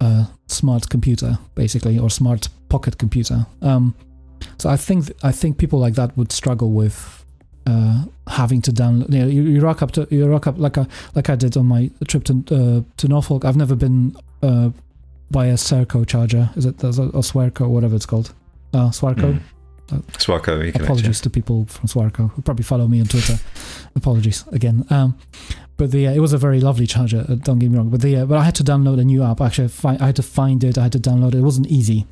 uh, 0.00 0.26
smart 0.46 0.88
computer, 0.88 1.38
basically, 1.54 1.98
or 1.98 2.10
smart 2.10 2.48
pocket 2.68 2.98
computer. 2.98 3.46
Um, 3.62 3.94
so 4.58 4.70
I 4.70 4.76
think 4.76 5.12
I 5.22 5.32
think 5.32 5.58
people 5.58 5.78
like 5.78 5.94
that 5.94 6.16
would 6.16 6.32
struggle 6.32 6.70
with 6.70 7.24
uh, 7.66 8.04
having 8.28 8.62
to 8.62 8.72
download. 8.72 9.12
You, 9.12 9.18
know, 9.18 9.26
you, 9.26 9.42
you, 9.42 9.60
rock 9.60 9.82
up 9.82 9.92
to 9.92 10.06
you 10.10 10.26
rock 10.26 10.46
up 10.46 10.58
like 10.58 10.78
I 10.78 10.86
like 11.14 11.28
I 11.28 11.36
did 11.36 11.56
on 11.56 11.66
my 11.66 11.90
trip 12.06 12.24
to 12.24 12.32
uh, 12.50 12.96
to 12.96 13.08
Norfolk. 13.08 13.44
I've 13.44 13.56
never 13.56 13.74
been 13.74 14.16
uh, 14.42 14.70
by 15.30 15.46
a 15.46 15.54
Serco 15.54 16.06
charger. 16.06 16.50
Is 16.56 16.66
it 16.66 16.82
or 16.84 16.92
Swerco, 17.22 17.68
whatever 17.68 17.96
it's 17.96 18.06
called? 18.06 18.32
Uh, 18.72 18.90
Swarco. 18.90 19.34
Mm. 19.34 19.40
Uh, 19.92 19.96
Swarco. 20.18 20.74
Apologies 20.82 21.20
to 21.20 21.30
people 21.30 21.66
from 21.66 21.88
Swarco 21.88 22.30
who 22.32 22.42
probably 22.42 22.64
follow 22.64 22.86
me 22.88 23.00
on 23.00 23.06
Twitter. 23.06 23.38
Apologies 23.94 24.44
again. 24.48 24.84
Um, 24.90 25.18
but 25.76 25.90
the 25.90 26.06
uh, 26.06 26.12
it 26.12 26.20
was 26.20 26.32
a 26.32 26.38
very 26.38 26.60
lovely 26.60 26.86
charger. 26.86 27.24
Uh, 27.28 27.34
don't 27.34 27.58
get 27.58 27.70
me 27.70 27.76
wrong. 27.76 27.90
But 27.90 28.00
the 28.00 28.16
uh, 28.16 28.26
but 28.26 28.38
I 28.38 28.44
had 28.44 28.54
to 28.56 28.64
download 28.64 29.00
a 29.00 29.04
new 29.04 29.22
app. 29.22 29.40
Actually, 29.40 29.70
I 29.84 30.06
had 30.06 30.16
to 30.16 30.22
find 30.22 30.62
it. 30.64 30.78
I 30.78 30.84
had 30.84 30.92
to 30.92 30.98
download 31.00 31.34
it. 31.34 31.38
It 31.38 31.42
wasn't 31.42 31.66
easy. 31.66 32.06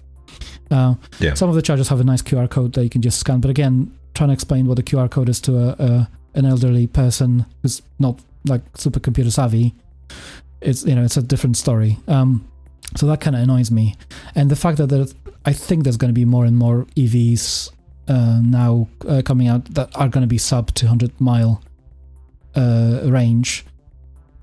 Uh, 0.70 0.94
yeah. 1.20 1.34
Some 1.34 1.48
of 1.48 1.54
the 1.54 1.62
chargers 1.62 1.88
have 1.88 2.00
a 2.00 2.04
nice 2.04 2.22
QR 2.22 2.50
code 2.50 2.72
that 2.74 2.82
you 2.82 2.90
can 2.90 3.02
just 3.02 3.18
scan. 3.18 3.40
But 3.40 3.50
again, 3.50 3.92
trying 4.14 4.28
to 4.28 4.34
explain 4.34 4.66
what 4.66 4.76
the 4.76 4.82
QR 4.82 5.10
code 5.10 5.28
is 5.28 5.40
to 5.42 5.58
a, 5.58 5.68
a 5.78 6.10
an 6.34 6.44
elderly 6.44 6.86
person 6.86 7.46
who's 7.62 7.80
not 7.98 8.20
like 8.46 8.62
super 8.74 9.00
computer 9.00 9.30
savvy, 9.30 9.74
it's 10.60 10.84
you 10.84 10.94
know 10.94 11.04
it's 11.04 11.16
a 11.16 11.22
different 11.22 11.56
story. 11.56 11.98
Um, 12.08 12.48
so 12.96 13.06
that 13.06 13.20
kind 13.20 13.36
of 13.36 13.42
annoys 13.42 13.70
me, 13.70 13.96
and 14.34 14.50
the 14.50 14.56
fact 14.56 14.78
that 14.78 14.88
there, 14.88 15.06
I 15.44 15.52
think 15.52 15.84
there's 15.84 15.96
going 15.96 16.10
to 16.10 16.14
be 16.14 16.24
more 16.24 16.44
and 16.44 16.56
more 16.56 16.86
EVs 16.96 17.70
uh, 18.08 18.40
now 18.42 18.88
uh, 19.08 19.22
coming 19.24 19.48
out 19.48 19.64
that 19.74 19.90
are 19.96 20.08
going 20.08 20.22
to 20.22 20.28
be 20.28 20.38
sub 20.38 20.72
200 20.74 21.20
mile 21.20 21.62
uh, 22.54 23.00
range, 23.04 23.64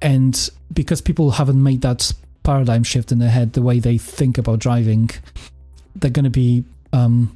and 0.02 0.50
because 0.74 1.02
people 1.02 1.32
haven't 1.32 1.62
made 1.62 1.82
that 1.82 2.14
paradigm 2.44 2.84
shift 2.84 3.12
in 3.12 3.20
their 3.20 3.30
head, 3.30 3.54
the 3.54 3.62
way 3.62 3.80
they 3.80 3.98
think 3.98 4.38
about 4.38 4.60
driving, 4.60 5.10
they're 5.96 6.10
going 6.10 6.24
to 6.24 6.30
be 6.30 6.64
um, 6.94 7.36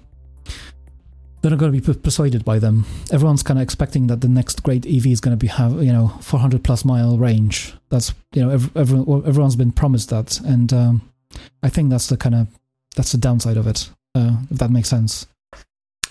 they're 1.46 1.52
not 1.52 1.60
going 1.60 1.80
to 1.80 1.94
be 1.94 2.00
persuaded 2.00 2.44
by 2.44 2.58
them. 2.58 2.88
Everyone's 3.12 3.44
kind 3.44 3.60
of 3.60 3.64
expecting 3.64 4.08
that 4.08 4.22
the 4.22 4.28
next 4.28 4.64
great 4.64 4.84
EV 4.88 5.06
is 5.06 5.22
going 5.22 5.38
to 5.38 5.40
be 5.40 5.46
have 5.46 5.74
you 5.84 5.94
know 5.94 6.08
400 6.22 6.64
plus 6.64 6.84
mile 6.84 7.20
range. 7.20 7.76
That's 7.90 8.16
you 8.34 8.44
know 8.44 8.50
everyone 8.50 9.28
everyone's 9.28 9.56
been 9.56 9.72
promised 9.72 10.10
that, 10.10 10.40
and 10.40 10.74
um, 10.74 11.08
I 11.62 11.70
think 11.70 11.92
that's 11.92 12.08
the 12.08 12.18
kind 12.18 12.34
of 12.34 12.48
that's 12.96 13.12
the 13.12 13.20
downside 13.20 13.58
of 13.58 13.68
it. 13.68 13.92
Uh, 14.16 14.38
if 14.50 14.58
that 14.58 14.72
makes 14.72 14.90
sense. 14.90 15.28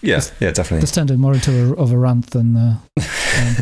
Yeah, 0.02 0.20
yeah, 0.38 0.52
definitely. 0.52 0.82
This 0.82 0.92
turned 0.92 1.18
more 1.18 1.34
into 1.34 1.50
a, 1.50 1.74
of 1.74 1.90
a 1.90 1.98
rant 1.98 2.30
than. 2.30 2.56
Uh, 2.56 2.78
um, 3.00 3.56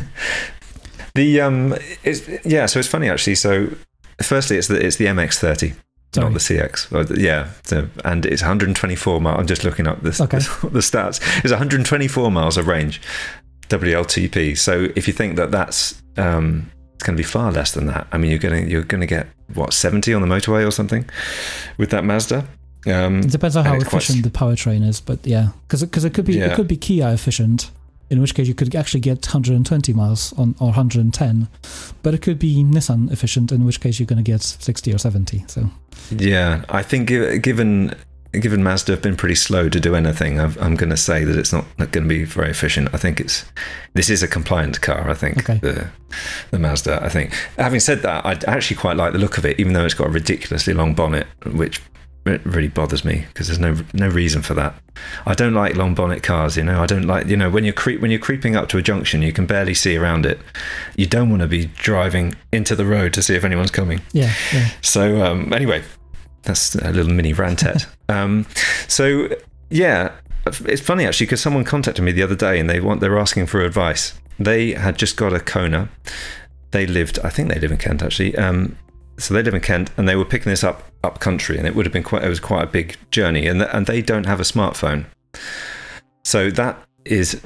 the 1.14 1.40
um, 1.40 1.74
it's 2.04 2.28
yeah. 2.44 2.66
So 2.66 2.80
it's 2.80 2.88
funny 2.88 3.08
actually. 3.08 3.36
So 3.36 3.68
firstly, 4.20 4.58
it's 4.58 4.68
the 4.68 4.84
it's 4.84 4.96
the 4.96 5.06
MX30. 5.06 5.74
Sorry. 6.14 6.26
Not 6.26 6.34
the 6.34 6.40
CX. 6.40 7.18
Yeah. 7.18 7.50
So, 7.64 7.88
and 8.04 8.26
it's 8.26 8.42
124 8.42 9.20
miles. 9.20 9.40
I'm 9.40 9.46
just 9.46 9.64
looking 9.64 9.86
up 9.86 10.02
this, 10.02 10.20
okay. 10.20 10.38
this, 10.38 10.46
the 10.60 10.80
stats. 10.80 11.20
It's 11.38 11.50
124 11.50 12.30
miles 12.30 12.58
of 12.58 12.66
range, 12.66 13.00
WLTP. 13.68 14.58
So 14.58 14.88
if 14.94 15.06
you 15.06 15.14
think 15.14 15.36
that 15.36 15.50
that's 15.50 16.02
um, 16.18 16.70
it's 17.02 17.06
going 17.08 17.16
to 17.16 17.20
be 17.20 17.26
far 17.26 17.50
less 17.50 17.72
than 17.72 17.86
that. 17.86 18.06
I 18.12 18.18
mean, 18.18 18.30
you're 18.30 18.38
going 18.38 18.64
to 18.64 18.70
you're 18.70 18.84
going 18.84 19.00
to 19.00 19.06
get 19.08 19.26
what 19.54 19.72
70 19.72 20.14
on 20.14 20.22
the 20.22 20.28
motorway 20.28 20.66
or 20.66 20.70
something 20.70 21.08
with 21.76 21.90
that 21.90 22.04
Mazda. 22.04 22.46
Um, 22.86 23.20
it 23.20 23.30
depends 23.30 23.56
on 23.56 23.64
how 23.64 23.74
efficient 23.74 24.22
quite... 24.22 24.32
the 24.32 24.38
powertrain 24.38 24.86
is, 24.86 25.00
but 25.00 25.24
yeah, 25.26 25.48
because 25.62 25.82
because 25.82 26.04
it 26.04 26.14
could 26.14 26.24
be 26.24 26.34
yeah. 26.34 26.52
it 26.52 26.54
could 26.54 26.68
be 26.68 26.76
Kia 26.76 27.08
efficient 27.08 27.70
in 28.12 28.20
which 28.20 28.34
case 28.34 28.46
you 28.46 28.54
could 28.54 28.74
actually 28.76 29.00
get 29.00 29.26
120 29.26 29.92
miles 29.94 30.32
on 30.34 30.54
or 30.60 30.66
110 30.66 31.48
but 32.02 32.14
it 32.14 32.20
could 32.20 32.38
be 32.38 32.62
nissan 32.62 33.10
efficient 33.10 33.50
in 33.50 33.64
which 33.64 33.80
case 33.80 33.98
you're 33.98 34.06
going 34.06 34.22
to 34.22 34.30
get 34.30 34.42
60 34.42 34.92
or 34.92 34.98
70 34.98 35.44
so. 35.48 35.70
Yeah 36.10 36.64
i 36.68 36.82
think 36.82 37.08
given 37.42 37.94
given 38.32 38.62
mazda 38.62 38.92
have 38.92 39.02
been 39.02 39.16
pretty 39.16 39.34
slow 39.34 39.68
to 39.68 39.80
do 39.80 39.94
anything 39.94 40.38
i 40.38 40.44
am 40.64 40.76
going 40.76 40.90
to 40.90 40.96
say 40.96 41.24
that 41.24 41.38
it's 41.38 41.52
not 41.52 41.64
going 41.78 42.04
to 42.04 42.08
be 42.08 42.24
very 42.24 42.50
efficient. 42.50 42.88
I 42.94 42.98
think 42.98 43.18
it's 43.18 43.44
this 43.94 44.10
is 44.10 44.22
a 44.22 44.28
compliant 44.28 44.80
car 44.82 45.08
i 45.08 45.14
think 45.14 45.38
okay. 45.38 45.58
the, 45.58 45.88
the 46.50 46.58
mazda 46.58 47.02
i 47.02 47.08
think. 47.08 47.32
Having 47.56 47.80
said 47.80 48.02
that 48.02 48.26
i 48.26 48.32
actually 48.46 48.76
quite 48.76 48.96
like 48.98 49.14
the 49.14 49.18
look 49.18 49.38
of 49.38 49.46
it 49.46 49.58
even 49.58 49.72
though 49.72 49.86
it's 49.86 49.94
got 49.94 50.08
a 50.08 50.10
ridiculously 50.10 50.74
long 50.74 50.94
bonnet 50.94 51.26
which 51.46 51.80
it 52.24 52.44
really 52.44 52.68
bothers 52.68 53.04
me 53.04 53.24
because 53.28 53.48
there's 53.48 53.58
no 53.58 53.76
no 53.92 54.08
reason 54.08 54.42
for 54.42 54.54
that. 54.54 54.74
I 55.26 55.34
don't 55.34 55.54
like 55.54 55.74
long 55.74 55.94
bonnet 55.94 56.22
cars. 56.22 56.56
You 56.56 56.62
know, 56.62 56.80
I 56.80 56.86
don't 56.86 57.06
like 57.06 57.26
you 57.26 57.36
know 57.36 57.50
when 57.50 57.64
you're 57.64 57.72
creep 57.72 58.00
when 58.00 58.10
you're 58.10 58.20
creeping 58.20 58.54
up 58.54 58.68
to 58.70 58.78
a 58.78 58.82
junction, 58.82 59.22
you 59.22 59.32
can 59.32 59.46
barely 59.46 59.74
see 59.74 59.96
around 59.96 60.24
it. 60.24 60.38
You 60.96 61.06
don't 61.06 61.30
want 61.30 61.42
to 61.42 61.48
be 61.48 61.66
driving 61.66 62.34
into 62.52 62.76
the 62.76 62.86
road 62.86 63.12
to 63.14 63.22
see 63.22 63.34
if 63.34 63.44
anyone's 63.44 63.72
coming. 63.72 64.00
Yeah. 64.12 64.32
yeah. 64.52 64.70
So 64.82 65.22
um, 65.24 65.52
anyway, 65.52 65.82
that's 66.42 66.74
a 66.76 66.92
little 66.92 67.12
mini 67.12 67.34
rantet. 67.34 67.86
um, 68.08 68.46
so 68.86 69.28
yeah, 69.70 70.12
it's 70.46 70.82
funny 70.82 71.06
actually 71.06 71.26
because 71.26 71.40
someone 71.40 71.64
contacted 71.64 72.04
me 72.04 72.12
the 72.12 72.22
other 72.22 72.36
day 72.36 72.60
and 72.60 72.70
they 72.70 72.80
want 72.80 73.00
they're 73.00 73.18
asking 73.18 73.46
for 73.46 73.62
advice. 73.62 74.14
They 74.38 74.72
had 74.72 74.96
just 74.96 75.16
got 75.16 75.32
a 75.32 75.40
Kona. 75.40 75.88
They 76.70 76.86
lived, 76.86 77.18
I 77.22 77.30
think 77.30 77.48
they 77.48 77.60
live 77.60 77.70
in 77.70 77.78
Kent 77.78 78.02
actually. 78.02 78.36
Um, 78.36 78.76
so 79.18 79.34
they 79.34 79.42
live 79.42 79.54
in 79.54 79.60
Kent, 79.60 79.90
and 79.96 80.08
they 80.08 80.16
were 80.16 80.24
picking 80.24 80.50
this 80.50 80.64
up 80.64 80.84
up 81.04 81.20
country, 81.20 81.58
and 81.58 81.66
it 81.66 81.74
would 81.74 81.86
have 81.86 81.92
been 81.92 82.02
quite 82.02 82.24
it 82.24 82.28
was 82.28 82.40
quite 82.40 82.62
a 82.62 82.66
big 82.66 82.96
journey, 83.10 83.46
and 83.46 83.62
and 83.62 83.86
they 83.86 84.02
don't 84.02 84.26
have 84.26 84.40
a 84.40 84.44
smartphone, 84.44 85.04
so 86.24 86.50
that 86.50 86.78
is 87.04 87.40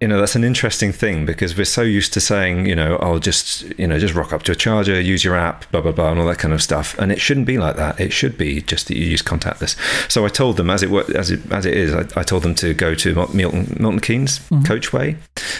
you 0.00 0.08
know 0.08 0.20
that's 0.20 0.36
an 0.36 0.44
interesting 0.44 0.92
thing 0.92 1.24
because 1.24 1.56
we're 1.56 1.64
so 1.64 1.80
used 1.80 2.12
to 2.12 2.20
saying 2.20 2.66
you 2.66 2.74
know 2.74 2.96
I'll 2.96 3.18
just 3.18 3.62
you 3.78 3.86
know 3.86 3.98
just 3.98 4.14
rock 4.14 4.32
up 4.32 4.42
to 4.42 4.52
a 4.52 4.54
charger 4.54 5.00
use 5.00 5.24
your 5.24 5.36
app 5.36 5.70
blah 5.70 5.80
blah 5.80 5.92
blah 5.92 6.10
and 6.10 6.20
all 6.20 6.26
that 6.26 6.38
kind 6.38 6.52
of 6.52 6.62
stuff. 6.62 6.98
And 6.98 7.10
it 7.10 7.20
shouldn't 7.20 7.46
be 7.46 7.56
like 7.56 7.76
that. 7.76 7.98
It 7.98 8.12
should 8.12 8.36
be 8.36 8.60
just 8.60 8.88
that 8.88 8.96
you 8.96 9.06
use 9.06 9.22
contactless. 9.22 9.76
So 10.10 10.26
I 10.26 10.28
told 10.28 10.58
them 10.58 10.68
as 10.68 10.82
it 10.82 10.90
as 11.14 11.30
it 11.30 11.50
as 11.50 11.64
it 11.64 11.74
is 11.74 11.94
I, 11.94 12.00
I 12.20 12.22
told 12.22 12.42
them 12.42 12.54
to 12.56 12.74
go 12.74 12.94
to 12.94 13.14
Milton 13.32 13.76
Milton 13.80 14.00
Keynes 14.00 14.40
mm-hmm. 14.40 14.62
Coachway 14.64 15.16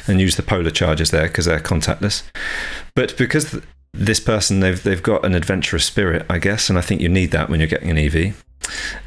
and 0.07 0.21
use 0.21 0.37
the 0.37 0.43
Polar 0.43 0.71
chargers 0.71 1.11
there 1.11 1.29
because 1.29 1.47
they're 1.47 1.59
contactless. 1.59 2.23
But 2.95 3.17
because 3.17 3.59
this 3.99 4.21
person 4.21 4.61
they've 4.61 4.83
they've 4.83 5.03
got 5.03 5.25
an 5.25 5.35
adventurous 5.35 5.85
spirit, 5.85 6.27
I 6.29 6.39
guess, 6.39 6.69
and 6.69 6.79
I 6.79 6.83
think 6.83 7.01
you 7.01 7.09
need 7.09 7.31
that 7.33 7.49
when 7.49 7.61
you're 7.61 7.69
getting 7.69 7.91
an 7.91 7.99
EV. 7.99 8.43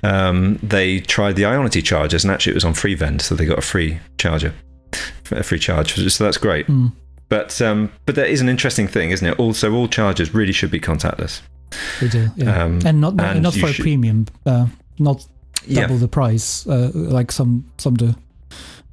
Um, 0.03 0.59
they 0.63 0.99
tried 0.99 1.35
the 1.35 1.43
Ionity 1.43 1.83
chargers, 1.83 2.23
and 2.23 2.31
actually 2.31 2.51
it 2.51 2.55
was 2.55 2.65
on 2.65 2.73
free 2.73 2.95
vend, 2.95 3.21
so 3.21 3.35
they 3.35 3.45
got 3.45 3.59
a 3.59 3.63
free 3.63 3.99
charger, 4.17 4.53
a 5.31 5.43
free 5.43 5.59
charge. 5.59 5.95
So 6.11 6.23
that's 6.23 6.37
great. 6.37 6.67
Mm. 6.67 6.91
But 7.29 7.61
um, 7.61 7.91
but 8.05 8.15
there 8.15 8.25
is 8.25 8.41
an 8.41 8.49
interesting 8.49 8.87
thing, 8.87 9.11
isn't 9.11 9.27
it? 9.27 9.39
Also, 9.39 9.73
all 9.73 9.87
chargers 9.87 10.33
really 10.33 10.53
should 10.53 10.71
be 10.71 10.79
contactless. 10.79 11.41
They 12.01 12.07
do, 12.07 12.29
yeah. 12.35 12.63
Um, 12.63 12.79
and 12.85 12.99
not 12.99 13.19
and 13.19 13.43
not 13.43 13.53
for 13.53 13.67
a 13.67 13.73
premium, 13.73 14.25
uh, 14.45 14.67
not 14.97 15.25
double 15.67 15.93
yeah. 15.95 15.99
the 15.99 16.07
price 16.07 16.65
uh, 16.67 16.91
like 16.93 17.31
some 17.31 17.65
some 17.77 17.95
do. 17.95 18.15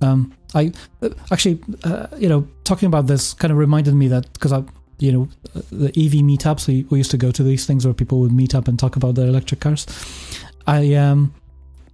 Um, 0.03 0.35
I 0.55 0.73
uh, 1.01 1.11
actually, 1.33 1.61
uh, 1.85 2.09
you 2.19 2.29
know, 2.29 2.47
talking 2.65 2.87
about 2.87 3.07
this 3.07 3.33
kind 3.33 3.51
of 3.51 3.57
reminded 3.59 3.95
me 3.95 4.09
that 4.09 4.31
because 4.35 4.53
I 4.53 4.63
you 4.99 5.13
know 5.13 5.29
the 5.71 5.89
EV 5.89 6.23
meetups. 6.23 6.67
We, 6.69 6.85
we 6.91 6.99
used 6.99 7.11
to 7.11 7.19
go 7.19 7.31
to 7.31 7.43
these 7.43 7.67
things 7.67 7.85
where 7.85 7.95
people 7.95 8.21
would 8.21 8.33
meet 8.33 8.55
up 8.55 8.69
and 8.69 8.79
talk 8.79 8.97
about 8.97 9.15
their 9.15 9.27
electric 9.27 9.61
cars. 9.61 9.87
I 10.67 10.95
um 10.95 11.35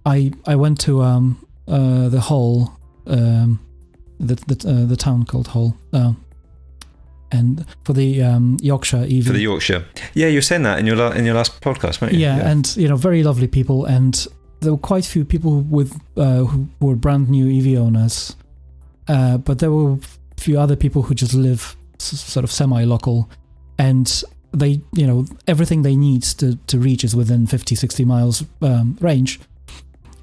I 0.05 0.31
I 0.45 0.55
went 0.55 0.79
to 0.81 1.01
um 1.01 1.45
uh 1.67 2.09
the 2.09 2.21
Hull 2.21 2.77
um 3.07 3.59
the 4.19 4.35
the 4.35 4.69
uh, 4.69 4.85
the 4.85 4.95
town 4.95 5.25
called 5.25 5.47
Hull 5.47 5.75
uh, 5.91 6.13
and 7.31 7.65
for 7.83 7.93
the 7.93 8.21
um, 8.21 8.57
Yorkshire 8.61 9.07
EV 9.09 9.25
for 9.25 9.33
the 9.33 9.41
Yorkshire 9.41 9.83
yeah 10.13 10.27
you 10.27 10.37
were 10.37 10.41
saying 10.41 10.61
that 10.63 10.77
in 10.77 10.85
your 10.85 10.95
la- 10.95 11.11
in 11.11 11.25
your 11.25 11.33
last 11.33 11.59
podcast 11.61 11.99
weren't 11.99 12.13
you? 12.13 12.19
Yeah, 12.19 12.37
yeah, 12.37 12.49
and 12.49 12.77
you 12.77 12.87
know 12.87 12.95
very 12.95 13.23
lovely 13.23 13.47
people 13.47 13.85
and 13.85 14.27
there 14.63 14.71
were 14.71 14.77
quite 14.77 15.05
a 15.05 15.09
few 15.09 15.25
people 15.25 15.61
with 15.61 15.99
uh, 16.17 16.45
who 16.45 16.67
were 16.79 16.95
brand 16.95 17.29
new 17.29 17.45
EV 17.47 17.79
owners, 17.79 18.35
uh, 19.07 19.37
but 19.37 19.59
there 19.59 19.71
were 19.71 19.93
a 19.93 20.41
few 20.41 20.59
other 20.59 20.75
people 20.75 21.03
who 21.03 21.13
just 21.13 21.33
live 21.33 21.75
sort 21.99 22.43
of 22.43 22.51
semi-local, 22.51 23.29
and 23.77 24.23
they, 24.51 24.81
you 24.93 25.07
know, 25.07 25.25
everything 25.47 25.81
they 25.81 25.95
need 25.95 26.23
to, 26.23 26.55
to 26.67 26.79
reach 26.79 27.03
is 27.03 27.15
within 27.15 27.47
50, 27.47 27.75
60 27.75 28.05
miles 28.05 28.43
um, 28.61 28.97
range, 29.01 29.39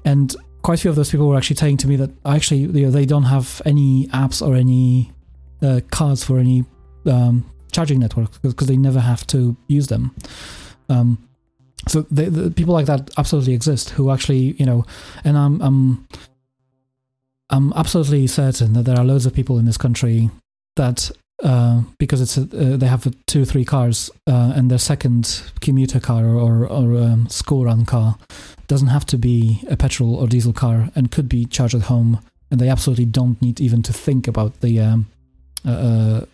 and 0.05 0.35
quite 0.61 0.79
a 0.79 0.81
few 0.81 0.89
of 0.89 0.95
those 0.95 1.09
people 1.09 1.27
were 1.27 1.37
actually 1.37 1.55
saying 1.55 1.77
to 1.77 1.87
me 1.87 1.95
that 1.95 2.11
actually 2.25 2.59
you 2.59 2.85
know, 2.85 2.91
they 2.91 3.05
don't 3.05 3.23
have 3.23 3.61
any 3.65 4.07
apps 4.07 4.45
or 4.45 4.55
any 4.55 5.11
uh, 5.61 5.81
cards 5.91 6.23
for 6.23 6.37
any 6.39 6.63
um, 7.05 7.49
charging 7.71 7.99
networks 7.99 8.37
because 8.39 8.67
they 8.67 8.77
never 8.77 8.99
have 8.99 9.25
to 9.27 9.55
use 9.67 9.87
them. 9.87 10.15
Um, 10.89 11.29
so 11.87 12.01
the, 12.11 12.29
the 12.29 12.51
people 12.51 12.73
like 12.73 12.85
that 12.85 13.09
absolutely 13.17 13.53
exist 13.53 13.91
who 13.91 14.11
actually 14.11 14.55
you 14.59 14.65
know 14.65 14.85
and 15.23 15.37
i'm 15.37 15.61
i'm 15.61 16.07
i'm 17.49 17.73
absolutely 17.73 18.27
certain 18.27 18.73
that 18.73 18.83
there 18.83 18.97
are 18.97 19.03
loads 19.03 19.25
of 19.25 19.33
people 19.33 19.57
in 19.57 19.65
this 19.65 19.77
country 19.77 20.29
that 20.75 21.11
uh, 21.43 21.81
because 21.97 22.21
it's 22.21 22.37
a, 22.37 22.41
uh, 22.41 22.77
they 22.77 22.87
have 22.87 23.13
two 23.25 23.45
three 23.45 23.65
cars 23.65 24.09
uh, 24.27 24.53
and 24.55 24.69
their 24.69 24.77
second 24.77 25.43
commuter 25.59 25.99
car 25.99 26.25
or, 26.25 26.37
or, 26.37 26.65
or 26.67 26.97
um, 26.97 27.27
school 27.29 27.65
run 27.65 27.85
car 27.85 28.17
doesn't 28.67 28.89
have 28.89 29.05
to 29.05 29.17
be 29.17 29.63
a 29.69 29.75
petrol 29.75 30.15
or 30.15 30.27
diesel 30.27 30.53
car 30.53 30.89
and 30.95 31.11
could 31.11 31.27
be 31.27 31.45
charged 31.45 31.75
at 31.75 31.83
home. 31.83 32.19
And 32.49 32.59
they 32.59 32.69
absolutely 32.69 33.05
don't 33.05 33.41
need 33.41 33.59
even 33.61 33.81
to 33.83 33.93
think 33.93 34.27
about 34.27 34.59
the 34.61 34.79
um, 34.79 35.07
uh, 35.65 35.71
uh, 35.71 36.25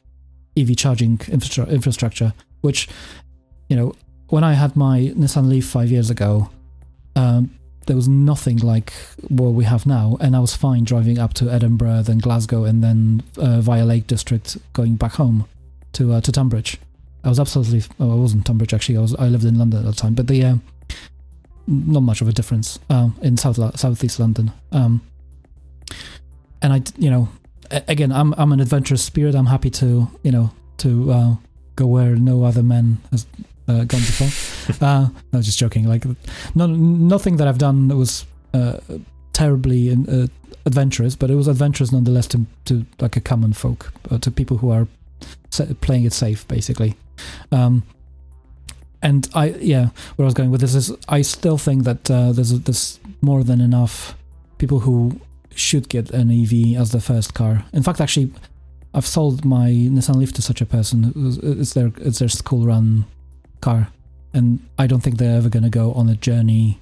EV 0.57 0.75
charging 0.75 1.21
infra- 1.29 1.67
infrastructure 1.67 2.33
which 2.61 2.87
you 3.69 3.75
know 3.75 3.93
when 4.29 4.43
I 4.43 4.53
had 4.53 4.75
my 4.75 5.13
Nissan 5.15 5.47
Leaf 5.47 5.65
five 5.65 5.89
years 5.89 6.09
ago, 6.09 6.49
um, 7.15 7.49
there 7.87 7.95
was 7.95 8.07
nothing 8.07 8.57
like 8.57 8.93
what 9.27 9.49
we 9.49 9.63
have 9.63 9.85
now, 9.85 10.17
and 10.21 10.35
I 10.35 10.39
was 10.39 10.55
fine 10.55 10.83
driving 10.83 11.17
up 11.17 11.33
to 11.35 11.49
Edinburgh, 11.49 12.03
then 12.03 12.19
Glasgow, 12.19 12.63
and 12.63 12.83
then 12.83 13.23
uh, 13.37 13.61
via 13.61 13.85
Lake 13.85 14.07
District 14.07 14.57
going 14.73 14.95
back 14.95 15.13
home 15.13 15.47
to 15.93 16.13
uh, 16.13 16.21
to 16.21 16.31
Tunbridge. 16.31 16.77
I 17.23 17.29
was 17.29 17.39
absolutely. 17.39 17.83
Oh, 17.99 18.11
I 18.11 18.15
wasn't 18.15 18.45
Tunbridge 18.45 18.73
actually. 18.73 18.97
I 18.97 19.01
was. 19.01 19.15
I 19.15 19.27
lived 19.27 19.45
in 19.45 19.57
London 19.57 19.79
at 19.79 19.85
the 19.85 19.93
time, 20.01 20.13
but 20.13 20.27
the 20.27 20.43
uh, 20.43 20.55
not 21.67 22.01
much 22.01 22.21
of 22.21 22.27
a 22.27 22.31
difference 22.31 22.79
um, 22.89 23.15
in 23.21 23.37
south 23.37 23.57
southeast 23.79 24.19
London. 24.19 24.51
Um, 24.71 25.01
and 26.61 26.73
I, 26.73 26.81
you 26.97 27.09
know, 27.09 27.29
again, 27.71 28.11
I'm 28.11 28.33
I'm 28.37 28.51
an 28.51 28.59
adventurous 28.59 29.03
spirit. 29.03 29.35
I'm 29.35 29.47
happy 29.47 29.69
to 29.71 30.09
you 30.23 30.31
know 30.31 30.51
to 30.77 31.11
uh, 31.11 31.35
go 31.75 31.87
where 31.87 32.15
no 32.15 32.43
other 32.43 32.63
man 32.63 32.99
has 33.11 33.25
uh, 33.67 33.83
gone 33.83 34.01
before. 34.01 34.77
uh, 34.87 35.09
no, 35.33 35.41
just 35.41 35.59
joking. 35.59 35.87
Like, 35.87 36.05
no, 36.55 36.67
nothing 36.67 37.37
that 37.37 37.47
I've 37.47 37.57
done 37.57 37.89
was 37.89 38.25
uh, 38.53 38.79
terribly 39.33 39.89
in, 39.89 40.09
uh, 40.09 40.27
adventurous, 40.65 41.15
but 41.15 41.29
it 41.29 41.35
was 41.35 41.47
adventurous 41.47 41.91
nonetheless 41.91 42.27
to, 42.27 42.45
to 42.65 42.85
like 42.99 43.15
a 43.15 43.21
common 43.21 43.53
folk, 43.53 43.93
uh, 44.11 44.17
to 44.19 44.31
people 44.31 44.57
who 44.57 44.71
are 44.71 44.87
playing 45.81 46.03
it 46.03 46.13
safe, 46.13 46.47
basically. 46.47 46.95
Um, 47.51 47.83
and 49.01 49.29
I, 49.33 49.49
yeah, 49.59 49.89
where 50.15 50.25
I 50.25 50.27
was 50.27 50.33
going 50.33 50.51
with 50.51 50.61
this 50.61 50.75
is, 50.75 50.91
I 51.07 51.21
still 51.21 51.57
think 51.57 51.83
that 51.83 52.09
uh, 52.09 52.31
there's 52.31 52.59
there's 52.61 52.99
more 53.21 53.43
than 53.43 53.61
enough 53.61 54.15
people 54.57 54.79
who 54.79 55.19
should 55.53 55.89
get 55.89 56.09
an 56.11 56.31
EV 56.31 56.79
as 56.79 56.91
their 56.91 57.01
first 57.01 57.33
car. 57.33 57.65
In 57.73 57.83
fact, 57.83 58.01
actually, 58.01 58.31
I've 58.93 59.05
sold 59.05 59.45
my 59.45 59.69
Nissan 59.69 60.15
Leaf 60.15 60.33
to 60.33 60.41
such 60.41 60.61
a 60.61 60.65
person. 60.65 61.13
It's 61.43 61.73
their 61.73 61.91
it's 61.97 62.19
their 62.19 62.29
school 62.29 62.65
run 62.65 63.05
car, 63.61 63.89
and 64.33 64.59
I 64.77 64.87
don't 64.87 65.01
think 65.01 65.17
they're 65.17 65.37
ever 65.37 65.49
going 65.49 65.63
to 65.63 65.69
go 65.69 65.93
on 65.93 66.09
a 66.09 66.15
journey 66.15 66.79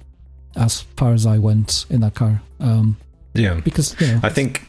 as 0.56 0.82
far 0.96 1.12
as 1.12 1.26
I 1.26 1.38
went 1.38 1.86
in 1.90 2.00
that 2.00 2.14
car. 2.14 2.42
Um, 2.60 2.96
yeah, 3.34 3.54
because 3.54 3.98
you 4.00 4.06
know, 4.06 4.20
I 4.22 4.28
think 4.28 4.66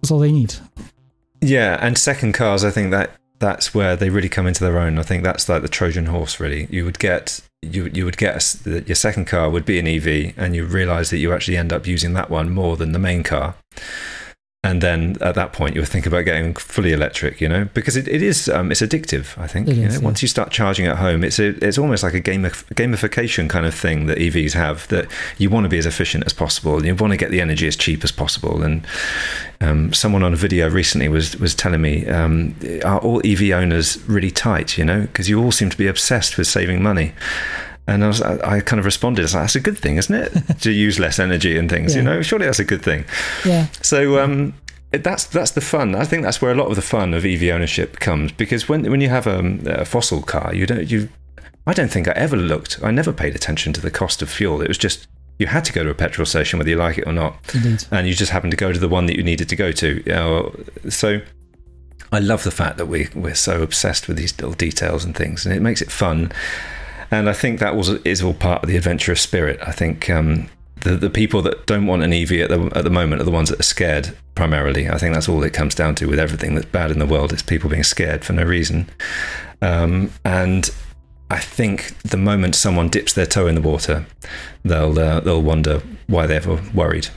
that's 0.00 0.10
all 0.10 0.18
they 0.18 0.32
need. 0.32 0.54
Yeah, 1.40 1.78
and 1.80 1.96
second 1.96 2.32
cars, 2.32 2.64
I 2.64 2.70
think 2.70 2.90
that 2.90 3.12
that's 3.38 3.74
where 3.74 3.96
they 3.96 4.10
really 4.10 4.28
come 4.28 4.46
into 4.46 4.62
their 4.62 4.78
own. 4.78 4.98
I 4.98 5.02
think 5.02 5.24
that's 5.24 5.48
like 5.48 5.62
the 5.62 5.68
Trojan 5.68 6.06
horse. 6.06 6.38
Really, 6.38 6.66
you 6.70 6.84
would 6.84 6.98
get 6.98 7.40
you 7.62 7.90
you 7.94 8.04
would 8.04 8.18
guess 8.18 8.52
that 8.52 8.88
your 8.88 8.96
second 8.96 9.26
car 9.26 9.48
would 9.48 9.64
be 9.64 9.78
an 9.78 9.86
EV, 9.86 10.34
and 10.36 10.54
you 10.54 10.66
realise 10.66 11.10
that 11.10 11.18
you 11.18 11.32
actually 11.32 11.56
end 11.56 11.72
up 11.72 11.86
using 11.86 12.12
that 12.14 12.30
one 12.30 12.50
more 12.50 12.76
than 12.76 12.92
the 12.92 12.98
main 12.98 13.22
car 13.22 13.54
and 14.62 14.82
then 14.82 15.16
at 15.20 15.34
that 15.34 15.52
point 15.52 15.74
you 15.74 15.80
would 15.80 15.88
think 15.88 16.06
about 16.06 16.22
getting 16.22 16.54
fully 16.54 16.92
electric 16.92 17.40
you 17.40 17.48
know 17.48 17.66
because 17.72 17.96
it, 17.96 18.06
it 18.06 18.22
is 18.22 18.48
um, 18.48 18.70
it's 18.70 18.82
addictive 18.82 19.36
i 19.38 19.46
think 19.46 19.66
you 19.66 19.74
is, 19.74 19.78
know. 19.94 20.00
Yeah. 20.00 20.04
once 20.04 20.20
you 20.20 20.28
start 20.28 20.50
charging 20.50 20.86
at 20.86 20.98
home 20.98 21.24
it's 21.24 21.38
a, 21.38 21.48
it's 21.64 21.78
almost 21.78 22.02
like 22.02 22.14
a 22.14 22.20
gamif- 22.20 22.64
gamification 22.74 23.48
kind 23.48 23.64
of 23.64 23.74
thing 23.74 24.06
that 24.06 24.18
evs 24.18 24.52
have 24.52 24.86
that 24.88 25.10
you 25.38 25.50
want 25.50 25.64
to 25.64 25.68
be 25.68 25.78
as 25.78 25.86
efficient 25.86 26.24
as 26.24 26.32
possible. 26.32 26.76
And 26.76 26.86
you 26.86 26.94
want 26.94 27.12
to 27.12 27.16
get 27.16 27.30
the 27.30 27.40
energy 27.40 27.66
as 27.66 27.76
cheap 27.76 28.04
as 28.04 28.12
possible. 28.12 28.62
And 28.62 28.86
um, 29.60 29.92
someone 29.92 30.22
on 30.22 30.32
a 30.32 30.36
video 30.36 30.68
recently 30.68 31.08
was 31.08 31.36
was 31.38 31.54
telling 31.54 31.80
me 31.80 32.06
um, 32.06 32.54
are 32.84 33.00
all 33.00 33.20
ev 33.24 33.42
owners 33.42 34.02
really 34.08 34.30
tight 34.30 34.78
you 34.78 34.84
know? 34.84 35.02
Because 35.02 35.28
you 35.28 35.42
all 35.42 35.52
seem 35.52 35.70
to 35.70 35.76
be 35.76 35.86
obsessed 35.86 36.38
with 36.38 36.46
saving 36.46 36.82
money 36.82 37.12
and 37.86 38.04
I, 38.04 38.08
was, 38.08 38.22
I 38.22 38.56
I 38.56 38.60
kind 38.60 38.78
of 38.78 38.84
responded, 38.84 39.22
like, 39.22 39.32
that's 39.32 39.56
a 39.56 39.60
good 39.60 39.78
thing, 39.78 39.96
isn't 39.96 40.14
it? 40.14 40.32
to 40.60 40.70
use 40.70 40.98
less 40.98 41.18
energy 41.18 41.56
and 41.58 41.68
things, 41.68 41.94
you 41.96 42.02
know? 42.02 42.22
Surely 42.22 42.46
that's 42.46 42.58
a 42.60 42.64
good 42.64 42.82
thing. 42.82 43.04
Yeah, 43.44 43.66
So 43.82 44.22
um, 44.22 44.54
it- 44.92 45.02
that's 45.04 45.24
that's 45.26 45.52
the 45.52 45.60
fun. 45.60 45.94
I 45.94 46.04
think 46.04 46.22
that's 46.22 46.40
where 46.42 46.52
a 46.52 46.54
lot 46.54 46.68
of 46.68 46.76
the 46.76 46.82
fun 46.82 47.14
of 47.14 47.24
EV 47.24 47.44
ownership 47.54 47.98
comes 48.00 48.32
because 48.32 48.68
when 48.68 48.88
when 48.90 49.00
you 49.00 49.08
have 49.08 49.26
um, 49.26 49.60
a 49.66 49.84
fossil 49.84 50.22
car, 50.22 50.54
you 50.54 50.66
don't 50.66 50.90
you. 50.90 51.08
I 51.66 51.72
don't 51.74 51.90
think 51.90 52.08
I 52.08 52.12
ever 52.12 52.36
looked. 52.36 52.80
I 52.82 52.90
never 52.90 53.12
paid 53.12 53.34
attention 53.36 53.72
to 53.74 53.80
the 53.80 53.90
cost 53.90 54.22
of 54.22 54.30
fuel. 54.30 54.62
It 54.62 54.68
was 54.68 54.78
just 54.78 55.06
you 55.38 55.46
had 55.46 55.64
to 55.66 55.72
go 55.72 55.82
to 55.84 55.90
a 55.90 55.94
petrol 55.94 56.26
station 56.26 56.58
whether 56.58 56.70
you 56.70 56.76
like 56.76 56.98
it 56.98 57.06
or 57.06 57.12
not, 57.12 57.36
indeed. 57.54 57.84
and 57.90 58.06
you 58.08 58.14
just 58.14 58.32
happened 58.32 58.50
to 58.50 58.56
go 58.56 58.72
to 58.72 58.78
the 58.78 58.88
one 58.88 59.06
that 59.06 59.16
you 59.16 59.22
needed 59.22 59.48
to 59.48 59.56
go 59.56 59.70
to. 59.72 60.02
So 60.88 61.20
I 62.12 62.18
love 62.18 62.42
the 62.44 62.50
fact 62.50 62.76
that 62.78 62.86
we 62.86 63.08
we're 63.14 63.34
so 63.36 63.62
obsessed 63.62 64.08
with 64.08 64.16
these 64.16 64.36
little 64.40 64.54
details 64.54 65.04
and 65.04 65.14
things, 65.14 65.46
and 65.46 65.54
it 65.54 65.60
makes 65.62 65.80
it 65.82 65.90
fun. 65.90 66.32
And 67.10 67.28
I 67.28 67.32
think 67.32 67.58
that 67.60 67.76
was 67.76 67.88
is 68.04 68.22
all 68.22 68.34
part 68.34 68.62
of 68.62 68.68
the 68.68 68.76
adventurous 68.76 69.20
spirit. 69.20 69.58
I 69.66 69.72
think 69.72 70.08
um, 70.10 70.48
the 70.82 70.96
the 70.96 71.10
people 71.10 71.42
that 71.42 71.66
don't 71.66 71.86
want 71.86 72.02
an 72.02 72.12
EV 72.12 72.32
at 72.32 72.50
the 72.50 72.70
at 72.74 72.84
the 72.84 72.90
moment 72.90 73.20
are 73.20 73.24
the 73.24 73.30
ones 73.30 73.48
that 73.50 73.60
are 73.60 73.64
scared 73.64 74.16
primarily. 74.34 74.88
I 74.88 74.96
think 74.98 75.14
that's 75.14 75.28
all 75.28 75.42
it 75.42 75.52
comes 75.52 75.74
down 75.74 75.94
to 75.96 76.06
with 76.06 76.18
everything 76.18 76.54
that's 76.54 76.66
bad 76.66 76.90
in 76.90 76.98
the 76.98 77.06
world. 77.06 77.32
It's 77.32 77.42
people 77.42 77.68
being 77.68 77.82
scared 77.84 78.24
for 78.24 78.32
no 78.32 78.44
reason. 78.44 78.88
Um, 79.60 80.10
and 80.24 80.70
I 81.30 81.38
think 81.38 81.96
the 82.02 82.16
moment 82.16 82.54
someone 82.54 82.88
dips 82.88 83.12
their 83.12 83.26
toe 83.26 83.46
in 83.46 83.54
the 83.54 83.60
water, 83.60 84.06
they'll 84.64 84.98
uh, 84.98 85.20
they'll 85.20 85.42
wonder 85.42 85.82
why 86.06 86.26
they 86.26 86.36
ever 86.36 86.60
worried. 86.74 87.08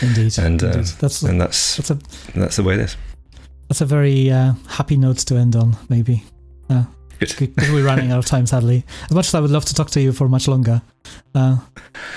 Indeed, 0.00 0.38
And, 0.38 0.62
uh, 0.62 0.66
indeed. 0.68 0.86
that's 1.00 1.22
And 1.22 1.40
that's 1.40 1.76
that's 1.76 1.90
a 1.90 1.98
that's 2.34 2.56
the 2.56 2.62
way 2.62 2.74
it 2.74 2.80
is. 2.80 2.96
that's 3.68 3.80
a 3.80 3.86
very 3.86 4.30
uh, 4.30 4.52
happy 4.68 4.96
note 4.96 5.18
to 5.26 5.36
end 5.36 5.56
on, 5.56 5.76
maybe. 5.88 6.22
Uh, 7.22 7.34
Good. 7.38 7.54
Because 7.54 7.70
we're 7.70 7.84
running 7.84 8.10
out 8.12 8.18
of 8.18 8.26
time, 8.26 8.46
sadly. 8.46 8.84
As 9.04 9.12
much 9.12 9.28
as 9.28 9.34
I 9.34 9.40
would 9.40 9.50
love 9.50 9.64
to 9.66 9.74
talk 9.74 9.90
to 9.90 10.00
you 10.00 10.12
for 10.12 10.28
much 10.28 10.48
longer, 10.48 10.82
uh, 11.34 11.56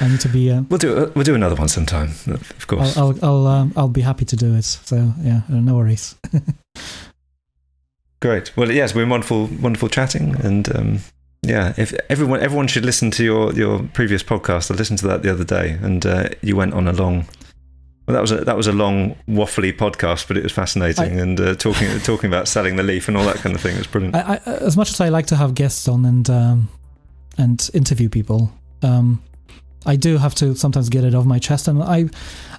I 0.02 0.08
need 0.08 0.20
to 0.22 0.30
be. 0.30 0.52
Uh, 0.52 0.64
We'll 0.70 0.78
do 0.80 1.12
we'll 1.16 1.24
do 1.24 1.36
another 1.36 1.56
one 1.56 1.68
sometime, 1.68 2.10
of 2.28 2.68
course. 2.68 2.98
I'll 2.98 3.10
I'll 3.22 3.24
I'll, 3.24 3.48
um, 3.48 3.74
I'll 3.76 3.88
be 3.88 4.02
happy 4.02 4.26
to 4.26 4.36
do 4.36 4.56
it. 4.56 4.66
So 4.66 5.14
yeah, 5.22 5.42
uh, 5.50 5.56
no 5.56 5.76
worries. 5.76 6.16
Great. 8.22 8.56
Well, 8.58 8.72
yes, 8.72 8.96
we're 8.96 9.08
wonderful, 9.08 9.48
wonderful 9.62 9.90
chatting, 9.90 10.36
and 10.44 10.76
um, 10.76 11.00
yeah, 11.44 11.74
if 11.78 11.94
everyone 12.10 12.42
everyone 12.42 12.68
should 12.68 12.86
listen 12.86 13.12
to 13.12 13.24
your 13.24 13.54
your 13.54 13.84
previous 13.94 14.24
podcast. 14.24 14.72
I 14.72 14.76
listened 14.76 15.00
to 15.00 15.08
that 15.08 15.22
the 15.22 15.32
other 15.32 15.44
day, 15.44 15.78
and 15.82 16.06
uh, 16.06 16.30
you 16.42 16.56
went 16.56 16.74
on 16.74 16.88
a 16.88 16.94
long. 16.94 17.26
Well, 18.06 18.14
that 18.14 18.22
was 18.22 18.32
a 18.32 18.46
that 18.46 18.56
was 18.56 18.68
a 18.68 18.72
long 18.72 19.16
waffly 19.28 19.76
podcast, 19.76 20.28
but 20.28 20.38
it 20.38 20.44
was 20.44 20.52
fascinating, 20.52 21.20
and 21.20 21.40
uh, 21.40 21.56
talking 21.56 22.00
talking 22.04 22.28
about 22.28 22.48
selling 22.48 22.76
the 22.76 22.84
leaf 22.84 23.08
and 23.08 23.18
all 23.18 23.26
that 23.26 23.38
kind 23.38 23.56
of 23.56 23.62
thing. 23.62 23.76
It 23.76 23.80
was 23.80 23.88
brilliant. 23.88 24.16
I, 24.16 24.40
I, 24.46 24.52
as 24.58 24.78
much 24.78 24.92
as 24.92 25.02
I 25.02 25.10
like 25.10 25.26
to 25.28 25.36
have 25.36 25.56
guests 25.56 25.88
on 25.88 26.06
and 26.06 26.30
um, 26.30 26.70
and 27.38 27.68
interview 27.74 28.08
people, 28.10 28.52
um, 28.84 29.24
I 29.86 29.96
do 29.96 30.18
have 30.18 30.36
to 30.36 30.56
sometimes 30.56 30.90
get 30.90 31.04
it 31.04 31.16
off 31.16 31.26
my 31.26 31.40
chest, 31.40 31.68
and 31.68 31.82
I, 31.82 32.06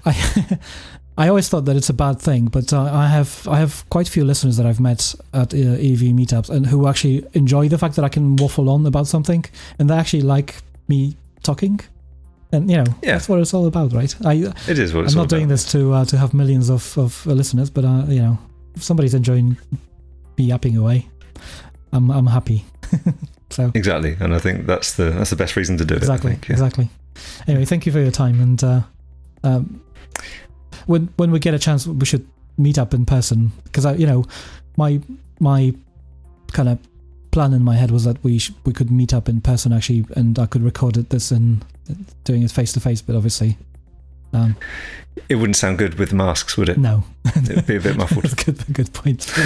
I, 0.05 0.59
I 1.19 1.29
always 1.29 1.49
thought 1.49 1.65
that 1.67 1.77
it's 1.77 1.91
a 1.91 1.95
bad 1.95 2.21
thing, 2.21 2.47
but 2.47 2.73
uh, 2.73 2.83
I 2.83 3.07
have 3.07 3.47
I 3.49 3.59
have 3.59 3.89
quite 3.89 4.09
a 4.09 4.11
few 4.11 4.25
listeners 4.25 4.57
that 4.57 4.67
I've 4.67 4.81
met 4.81 5.15
at 5.33 5.55
uh, 5.55 5.59
EV 5.59 6.13
meetups 6.13 6.51
and 6.51 6.67
who 6.67 6.89
actually 6.89 7.25
enjoy 7.35 7.69
the 7.69 7.79
fact 7.79 7.97
that 7.97 8.05
I 8.05 8.09
can 8.09 8.37
waffle 8.37 8.69
on 8.69 8.85
about 8.85 9.07
something, 9.07 9.45
and 9.79 9.89
they 9.89 9.95
actually 9.95 10.23
like 10.23 10.57
me 10.89 11.17
talking, 11.43 11.81
and 12.53 12.71
you 12.71 12.77
know 12.77 12.85
Yeah. 13.03 13.13
that's 13.13 13.29
what 13.29 13.39
it's 13.41 13.55
all 13.55 13.67
about, 13.67 13.93
right? 13.93 14.15
I 14.25 14.35
it 14.69 14.79
is 14.79 14.93
what 14.95 15.05
it's 15.05 15.15
I'm 15.15 15.19
not 15.23 15.29
doing 15.29 15.45
about. 15.45 15.53
this 15.55 15.73
to 15.73 15.93
uh, 15.93 16.05
to 16.07 16.17
have 16.19 16.35
millions 16.35 16.71
of 16.71 16.97
of 16.99 17.27
listeners, 17.27 17.71
but 17.71 17.85
uh, 17.85 18.05
you 18.09 18.21
know, 18.21 18.39
if 18.75 18.83
somebody's 18.83 19.15
enjoying 19.15 19.57
me 20.39 20.45
yapping 20.45 20.77
away, 20.77 21.09
I'm 21.93 22.11
I'm 22.11 22.27
happy. 22.27 22.65
so 23.51 23.71
exactly, 23.75 24.17
and 24.21 24.35
I 24.35 24.39
think 24.39 24.67
that's 24.67 24.95
the 24.95 25.11
that's 25.11 25.31
the 25.31 25.37
best 25.37 25.57
reason 25.57 25.77
to 25.79 25.85
do 25.85 25.95
exactly, 25.95 26.33
it. 26.33 26.49
Exactly, 26.49 26.49
yeah. 26.49 26.55
exactly. 26.55 26.89
Anyway, 27.49 27.65
thank 27.65 27.87
you 27.87 27.93
for 27.93 28.01
your 28.01 28.11
time, 28.13 28.41
and 28.41 28.63
uh, 28.65 28.81
um, 29.43 29.81
when 30.87 31.09
when 31.17 31.31
we 31.31 31.39
get 31.39 31.55
a 31.55 31.59
chance, 31.59 31.87
we 31.87 32.05
should 32.07 32.27
meet 32.59 32.79
up 32.79 32.95
in 32.95 33.05
person 33.05 33.53
because 33.65 33.85
I, 33.87 33.95
you 33.95 34.07
know, 34.07 34.25
my 34.77 35.01
my 35.41 35.75
kind 36.53 36.69
of 36.69 36.79
plan 37.33 37.53
in 37.53 37.63
my 37.63 37.75
head 37.77 37.91
was 37.91 38.05
that 38.05 38.23
we 38.25 38.39
sh- 38.39 38.53
we 38.65 38.73
could 38.73 38.91
meet 38.91 39.13
up 39.13 39.29
in 39.29 39.41
person 39.41 39.73
actually, 39.73 40.05
and 40.15 40.39
I 40.39 40.47
could 40.47 40.63
record 40.63 40.97
it 40.97 41.11
this 41.11 41.33
in 41.33 41.63
doing 42.25 42.43
it 42.43 42.51
face 42.51 42.73
to 42.75 42.81
face, 42.81 43.01
but 43.03 43.15
obviously, 43.17 43.57
um, 44.33 44.57
It 45.29 45.37
wouldn't 45.37 45.57
sound 45.57 45.79
good 45.79 45.99
with 45.99 46.13
masks, 46.13 46.57
would 46.57 46.69
it? 46.69 46.79
no. 46.79 47.05
It'd 47.37 47.67
be 47.67 47.77
a 47.77 47.81
bit 47.81 47.97
muffled. 47.97 48.25
That's 48.25 48.35
good, 48.45 48.65
good 48.73 48.93
point. 48.93 49.33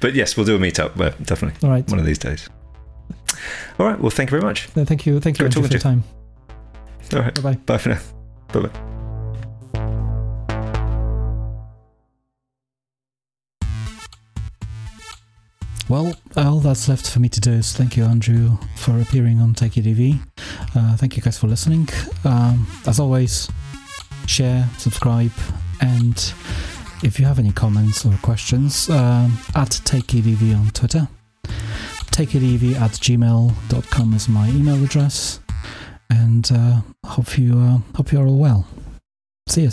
But 0.00 0.14
yes, 0.14 0.36
we'll 0.36 0.46
do 0.46 0.54
a 0.54 0.58
meetup. 0.60 0.94
Well, 0.94 1.12
definitely 1.24 1.58
All 1.68 1.74
right. 1.74 1.88
one 1.90 1.98
of 1.98 2.06
these 2.06 2.18
days. 2.18 2.48
All 3.80 3.86
right. 3.86 3.98
Well, 4.00 4.10
thank 4.10 4.30
you 4.30 4.38
very 4.38 4.42
much. 4.42 4.68
Uh, 4.76 4.84
Thank 4.84 5.04
you. 5.06 5.18
Thank 5.18 5.40
you 5.40 5.50
for 5.50 5.58
your 5.66 5.80
time. 5.80 6.04
All 7.12 7.20
right. 7.20 7.34
Bye 7.34 7.40
bye. 7.40 7.54
Bye 7.66 7.78
for 7.78 7.88
now. 7.88 8.00
Bye 8.52 8.97
Well, 15.88 16.14
all 16.36 16.60
that's 16.60 16.88
left 16.88 17.10
for 17.10 17.20
me 17.20 17.28
to 17.30 17.40
do 17.40 17.52
is 17.52 17.72
thank 17.72 17.96
you, 17.96 18.04
Andrew, 18.04 18.58
for 18.76 19.00
appearing 19.00 19.40
on 19.40 19.54
Take 19.54 19.78
It 19.78 19.86
EV. 19.86 20.20
Uh, 20.76 20.96
thank 20.96 21.16
you 21.16 21.22
guys 21.22 21.38
for 21.38 21.46
listening. 21.46 21.88
Um, 22.24 22.66
as 22.86 23.00
always, 23.00 23.48
share, 24.26 24.68
subscribe, 24.76 25.32
and 25.80 26.16
if 27.02 27.18
you 27.18 27.24
have 27.24 27.38
any 27.38 27.52
comments 27.52 28.04
or 28.04 28.12
questions, 28.22 28.90
um, 28.90 29.38
at 29.54 29.80
It 29.94 30.14
EV 30.14 30.54
on 30.54 30.70
Twitter. 30.70 31.08
TakeItEV 32.18 32.74
at 32.80 32.90
gmail.com 32.90 34.14
is 34.14 34.28
my 34.28 34.48
email 34.48 34.82
address. 34.82 35.38
And 36.10 36.50
uh, 36.52 36.80
hope 37.06 37.38
you 37.38 37.56
uh, 37.56 37.78
hope 37.94 38.10
you 38.10 38.20
are 38.20 38.26
all 38.26 38.38
well. 38.38 38.66
See 39.48 39.62
you. 39.62 39.70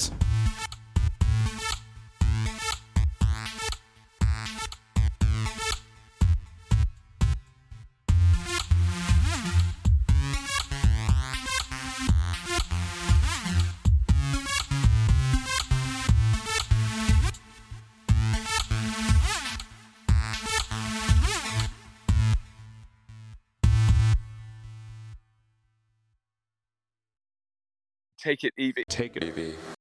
Take 28.26 28.44
it, 28.44 28.54
EV. 28.58 28.86
Take 28.90 29.18
it, 29.18 29.24
EV. 29.24 29.75